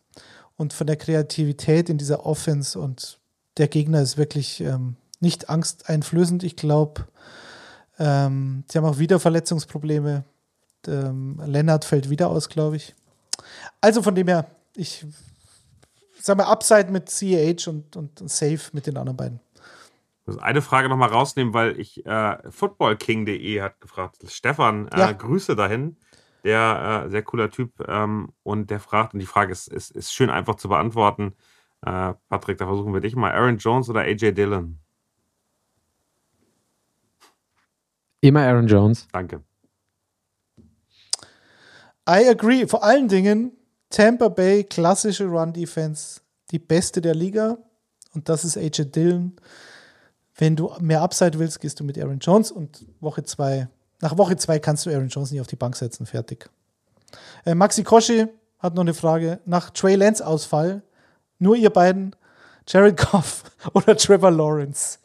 und 0.57 0.73
von 0.73 0.87
der 0.87 0.97
Kreativität 0.97 1.91
in 1.91 1.99
dieser 1.99 2.25
Offense 2.25 2.79
und 2.79 3.21
der 3.57 3.69
Gegner 3.69 4.01
ist 4.01 4.19
wirklich 4.19 4.61
ähm, 4.61 4.97
nicht 5.25 5.51
angsteinflößend. 5.51 6.45
Ich 6.45 6.55
glaube, 6.55 7.07
ähm, 7.99 8.63
sie 8.71 8.79
haben 8.79 8.85
auch 8.85 8.99
wieder 8.99 9.19
Verletzungsprobleme. 9.19 10.25
Ähm, 10.87 11.41
Lennart 11.45 11.85
fällt 11.85 12.11
wieder 12.11 12.29
aus, 12.29 12.49
glaube 12.49 12.77
ich. 12.77 12.95
Also 13.81 14.03
von 14.03 14.15
dem 14.15 14.29
her, 14.29 14.47
ich 14.77 15.05
sage 16.21 16.39
mal, 16.39 16.51
Upside 16.51 16.91
mit 16.91 17.09
CH 17.09 17.67
und, 17.69 17.97
und 17.97 18.31
Safe 18.31 18.61
mit 18.73 18.87
den 18.87 18.97
anderen 18.97 19.17
beiden. 19.17 19.41
Ich 20.21 20.29
muss 20.29 20.39
eine 20.39 20.63
Frage 20.63 20.89
nochmal 20.89 21.11
rausnehmen, 21.11 21.53
weil 21.53 21.79
ich 21.79 22.05
äh, 22.07 22.39
footballking.de 22.51 23.61
hat 23.61 23.81
gefragt. 23.81 24.19
Stefan, 24.27 24.89
äh, 24.89 24.99
ja. 24.99 25.13
Grüße 25.13 25.57
dahin. 25.57 25.97
Der 26.45 27.05
äh, 27.07 27.11
sehr 27.11 27.23
cooler 27.23 27.51
Typ 27.51 27.73
ähm, 27.89 28.31
und 28.43 28.69
der 28.69 28.79
fragt, 28.79 29.15
und 29.15 29.21
die 29.21 29.27
Frage 29.27 29.51
ist, 29.51 29.67
ist, 29.67 29.91
ist 29.91 30.13
schön 30.13 30.29
einfach 30.29 30.57
zu 30.57 30.69
beantworten. 30.69 31.33
Äh, 31.81 32.13
Patrick, 32.29 32.59
da 32.59 32.67
versuchen 32.67 32.93
wir 32.93 33.01
dich 33.01 33.17
mal. 33.17 33.33
Aaron 33.33 33.57
Jones 33.57 33.89
oder 33.89 34.01
AJ 34.01 34.33
Dillon? 34.33 34.79
Immer 38.25 38.41
Aaron 38.41 38.67
Jones. 38.67 39.07
Danke. 39.13 39.43
I 42.09 42.27
agree. 42.27 42.67
Vor 42.67 42.83
allen 42.83 43.07
Dingen 43.07 43.53
Tampa 43.91 44.29
Bay, 44.29 44.65
klassische 44.65 45.27
Run-Defense, 45.27 46.23
die 46.51 46.59
beste 46.59 47.03
der 47.03 47.15
Liga. 47.15 47.59
Und 48.15 48.31
das 48.31 48.47
ist 48.47 48.57
AJ 48.57 48.87
Dillon. 48.93 49.37
Wenn 50.37 50.57
du 50.57 50.73
mehr 50.81 51.03
Upside 51.03 51.39
willst, 51.39 51.61
gehst 51.61 51.79
du 51.81 51.85
mit 51.85 51.99
Aaron 51.99 52.19
Jones 52.19 52.51
und 52.51 52.87
Woche 52.99 53.25
2, 53.25 53.69
nach 54.01 54.17
Woche 54.17 54.37
2 54.37 54.59
kannst 54.59 54.87
du 54.87 54.91
Aaron 54.91 55.09
Jones 55.09 55.31
nicht 55.31 55.43
auf 55.43 55.47
die 55.47 55.57
Bank 55.57 55.77
setzen. 55.77 56.07
Fertig. 56.07 56.49
Äh, 57.45 57.55
Maxi 57.55 57.85
Koschi 57.85 58.27
hat 58.59 58.75
noch 58.75 58.83
eine 58.83 58.95
Frage. 58.95 59.41
Nach 59.45 59.69
Trey 59.69 59.97
Lance 59.97 60.27
Ausfall, 60.27 60.83
nur 61.39 61.57
ihr 61.57 61.71
beiden, 61.71 62.17
Jared 62.67 62.97
Goff 62.97 63.45
oder 63.75 63.95
Trevor 63.99 64.31
Lawrence? 64.31 64.99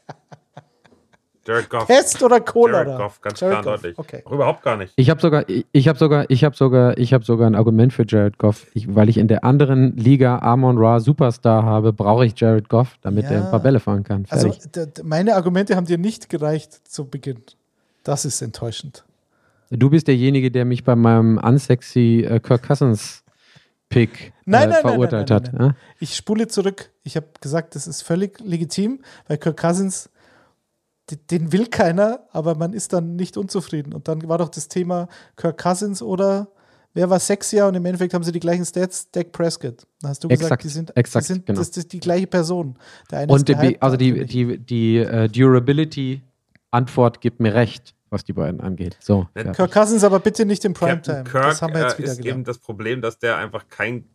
Jared 1.49 1.69
Goff. 1.69 1.87
Pest 1.87 2.21
oder 2.23 2.39
Cola? 2.39 2.83
Jared 2.83 2.97
Goff, 2.97 3.21
ganz 3.21 3.39
Jared 3.39 3.61
klar 3.61 3.73
Goff, 3.73 3.81
deutlich. 3.81 3.97
Okay. 3.97 4.21
Auch 4.25 4.31
überhaupt 4.31 4.61
gar 4.63 4.77
nicht. 4.77 4.93
Ich 4.95 5.09
habe 5.09 5.19
sogar, 5.19 5.43
ich 5.71 5.87
habe 5.87 5.97
sogar, 5.97 6.29
ich 6.29 6.43
habe 6.43 6.55
sogar, 6.55 6.97
ich 6.97 7.13
habe 7.13 7.23
sogar 7.25 7.47
ein 7.47 7.55
Argument 7.55 7.91
für 7.91 8.05
Jared 8.07 8.37
Goff, 8.37 8.67
ich, 8.73 8.93
weil 8.93 9.09
ich 9.09 9.17
in 9.17 9.27
der 9.27 9.43
anderen 9.43 9.97
Liga 9.97 10.39
Amon 10.39 10.77
Ra 10.77 10.99
Superstar 10.99 11.63
habe, 11.63 11.91
brauche 11.91 12.25
ich 12.25 12.39
Jared 12.39 12.69
Goff, 12.69 12.97
damit 13.01 13.25
Ja. 13.25 13.31
er 13.31 13.45
ein 13.45 13.49
paar 13.51 13.59
Bälle 13.61 13.79
fahren 13.79 14.03
kann. 14.03 14.25
Also 14.29 14.51
Fertig. 14.51 14.71
d- 14.95 15.03
meine 15.03 15.35
Argumente 15.35 15.75
haben 15.75 15.85
dir 15.85 15.97
nicht 15.97 16.29
gereicht 16.29 16.87
zu 16.87 17.05
Beginn. 17.05 17.41
Das 18.03 18.23
ist 18.25 18.41
enttäuschend. 18.41 19.03
du 19.71 19.89
bist 19.89 20.07
derjenige, 20.07 20.51
der 20.51 20.65
mich 20.65 20.83
bei 20.83 20.95
meinem 20.95 21.37
unsexy 21.37 22.25
äh, 22.29 22.39
Kirk 22.39 22.67
Cousins 22.67 23.23
Pick 23.89 24.33
Nein, 24.45 24.63
äh, 24.63 24.65
nein, 24.65 24.69
nein, 24.83 24.91
verurteilt 24.91 25.29
nein, 25.29 25.41
nein, 25.43 25.51
hat. 25.53 25.59
nein. 25.59 25.67
ja? 25.69 25.75
Ich 25.99 26.15
spule 26.15 26.47
zurück. 26.47 26.91
Ich 27.03 27.15
habe 27.15 27.25
gesagt, 27.41 27.73
das 27.75 27.87
ist 27.87 28.03
völlig 28.03 28.39
legitim, 28.39 28.99
weil 29.27 29.37
Kirk 29.37 29.57
Cousins, 29.59 30.09
den 31.15 31.51
will 31.51 31.67
keiner, 31.67 32.21
aber 32.31 32.55
man 32.55 32.73
ist 32.73 32.93
dann 32.93 33.15
nicht 33.15 33.37
unzufrieden. 33.37 33.93
Und 33.93 34.07
dann 34.07 34.27
war 34.27 34.37
doch 34.37 34.49
das 34.49 34.67
Thema 34.67 35.07
Kirk 35.35 35.57
Cousins 35.61 36.01
oder 36.01 36.49
wer 36.93 37.09
war 37.09 37.19
sexier 37.19 37.67
und 37.67 37.75
im 37.75 37.85
Endeffekt 37.85 38.13
haben 38.13 38.23
sie 38.23 38.31
die 38.31 38.39
gleichen 38.39 38.65
Stats, 38.65 39.09
Dak 39.11 39.31
Prescott. 39.31 39.85
Da 40.01 40.09
hast 40.09 40.23
du 40.23 40.27
gesagt, 40.27 40.43
Exakt, 40.43 40.63
die 40.63 40.69
sind, 40.69 40.97
exakt, 40.97 41.23
die 41.23 41.33
sind 41.33 41.45
genau. 41.45 41.59
das, 41.59 41.71
das 41.71 41.77
ist 41.77 41.93
die 41.93 41.99
gleiche 41.99 42.27
Person. 42.27 42.77
Der 43.11 43.19
eine 43.19 43.31
ist 43.31 43.39
Und 43.39 43.47
die, 43.47 43.55
gehypt, 43.55 43.81
also 43.81 43.97
die, 43.97 44.25
die, 44.25 44.57
die 44.57 44.97
äh, 44.97 45.27
Durability-Antwort 45.29 47.21
gibt 47.21 47.39
mir 47.39 47.53
recht, 47.53 47.95
was 48.09 48.23
die 48.23 48.33
beiden 48.33 48.59
angeht. 48.61 48.97
So. 48.99 49.27
Kirk 49.33 49.71
Cousins 49.71 50.03
aber 50.03 50.19
bitte 50.19 50.45
nicht 50.45 50.65
im 50.65 50.73
Primetime. 50.73 51.23
Kirk 51.23 51.43
das 51.43 51.61
haben 51.61 51.73
wir 51.73 51.81
jetzt 51.81 51.95
äh, 51.95 51.97
wieder 51.99 52.11
ist 52.11 52.17
eben 52.17 52.23
gelernt. 52.23 52.47
das 52.47 52.57
Problem, 52.59 53.01
dass 53.01 53.19
der 53.19 53.37
einfach 53.37 53.67
kein 53.69 54.05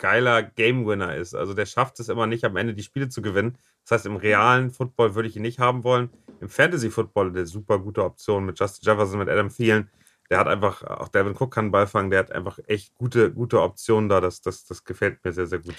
geiler 0.00 0.42
Game 0.42 0.86
Winner 0.86 1.14
ist. 1.14 1.34
Also 1.34 1.54
der 1.54 1.66
schafft 1.66 2.00
es 2.00 2.08
immer 2.08 2.26
nicht, 2.26 2.44
am 2.44 2.56
Ende 2.56 2.74
die 2.74 2.82
Spiele 2.82 3.08
zu 3.08 3.22
gewinnen. 3.22 3.56
Das 3.84 3.92
heißt, 3.92 4.06
im 4.06 4.16
realen 4.16 4.70
Football 4.70 5.14
würde 5.14 5.28
ich 5.28 5.36
ihn 5.36 5.42
nicht 5.42 5.60
haben 5.60 5.84
wollen. 5.84 6.10
Im 6.40 6.48
Fantasy 6.48 6.90
Football 6.90 7.28
eine 7.28 7.46
super 7.46 7.78
gute 7.78 8.02
Option 8.02 8.44
mit 8.44 8.58
Justin 8.58 8.90
Jefferson, 8.90 9.18
mit 9.18 9.28
Adam 9.28 9.50
Thielen. 9.50 9.88
Der 10.30 10.38
hat 10.38 10.48
einfach, 10.48 10.82
auch 10.84 11.08
Devin 11.08 11.34
Cook 11.38 11.52
kann 11.52 11.70
Ball 11.70 11.86
fangen, 11.86 12.10
der 12.10 12.20
hat 12.20 12.32
einfach 12.32 12.58
echt 12.66 12.94
gute, 12.94 13.32
gute 13.32 13.60
Optionen 13.60 14.08
da. 14.08 14.20
Das, 14.20 14.40
das, 14.40 14.64
das 14.64 14.84
gefällt 14.84 15.22
mir 15.24 15.32
sehr, 15.32 15.46
sehr 15.46 15.58
gut. 15.58 15.74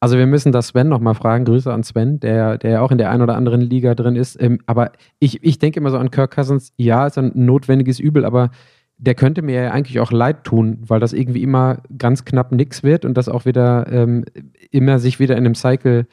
Also 0.00 0.16
wir 0.16 0.26
müssen 0.26 0.52
das 0.52 0.68
Sven 0.68 0.88
nochmal 0.88 1.14
fragen. 1.14 1.44
Grüße 1.44 1.72
an 1.72 1.82
Sven, 1.82 2.20
der, 2.20 2.56
der 2.58 2.70
ja 2.70 2.80
auch 2.82 2.92
in 2.92 2.98
der 2.98 3.10
einen 3.10 3.22
oder 3.22 3.36
anderen 3.36 3.60
Liga 3.60 3.96
drin 3.96 4.14
ist. 4.14 4.40
Ähm, 4.40 4.60
aber 4.66 4.92
ich, 5.18 5.42
ich 5.42 5.58
denke 5.58 5.80
immer 5.80 5.90
so 5.90 5.98
an 5.98 6.12
Kirk 6.12 6.34
Cousins, 6.34 6.72
ja, 6.76 7.06
ist 7.06 7.18
ein 7.18 7.32
notwendiges 7.34 7.98
Übel, 7.98 8.24
aber 8.24 8.50
der 8.98 9.14
könnte 9.14 9.42
mir 9.42 9.62
ja 9.62 9.70
eigentlich 9.70 10.00
auch 10.00 10.10
leid 10.12 10.44
tun, 10.44 10.78
weil 10.86 10.98
das 11.00 11.12
irgendwie 11.12 11.42
immer 11.42 11.82
ganz 11.96 12.24
knapp 12.24 12.50
nix 12.52 12.82
wird 12.82 13.04
und 13.04 13.14
das 13.14 13.28
auch 13.28 13.44
wieder 13.46 13.86
ähm, 13.90 14.24
immer 14.70 14.98
sich 14.98 15.20
wieder 15.20 15.36
in 15.36 15.44
einem 15.46 15.54
Cycle 15.54 16.06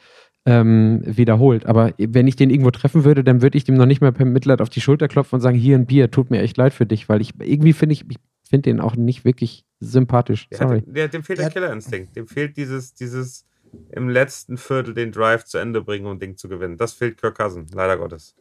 ähm, 0.44 1.02
wiederholt. 1.04 1.66
Aber 1.66 1.92
wenn 1.98 2.28
ich 2.28 2.36
den 2.36 2.50
irgendwo 2.50 2.70
treffen 2.70 3.04
würde, 3.04 3.24
dann 3.24 3.42
würde 3.42 3.58
ich 3.58 3.64
dem 3.64 3.74
noch 3.74 3.86
nicht 3.86 4.00
mehr 4.00 4.12
per 4.12 4.24
Mitleid 4.26 4.60
auf 4.60 4.68
die 4.70 4.80
Schulter 4.80 5.08
klopfen 5.08 5.34
und 5.36 5.40
sagen, 5.40 5.56
hier 5.58 5.76
ein 5.76 5.86
Bier, 5.86 6.10
tut 6.10 6.30
mir 6.30 6.40
echt 6.42 6.56
leid 6.56 6.72
für 6.72 6.86
dich, 6.86 7.08
weil 7.08 7.20
ich 7.20 7.32
irgendwie 7.40 7.72
finde 7.72 7.94
ich, 7.94 8.04
ich 8.08 8.18
finde 8.48 8.70
den 8.70 8.80
auch 8.80 8.94
nicht 8.94 9.24
wirklich 9.24 9.64
sympathisch. 9.80 10.48
Der, 10.50 10.58
Sorry. 10.58 10.82
der, 10.86 11.08
dem 11.08 11.24
fehlt 11.24 11.40
der 11.40 11.46
Der- 11.46 11.52
Killerinstinkt. 11.52 12.14
Dem 12.14 12.28
fehlt 12.28 12.56
dieses, 12.56 12.94
dieses 12.94 13.44
im 13.90 14.08
letzten 14.08 14.56
Viertel 14.56 14.94
den 14.94 15.10
Drive 15.10 15.44
zu 15.44 15.58
Ende 15.58 15.82
bringen 15.82 16.06
und 16.06 16.22
Ding 16.22 16.36
zu 16.36 16.48
gewinnen. 16.48 16.76
Das 16.76 16.92
fehlt 16.92 17.20
Kirk 17.20 17.36
Cousin, 17.36 17.66
leider 17.74 17.96
Gottes. 17.98 18.36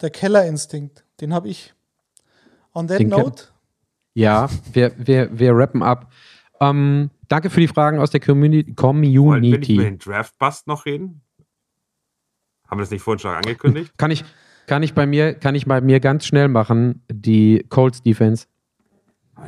Der 0.00 0.10
Kellerinstinkt, 0.10 1.04
den 1.20 1.32
habe 1.32 1.48
ich. 1.48 1.72
On 2.74 2.88
that 2.88 2.98
Den 2.98 3.10
Ke- 3.10 3.16
note, 3.20 3.44
Ja, 4.14 4.48
wir, 4.72 4.92
wir, 4.98 5.38
wir 5.38 5.52
rappen 5.54 5.82
ab. 5.82 6.10
Ähm, 6.60 7.10
danke 7.28 7.48
für 7.50 7.60
die 7.60 7.68
Fragen 7.68 7.98
aus 7.98 8.10
der 8.10 8.20
Communi 8.20 8.64
Wollen 8.76 9.02
wir 9.02 9.02
nicht 9.04 9.14
über 9.14 9.24
Community. 9.54 9.76
den 9.76 9.98
Draft-Bust 9.98 10.66
noch 10.66 10.84
reden? 10.86 11.22
Haben 12.68 12.78
wir 12.78 12.82
das 12.82 12.90
nicht 12.90 13.02
vorhin 13.02 13.18
schon 13.18 13.34
angekündigt? 13.34 13.92
Kann 13.96 14.10
ich, 14.10 14.24
kann, 14.66 14.82
ich 14.82 14.94
bei 14.94 15.06
mir, 15.06 15.34
kann 15.34 15.54
ich 15.54 15.66
bei 15.66 15.80
mir 15.80 16.00
ganz 16.00 16.26
schnell 16.26 16.48
machen, 16.48 17.02
die 17.10 17.64
Colts 17.68 18.02
Defense. 18.02 18.46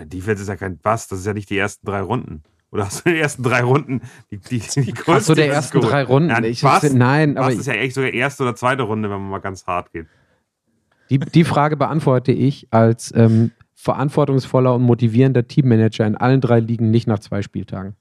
Die 0.04 0.08
Defense 0.20 0.42
ist 0.42 0.48
ja 0.48 0.56
kein 0.56 0.78
Bust, 0.78 1.12
das 1.12 1.18
ist 1.20 1.26
ja 1.26 1.34
nicht 1.34 1.50
die 1.50 1.58
ersten 1.58 1.84
drei 1.86 2.00
Runden. 2.00 2.42
Oder 2.70 2.86
hast 2.86 3.04
du 3.04 3.10
den 3.10 3.18
ersten 3.18 3.42
drei 3.42 3.62
Runden 3.62 4.00
die, 4.30 4.38
die, 4.38 4.60
die 4.60 4.94
Ach 4.96 5.04
Colts 5.04 5.26
so, 5.26 5.34
der 5.34 5.44
Defense 5.48 5.56
ersten 5.66 5.78
geholt? 5.80 5.92
drei 5.92 6.02
Runden. 6.04 6.30
Ja, 6.30 6.42
Ich- 6.42 6.62
Bust, 6.62 6.94
nein, 6.94 7.36
aber 7.36 7.48
Bust 7.48 7.60
ist 7.60 7.66
ja 7.66 7.74
echt 7.74 7.94
sogar 7.94 8.10
erste 8.10 8.42
oder 8.44 8.56
zweite 8.56 8.84
Runde, 8.84 9.10
wenn 9.10 9.20
man 9.20 9.28
mal 9.30 9.40
ganz 9.40 9.66
hart 9.66 9.92
geht. 9.92 10.06
die, 11.10 11.18
die 11.18 11.44
Frage 11.44 11.76
beantworte 11.76 12.32
ich 12.32 12.68
als 12.72 13.12
ähm, 13.14 13.50
verantwortungsvoller 13.82 14.76
und 14.76 14.82
motivierender 14.82 15.48
Teammanager 15.48 16.06
in 16.06 16.16
allen 16.16 16.40
drei 16.40 16.60
Ligen 16.60 16.92
nicht 16.92 17.08
nach 17.08 17.18
zwei 17.18 17.42
Spieltagen. 17.42 17.96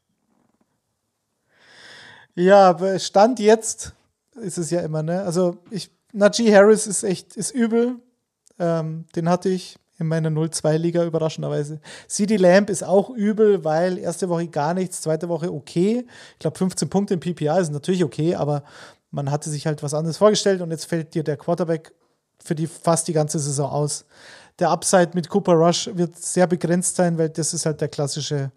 Ja, 2.36 2.78
Stand 3.00 3.40
jetzt 3.40 3.94
ist 4.36 4.60
es 4.60 4.70
ja 4.70 4.82
immer, 4.82 5.02
ne? 5.02 5.24
Also 5.24 5.58
ich, 5.72 5.90
Najee 6.14 6.54
Harris 6.54 6.86
ist 6.86 7.02
echt, 7.04 7.36
ist 7.36 7.50
übel. 7.50 7.96
Ähm, 8.60 9.06
den 9.16 9.28
hatte 9.28 9.50
ich 9.50 9.76
in 9.98 10.06
meiner 10.06 10.30
0-2-Liga 10.30 11.04
überraschenderweise. 11.04 11.80
CD 12.08 12.38
Lamb 12.38 12.70
ist 12.70 12.84
auch 12.84 13.10
übel, 13.10 13.64
weil 13.64 13.98
erste 13.98 14.30
Woche 14.30 14.48
gar 14.50 14.76
nichts, 14.76 15.02
zweite 15.02 15.30
Woche 15.30 15.52
okay. 15.52 16.06
Ich 16.34 16.40
glaube 16.40 16.60
15 16.60 16.90
Punkte 16.90 17.16
im 17.16 17.20
PPA 17.20 17.58
ist 17.58 17.72
natürlich 17.72 18.04
okay, 18.04 18.36
aber 18.36 18.64
man 19.10 19.32
hatte 19.32 19.50
sich 19.50 19.66
halt 19.66 19.82
was 19.82 19.96
anderes 19.96 20.18
vorgestellt 20.18 20.62
und 20.62 20.70
jetzt 20.70 20.86
fällt 20.86 21.16
dir 21.16 21.24
der 21.24 21.38
Quarterback 21.38 21.92
für 22.44 22.54
die 22.54 22.68
fast 22.68 23.08
die 23.08 23.14
ganze 23.14 23.40
Saison 23.40 23.72
aus. 23.72 24.06
Der 24.62 24.70
Upside 24.70 25.12
mit 25.16 25.28
Cooper 25.28 25.54
Rush 25.54 25.90
wird 25.94 26.16
sehr 26.16 26.46
begrenzt 26.48 26.96
sein, 26.96 27.18
weil 27.18 27.30
das 27.30 27.54
ist 27.54 27.66
halt 27.66 27.82
der 27.82 27.90
klassische 27.90 28.52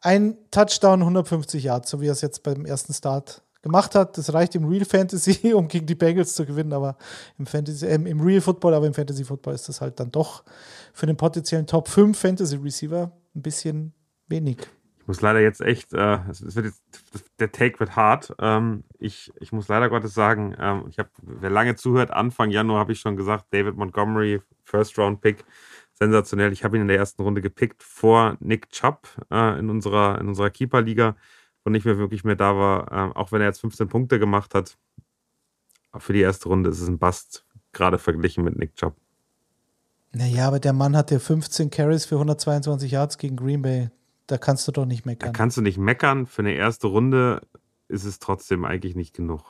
ein 0.00 0.38
Touchdown, 0.52 1.00
150 1.00 1.64
Yards, 1.64 1.90
so 1.90 2.00
wie 2.00 2.06
er 2.06 2.12
es 2.12 2.20
jetzt 2.20 2.44
beim 2.44 2.64
ersten 2.64 2.94
Start 2.94 3.42
gemacht 3.62 3.96
hat. 3.96 4.16
Das 4.16 4.32
reicht 4.32 4.54
im 4.54 4.64
Real 4.64 4.84
Fantasy, 4.84 5.52
um 5.54 5.66
gegen 5.66 5.86
die 5.86 5.96
Bengals 5.96 6.34
zu 6.34 6.46
gewinnen, 6.46 6.72
aber 6.72 6.96
im, 7.36 7.46
Fantasy, 7.46 7.84
äh, 7.84 7.94
im 7.94 8.20
Real 8.20 8.40
Football, 8.40 8.74
aber 8.74 8.86
im 8.86 8.94
Fantasy 8.94 9.24
Football 9.24 9.54
ist 9.54 9.68
das 9.68 9.80
halt 9.80 9.98
dann 9.98 10.12
doch 10.12 10.44
für 10.92 11.06
den 11.06 11.16
potenziellen 11.16 11.66
Top 11.66 11.88
5 11.88 12.16
Fantasy 12.16 12.54
Receiver 12.54 13.10
ein 13.34 13.42
bisschen 13.42 13.92
wenig. 14.28 14.58
Ich 15.08 15.10
muss 15.10 15.22
leider 15.22 15.40
jetzt 15.40 15.62
echt, 15.62 15.94
äh, 15.94 16.18
es, 16.28 16.54
wird 16.54 16.66
jetzt, 16.66 16.82
der 17.40 17.50
Take 17.50 17.80
wird 17.80 17.96
hart. 17.96 18.34
Ähm, 18.40 18.84
ich, 18.98 19.32
ich 19.40 19.52
muss 19.52 19.66
leider 19.66 19.88
Gottes 19.88 20.12
sagen, 20.12 20.54
ähm, 20.60 20.84
ich 20.90 20.98
habe, 20.98 21.08
wer 21.22 21.48
lange 21.48 21.76
zuhört, 21.76 22.10
Anfang 22.10 22.50
Januar 22.50 22.80
habe 22.80 22.92
ich 22.92 23.00
schon 23.00 23.16
gesagt, 23.16 23.46
David 23.50 23.74
Montgomery, 23.74 24.42
First 24.64 24.98
Round 24.98 25.22
Pick, 25.22 25.46
sensationell. 25.94 26.52
Ich 26.52 26.62
habe 26.62 26.76
ihn 26.76 26.82
in 26.82 26.88
der 26.88 26.98
ersten 26.98 27.22
Runde 27.22 27.40
gepickt 27.40 27.82
vor 27.82 28.36
Nick 28.40 28.68
Chubb 28.68 29.08
äh, 29.30 29.58
in 29.58 29.70
unserer, 29.70 30.20
in 30.20 30.28
unserer 30.28 30.50
Keeper-Liga, 30.50 31.16
wo 31.64 31.70
nicht 31.70 31.86
mehr 31.86 31.96
wirklich 31.96 32.24
mehr 32.24 32.36
da 32.36 32.54
war, 32.54 32.92
ähm, 32.92 33.12
auch 33.14 33.32
wenn 33.32 33.40
er 33.40 33.46
jetzt 33.46 33.62
15 33.62 33.88
Punkte 33.88 34.18
gemacht 34.18 34.54
hat. 34.54 34.76
Für 35.96 36.12
die 36.12 36.20
erste 36.20 36.50
Runde 36.50 36.68
ist 36.68 36.82
es 36.82 36.88
ein 36.88 36.98
Bust, 36.98 37.46
gerade 37.72 37.96
verglichen 37.96 38.44
mit 38.44 38.58
Nick 38.58 38.74
Chubb. 38.74 38.94
Naja, 40.12 40.48
aber 40.48 40.60
der 40.60 40.74
Mann 40.74 40.94
hatte 40.94 41.18
15 41.18 41.70
Carries 41.70 42.04
für 42.04 42.16
122 42.16 42.90
Yards 42.90 43.16
gegen 43.16 43.36
Green 43.36 43.62
Bay. 43.62 43.88
Da 44.28 44.38
kannst 44.38 44.68
du 44.68 44.72
doch 44.72 44.84
nicht 44.84 45.04
Da 45.04 45.10
meckern. 45.10 45.32
kannst 45.32 45.56
du 45.56 45.62
nicht 45.62 45.78
meckern. 45.78 46.26
Für 46.26 46.42
eine 46.42 46.52
erste 46.52 46.86
Runde 46.86 47.40
ist 47.88 48.04
es 48.04 48.18
trotzdem 48.20 48.64
eigentlich 48.64 48.94
nicht 48.94 49.14
genug. 49.14 49.42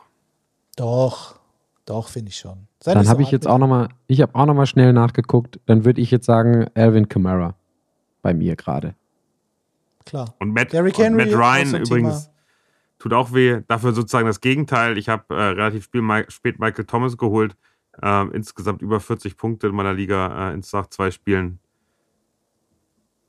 Doch, 0.77 1.39
doch, 1.85 2.09
finde 2.09 2.31
ich 2.31 2.37
schon. 2.37 2.69
Sei 2.81 2.95
Dann 2.95 3.05
so 3.05 3.11
habe 3.11 3.23
ich 3.23 3.31
jetzt 3.33 3.47
auch 3.47 3.59
nochmal, 3.59 3.89
ich 4.07 4.21
habe 4.23 4.35
auch 4.37 4.47
nochmal 4.47 4.67
schnell 4.67 4.93
nachgeguckt. 4.93 5.59
Dann 5.67 5.85
würde 5.85 6.01
ich 6.01 6.11
jetzt 6.13 6.27
sagen, 6.27 6.67
Alvin 6.75 7.09
Kamara 7.09 7.57
bei 8.23 8.33
mir 8.35 8.55
gerade. 8.55 8.95
Klar. 10.07 10.35
Und 10.39 10.55
Matt, 10.55 10.73
Derrick 10.73 10.97
und 10.97 11.05
Henry 11.05 11.27
Matt 11.27 11.35
auch 11.35 11.39
Ryan 11.39 11.75
übrigens 11.83 12.25
Thema. 12.25 12.35
tut 13.01 13.13
auch 13.13 13.33
weh. 13.35 13.61
Dafür 13.67 13.93
sozusagen 13.93 14.27
das 14.27 14.41
Gegenteil. 14.41 14.97
Ich 14.97 15.09
habe 15.09 15.35
äh, 15.35 15.43
relativ 15.43 15.85
spät 16.29 16.59
Michael 16.61 16.85
Thomas 16.85 17.17
geholt. 17.17 17.57
Ähm, 18.01 18.31
insgesamt 18.33 18.81
über 18.81 19.01
40 19.01 19.37
Punkte 19.37 19.67
in 19.67 19.75
meiner 19.75 19.93
Liga 19.93 20.51
äh, 20.51 20.55
in 20.55 20.63
nach 20.73 20.87
zwei 20.87 21.11
Spielen. 21.11 21.59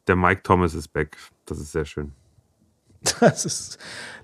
Der 0.10 0.16
Mike 0.16 0.42
Thomas 0.44 0.74
ist 0.74 0.88
back. 0.88 1.16
Das 1.46 1.60
ist 1.60 1.72
sehr 1.72 1.86
schön. 1.86 2.12
Das, 3.22 3.46
ist, 3.46 3.78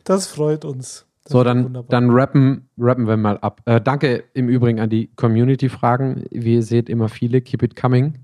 das 0.04 0.28
freut 0.28 0.66
uns. 0.66 1.06
Das 1.24 1.32
So, 1.32 1.44
dann, 1.44 1.66
wunderbar. 1.66 1.90
dann 1.90 2.10
rappen, 2.10 2.68
rappen 2.78 3.08
wir 3.08 3.18
mal 3.18 3.38
ab. 3.38 3.62
Äh, 3.66 3.80
danke 3.80 4.24
im 4.34 4.50
Übrigen 4.50 4.80
an 4.80 4.90
die 4.90 5.12
Community-Fragen. 5.16 6.26
Wie 6.32 6.56
ihr 6.56 6.64
seht, 6.64 6.90
immer 6.90 7.08
viele. 7.08 7.40
Keep 7.40 7.62
it 7.62 7.76
coming. 7.76 8.18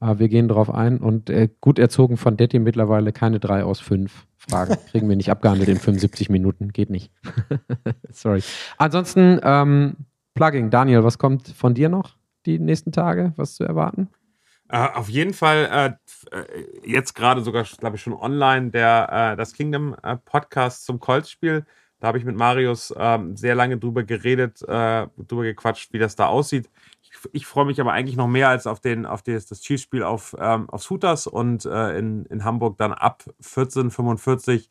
Äh, 0.00 0.18
wir 0.18 0.28
gehen 0.28 0.48
drauf 0.48 0.68
ein. 0.68 0.98
Und 0.98 1.30
äh, 1.30 1.48
gut 1.60 1.78
erzogen 1.78 2.16
von 2.16 2.36
Detti 2.36 2.58
mittlerweile 2.58 3.12
keine 3.12 3.38
drei 3.38 3.62
aus 3.62 3.78
fünf 3.78 4.26
Fragen. 4.36 4.76
Kriegen 4.90 5.08
wir 5.08 5.16
nicht 5.16 5.30
abgehandelt 5.30 5.68
in 5.68 5.78
75 5.78 6.28
Minuten. 6.28 6.72
Geht 6.72 6.90
nicht. 6.90 7.12
Sorry. 8.10 8.42
Ansonsten, 8.78 9.38
ähm, 9.44 9.96
Plugging. 10.34 10.70
Daniel, 10.70 11.04
was 11.04 11.18
kommt 11.18 11.48
von 11.48 11.72
dir 11.72 11.88
noch 11.88 12.16
die 12.44 12.58
nächsten 12.58 12.90
Tage? 12.90 13.32
Was 13.36 13.54
zu 13.54 13.64
erwarten? 13.64 14.08
Äh, 14.68 14.88
auf 14.94 15.08
jeden 15.08 15.32
Fall 15.32 15.98
äh, 16.32 16.36
äh, 16.36 16.66
jetzt 16.84 17.14
gerade 17.14 17.42
sogar, 17.42 17.64
glaube 17.78 17.96
ich, 17.96 18.02
schon 18.02 18.14
online 18.14 18.70
der 18.70 19.32
äh, 19.32 19.36
das 19.36 19.52
Kingdom 19.52 19.94
äh, 20.02 20.16
Podcast 20.16 20.84
zum 20.84 20.98
Colts-Spiel. 20.98 21.64
Da 22.00 22.08
habe 22.08 22.18
ich 22.18 22.24
mit 22.24 22.36
Marius 22.36 22.92
ähm, 22.96 23.36
sehr 23.36 23.54
lange 23.54 23.78
drüber 23.78 24.02
geredet, 24.02 24.60
äh, 24.62 25.06
drüber 25.16 25.44
gequatscht, 25.44 25.92
wie 25.92 25.98
das 25.98 26.16
da 26.16 26.26
aussieht. 26.26 26.68
Ich, 27.02 27.10
ich 27.32 27.46
freue 27.46 27.64
mich 27.64 27.80
aber 27.80 27.92
eigentlich 27.92 28.16
noch 28.16 28.26
mehr 28.26 28.48
als 28.48 28.66
auf, 28.66 28.80
den, 28.80 29.06
auf 29.06 29.22
das, 29.22 29.46
das 29.46 29.60
Chiefs-Spiel 29.62 30.02
auf, 30.02 30.36
ähm, 30.38 30.68
aufs 30.68 30.90
Hooters 30.90 31.26
und 31.26 31.64
äh, 31.64 31.98
in, 31.98 32.26
in 32.26 32.44
Hamburg 32.44 32.76
dann 32.76 32.92
ab 32.92 33.24
14.45 33.42 34.68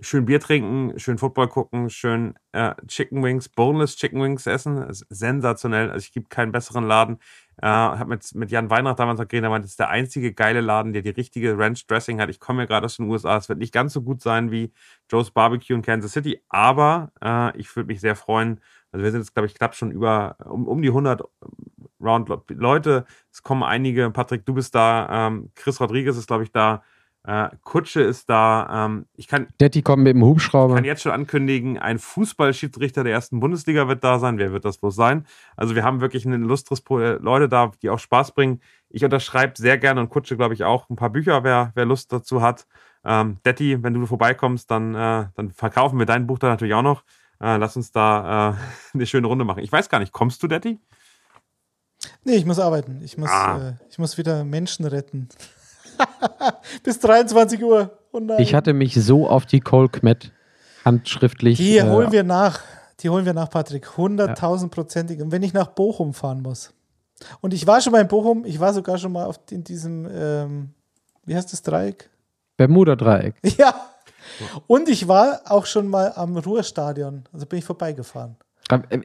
schön 0.00 0.26
Bier 0.26 0.40
trinken, 0.40 0.98
schön 0.98 1.18
Football 1.18 1.48
gucken, 1.48 1.90
schön 1.90 2.34
äh, 2.52 2.74
Chicken 2.86 3.22
Wings, 3.22 3.48
Boneless 3.48 3.96
Chicken 3.96 4.22
Wings 4.22 4.46
essen. 4.46 4.86
sensationell. 5.10 5.90
Also 5.90 6.04
ich 6.04 6.12
gibt 6.12 6.30
keinen 6.30 6.52
besseren 6.52 6.84
Laden. 6.86 7.18
Äh, 7.60 7.66
habe 7.66 8.10
mit, 8.10 8.34
mit 8.34 8.50
Jan 8.50 8.70
Weihnacht 8.70 8.98
damals 8.98 9.18
noch 9.18 9.26
geredet, 9.26 9.46
er 9.46 9.50
meinte, 9.50 9.64
das 9.64 9.72
ist 9.72 9.80
der 9.80 9.90
einzige 9.90 10.32
geile 10.32 10.60
Laden, 10.60 10.92
der 10.92 11.02
die 11.02 11.10
richtige 11.10 11.58
Ranch 11.58 11.86
Dressing 11.86 12.20
hat. 12.20 12.30
Ich 12.30 12.38
komme 12.38 12.62
ja 12.62 12.66
gerade 12.66 12.86
aus 12.86 12.96
den 12.96 13.08
USA. 13.10 13.36
Es 13.36 13.48
wird 13.48 13.58
nicht 13.58 13.74
ganz 13.74 13.92
so 13.92 14.02
gut 14.02 14.22
sein 14.22 14.52
wie 14.52 14.72
Joe's 15.10 15.32
Barbecue 15.32 15.74
in 15.74 15.82
Kansas 15.82 16.12
City, 16.12 16.40
aber 16.48 17.10
äh, 17.22 17.56
ich 17.58 17.74
würde 17.74 17.88
mich 17.88 18.00
sehr 18.00 18.14
freuen. 18.14 18.60
Also 18.92 19.04
wir 19.04 19.10
sind 19.10 19.20
jetzt, 19.20 19.34
glaube 19.34 19.46
ich, 19.46 19.54
knapp 19.54 19.74
schon 19.74 19.90
über 19.90 20.36
um, 20.44 20.66
um 20.66 20.80
die 20.80 20.88
100 20.88 21.22
Round 22.00 22.28
Leute. 22.50 23.04
Es 23.32 23.42
kommen 23.42 23.62
einige. 23.64 24.10
Patrick, 24.10 24.46
du 24.46 24.54
bist 24.54 24.74
da. 24.74 25.26
Ähm, 25.28 25.50
Chris 25.54 25.80
Rodriguez 25.80 26.16
ist, 26.16 26.28
glaube 26.28 26.44
ich, 26.44 26.52
da. 26.52 26.82
Äh, 27.24 27.48
Kutsche 27.62 28.00
ist 28.00 28.30
da. 28.30 28.86
Ähm, 28.86 29.06
ich 29.14 29.28
kann. 29.28 29.48
Detti 29.60 29.82
kommt 29.82 30.02
mit 30.02 30.14
dem 30.14 30.24
Hubschrauber. 30.24 30.74
Ich 30.74 30.76
kann 30.76 30.84
jetzt 30.84 31.02
schon 31.02 31.12
ankündigen, 31.12 31.78
ein 31.78 31.98
Fußballschiedsrichter 31.98 33.04
der 33.04 33.12
ersten 33.12 33.40
Bundesliga 33.40 33.88
wird 33.88 34.04
da 34.04 34.18
sein. 34.18 34.38
Wer 34.38 34.52
wird 34.52 34.64
das 34.64 34.78
bloß 34.78 34.94
sein? 34.94 35.26
Also 35.56 35.74
wir 35.74 35.84
haben 35.84 36.00
wirklich 36.00 36.24
ein 36.24 36.32
illustres 36.32 36.82
Leute 36.88 37.48
da, 37.48 37.72
die 37.82 37.90
auch 37.90 37.98
Spaß 37.98 38.32
bringen. 38.32 38.60
Ich 38.88 39.04
unterschreibe 39.04 39.54
sehr 39.56 39.78
gerne 39.78 40.00
und 40.00 40.08
Kutsche, 40.08 40.36
glaube 40.36 40.54
ich, 40.54 40.64
auch 40.64 40.88
ein 40.88 40.96
paar 40.96 41.10
Bücher, 41.10 41.44
wer, 41.44 41.72
wer 41.74 41.84
Lust 41.84 42.12
dazu 42.12 42.40
hat. 42.40 42.66
Ähm, 43.04 43.38
Detti, 43.44 43.82
wenn 43.82 43.94
du 43.94 44.06
vorbeikommst, 44.06 44.70
dann, 44.70 44.94
äh, 44.94 45.26
dann 45.34 45.50
verkaufen 45.50 45.98
wir 45.98 46.06
dein 46.06 46.26
Buch 46.26 46.38
da 46.38 46.48
natürlich 46.48 46.74
auch 46.74 46.82
noch. 46.82 47.04
Äh, 47.40 47.56
lass 47.56 47.76
uns 47.76 47.92
da 47.92 48.50
äh, 48.50 48.54
eine 48.94 49.06
schöne 49.06 49.26
Runde 49.26 49.44
machen. 49.44 49.62
Ich 49.62 49.70
weiß 49.70 49.88
gar 49.88 49.98
nicht, 49.98 50.12
kommst 50.12 50.42
du, 50.42 50.46
Detti? 50.48 50.78
Nee, 52.24 52.36
ich 52.36 52.46
muss 52.46 52.58
arbeiten. 52.58 53.00
Ich 53.02 53.18
muss, 53.18 53.30
ah. 53.30 53.70
äh, 53.70 53.74
ich 53.90 53.98
muss 53.98 54.18
wieder 54.18 54.44
Menschen 54.44 54.86
retten. 54.86 55.28
Bis 56.82 56.98
23 57.00 57.62
Uhr. 57.62 57.98
Oh 58.12 58.20
ich 58.38 58.54
hatte 58.54 58.72
mich 58.72 58.94
so 58.94 59.28
auf 59.28 59.46
die 59.46 59.60
Cole 59.60 59.88
Kmet 59.88 60.32
handschriftlich. 60.84 61.58
Die 61.58 61.78
äh, 61.78 61.88
holen 61.88 62.12
wir 62.12 62.24
nach. 62.24 62.60
Die 63.00 63.10
holen 63.10 63.24
wir 63.24 63.34
nach, 63.34 63.50
Patrick. 63.50 63.86
100.000-prozentig. 63.86 65.22
Und 65.22 65.30
wenn 65.30 65.42
ich 65.42 65.52
nach 65.52 65.68
Bochum 65.68 66.14
fahren 66.14 66.42
muss. 66.42 66.72
Und 67.40 67.54
ich 67.54 67.66
war 67.66 67.80
schon 67.80 67.92
mal 67.92 68.00
in 68.00 68.08
Bochum. 68.08 68.44
Ich 68.44 68.58
war 68.58 68.72
sogar 68.72 68.98
schon 68.98 69.12
mal 69.12 69.26
auf, 69.26 69.38
in 69.50 69.62
diesem, 69.62 70.08
ähm, 70.10 70.70
wie 71.24 71.36
heißt 71.36 71.52
das 71.52 71.62
Dreieck? 71.62 72.10
Bermuda-Dreieck. 72.56 73.34
Ja. 73.58 73.74
Und 74.66 74.90
ich 74.90 75.08
war 75.08 75.40
auch 75.46 75.64
schon 75.64 75.88
mal 75.88 76.12
am 76.14 76.36
Ruhrstadion. 76.36 77.24
Also 77.32 77.46
bin 77.46 77.60
ich 77.60 77.64
vorbeigefahren. 77.64 78.36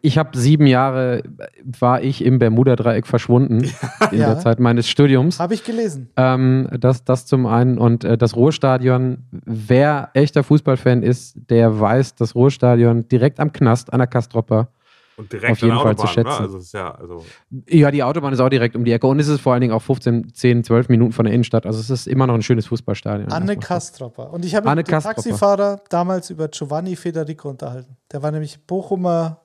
Ich 0.01 0.17
habe 0.17 0.37
sieben 0.37 0.67
Jahre, 0.67 1.23
war 1.63 2.01
ich 2.01 2.23
im 2.23 2.39
Bermuda-Dreieck 2.39 3.07
verschwunden 3.07 3.63
in 4.11 4.19
ja. 4.19 4.33
der 4.33 4.39
Zeit 4.39 4.59
meines 4.59 4.89
Studiums. 4.89 5.39
Habe 5.39 5.53
ich 5.53 5.63
gelesen. 5.63 6.09
Ähm, 6.17 6.67
das, 6.79 7.03
das 7.03 7.25
zum 7.25 7.45
einen. 7.45 7.77
Und 7.77 8.03
äh, 8.03 8.17
das 8.17 8.35
Ruhrstadion, 8.35 9.23
wer 9.31 10.09
echter 10.13 10.43
Fußballfan 10.43 11.03
ist, 11.03 11.35
der 11.49 11.79
weiß, 11.79 12.15
das 12.15 12.35
Ruhrstadion 12.35 13.07
direkt 13.07 13.39
am 13.39 13.51
Knast 13.53 13.93
an 13.93 13.99
der 13.99 14.07
Kastropper. 14.07 14.69
Und 15.15 15.31
direkt 15.31 15.51
auf 15.51 15.59
jeden 15.59 15.75
Fall 15.75 15.91
Autobahn, 15.91 15.97
zu 15.97 16.05
ne? 16.05 16.11
schätzen. 16.11 16.43
Also 16.43 16.77
ja, 16.77 16.91
also 16.95 17.25
ja, 17.69 17.91
die 17.91 18.03
Autobahn 18.03 18.33
ist 18.33 18.39
auch 18.39 18.49
direkt 18.49 18.75
um 18.75 18.83
die 18.83 18.91
Ecke. 18.91 19.05
Und 19.05 19.19
es 19.19 19.27
ist 19.27 19.41
vor 19.41 19.53
allen 19.53 19.61
Dingen 19.61 19.73
auch 19.73 19.81
15, 19.81 20.33
10, 20.33 20.63
12 20.63 20.89
Minuten 20.89 21.11
von 21.11 21.25
der 21.25 21.33
Innenstadt. 21.33 21.65
Also 21.65 21.79
es 21.79 21.89
ist 21.89 22.07
immer 22.07 22.25
noch 22.25 22.33
ein 22.33 22.41
schönes 22.41 22.65
Fußballstadion. 22.67 23.31
Anne 23.31 23.57
Kastropper. 23.57 24.33
Und 24.33 24.43
ich 24.43 24.55
habe 24.55 24.73
mit 24.73 24.87
dem 24.87 24.99
Taxifahrer 24.99 25.81
damals 25.89 26.31
über 26.31 26.47
Giovanni 26.47 26.95
Federico 26.95 27.49
unterhalten. 27.49 27.95
Der 28.11 28.23
war 28.23 28.31
nämlich 28.31 28.65
Bochumer 28.65 29.41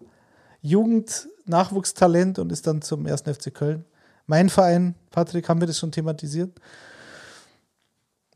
Jugend-Nachwuchstalent 0.62 2.38
und 2.38 2.52
ist 2.52 2.66
dann 2.66 2.82
zum 2.82 3.06
1. 3.06 3.22
FC 3.22 3.52
Köln. 3.52 3.84
Mein 4.26 4.48
Verein, 4.48 4.94
Patrick, 5.10 5.48
haben 5.48 5.60
wir 5.60 5.66
das 5.66 5.78
schon 5.78 5.90
thematisiert? 5.90 6.50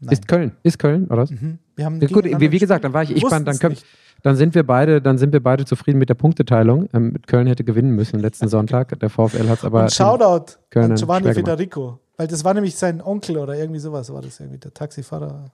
Nein. 0.00 0.12
Ist 0.12 0.26
Köln, 0.26 0.52
ist 0.62 0.78
Köln, 0.78 1.06
oder? 1.08 1.26
Mhm. 1.30 1.58
Wir 1.76 1.84
haben 1.84 2.00
gut, 2.00 2.24
wie, 2.24 2.50
wie, 2.50 2.58
gesagt, 2.58 2.84
dann 2.84 2.92
war 2.92 3.02
ich, 3.02 3.14
ich 3.14 3.22
dann, 3.22 3.44
können, 3.44 3.76
dann 4.22 4.36
sind 4.36 4.54
wir 4.54 4.66
beide, 4.66 5.00
dann 5.00 5.16
sind 5.18 5.32
wir 5.32 5.42
beide 5.42 5.64
zufrieden 5.64 5.98
mit 5.98 6.08
der 6.08 6.14
Punkteteilung. 6.14 6.88
Ähm, 6.92 7.14
Köln 7.26 7.46
hätte 7.46 7.62
gewinnen 7.62 7.94
müssen 7.94 8.18
letzten 8.18 8.48
Sonntag. 8.48 8.98
Der 8.98 9.10
VfL 9.10 9.48
hat 9.48 9.58
es 9.58 9.64
aber. 9.64 9.82
Und 9.82 9.92
Shoutout 9.92 10.58
Köln 10.70 10.90
an 10.90 10.96
Giovanni 10.96 11.32
Federico, 11.32 12.00
weil 12.16 12.26
das 12.26 12.44
war 12.44 12.54
nämlich 12.54 12.74
sein 12.74 13.00
Onkel 13.00 13.38
oder 13.38 13.54
irgendwie 13.54 13.80
sowas 13.80 14.12
war 14.12 14.22
das 14.22 14.40
irgendwie 14.40 14.58
der 14.58 14.74
Taxifahrer. 14.74 15.52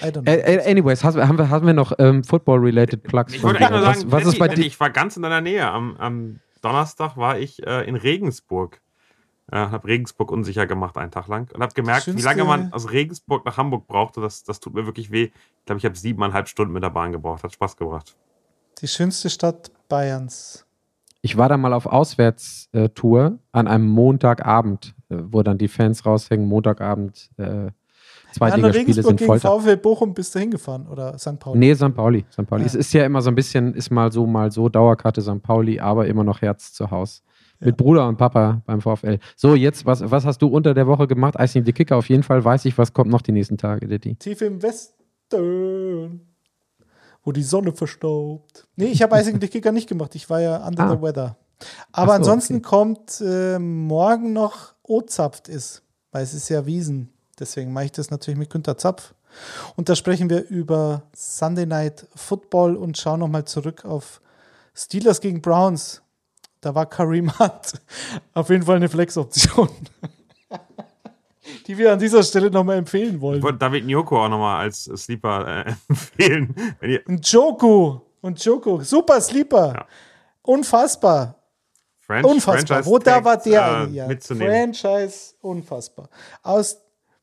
Anyways, 0.00 1.04
haben 1.04 1.38
wir, 1.38 1.50
haben 1.50 1.66
wir 1.66 1.74
noch 1.74 1.92
ähm, 1.98 2.24
Football-related 2.24 3.02
Plugs? 3.02 3.34
Ich 3.34 3.42
wollte 3.42 3.60
nur 3.68 3.80
sagen, 3.82 4.04
was, 4.06 4.10
was 4.10 4.26
ist 4.26 4.38
bei 4.38 4.48
dir? 4.48 4.64
Ich 4.64 4.78
war 4.80 4.90
ganz 4.90 5.16
in 5.16 5.22
deiner 5.22 5.40
Nähe. 5.40 5.68
Am, 5.68 5.96
am 5.96 6.40
Donnerstag 6.60 7.16
war 7.16 7.38
ich 7.38 7.66
äh, 7.66 7.86
in 7.86 7.96
Regensburg. 7.96 8.80
Äh, 9.50 9.56
habe 9.56 9.88
Regensburg 9.88 10.30
unsicher 10.30 10.66
gemacht 10.66 10.96
einen 10.96 11.10
Tag 11.10 11.26
lang 11.26 11.50
und 11.52 11.62
habe 11.62 11.74
gemerkt, 11.74 12.06
wie 12.06 12.22
lange 12.22 12.44
man 12.44 12.72
aus 12.72 12.90
Regensburg 12.90 13.44
nach 13.44 13.56
Hamburg 13.56 13.86
brauchte. 13.86 14.20
Das, 14.20 14.44
das 14.44 14.60
tut 14.60 14.72
mir 14.72 14.86
wirklich 14.86 15.10
weh. 15.10 15.24
Ich 15.24 15.64
glaube, 15.66 15.78
ich 15.78 15.84
habe 15.84 15.96
siebeneinhalb 15.96 16.48
Stunden 16.48 16.72
mit 16.72 16.82
der 16.82 16.90
Bahn 16.90 17.12
gebraucht. 17.12 17.42
Hat 17.42 17.52
Spaß 17.52 17.76
gebracht. 17.76 18.16
Die 18.80 18.88
schönste 18.88 19.28
Stadt 19.30 19.70
Bayerns. 19.88 20.64
Ich 21.20 21.36
war 21.36 21.48
da 21.48 21.56
mal 21.56 21.72
auf 21.72 21.86
Auswärtstour 21.86 23.38
an 23.52 23.68
einem 23.68 23.86
Montagabend, 23.88 24.94
äh, 25.08 25.16
wo 25.18 25.42
dann 25.42 25.58
die 25.58 25.68
Fans 25.68 26.06
raushängen, 26.06 26.46
Montagabend 26.46 27.30
äh, 27.36 27.70
Zweitligaspiele 28.32 29.02
sind 29.02 29.16
gegen 29.16 29.38
VfL 29.38 29.76
Bochum 29.76 30.14
bist 30.14 30.34
du 30.34 30.38
hingefahren 30.38 30.86
oder 30.88 31.18
St. 31.18 31.38
Pauli? 31.38 31.58
Nee, 31.58 31.74
St. 31.74 31.94
Pauli. 31.94 32.24
St. 32.30 32.46
Pauli. 32.46 32.62
Ja. 32.62 32.66
Es 32.66 32.74
ist 32.74 32.92
ja 32.92 33.04
immer 33.04 33.22
so 33.22 33.30
ein 33.30 33.34
bisschen, 33.34 33.74
ist 33.74 33.90
mal 33.90 34.10
so, 34.10 34.26
mal 34.26 34.50
so, 34.50 34.68
Dauerkarte 34.68 35.20
St. 35.20 35.42
Pauli, 35.42 35.80
aber 35.80 36.06
immer 36.06 36.24
noch 36.24 36.42
Herz 36.42 36.72
zu 36.72 36.90
Hause. 36.90 37.20
Ja. 37.60 37.66
Mit 37.66 37.76
Bruder 37.76 38.08
und 38.08 38.16
Papa 38.16 38.62
beim 38.66 38.80
VfL. 38.80 39.18
So, 39.36 39.54
jetzt, 39.54 39.86
was, 39.86 40.10
was 40.10 40.24
hast 40.24 40.42
du 40.42 40.48
unter 40.48 40.74
der 40.74 40.86
Woche 40.86 41.06
gemacht? 41.06 41.34
Icing 41.38 41.64
die 41.64 41.72
Kicker, 41.72 41.96
auf 41.96 42.08
jeden 42.08 42.22
Fall 42.22 42.44
weiß 42.44 42.64
ich, 42.64 42.76
was 42.78 42.92
kommt 42.92 43.10
noch 43.10 43.22
die 43.22 43.32
nächsten 43.32 43.58
Tage, 43.58 43.86
Ditti. 43.86 44.16
Tief 44.16 44.40
im 44.42 44.62
Westen, 44.62 46.20
wo 47.24 47.32
die 47.32 47.42
Sonne 47.42 47.72
verstaubt. 47.72 48.66
Nee, 48.76 48.86
ich 48.86 49.02
habe 49.02 49.16
Icing 49.18 49.38
die 49.38 49.48
Kicker 49.48 49.72
nicht 49.72 49.88
gemacht. 49.88 50.14
Ich 50.14 50.28
war 50.28 50.40
ja 50.40 50.66
under 50.66 50.84
ah. 50.84 50.96
the 50.96 51.02
weather. 51.02 51.36
Aber 51.92 52.12
so, 52.12 52.16
ansonsten 52.16 52.54
okay. 52.56 52.62
kommt 52.62 53.20
äh, 53.20 53.58
morgen 53.58 54.32
noch 54.32 54.74
Ozapft 54.82 55.48
ist, 55.48 55.82
weil 56.10 56.24
es 56.24 56.34
ist 56.34 56.48
ja 56.48 56.66
Wiesen. 56.66 57.11
Deswegen 57.38 57.72
mache 57.72 57.86
ich 57.86 57.92
das 57.92 58.10
natürlich 58.10 58.38
mit 58.38 58.50
Günter 58.50 58.76
Zapf. 58.76 59.14
Und 59.76 59.88
da 59.88 59.96
sprechen 59.96 60.28
wir 60.28 60.48
über 60.48 61.02
Sunday 61.14 61.66
Night 61.66 62.06
Football 62.14 62.76
und 62.76 62.98
schauen 62.98 63.20
nochmal 63.20 63.44
zurück 63.44 63.84
auf 63.84 64.20
Steelers 64.74 65.20
gegen 65.20 65.40
Browns. 65.40 66.02
Da 66.60 66.74
war 66.74 66.86
Kareem 66.86 67.38
Hunt 67.38 67.80
auf 68.34 68.50
jeden 68.50 68.64
Fall 68.64 68.76
eine 68.76 68.88
Flex-Option. 68.88 69.68
die 71.66 71.76
wir 71.76 71.92
an 71.92 71.98
dieser 71.98 72.22
Stelle 72.22 72.50
nochmal 72.50 72.78
empfehlen 72.78 73.20
wollen. 73.20 73.38
Ich 73.38 73.42
wollte 73.42 73.58
David 73.58 73.84
Nyoko 73.84 74.24
auch 74.24 74.28
nochmal 74.28 74.60
als 74.60 74.84
Sleeper 74.84 75.66
äh, 75.66 75.72
empfehlen. 75.88 76.54
Und 77.06 77.26
Joku. 77.30 78.00
Und 78.20 78.44
Joku. 78.44 78.82
Super 78.82 79.20
Sleeper. 79.20 79.72
Ja. 79.74 79.86
Unfassbar. 80.42 81.36
Franch 82.00 82.24
unfassbar. 82.24 82.84
Wo 82.84 82.98
da 82.98 83.24
war 83.24 83.36
der? 83.36 83.88
Äh, 83.88 83.94
ja. 83.94 84.08
Franchise, 84.20 85.34
unfassbar. 85.40 86.08
Aus 86.42 86.81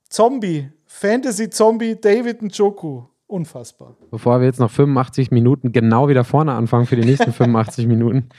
Zombie, 0.10 0.70
Fantasy-Zombie 0.88 2.02
David 2.02 2.42
Njoku. 2.42 3.04
Unfassbar. 3.28 3.96
Bevor 4.10 4.40
wir 4.40 4.48
jetzt 4.48 4.60
noch 4.60 4.72
85 4.72 5.30
Minuten 5.30 5.72
genau 5.72 6.08
wieder 6.08 6.24
vorne 6.24 6.54
anfangen 6.54 6.88
für 6.88 6.96
die 6.96 7.06
nächsten 7.06 7.32
85 7.34 7.86
Minuten, 7.86 8.30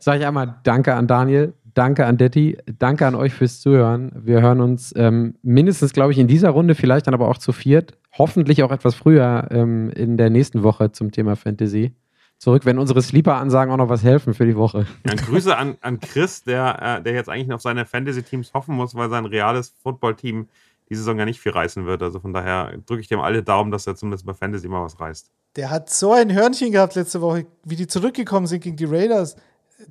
sage 0.00 0.20
ich 0.20 0.26
einmal 0.26 0.56
Danke 0.64 0.94
an 0.94 1.06
Daniel, 1.06 1.54
danke 1.72 2.04
an 2.04 2.18
Detti, 2.18 2.58
danke 2.78 3.06
an 3.06 3.14
euch 3.14 3.32
fürs 3.32 3.60
Zuhören. 3.60 4.12
Wir 4.14 4.42
hören 4.42 4.60
uns 4.60 4.92
ähm, 4.96 5.36
mindestens, 5.42 5.94
glaube 5.94 6.12
ich, 6.12 6.18
in 6.18 6.28
dieser 6.28 6.50
Runde, 6.50 6.74
vielleicht 6.74 7.06
dann 7.06 7.14
aber 7.14 7.28
auch 7.28 7.38
zu 7.38 7.52
viert, 7.52 7.96
hoffentlich 8.12 8.62
auch 8.62 8.70
etwas 8.70 8.94
früher 8.94 9.48
ähm, 9.50 9.88
in 9.96 10.18
der 10.18 10.28
nächsten 10.28 10.62
Woche 10.62 10.92
zum 10.92 11.10
Thema 11.10 11.36
Fantasy 11.36 11.94
zurück, 12.36 12.66
wenn 12.66 12.78
unsere 12.78 13.00
Sleeper-Ansagen 13.00 13.72
auch 13.72 13.78
noch 13.78 13.88
was 13.88 14.04
helfen 14.04 14.34
für 14.34 14.44
die 14.44 14.56
Woche. 14.56 14.86
Ja, 15.06 15.14
Grüße 15.14 15.56
an, 15.56 15.78
an 15.80 16.00
Chris, 16.00 16.44
der, 16.44 16.98
äh, 16.98 17.02
der 17.02 17.14
jetzt 17.14 17.30
eigentlich 17.30 17.48
noch 17.48 17.56
auf 17.56 17.62
seine 17.62 17.86
Fantasy-Teams 17.86 18.52
hoffen 18.52 18.74
muss, 18.76 18.94
weil 18.94 19.08
sein 19.08 19.24
reales 19.24 19.72
Football-Team 19.82 20.48
die 20.94 20.98
Saison 20.98 21.18
ja 21.18 21.24
nicht 21.24 21.40
viel 21.40 21.52
reißen 21.52 21.86
wird. 21.86 22.02
Also 22.02 22.20
von 22.20 22.32
daher 22.32 22.72
drücke 22.86 23.00
ich 23.00 23.08
dem 23.08 23.20
alle 23.20 23.42
Daumen, 23.42 23.70
dass 23.70 23.86
er 23.86 23.96
zumindest 23.96 24.24
bei 24.24 24.34
Fantasy 24.34 24.68
mal 24.68 24.84
was 24.84 24.98
reißt. 24.98 25.30
Der 25.56 25.70
hat 25.70 25.90
so 25.90 26.12
ein 26.12 26.32
Hörnchen 26.32 26.72
gehabt 26.72 26.94
letzte 26.94 27.20
Woche, 27.20 27.46
wie 27.64 27.76
die 27.76 27.86
zurückgekommen 27.86 28.46
sind 28.46 28.62
gegen 28.62 28.76
die 28.76 28.84
Raiders. 28.84 29.36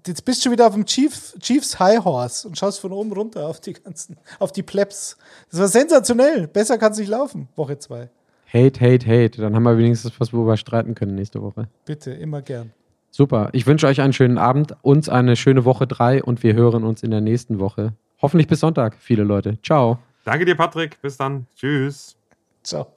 Jetzt 0.06 0.26
bist 0.26 0.46
du 0.46 0.52
wieder 0.52 0.68
auf 0.68 0.74
dem 0.74 0.86
Chief, 0.86 1.36
Chiefs 1.40 1.80
High 1.80 2.04
Horse 2.04 2.48
und 2.48 2.58
schaust 2.58 2.80
von 2.80 2.92
oben 2.92 3.12
runter 3.12 3.48
auf 3.48 3.60
die 3.60 3.74
ganzen, 3.74 4.18
auf 4.40 4.52
die 4.52 4.64
Plebs. 4.64 5.18
Das 5.52 5.60
war 5.60 5.68
sensationell. 5.68 6.48
Besser 6.48 6.78
kann 6.78 6.94
es 6.94 6.98
nicht 6.98 7.10
laufen, 7.10 7.48
Woche 7.56 7.78
zwei. 7.78 8.10
Hate, 8.52 8.80
hate, 8.80 9.06
hate. 9.06 9.42
Dann 9.42 9.56
haben 9.56 9.64
wir 9.64 9.78
wenigstens 9.78 10.20
was, 10.20 10.32
worüber 10.32 10.52
wir 10.52 10.58
streiten 10.58 10.96
können 10.96 11.16
nächste 11.16 11.42
Woche. 11.42 11.68
Bitte, 11.86 12.12
immer 12.12 12.42
gern. 12.42 12.72
Super. 13.10 13.50
Ich 13.52 13.68
wünsche 13.68 13.88
euch 13.88 14.02
einen 14.02 14.14
schönen 14.14 14.38
Abend, 14.38 14.76
uns 14.82 15.08
eine 15.08 15.36
schöne 15.36 15.66
Woche 15.66 15.86
drei 15.86 16.24
und 16.24 16.42
wir 16.44 16.54
hören 16.54 16.84
uns 16.84 17.04
in 17.04 17.12
der 17.12 17.22
nächsten 17.22 17.60
Woche. 17.60 17.94
Hoffentlich 18.22 18.48
bis 18.48 18.62
Sonntag, 18.62 18.96
viele 19.00 19.24
Leute. 19.24 19.60
Ciao. 19.62 20.00
Danke 20.24 20.46
dir, 20.46 20.56
Patrick. 20.56 21.02
Bis 21.02 21.18
dann. 21.18 21.48
Tschüss. 21.56 22.18
Ciao. 22.64 22.96